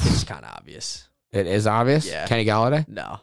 It's 0.00 0.24
kind 0.24 0.44
of 0.44 0.52
obvious. 0.56 1.08
It 1.32 1.46
is 1.46 1.66
obvious. 1.66 2.06
Yeah. 2.08 2.26
Kenny 2.26 2.44
Golladay, 2.44 2.86
No. 2.88 3.20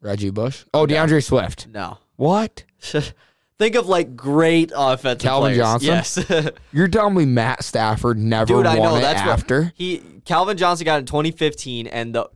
Reggie 0.00 0.30
Bush. 0.30 0.64
Oh, 0.74 0.86
D'Andre 0.86 1.20
Swift. 1.20 1.68
No. 1.68 1.98
What? 2.16 2.64
Think 3.58 3.74
of 3.76 3.86
like 3.88 4.16
great 4.16 4.72
offensive 4.74 5.20
Calvin 5.24 5.52
players. 5.54 5.58
Johnson? 5.82 6.26
Yes. 6.28 6.50
You're 6.72 6.88
telling 6.88 7.14
me 7.14 7.24
Matt 7.26 7.62
Stafford 7.62 8.18
never 8.18 8.46
Dude, 8.46 8.66
I 8.66 8.78
won 8.78 8.88
know 8.88 8.96
it 8.96 9.02
that's 9.02 9.20
after? 9.20 9.62
what 9.64 9.72
he 9.76 10.02
Calvin 10.24 10.56
Johnson 10.56 10.84
got 10.84 10.98
in 11.00 11.06
2015, 11.06 11.86
and 11.86 12.14
the, 12.14 12.28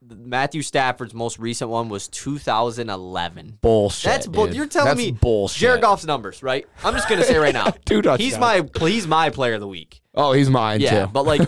the 0.00 0.14
Matthew 0.16 0.62
Stafford's 0.62 1.12
most 1.12 1.38
recent 1.38 1.68
one 1.70 1.88
was 1.90 2.08
2011. 2.08 3.58
bullshit. 3.60 4.04
That's 4.10 4.26
bull. 4.26 4.46
dude. 4.46 4.56
You're 4.56 4.66
telling 4.66 4.86
That's 4.88 4.98
me 4.98 5.12
bullshit. 5.12 5.58
Jared 5.60 5.80
Goff's 5.82 6.04
numbers, 6.06 6.42
right? 6.42 6.66
I'm 6.84 6.94
just 6.94 7.08
gonna 7.08 7.24
say 7.24 7.36
right 7.36 7.54
now, 7.54 7.64
Two 7.84 7.96
he's 7.96 8.34
touchdowns. 8.36 8.38
my 8.80 8.88
he's 8.88 9.06
my 9.06 9.30
player 9.30 9.54
of 9.54 9.60
the 9.60 9.68
week. 9.68 10.00
Oh, 10.14 10.32
he's 10.32 10.48
mine 10.48 10.80
Yeah, 10.80 11.06
too. 11.06 11.12
but 11.12 11.24
like 11.26 11.42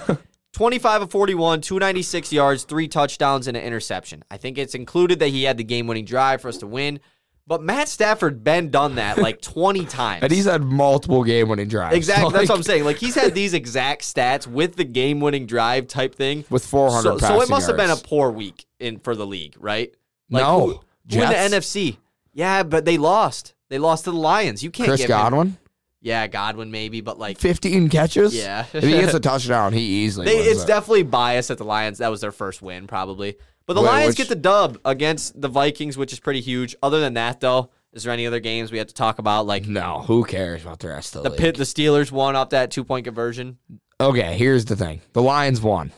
25 0.53 1.03
of 1.03 1.11
41, 1.11 1.61
296 1.63 2.33
yards, 2.33 2.65
three 2.65 2.87
touchdowns, 2.89 3.47
and 3.49 3.57
an 3.57 3.63
interception. 3.63 4.23
I 4.31 4.37
think 4.37 4.59
it's 4.59 4.75
included 4.75 5.19
that 5.21 5.29
he 5.29 5.45
had 5.45 5.57
the 5.57 5.65
game-winning 5.65 6.05
drive 6.05 6.43
for 6.43 6.49
us 6.49 6.59
to 6.59 6.67
win. 6.67 7.01
But 7.47 7.63
Matt 7.63 7.89
Stafford 7.89 8.45
been 8.45 8.71
done 8.71 8.95
that 8.97 9.19
like 9.19 9.41
20 9.43 9.85
times. 9.87 10.23
and 10.23 10.31
he's 10.31 10.45
had 10.45 10.63
multiple 10.63 11.25
game 11.25 11.49
winning 11.49 11.69
drives. 11.69 11.97
Exactly. 11.97 12.33
That's 12.33 12.49
what 12.49 12.57
I'm 12.57 12.63
saying. 12.63 12.85
Like 12.85 12.99
he's 12.99 13.15
had 13.17 13.35
these 13.35 13.53
exact 13.55 14.03
stats 14.03 14.47
with 14.47 14.77
the 14.77 14.85
game-winning 14.85 15.47
drive 15.47 15.89
type 15.89 16.15
thing. 16.15 16.45
With 16.51 16.65
400 16.65 17.03
So, 17.03 17.19
so 17.19 17.41
it 17.41 17.49
must 17.49 17.67
have 17.67 17.77
been 17.77 17.91
a 17.91 17.97
poor 17.97 18.31
week 18.31 18.67
in 18.79 18.99
for 18.99 19.17
the 19.17 19.27
league, 19.27 19.57
right? 19.59 19.93
Like, 20.31 20.43
No. 20.43 20.61
Who, 20.61 20.81
who 21.17 21.23
in 21.23 21.29
the 21.31 21.57
NFC? 21.57 21.97
Yeah, 22.33 22.63
but 22.63 22.85
they 22.85 22.97
lost. 22.99 23.55
They 23.71 23.79
lost 23.79 24.05
to 24.05 24.11
the 24.13 24.17
Lions. 24.19 24.63
You 24.63 24.71
can't 24.71 24.89
Chris 24.89 25.01
give 25.01 25.11
him- 25.11 25.17
Godwin, 25.17 25.57
yeah, 26.03 26.27
Godwin 26.27 26.71
maybe, 26.71 27.01
but 27.01 27.19
like 27.19 27.39
15 27.39 27.89
catches. 27.89 28.35
Yeah. 28.35 28.67
if 28.73 28.83
he 28.85 28.91
gets 28.91 29.15
a 29.15 29.21
touchdown, 29.21 29.73
he 29.73 29.81
easily. 30.05 30.27
they, 30.27 30.37
it's 30.39 30.65
it. 30.65 30.67
definitely 30.67 31.05
biased 31.05 31.51
at 31.51 31.59
the 31.59 31.65
Lions. 31.65 31.99
That 31.99 32.11
was 32.11 32.21
their 32.21 32.33
first 32.33 32.61
win, 32.61 32.87
probably. 32.87 33.37
But 33.67 33.75
the 33.75 33.81
Wait, 33.83 33.87
Lions 33.89 34.09
which- 34.09 34.17
get 34.19 34.29
the 34.29 34.35
dub 34.35 34.79
against 34.85 35.41
the 35.41 35.49
Vikings, 35.49 35.97
which 35.97 36.13
is 36.13 36.21
pretty 36.21 36.41
huge. 36.41 36.75
Other 36.83 37.01
than 37.01 37.15
that, 37.15 37.41
though, 37.41 37.71
is 37.93 38.03
there 38.03 38.13
any 38.13 38.27
other 38.27 38.41
games 38.41 38.73
we 38.73 38.79
have 38.79 38.89
to 38.89 38.95
talk 38.95 39.19
about? 39.19 39.47
Like 39.47 39.67
No, 39.67 40.01
who 40.07 40.25
cares 40.25 40.63
about 40.63 40.81
the 40.81 40.89
rest 40.89 41.15
of 41.15 41.23
the, 41.23 41.29
the 41.29 41.35
league? 41.35 41.41
pit, 41.41 41.57
the 41.57 41.65
Steelers 41.65 42.11
won 42.11 42.35
off 42.37 42.51
that 42.51 42.71
two 42.71 42.85
point 42.85 43.05
conversion. 43.05 43.59
Okay, 44.01 44.37
here's 44.37 44.65
the 44.65 44.75
thing: 44.75 45.01
the 45.13 45.23
Lions 45.23 45.61
won. 45.61 45.93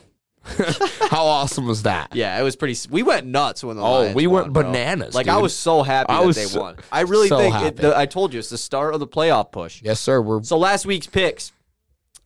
How 1.09 1.25
awesome 1.25 1.65
was 1.67 1.83
that? 1.83 2.15
Yeah, 2.15 2.39
it 2.39 2.43
was 2.43 2.55
pretty. 2.55 2.73
s- 2.73 2.89
We 2.89 3.03
went 3.03 3.25
nuts 3.27 3.63
when 3.63 3.77
the 3.77 3.83
Oh, 3.83 3.99
Lions 4.01 4.15
we 4.15 4.27
went 4.27 4.45
won, 4.47 4.53
bro. 4.53 4.63
bananas, 4.63 5.15
Like 5.15 5.27
I 5.27 5.33
dude. 5.35 5.43
was 5.43 5.55
so 5.55 5.81
happy 5.83 6.09
I 6.13 6.19
that 6.21 6.25
was 6.27 6.35
they 6.35 6.45
so- 6.45 6.61
won. 6.61 6.77
I 6.91 7.01
really 7.01 7.27
so 7.27 7.37
think 7.37 7.55
it, 7.55 7.59
happy. 7.59 7.81
the, 7.81 7.97
I 7.97 8.05
told 8.05 8.33
you 8.33 8.39
it's 8.39 8.49
the 8.49 8.57
start 8.57 8.93
of 8.93 8.99
the 8.99 9.07
playoff 9.07 9.51
push. 9.51 9.81
Yes, 9.83 9.99
sir. 9.99 10.21
We're 10.21 10.43
So 10.43 10.57
last 10.57 10.85
week's 10.85 11.07
picks, 11.07 11.51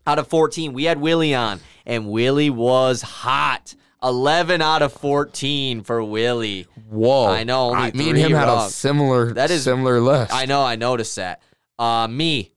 out 0.05 0.19
of 0.19 0.27
14, 0.27 0.73
we 0.73 0.85
had 0.85 0.99
Willie 0.99 1.33
on, 1.35 1.59
and 1.85 2.09
Willie 2.09 2.49
was 2.49 3.01
hot. 3.01 3.75
11 4.01 4.61
out 4.61 4.81
of 4.81 4.93
14 4.93 5.81
for 5.83 6.01
Willie. 6.01 6.67
whoa. 6.89 7.27
I 7.27 7.43
know, 7.43 7.71
only 7.71 7.91
me 7.91 8.09
and 8.09 8.11
three 8.11 8.21
him 8.21 8.31
had 8.31 8.45
wrong. 8.47 8.67
a 8.67 8.69
similar 8.69 9.33
That 9.33 9.51
is- 9.51 9.63
similar 9.65 9.99
list. 9.99 10.33
I 10.33 10.45
know, 10.45 10.61
I 10.63 10.77
noticed 10.77 11.17
that. 11.17 11.41
Uh, 11.77 12.07
me, 12.07 12.53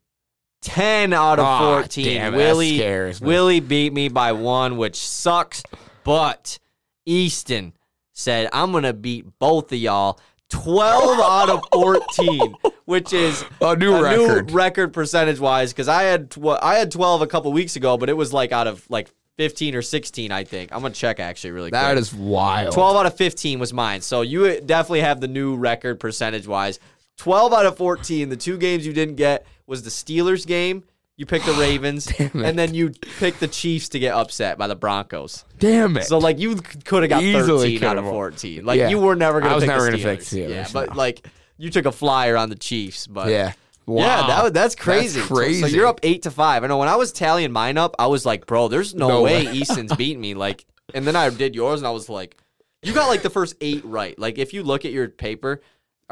10 0.62 1.12
out 1.12 1.38
of 1.38 1.44
Aw, 1.44 1.80
14. 1.82 2.04
damn, 2.04 2.32
that 2.32 2.36
Willie. 2.38 3.12
Willie 3.20 3.60
beat 3.60 3.92
me 3.92 4.08
by 4.08 4.32
one, 4.32 4.76
which 4.76 4.96
sucks. 4.96 5.62
But 6.04 6.58
Easton 7.06 7.72
said, 8.12 8.48
I'm 8.52 8.70
going 8.72 8.84
to 8.84 8.92
beat 8.92 9.38
both 9.38 9.72
of 9.72 9.78
y'all. 9.78 10.18
12 10.50 11.18
out 11.20 11.48
of 11.50 11.62
14, 11.72 12.54
which 12.84 13.12
is 13.12 13.44
A 13.60 13.74
new 13.74 13.94
a 13.94 14.02
record. 14.02 14.48
new 14.48 14.54
record 14.54 14.92
percentage 14.92 15.40
wise. 15.40 15.72
Because 15.72 15.88
I 15.88 16.02
had 16.02 16.30
tw- 16.30 16.60
I 16.62 16.74
had 16.76 16.90
12 16.90 17.22
a 17.22 17.26
couple 17.26 17.52
weeks 17.52 17.76
ago, 17.76 17.96
but 17.96 18.08
it 18.10 18.16
was 18.16 18.32
like 18.34 18.52
out 18.52 18.66
of 18.66 18.84
like 18.90 19.10
15 19.38 19.74
or 19.74 19.80
16, 19.80 20.30
I 20.30 20.44
think. 20.44 20.70
I'm 20.72 20.82
gonna 20.82 20.92
check 20.92 21.18
actually 21.20 21.52
really 21.52 21.70
quick. 21.70 21.80
That 21.80 21.96
is 21.96 22.12
wild. 22.12 22.74
12 22.74 22.96
out 22.98 23.06
of 23.06 23.16
15 23.16 23.60
was 23.60 23.72
mine. 23.72 24.02
So 24.02 24.20
you 24.20 24.44
uh, 24.44 24.60
definitely 24.64 25.00
have 25.00 25.22
the 25.22 25.28
new 25.28 25.56
record 25.56 25.98
percentage 25.98 26.46
wise. 26.46 26.78
12 27.18 27.52
out 27.52 27.66
of 27.66 27.76
14. 27.76 28.28
The 28.28 28.36
two 28.36 28.56
games 28.58 28.86
you 28.86 28.92
didn't 28.92 29.16
get 29.16 29.46
was 29.66 29.82
the 29.82 29.90
Steelers 29.90 30.46
game. 30.46 30.84
You 31.16 31.26
picked 31.26 31.46
the 31.46 31.52
Ravens, 31.60 32.10
and 32.18 32.58
then 32.58 32.74
you 32.74 32.90
picked 33.18 33.38
the 33.40 33.48
Chiefs 33.48 33.90
to 33.90 33.98
get 33.98 34.14
upset 34.14 34.58
by 34.58 34.66
the 34.66 34.74
Broncos. 34.74 35.44
Damn 35.58 35.96
it. 35.96 36.04
So 36.04 36.18
like 36.18 36.38
you 36.38 36.56
could 36.56 37.02
have 37.04 37.10
got 37.10 37.22
Easily 37.22 37.74
13 37.78 37.84
out 37.88 37.98
of 37.98 38.04
could've. 38.04 38.12
14. 38.14 38.64
Like 38.64 38.78
Yeah. 38.78 38.88
you 38.88 38.98
were 38.98 39.14
never 39.14 39.40
gonna. 39.40 39.52
I 39.52 39.54
was 39.54 39.62
pick 39.64 39.68
never 39.68 39.84
the 39.84 39.90
gonna 39.98 40.02
pick 40.16 40.20
Steelers. 40.20 40.48
Yeah, 40.50 40.68
but 40.72 40.90
no. 40.90 40.96
like 40.96 41.26
you 41.58 41.70
took 41.70 41.86
a 41.86 41.92
flyer 41.92 42.36
on 42.36 42.48
the 42.48 42.56
Chiefs. 42.56 43.06
But 43.06 43.28
yeah. 43.28 43.52
Wow. 43.84 44.04
yeah, 44.04 44.26
that 44.42 44.54
that's 44.54 44.74
crazy. 44.74 45.18
That's 45.18 45.28
So- 45.28 45.34
crazy. 45.34 45.60
So, 45.60 45.66
you're 45.66 45.86
up 45.86 46.00
eight 46.02 46.22
to 46.22 46.30
five. 46.30 46.64
I 46.64 46.66
know 46.68 46.78
when 46.78 46.88
I 46.88 46.96
was 46.96 47.12
tallying 47.12 47.52
mine 47.52 47.76
up, 47.76 47.94
I 47.98 48.06
was 48.06 48.24
like, 48.24 48.46
bro, 48.46 48.68
there's 48.68 48.94
no, 48.94 49.08
No 49.08 49.22
way 49.22 49.44
way. 49.46 49.52
Easton's 49.52 49.94
beating 49.96 50.20
me. 50.20 50.34
Like, 50.34 50.64
and 50.94 51.04
then 51.06 51.14
I 51.16 51.28
did 51.30 51.54
yours, 51.54 51.80
and 51.80 51.86
I 51.86 51.90
was 51.90 52.08
like, 52.08 52.36
you 52.82 52.92
got 52.94 53.08
like 53.08 53.22
the 53.22 53.30
first 53.30 53.54
eight 53.60 53.84
right. 53.84 54.16
Like, 54.18 54.38
if 54.38 54.54
you 54.54 54.62
look 54.62 54.84
at 54.84 54.92
your 54.92 55.08
paper, 55.08 55.60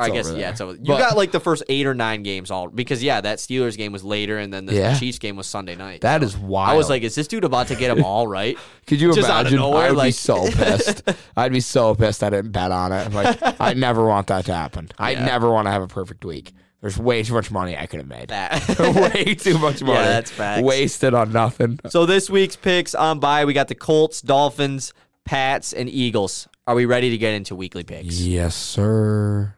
I 0.00 0.10
guess 0.10 0.30
yeah, 0.30 0.36
there. 0.38 0.50
it's 0.50 0.60
over. 0.60 0.72
You 0.72 0.78
But- 0.84 0.98
got 0.98 1.16
like 1.16 1.30
the 1.32 1.40
first 1.40 1.62
eight 1.68 1.86
or 1.86 1.94
nine 1.94 2.22
games 2.22 2.50
all 2.50 2.68
because 2.68 3.02
yeah, 3.02 3.20
that 3.20 3.38
Steelers 3.38 3.76
game 3.76 3.92
was 3.92 4.02
later, 4.04 4.38
and 4.38 4.52
then 4.52 4.66
the 4.66 4.74
Yeah. 4.74 4.98
Chiefs 4.98 5.18
game 5.18 5.36
was 5.36 5.46
Sunday 5.46 5.76
night. 5.76 6.00
That 6.00 6.20
So 6.22 6.26
is 6.26 6.36
wild. 6.36 6.70
I 6.70 6.76
was 6.76 6.88
like, 6.88 7.02
is 7.02 7.14
this 7.14 7.28
dude 7.28 7.44
about 7.44 7.68
to 7.68 7.74
get 7.76 7.94
them 7.94 8.04
all 8.04 8.26
right? 8.26 8.56
Could 8.86 9.00
you 9.00 9.12
just 9.12 9.28
imagine? 9.28 9.58
nowhere, 9.58 9.88
I 9.88 9.90
would 9.92 10.02
be 10.02 10.10
so 10.10 10.50
pissed. 10.50 11.02
I'd 11.36 11.52
be 11.52 11.60
so 11.60 11.94
pissed 11.94 12.22
I 12.22 12.30
didn't 12.30 12.52
bet 12.52 12.70
on 12.72 12.92
it. 12.92 13.12
Like, 13.12 13.38
I 13.60 13.74
never 13.76 14.04
want 14.06 14.26
that 14.28 14.44
to 14.46 14.54
happen. 14.54 14.88
I 14.98 15.14
never 15.14 15.50
want 15.50 15.66
to 15.66 15.70
have 15.72 15.82
a 15.82 15.88
perfect 15.88 16.24
week. 16.24 16.52
There's 16.80 16.96
way 16.96 17.22
too 17.22 17.34
much 17.34 17.50
money 17.50 17.76
I 17.76 17.84
could 17.84 18.00
have 18.00 18.08
made. 18.08 18.28
That. 18.28 18.78
way 19.14 19.34
too 19.34 19.58
much 19.58 19.82
money. 19.82 19.98
that's 19.98 20.30
facts. 20.30 20.62
Wasted 20.62 21.12
on 21.12 21.30
nothing. 21.30 21.78
So 21.90 22.06
this 22.06 22.30
week's 22.30 22.56
picks 22.56 22.94
on 22.94 23.18
by 23.20 23.44
we 23.44 23.52
got 23.52 23.68
the 23.68 23.74
Colts, 23.74 24.22
Dolphins, 24.22 24.94
Pats, 25.26 25.74
and 25.74 25.90
Eagles. 25.90 26.48
Are 26.66 26.74
we 26.74 26.86
ready 26.86 27.10
to 27.10 27.18
get 27.18 27.34
into 27.34 27.54
weekly 27.54 27.82
picks? 27.84 28.20
Yes, 28.20 28.54
sir. 28.56 29.56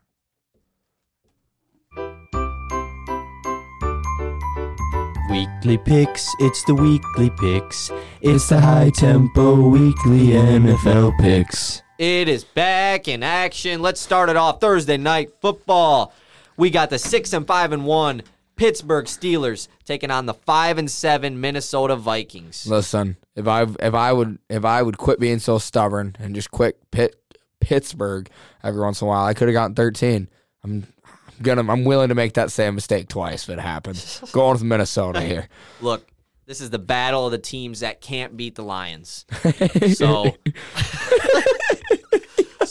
Weekly 5.32 5.78
picks, 5.78 6.28
it's 6.40 6.62
the 6.64 6.74
weekly 6.74 7.30
picks. 7.30 7.90
It's 8.20 8.50
the 8.50 8.60
high 8.60 8.90
tempo 8.90 9.66
weekly 9.66 10.26
NFL 10.26 11.18
picks. 11.18 11.80
It 11.98 12.28
is 12.28 12.44
back 12.44 13.08
in 13.08 13.22
action. 13.22 13.80
Let's 13.80 13.98
start 13.98 14.28
it 14.28 14.36
off 14.36 14.60
Thursday 14.60 14.98
night 14.98 15.30
football. 15.40 16.12
We 16.58 16.68
got 16.68 16.90
the 16.90 16.98
six 16.98 17.32
and 17.32 17.46
five 17.46 17.72
and 17.72 17.86
one 17.86 18.24
Pittsburgh 18.56 19.06
Steelers 19.06 19.68
taking 19.86 20.10
on 20.10 20.26
the 20.26 20.34
five 20.34 20.76
and 20.76 20.90
seven 20.90 21.40
Minnesota 21.40 21.96
Vikings. 21.96 22.66
Listen, 22.66 23.16
if 23.34 23.48
I 23.48 23.62
if 23.62 23.94
I 23.94 24.12
would 24.12 24.38
if 24.50 24.66
I 24.66 24.82
would 24.82 24.98
quit 24.98 25.18
being 25.18 25.38
so 25.38 25.56
stubborn 25.56 26.14
and 26.18 26.34
just 26.34 26.50
quit 26.50 26.78
Pitt, 26.90 27.16
Pittsburgh 27.58 28.28
every 28.62 28.82
once 28.82 29.00
in 29.00 29.06
a 29.06 29.08
while, 29.08 29.24
I 29.24 29.32
could 29.32 29.48
have 29.48 29.54
gotten 29.54 29.74
13. 29.74 30.28
I'm 30.62 30.91
gonna 31.42 31.70
I'm 31.70 31.84
willing 31.84 32.08
to 32.08 32.14
make 32.14 32.34
that 32.34 32.50
same 32.50 32.74
mistake 32.74 33.08
twice 33.08 33.48
if 33.48 33.58
it 33.58 33.60
happens. 33.60 34.20
Going 34.32 34.52
with 34.52 34.62
Minnesota 34.62 35.20
here. 35.20 35.48
Look, 35.80 36.06
this 36.46 36.60
is 36.60 36.70
the 36.70 36.78
battle 36.78 37.26
of 37.26 37.32
the 37.32 37.38
teams 37.38 37.80
that 37.80 38.00
can't 38.00 38.36
beat 38.36 38.54
the 38.54 38.64
Lions. 38.64 39.26
So, 39.94 40.36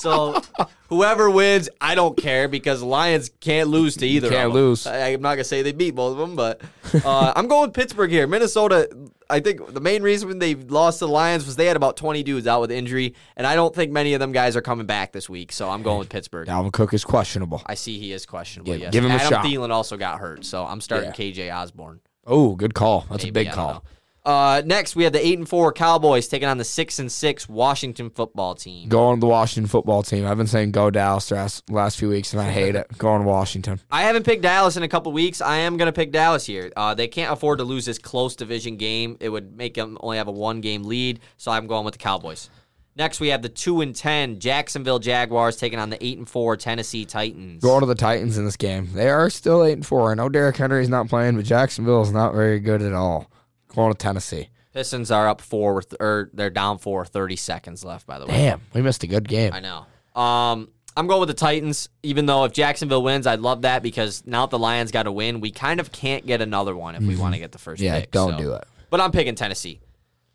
so 0.01 0.41
whoever 0.89 1.29
wins, 1.29 1.69
I 1.79 1.95
don't 1.95 2.17
care 2.17 2.47
because 2.47 2.81
Lions 2.81 3.29
can't 3.39 3.69
lose 3.69 3.97
to 3.97 4.05
either. 4.07 4.29
Can't 4.29 4.47
of 4.47 4.53
them. 4.53 4.61
lose. 4.61 4.87
I, 4.87 5.09
I'm 5.13 5.21
not 5.21 5.35
gonna 5.35 5.43
say 5.43 5.61
they 5.61 5.71
beat 5.71 5.91
both 5.95 6.13
of 6.13 6.17
them, 6.17 6.35
but 6.35 6.61
uh, 7.05 7.33
I'm 7.35 7.47
going 7.47 7.67
with 7.69 7.73
Pittsburgh 7.75 8.11
here. 8.11 8.27
Minnesota. 8.27 8.89
I 9.29 9.39
think 9.39 9.73
the 9.73 9.79
main 9.79 10.03
reason 10.03 10.39
they 10.39 10.55
lost 10.55 10.99
to 10.99 11.05
the 11.05 11.11
Lions 11.11 11.45
was 11.45 11.55
they 11.55 11.65
had 11.65 11.77
about 11.77 11.95
20 11.95 12.21
dudes 12.23 12.47
out 12.47 12.59
with 12.59 12.69
injury, 12.69 13.15
and 13.37 13.47
I 13.47 13.55
don't 13.55 13.73
think 13.73 13.89
many 13.91 14.13
of 14.13 14.19
them 14.19 14.33
guys 14.33 14.57
are 14.57 14.61
coming 14.61 14.85
back 14.85 15.13
this 15.13 15.29
week. 15.29 15.53
So 15.53 15.69
I'm 15.69 15.83
going 15.83 15.99
with 15.99 16.09
Pittsburgh. 16.09 16.49
Dalvin 16.49 16.73
Cook 16.73 16.93
is 16.93 17.05
questionable. 17.05 17.61
I 17.65 17.75
see 17.75 17.97
he 17.97 18.11
is 18.11 18.25
questionable. 18.25 18.73
Give- 18.73 18.81
yes. 18.81 18.91
give 18.91 19.05
him 19.05 19.11
a 19.11 19.15
Adam 19.15 19.29
shot. 19.29 19.45
Thielen 19.45 19.69
also 19.69 19.95
got 19.95 20.19
hurt, 20.19 20.43
so 20.43 20.65
I'm 20.65 20.81
starting 20.81 21.11
Yeah. 21.17 21.31
KJ 21.31 21.55
Osborne. 21.55 22.01
Oh, 22.27 22.55
good 22.55 22.73
call. 22.73 23.05
That's 23.09 23.23
a 23.23 23.27
Maybe, 23.27 23.31
big 23.31 23.47
I 23.47 23.49
don't 23.51 23.55
call. 23.55 23.73
know. 23.75 23.81
Uh, 24.23 24.61
next, 24.65 24.95
we 24.95 25.03
have 25.03 25.13
the 25.13 25.25
eight 25.25 25.39
and 25.39 25.49
four 25.49 25.73
Cowboys 25.73 26.27
taking 26.27 26.47
on 26.47 26.59
the 26.59 26.63
six 26.63 26.99
and 26.99 27.11
six 27.11 27.49
Washington 27.49 28.11
football 28.11 28.53
team. 28.53 28.87
Going 28.87 29.17
to 29.17 29.21
the 29.21 29.27
Washington 29.27 29.67
football 29.67 30.03
team. 30.03 30.27
I've 30.27 30.37
been 30.37 30.47
saying 30.47 30.71
go 30.71 30.91
Dallas 30.91 31.29
the 31.29 31.35
last, 31.35 31.69
last 31.71 31.97
few 31.97 32.09
weeks, 32.09 32.31
and 32.33 32.41
I 32.41 32.51
hate 32.51 32.75
it. 32.75 32.87
Going 32.99 33.21
to 33.23 33.27
Washington. 33.27 33.79
I 33.91 34.03
haven't 34.03 34.23
picked 34.23 34.43
Dallas 34.43 34.77
in 34.77 34.83
a 34.83 34.87
couple 34.87 35.11
weeks. 35.11 35.41
I 35.41 35.57
am 35.57 35.75
going 35.75 35.87
to 35.87 35.93
pick 35.93 36.11
Dallas 36.11 36.45
here. 36.45 36.71
Uh, 36.77 36.93
they 36.93 37.07
can't 37.07 37.33
afford 37.33 37.57
to 37.59 37.63
lose 37.63 37.85
this 37.85 37.97
close 37.97 38.35
division 38.35 38.77
game. 38.77 39.17
It 39.19 39.29
would 39.29 39.57
make 39.57 39.73
them 39.73 39.97
only 40.01 40.17
have 40.17 40.27
a 40.27 40.31
one 40.31 40.61
game 40.61 40.83
lead. 40.83 41.19
So 41.37 41.51
I'm 41.51 41.65
going 41.65 41.83
with 41.83 41.93
the 41.93 41.99
Cowboys. 41.99 42.51
Next, 42.95 43.21
we 43.21 43.29
have 43.29 43.41
the 43.41 43.49
two 43.49 43.81
and 43.81 43.95
ten 43.95 44.39
Jacksonville 44.39 44.99
Jaguars 44.99 45.55
taking 45.55 45.79
on 45.79 45.89
the 45.89 46.05
eight 46.05 46.19
and 46.19 46.29
four 46.29 46.57
Tennessee 46.57 47.05
Titans. 47.05 47.63
Going 47.63 47.79
to 47.79 47.87
the 47.87 47.95
Titans 47.95 48.37
in 48.37 48.45
this 48.45 48.57
game. 48.57 48.89
They 48.93 49.09
are 49.09 49.31
still 49.31 49.63
eight 49.63 49.73
and 49.73 49.85
four. 49.85 50.11
I 50.11 50.15
know 50.15 50.29
Derrick 50.29 50.57
Henry 50.57 50.83
is 50.83 50.89
not 50.89 51.07
playing, 51.07 51.37
but 51.37 51.45
Jacksonville 51.45 52.01
is 52.03 52.11
not 52.11 52.35
very 52.35 52.59
good 52.59 52.83
at 52.83 52.93
all. 52.93 53.31
Going 53.75 53.91
to 53.91 53.97
Tennessee. 53.97 54.49
Pistons 54.73 55.11
are 55.11 55.27
up 55.27 55.41
four, 55.41 55.73
with, 55.73 55.95
or 55.99 56.29
they're 56.33 56.49
down 56.49 56.77
four. 56.77 57.05
Thirty 57.05 57.35
seconds 57.35 57.83
left, 57.83 58.07
by 58.07 58.19
the 58.19 58.25
way. 58.27 58.33
Damn, 58.33 58.61
we 58.73 58.81
missed 58.81 59.03
a 59.03 59.07
good 59.07 59.27
game. 59.27 59.51
I 59.53 59.59
know. 59.59 59.85
Um, 60.19 60.69
I'm 60.95 61.07
going 61.07 61.19
with 61.19 61.27
the 61.29 61.33
Titans, 61.35 61.89
even 62.03 62.25
though 62.25 62.43
if 62.45 62.51
Jacksonville 62.53 63.03
wins, 63.03 63.27
I'd 63.27 63.39
love 63.39 63.61
that 63.63 63.81
because 63.83 64.23
now 64.25 64.45
that 64.45 64.51
the 64.51 64.59
Lions 64.59 64.91
got 64.91 65.03
to 65.03 65.11
win, 65.11 65.39
we 65.41 65.51
kind 65.51 65.79
of 65.79 65.91
can't 65.91 66.25
get 66.25 66.41
another 66.41 66.75
one 66.75 66.95
if 66.95 67.01
we 67.03 67.15
want 67.15 67.33
to 67.33 67.39
get 67.39 67.51
the 67.53 67.57
first 67.57 67.81
Yeah, 67.81 67.99
pick. 68.01 68.11
don't 68.11 68.31
so- 68.31 68.37
do 68.37 68.53
it. 68.53 68.65
But 68.89 68.99
I'm 69.01 69.11
picking 69.11 69.35
Tennessee. 69.35 69.79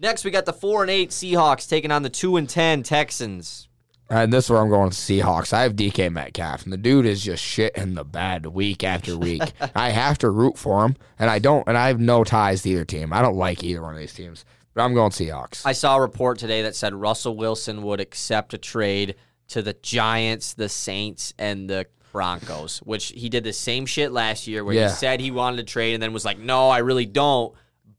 Next, 0.01 0.25
we 0.25 0.31
got 0.31 0.45
the 0.47 0.53
four 0.53 0.83
and 0.83 0.91
eight 0.91 1.11
Seahawks 1.11 1.69
taking 1.69 1.91
on 1.91 2.03
the 2.03 2.11
two 2.11 2.37
and 2.37 2.49
ten 2.49 2.83
Texans. 2.83 3.69
And 4.09 4.33
this 4.33 4.45
is 4.45 4.51
where 4.51 4.61
I'm 4.61 4.69
going 4.69 4.85
with 4.87 4.95
Seahawks. 4.95 5.53
I 5.53 5.63
have 5.63 5.75
DK 5.75 6.13
Metcalf, 6.13 6.63
and 6.63 6.73
the 6.73 6.77
dude 6.77 7.07
is 7.07 7.23
just 7.25 7.43
shit 7.43 7.75
in 7.77 7.95
the 7.95 8.05
bed 8.05 8.47
week 8.47 8.85
after 8.85 9.17
week. 9.17 9.43
I 9.75 9.91
have 9.91 10.17
to 10.19 10.31
root 10.31 10.57
for 10.57 10.85
him, 10.85 10.97
and 11.19 11.29
I 11.29 11.41
don't. 11.41 11.67
And 11.67 11.77
I 11.77 11.89
have 11.89 11.99
no 11.99 12.23
ties 12.23 12.63
to 12.63 12.71
either 12.71 12.85
team. 12.85 13.13
I 13.13 13.21
don't 13.21 13.37
like 13.37 13.65
either 13.65 13.83
one 13.83 13.95
of 13.95 14.01
these 14.01 14.15
teams, 14.15 14.45
but 14.75 14.83
I'm 14.85 14.95
going 14.95 15.11
Seahawks. 15.11 15.63
I 15.67 15.73
saw 15.73 15.97
a 15.97 16.01
report 16.01 16.39
today 16.39 16.63
that 16.63 16.77
said 16.77 16.95
Russell 16.95 17.37
Wilson 17.37 17.83
would 17.83 18.01
accept 18.01 18.55
a 18.55 18.59
trade 18.59 19.17
to 19.49 19.61
the 19.63 19.73
Giants, 19.75 20.55
the 20.55 20.69
Saints, 20.69 21.35
and 21.39 21.69
the 21.69 21.87
Broncos, 22.13 22.79
which 22.79 23.09
he 23.09 23.29
did 23.29 23.43
the 23.45 23.53
same 23.53 23.87
shit 23.87 24.13
last 24.13 24.47
year 24.47 24.65
where 24.65 24.75
Yeah. 24.75 24.89
he 24.89 24.95
said 24.95 25.21
he 25.21 25.31
wanted 25.33 25.59
to 25.59 25.65
trade 25.65 25.95
and 25.95 26.03
then 26.03 26.13
was 26.13 26.25
like, 26.25 26.39
no, 26.39 26.69
I 26.71 26.79
really 26.79 27.07
don't. 27.07 27.53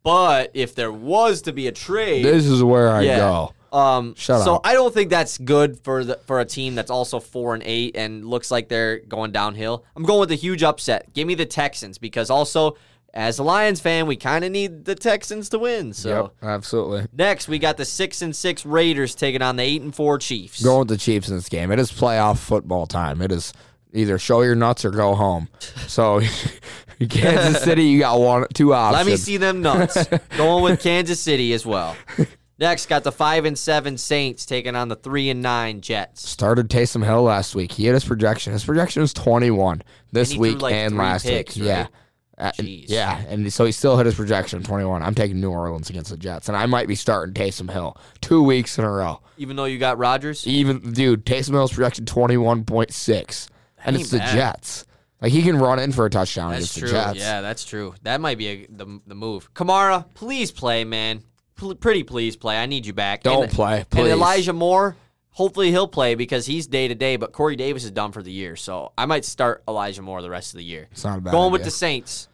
But 0.04 0.52
if 0.54 0.74
there 0.74 0.92
was 0.92 1.44
to 1.44 1.54
be 1.54 1.68
a 1.68 1.72
trade, 1.72 2.26
this 2.26 2.46
is 2.46 2.64
where 2.64 2.90
I 2.90 3.02
Yeah. 3.02 3.18
go. 3.18 3.54
Um, 3.74 4.16
Shut 4.16 4.44
so 4.44 4.56
up. 4.56 4.62
I 4.66 4.74
don't 4.74 4.94
think 4.94 5.10
that's 5.10 5.38
good 5.38 5.80
for 5.80 6.04
the 6.04 6.18
for 6.26 6.40
a 6.40 6.46
team 6.46 6.76
that's 6.76 6.92
also 6.92 7.20
four 7.20 7.54
and 7.54 7.64
eight 7.66 7.96
and 7.96 8.26
looks 8.26 8.52
like 8.52 8.70
they're 8.70 9.00
going 9.00 9.32
downhill. 9.32 9.86
I'm 9.96 10.04
going 10.04 10.22
with 10.22 10.32
a 10.32 10.36
huge 10.36 10.64
upset. 10.64 11.14
Give 11.14 11.28
me 11.28 11.36
the 11.36 11.46
Texans 11.46 11.98
because 11.98 12.30
also 12.30 12.78
as 13.14 13.40
a 13.40 13.44
Lions 13.44 13.80
fan, 13.80 14.06
we 14.06 14.16
kind 14.16 14.46
of 14.46 14.52
need 14.52 14.86
the 14.86 14.94
Texans 14.96 15.50
to 15.50 15.60
win. 15.60 15.94
So 15.94 16.32
Yep, 16.42 16.50
absolutely. 16.50 17.08
next 17.14 17.48
we 17.48 17.60
got 17.60 17.78
the 17.78 17.86
six 17.86 18.22
and 18.22 18.36
six 18.36 18.66
Raiders 18.66 19.16
taking 19.16 19.42
on 19.42 19.56
the 19.56 19.64
eight 19.64 19.82
and 19.82 19.94
four 19.94 20.18
Chiefs. 20.18 20.64
Going 20.64 20.80
with 20.80 20.90
the 20.90 20.98
Chiefs 20.98 21.30
in 21.30 21.36
this 21.36 21.50
game. 21.50 21.72
It 21.72 21.80
is 21.80 21.92
playoff 21.92 22.38
football 22.38 22.86
time. 22.86 23.22
It 23.22 23.32
is 23.32 23.54
either 23.94 24.18
show 24.20 24.42
your 24.42 24.56
nuts 24.56 24.86
or 24.86 24.92
go 24.92 25.16
home. 25.16 25.50
So, 25.88 26.22
Kansas 27.10 27.64
City, 27.64 27.86
you 27.86 28.00
got 28.00 28.20
one, 28.20 28.46
two 28.54 28.74
options. 28.74 29.06
Let 29.06 29.12
me 29.12 29.18
see 29.18 29.38
them 29.38 29.62
nuts. 29.62 30.08
going 30.38 30.64
with 30.64 30.82
Kansas 30.82 31.20
City 31.20 31.54
as 31.54 31.66
well. 31.66 31.96
Next, 32.60 32.88
got 32.88 33.04
the 33.04 33.12
five 33.12 33.46
and 33.46 33.58
seven 33.58 33.98
Saints 33.98 34.46
taking 34.46 34.76
on 34.76 34.88
the 34.88 34.96
three 34.96 35.30
and 35.30 35.42
nine 35.42 35.82
Jets. 35.82 36.28
Started 36.28 36.70
Taysom 36.70 37.04
Hill 37.06 37.22
last 37.24 37.54
week. 37.54 37.72
He 37.72 37.86
hit 37.86 37.94
his 37.94 38.04
projection. 38.06 38.54
His 38.54 38.64
projection 38.66 39.02
was 39.02 39.14
21 39.14 39.84
this 40.12 40.32
And 40.32 40.40
week 40.40 40.62
like, 40.62 40.74
and 40.74 40.98
last 40.98 41.24
picks, 41.26 41.56
week. 41.56 41.66
right? 41.70 41.70
Yeah. 41.70 41.88
Uh, 42.40 42.52
and- 42.60 42.68
Jeez. 42.68 42.86
yeah, 42.88 43.18
and 43.30 43.52
so 43.52 43.66
he 43.66 43.72
still 43.72 43.98
hit 43.98 44.06
his 44.06 44.14
projection 44.14 44.62
21. 44.62 45.02
I'm 45.02 45.16
taking 45.16 45.40
New 45.42 45.50
Orleans 45.50 45.90
against 45.90 46.12
the 46.12 46.18
Jets, 46.18 46.48
and 46.48 46.56
I 46.58 46.68
might 46.68 46.88
be 46.88 46.94
starting 46.94 47.34
Taysom 47.34 47.72
Hill 47.72 47.98
two 48.22 48.44
weeks 48.44 48.78
in 48.78 48.84
a 48.86 48.92
row. 48.92 49.22
Even 49.38 49.56
though 49.56 49.66
you 49.66 49.80
got 49.80 49.98
Rodgers, 49.98 50.46
Even 50.46 50.94
dude, 50.94 51.26
Taysom 51.26 51.52
Hill's 51.54 51.74
projection 51.74 52.06
21.6, 52.06 53.48
and 53.84 53.96
it's 53.96 54.10
the. 54.12 54.20
Jets. 54.20 54.86
Like 55.20 55.32
he 55.32 55.42
can 55.42 55.58
run 55.58 55.80
in 55.80 55.92
for 55.92 56.06
a 56.06 56.12
touchdown 56.12 56.52
That's 56.52 56.66
against 56.66 56.78
true. 56.78 56.88
the 56.90 56.94
Jets. 56.94 57.20
Yeah, 57.20 57.42
that's 57.42 57.66
true. 57.66 57.96
That 58.04 58.22
might 58.22 58.38
be 58.38 58.48
a, 58.48 58.68
the 58.68 59.00
the 59.08 59.16
move. 59.16 59.52
Kamara, 59.56 60.06
please 60.14 60.52
play, 60.52 60.84
man. 60.84 61.24
Pl- 61.58 61.76
pretty 61.76 62.04
please 62.04 62.36
play. 62.38 62.58
I 62.58 62.66
need 62.66 62.86
you 62.86 62.94
back. 62.94 63.24
Don't 63.24 63.44
And- 63.44 63.52
play, 63.52 63.86
And. 63.92 64.08
Elijah 64.08 64.54
Moore, 64.54 64.96
hopefully 65.32 65.72
he'll 65.72 65.88
play 65.88 66.16
because 66.16 66.46
he's 66.46 66.68
day 66.68 66.88
to 66.88 66.96
day. 66.96 67.18
But 67.18 67.34
Corey 67.34 67.56
Davis 67.56 67.84
is 67.84 67.92
done 67.92 68.12
for 68.12 68.24
the 68.24 68.32
year, 68.32 68.56
so 68.56 68.94
I 68.98 69.06
might 69.06 69.26
start 69.26 69.64
Elijah 69.68 70.02
Moore 70.02 70.22
the 70.22 70.30
rest 70.30 70.54
of 70.54 70.58
the 70.60 70.64
year. 70.64 70.88
It's 70.92 71.04
not 71.04 71.18
a 71.18 71.22
bad 71.22 71.32
Going 71.32 71.52
with 71.52 71.64
the 71.64 71.72
Saints. 71.72 72.30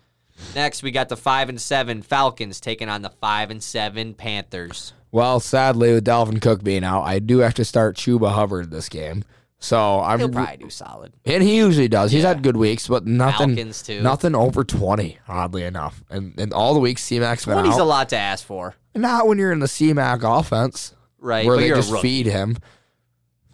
Next, 0.56 0.84
we 0.84 0.92
got 0.92 1.10
the 1.10 1.18
five 1.18 1.50
and 1.50 1.60
seven 1.60 2.02
Falcons 2.02 2.60
taking 2.60 2.90
on 2.90 3.02
the 3.02 3.10
five 3.10 3.50
and 3.50 3.64
seven 3.64 4.14
Panthers. 4.14 4.94
Well, 5.12 5.40
sadly, 5.40 5.94
with 5.94 6.06
Dalvin 6.06 6.42
Cook 6.42 6.64
being 6.64 6.84
out, 6.84 7.04
I 7.04 7.20
do 7.20 7.40
have 7.40 7.54
to 7.56 7.66
start 7.66 7.96
Chuba 7.96 8.32
Hubbard 8.34 8.72
this 8.72 8.90
game. 8.90 9.24
So 9.64 10.02
I'm 10.02 10.20
He'll 10.20 10.28
probably 10.28 10.58
do 10.58 10.70
solid. 10.70 11.14
And 11.24 11.42
he 11.42 11.56
usually 11.56 11.88
does. 11.88 12.12
He's 12.12 12.24
had 12.24 12.44
good 12.44 12.58
weeks, 12.58 12.86
but 12.90 13.06
nothing. 13.08 13.56
Falcons, 13.56 13.82
too. 13.82 14.02
Nothing 14.02 14.36
over 14.36 14.66
twenty, 14.66 15.20
oddly 15.26 15.64
enough. 15.64 16.04
And 16.10 16.38
and 16.38 16.52
all 16.52 16.74
the 16.74 16.82
weeks 16.82 17.02
C-Mac's 17.02 17.46
been 17.46 17.54
Twenty's 17.54 17.76
out. 17.76 17.80
a 17.80 17.84
lot 17.86 18.10
to 18.10 18.18
ask 18.18 18.46
for, 18.46 18.76
Not 18.94 19.26
when 19.26 19.38
you're 19.38 19.54
in 19.54 19.60
the 19.60 19.70
C-Mac 19.70 20.22
offense, 20.24 20.94
right? 21.18 21.46
where 21.46 21.56
but 21.56 21.62
they 21.62 21.68
you're 21.68 21.78
a 21.78 21.80
just 21.80 21.94
rookie. 21.94 22.02
feed 22.02 22.26
him. 22.26 22.58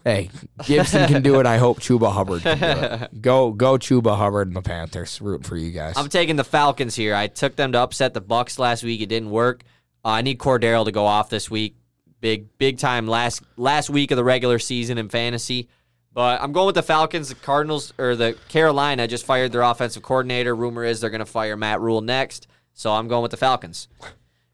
Hey, 0.03 0.30
Gibson 0.66 1.07
can 1.07 1.22
do 1.22 1.39
it. 1.39 1.45
I 1.45 1.57
hope 1.57 1.80
Chuba 1.80 2.12
Hubbard 2.12 2.41
can 2.41 2.57
do 2.57 2.66
it. 3.05 3.22
Go 3.22 3.51
go 3.51 3.74
Chuba 3.78 4.18
Hubbard 4.18 4.47
and 4.47 4.55
the 4.55 4.62
Panthers. 4.64 5.22
Rooting 5.22 5.43
for 5.47 5.57
you 5.57 5.70
guys. 5.72 5.93
I'm 5.95 6.10
taking 6.10 6.38
the 6.38 6.43
Falcons 6.43 6.95
here. 6.95 7.14
I 7.14 7.28
took 7.28 7.55
them 7.55 7.74
to 7.74 7.80
upset 7.80 8.16
the 8.16 8.22
Bucs 8.22 8.57
last 8.57 8.82
week. 8.84 9.01
It 9.01 9.10
didn't 9.10 9.30
work. 9.30 9.62
Uh, 10.03 10.07
I 10.10 10.22
need 10.24 10.39
Cordero 10.39 10.86
to 10.86 10.91
go 10.91 11.05
off 11.05 11.30
this 11.30 11.51
week. 11.51 11.76
Big 12.22 12.57
big 12.57 12.80
time 12.80 13.07
last 13.07 13.43
last 13.57 13.89
week 13.91 14.10
of 14.10 14.16
the 14.18 14.24
regular 14.24 14.57
season 14.57 14.97
in 14.97 15.07
fantasy. 15.10 15.68
But 16.20 16.42
I'm 16.42 16.52
going 16.52 16.66
with 16.66 16.76
the 16.76 16.84
Falcons. 16.84 17.30
The 17.30 17.36
Cardinals 17.36 17.94
or 17.98 18.14
the 18.14 18.38
Carolina 18.50 19.08
just 19.08 19.26
fired 19.26 19.54
their 19.54 19.62
offensive 19.62 20.04
coordinator. 20.04 20.54
Rumor 20.54 20.84
is 20.84 21.00
they're 21.00 21.10
going 21.10 21.20
to 21.20 21.26
fire 21.26 21.56
Matt 21.56 21.80
Rhule 21.80 22.02
next. 22.02 22.46
So 22.74 22.92
I'm 22.92 23.08
going 23.08 23.22
with 23.22 23.32
the 23.32 23.38
Falcons. 23.38 23.88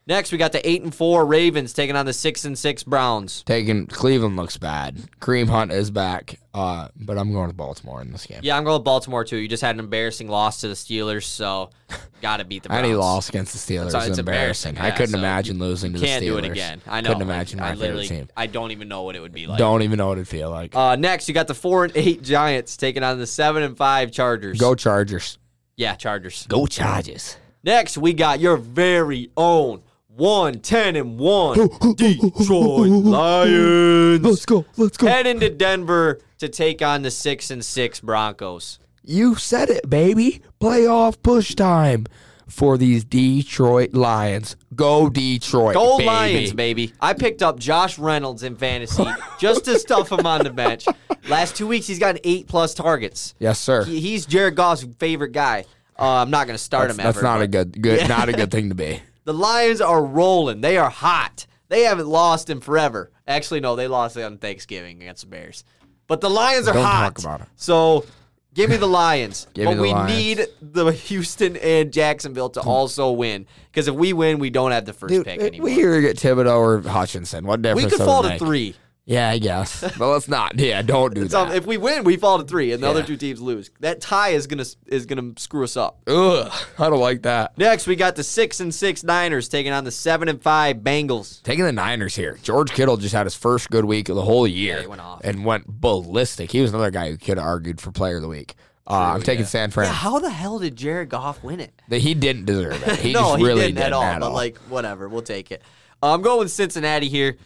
Next, 0.07 0.31
we 0.31 0.37
got 0.37 0.51
the 0.51 0.67
eight 0.69 0.83
and 0.83 0.93
four 0.93 1.25
Ravens 1.25 1.73
taking 1.73 1.95
on 1.95 2.05
the 2.05 2.13
six 2.13 2.45
and 2.45 2.55
six 2.55 2.83
Browns. 2.83 3.41
Taking 3.43 3.87
Cleveland 3.87 4.35
looks 4.35 4.55
bad. 4.55 4.97
Kareem 5.19 5.49
Hunt 5.49 5.71
is 5.71 5.89
back, 5.89 6.39
uh, 6.53 6.89
but 6.95 7.17
I'm 7.17 7.33
going 7.33 7.49
to 7.49 7.55
Baltimore 7.55 8.01
in 8.03 8.11
this 8.11 8.27
game. 8.27 8.41
Yeah, 8.43 8.55
I'm 8.55 8.63
going 8.63 8.77
to 8.77 8.83
Baltimore 8.83 9.23
too. 9.23 9.37
You 9.37 9.47
just 9.47 9.63
had 9.63 9.75
an 9.75 9.79
embarrassing 9.79 10.27
loss 10.27 10.61
to 10.61 10.67
the 10.67 10.75
Steelers, 10.75 11.23
so 11.23 11.71
got 12.21 12.37
to 12.37 12.45
beat 12.45 12.61
the 12.61 12.69
Browns. 12.69 12.85
Any 12.85 12.93
loss 12.93 13.29
against 13.29 13.53
the 13.53 13.57
Steelers 13.57 13.87
is 13.87 14.19
embarrassing. 14.19 14.19
embarrassing, 14.19 14.77
I 14.77 14.91
couldn't 14.91 15.13
so 15.13 15.17
imagine 15.17 15.57
losing 15.57 15.93
to 15.93 15.99
the 15.99 16.05
Steelers. 16.05 16.09
Can't 16.09 16.25
do 16.25 16.37
it 16.37 16.45
again. 16.45 16.81
I 16.85 17.01
know. 17.01 17.07
Couldn't 17.07 17.23
imagine 17.23 17.59
I, 17.59 17.63
my 17.63 17.69
I 17.69 17.73
literally, 17.73 18.07
favorite 18.07 18.25
team. 18.27 18.33
I 18.37 18.45
don't 18.45 18.69
even 18.69 18.87
know 18.87 19.01
what 19.01 19.15
it 19.15 19.21
would 19.21 19.33
be 19.33 19.47
like. 19.47 19.57
Don't 19.57 19.81
even 19.81 19.97
know 19.97 20.09
what 20.09 20.19
it'd 20.19 20.27
feel 20.27 20.51
like. 20.51 20.75
Uh, 20.75 20.95
next, 20.97 21.27
you 21.27 21.33
got 21.33 21.47
the 21.47 21.55
four 21.55 21.83
and 21.83 21.93
eight 21.95 22.21
Giants 22.21 22.77
taking 22.77 23.01
on 23.01 23.17
the 23.17 23.25
seven 23.25 23.63
and 23.63 23.75
five 23.75 24.11
Chargers. 24.11 24.59
Go 24.59 24.75
Chargers. 24.75 25.39
yeah, 25.77 25.95
Chargers. 25.95 26.45
Go 26.45 26.67
Chargers. 26.67 27.37
Next, 27.63 27.97
we 27.97 28.13
got 28.13 28.39
your 28.39 28.57
very 28.57 29.31
own 29.35 29.81
one 30.15 30.59
ten 30.59 30.95
and 30.95 31.17
one 31.19 31.57
Detroit 31.95 32.89
Lions. 32.89 34.23
Let's 34.25 34.45
go. 34.45 34.65
Let's 34.77 34.97
go. 34.97 35.07
Heading 35.07 35.39
to 35.41 35.49
Denver 35.49 36.19
to 36.39 36.49
take 36.49 36.81
on 36.81 37.01
the 37.01 37.11
six 37.11 37.51
and 37.51 37.63
six 37.63 37.99
Broncos. 37.99 38.79
You 39.03 39.35
said 39.35 39.69
it, 39.69 39.89
baby. 39.89 40.41
Playoff 40.59 41.21
push 41.21 41.53
time 41.53 42.05
for 42.47 42.77
these 42.77 43.03
Detroit 43.03 43.93
Lions. 43.93 44.55
Go 44.75 45.09
Detroit. 45.09 45.73
Go 45.75 45.97
baby. 45.97 46.07
Lions, 46.07 46.53
baby. 46.53 46.93
I 46.99 47.13
picked 47.13 47.43
up 47.43 47.59
Josh 47.59 47.99
Reynolds 47.99 48.43
in 48.43 48.55
fantasy 48.55 49.05
just 49.39 49.65
to 49.65 49.77
stuff 49.79 50.11
him 50.11 50.25
on 50.25 50.43
the 50.43 50.49
bench. 50.49 50.85
Last 51.27 51.55
two 51.55 51.67
weeks, 51.67 51.87
he's 51.87 51.99
gotten 51.99 52.19
eight 52.23 52.47
plus 52.47 52.73
targets. 52.73 53.33
Yes, 53.39 53.59
sir. 53.59 53.83
He- 53.83 53.99
he's 53.99 54.25
Jared 54.25 54.55
Goff's 54.55 54.85
favorite 54.99 55.31
guy. 55.33 55.65
Uh, 55.97 56.03
I'm 56.21 56.29
not 56.29 56.45
going 56.45 56.57
to 56.57 56.63
start 56.63 56.87
That's, 56.89 56.99
him 56.99 57.03
that's 57.05 57.17
ever. 57.17 57.23
not 57.25 57.41
a 57.41 57.47
good, 57.47 57.81
good, 57.81 57.99
Yeah. 58.01 58.07
not 58.07 58.27
a 58.29 58.33
good 58.33 58.51
thing 58.51 58.69
to 58.69 58.75
be. 58.75 59.01
The 59.25 59.33
Lions 59.33 59.81
are 59.81 60.03
rolling. 60.03 60.61
They 60.61 60.77
are 60.77 60.89
hot. 60.89 61.45
They 61.67 61.81
haven't 61.83 62.07
lost 62.07 62.49
in 62.49 62.61
forever. 62.61 63.11
Actually, 63.27 63.59
no, 63.59 63.75
they 63.75 63.87
lost 63.87 64.17
on 64.17 64.37
Thanksgiving 64.37 65.01
against 65.01 65.21
the 65.23 65.27
Bears. 65.27 65.63
But 66.07 66.21
the 66.21 66.29
Lions 66.29 66.67
are 66.67 66.73
Don't 66.73 66.83
hot. 66.83 67.15
talk 67.15 67.19
about 67.19 67.41
it. 67.41 67.47
So 67.55 68.05
give 68.53 68.69
me 68.69 68.77
the 68.77 68.87
Lions. 68.87 69.47
Give 69.55 69.65
but 69.65 69.75
the 69.75 69.81
we 69.81 69.91
Lions. 69.91 70.15
need 70.15 70.47
the 70.61 70.91
Houston 70.91 71.57
and 71.57 71.91
Jacksonville 71.91 72.51
to 72.51 72.61
also 72.61 73.11
win. 73.11 73.47
Because 73.71 73.87
if 73.87 73.95
we 73.95 74.13
win, 74.13 74.37
we 74.37 74.51
don't 74.51 74.71
have 74.71 74.85
the 74.85 74.93
first 74.93 75.11
Dude, 75.13 75.25
pick 75.25 75.41
eh, 75.41 75.45
anymore. 75.47 75.65
we 75.65 75.73
either 75.79 76.01
get 76.01 76.17
Thibodeaux 76.17 76.57
or 76.59 76.81
Hutchinson. 76.87 77.45
What 77.47 77.63
difference 77.63 77.85
We 77.85 77.89
could 77.89 77.97
does 77.97 78.07
fall 78.07 78.19
it 78.21 78.23
to 78.23 78.29
make? 78.29 78.39
three. 78.39 78.75
Yeah, 79.07 79.29
I 79.29 79.37
guess. 79.37 79.81
but 79.99 80.07
let's 80.09 80.27
not. 80.27 80.59
Yeah, 80.59 80.81
don't 80.81 81.13
do 81.13 81.29
So 81.29 81.45
that. 81.45 81.55
if 81.55 81.67
we 81.67 81.77
win, 81.77 82.03
we 82.03 82.17
fall 82.17 82.39
to 82.39 82.43
three, 82.43 82.71
and 82.71 82.81
the 82.81 82.89
other 82.89 83.01
Yeah. 83.01 83.05
two 83.05 83.17
teams 83.17 83.39
lose. 83.39 83.69
That 83.79 84.01
tie 84.01 84.29
is 84.29 84.47
gonna 84.47 84.65
is 84.87 85.05
gonna 85.05 85.33
screw 85.37 85.63
us 85.63 85.77
up. 85.77 85.99
Ugh, 86.07 86.51
I 86.79 86.89
don't 86.89 86.99
like 86.99 87.21
that. 87.21 87.55
Next, 87.57 87.85
we 87.85 87.95
got 87.95 88.15
the 88.15 88.23
six 88.23 88.59
and 88.59 88.73
six 88.73 89.03
Niners 89.03 89.47
taking 89.47 89.71
on 89.71 89.83
the 89.83 89.91
seven 89.91 90.27
and 90.27 90.41
five 90.41 90.77
Bengals. 90.77 91.43
Taking 91.43 91.65
the 91.65 91.71
Niners 91.71 92.15
here. 92.15 92.39
George 92.41 92.71
Kittle 92.71 92.97
just 92.97 93.13
had 93.13 93.27
his 93.27 93.35
first 93.35 93.69
good 93.69 93.85
week 93.85 94.09
of 94.09 94.15
the 94.15 94.23
whole 94.23 94.47
year 94.47 94.75
Yeah, 94.77 94.81
he 94.81 94.87
went 94.87 95.01
off. 95.01 95.21
and 95.23 95.45
went 95.45 95.67
ballistic. 95.67 96.51
He 96.51 96.61
was 96.61 96.71
another 96.73 96.89
guy 96.91 97.11
who 97.11 97.17
could 97.17 97.37
have 97.37 97.45
argued 97.45 97.79
for 97.79 97.91
player 97.91 98.15
of 98.15 98.21
the 98.23 98.27
week. 98.27 98.55
Uh, 98.87 99.13
I'm 99.15 99.21
taking 99.21 99.41
yeah. 99.45 99.47
San 99.49 99.71
Fran. 99.71 99.87
Yeah, 99.87 99.93
how 99.93 100.19
the 100.19 100.29
hell 100.29 100.57
did 100.59 100.75
Jared 100.75 101.09
Goff 101.09 101.43
win 101.43 101.59
it? 101.59 101.79
That 101.89 101.99
he 101.99 102.13
didn't 102.15 102.45
deserve 102.45 102.81
it. 102.87 102.99
He 103.01 103.13
no, 103.13 103.19
just 103.21 103.37
he 103.37 103.43
really 103.45 103.61
didn't, 103.67 103.79
at 103.83 103.93
all. 103.93 104.19
but 104.19 104.31
like, 104.31 104.57
whatever, 104.69 105.07
we'll 105.09 105.21
take 105.23 105.51
it. 105.51 105.61
Uh, 106.03 106.13
I'm 106.13 106.21
going 106.21 106.39
with 106.39 106.51
Cincinnati 106.51 107.07
here. 107.09 107.37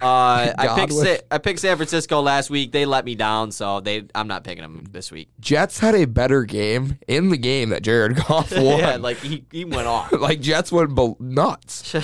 Uh, 0.00 0.52
I 0.58 0.74
picked 0.78 0.92
Sa- 0.92 1.16
I 1.30 1.38
picked 1.38 1.60
San 1.60 1.76
Francisco 1.76 2.20
last 2.20 2.50
week. 2.50 2.72
They 2.72 2.86
let 2.86 3.04
me 3.04 3.14
down, 3.14 3.50
so 3.50 3.80
they 3.80 4.04
I'm 4.14 4.28
not 4.28 4.44
picking 4.44 4.62
them 4.62 4.84
this 4.90 5.10
week. 5.10 5.28
Jets 5.40 5.78
had 5.78 5.94
a 5.94 6.06
better 6.06 6.44
game 6.44 6.98
in 7.08 7.30
the 7.30 7.36
game 7.36 7.70
that 7.70 7.82
Jared 7.82 8.16
Goff 8.16 8.52
won. 8.56 8.78
yeah, 8.78 8.96
like 8.96 9.18
he, 9.18 9.44
he 9.50 9.64
went 9.64 9.86
off. 9.88 10.12
like 10.20 10.40
Jets 10.40 10.70
went 10.70 10.94
bel- 10.94 11.16
nuts. 11.18 11.94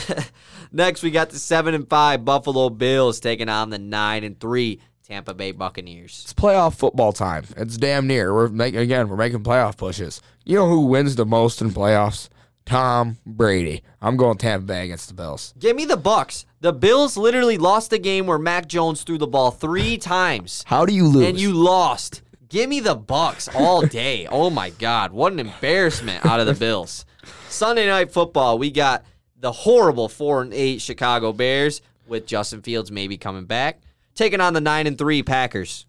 Next, 0.73 1.03
we 1.03 1.11
got 1.11 1.31
the 1.31 1.39
seven 1.39 1.75
and 1.75 1.89
five 1.89 2.25
Buffalo 2.25 2.69
Bills 2.69 3.21
taking 3.21 3.49
on 3.49 3.71
the 3.71 3.79
nine 3.79 4.25
and 4.25 4.39
three 4.41 4.81
Tampa 5.07 5.35
Bay 5.35 5.53
Buccaneers. 5.53 6.23
It's 6.25 6.35
playoff 6.35 6.75
football 6.75 7.12
time. 7.12 7.45
It's 7.57 7.77
damn 7.77 8.07
near. 8.07 8.35
We're 8.35 8.49
making 8.49 8.81
again. 8.81 9.09
We're 9.09 9.16
making 9.16 9.45
playoff 9.45 9.77
pushes. 9.77 10.21
You 10.45 10.57
know 10.57 10.69
who 10.69 10.87
wins 10.87 11.15
the 11.15 11.27
most 11.27 11.61
in 11.62 11.71
playoffs? 11.71 12.29
Tom 12.66 13.19
Brady. 13.27 13.83
I'm 14.01 14.16
going 14.16 14.39
Tampa 14.39 14.65
Bay 14.66 14.85
against 14.85 15.09
the 15.09 15.15
Bills. 15.15 15.53
Give 15.59 15.77
me 15.77 15.85
the 15.85 15.99
Bucs. 15.99 16.47
The 16.65 16.73
Bills 16.73 17.19
literally 17.19 17.59
lost 17.59 17.91
the 17.91 17.99
game 17.99 18.27
where 18.27 18.39
Mac 18.39 18.69
Jones 18.69 19.03
threw 19.03 19.19
the 19.19 19.27
ball 19.27 19.51
three 19.51 19.99
times. 19.99 20.65
How 20.66 20.86
do 20.86 20.95
you 20.95 21.07
lose? 21.07 21.27
and 21.28 21.39
you 21.39 21.53
lost. 21.53 22.23
Give 22.49 22.70
me 22.70 22.81
the 22.81 22.97
Bucs 22.97 23.55
all 23.55 23.82
day. 23.86 24.27
oh 24.31 24.49
my 24.49 24.70
God, 24.70 25.12
what 25.12 25.35
an 25.35 25.41
embarrassment 25.41 26.24
out 26.24 26.41
of 26.41 26.47
the 26.47 26.55
Bills. 26.55 27.05
Sunday 27.51 27.86
night 27.86 28.11
football, 28.11 28.57
we 28.57 28.70
got 28.70 29.05
the 29.39 29.53
horrible 29.53 30.09
four 30.09 30.41
and 30.41 30.55
eight 30.55 30.81
Chicago 30.81 31.35
Bears 31.35 31.82
with 32.09 32.27
Justin 32.27 32.62
Fields 32.62 32.91
maybe 32.91 33.19
coming 33.19 33.45
back, 33.45 33.82
taking 34.15 34.41
on 34.41 34.55
the 34.55 34.61
nine 34.62 34.86
and 34.86 34.97
three 34.97 35.23
Packers. 35.23 35.85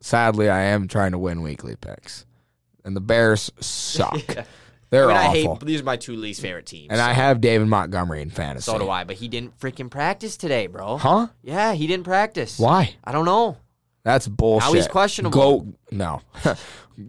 Sadly, 0.00 0.50
I 0.50 0.60
am 0.60 0.88
trying 0.88 1.12
to 1.12 1.18
win 1.18 1.40
weekly 1.40 1.74
picks, 1.76 2.26
and 2.84 2.94
the 2.94 3.00
Bears 3.00 3.50
suck. 3.60 4.20
They're 4.90 5.10
I 5.10 5.14
mean, 5.14 5.16
I 5.16 5.26
awful. 5.26 5.54
hate 5.56 5.66
these 5.66 5.80
are 5.80 5.84
my 5.84 5.96
two 5.96 6.16
least 6.16 6.40
favorite 6.40 6.66
teams. 6.66 6.88
and 6.90 7.00
I 7.00 7.12
have 7.12 7.40
David 7.40 7.68
Montgomery 7.68 8.22
in 8.22 8.30
fantasy. 8.30 8.70
so 8.70 8.78
do 8.78 8.88
I, 8.88 9.04
but 9.04 9.16
he 9.16 9.28
didn't 9.28 9.58
freaking 9.58 9.90
practice 9.90 10.36
today, 10.36 10.66
bro. 10.66 10.96
Huh? 10.96 11.26
Yeah, 11.42 11.74
he 11.74 11.86
didn't 11.86 12.04
practice. 12.04 12.58
Why? 12.58 12.94
I 13.04 13.12
don't 13.12 13.24
know. 13.26 13.58
That's 14.04 14.26
bullshit. 14.26 14.68
Now 14.68 14.74
he's 14.74 14.88
questionable. 14.88 15.38
Go 15.60 15.72
no. 15.90 16.22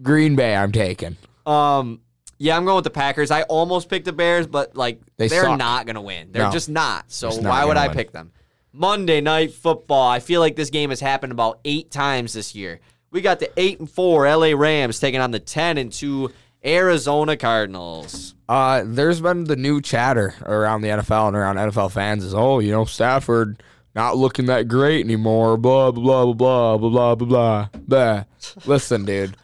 Green 0.02 0.36
Bay. 0.36 0.54
I'm 0.54 0.72
taking. 0.72 1.16
Um, 1.46 2.00
yeah, 2.38 2.56
I'm 2.56 2.64
going 2.64 2.76
with 2.76 2.84
the 2.84 2.90
Packers. 2.90 3.30
I 3.30 3.42
almost 3.42 3.88
picked 3.88 4.04
the 4.04 4.12
Bears, 4.12 4.46
but 4.46 4.76
like 4.76 5.00
They 5.16 5.28
they 5.28 5.38
are 5.38 5.44
suck. 5.44 5.58
not 5.58 5.86
gonna 5.86 6.02
win. 6.02 6.32
They're 6.32 6.44
No. 6.44 6.50
just 6.50 6.68
not. 6.68 7.10
So 7.10 7.28
Just 7.28 7.42
not 7.42 7.50
why 7.50 7.64
would 7.64 7.76
I 7.76 7.88
win. 7.88 7.96
pick 7.96 8.12
them? 8.12 8.32
Monday 8.72 9.20
night 9.20 9.52
football. 9.52 10.08
I 10.08 10.20
feel 10.20 10.40
like 10.40 10.54
this 10.56 10.70
game 10.70 10.90
has 10.90 11.00
happened 11.00 11.32
about 11.32 11.60
eight 11.64 11.90
times 11.90 12.32
this 12.34 12.54
year. 12.54 12.80
We 13.10 13.20
got 13.20 13.40
the 13.40 13.50
eight 13.58 13.80
and 13.80 13.90
four 13.90 14.26
LA 14.28 14.52
Rams 14.54 15.00
taking 15.00 15.20
on 15.20 15.30
the 15.32 15.40
ten 15.40 15.76
and 15.78 15.90
two 15.92 16.30
Arizona 16.64 17.36
Cardinals. 17.36 18.34
Uh, 18.48 18.82
there's 18.84 19.20
been 19.20 19.44
the 19.44 19.56
new 19.56 19.80
chatter 19.80 20.34
around 20.44 20.82
the 20.82 20.88
NFL 20.88 21.28
and 21.28 21.36
around 21.36 21.56
NFL 21.56 21.92
fans 21.92 22.24
is, 22.24 22.34
oh, 22.34 22.58
you 22.58 22.72
know, 22.72 22.84
Stafford 22.84 23.62
not 23.94 24.16
looking 24.16 24.46
that 24.46 24.68
great 24.68 25.04
anymore. 25.04 25.56
Blah 25.56 25.90
blah 25.92 26.24
blah 26.26 26.34
blah 26.34 26.76
blah 26.78 26.90
blah 26.90 27.14
blah 27.14 27.68
blah. 27.68 27.68
blah. 27.86 28.24
Listen, 28.66 29.04
dude. 29.04 29.36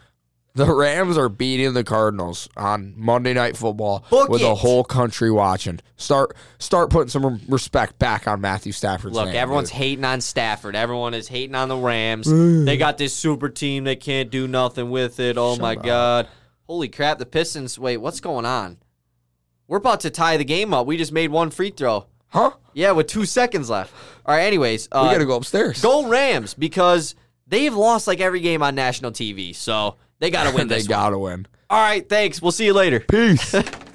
The 0.54 0.72
Rams 0.72 1.18
are 1.18 1.28
beating 1.28 1.74
the 1.74 1.84
Cardinals 1.84 2.48
on 2.56 2.94
Monday 2.96 3.34
Night 3.34 3.58
Football 3.58 4.06
Book 4.08 4.30
with 4.30 4.40
it. 4.40 4.44
the 4.44 4.54
whole 4.54 4.84
country 4.84 5.30
watching. 5.30 5.80
Start 5.96 6.34
start 6.58 6.88
putting 6.88 7.10
some 7.10 7.42
respect 7.46 7.98
back 7.98 8.26
on 8.26 8.40
Matthew 8.40 8.72
Stafford's 8.72 9.14
Look, 9.14 9.26
name, 9.26 9.36
everyone's 9.36 9.68
dude. 9.68 9.76
hating 9.76 10.04
on 10.06 10.22
Stafford. 10.22 10.74
Everyone 10.74 11.12
is 11.12 11.28
hating 11.28 11.54
on 11.54 11.68
the 11.68 11.76
Rams. 11.76 12.26
they 12.64 12.78
got 12.78 12.96
this 12.96 13.14
super 13.14 13.50
team. 13.50 13.84
They 13.84 13.96
can't 13.96 14.30
do 14.30 14.48
nothing 14.48 14.88
with 14.88 15.20
it. 15.20 15.36
Oh 15.36 15.56
my 15.56 15.74
god. 15.74 16.26
Holy 16.66 16.88
crap, 16.88 17.18
the 17.18 17.26
Pistons. 17.26 17.78
Wait, 17.78 17.98
what's 17.98 18.20
going 18.20 18.44
on? 18.44 18.78
We're 19.68 19.78
about 19.78 20.00
to 20.00 20.10
tie 20.10 20.36
the 20.36 20.44
game 20.44 20.72
up. 20.74 20.86
We 20.86 20.96
just 20.96 21.12
made 21.12 21.30
one 21.30 21.50
free 21.50 21.70
throw. 21.70 22.06
huh? 22.28 22.52
Yeah, 22.74 22.92
with 22.92 23.06
two 23.06 23.24
seconds 23.24 23.70
left. 23.70 23.92
All 24.24 24.34
right, 24.34 24.42
anyways. 24.44 24.88
Uh, 24.92 25.06
We 25.08 25.14
gotta 25.14 25.24
go 25.26 25.36
upstairs. 25.36 25.80
Go 25.80 26.08
Rams 26.08 26.54
because 26.54 27.14
they've 27.46 27.74
lost 27.74 28.06
like 28.06 28.20
every 28.20 28.40
game 28.40 28.62
on 28.62 28.74
national 28.74 29.12
TV. 29.12 29.54
So 29.54 29.96
they 30.18 30.30
got 30.30 30.48
to 30.48 30.50
win 30.56 30.68
they 30.68 30.78
one. 30.78 30.86
gotta 30.86 31.18
win. 31.18 31.46
All 31.70 31.80
right, 31.82 32.08
thanks. 32.08 32.40
We'll 32.42 32.52
see 32.52 32.66
you 32.66 32.74
later. 32.74 33.00
Peace. 33.00 33.54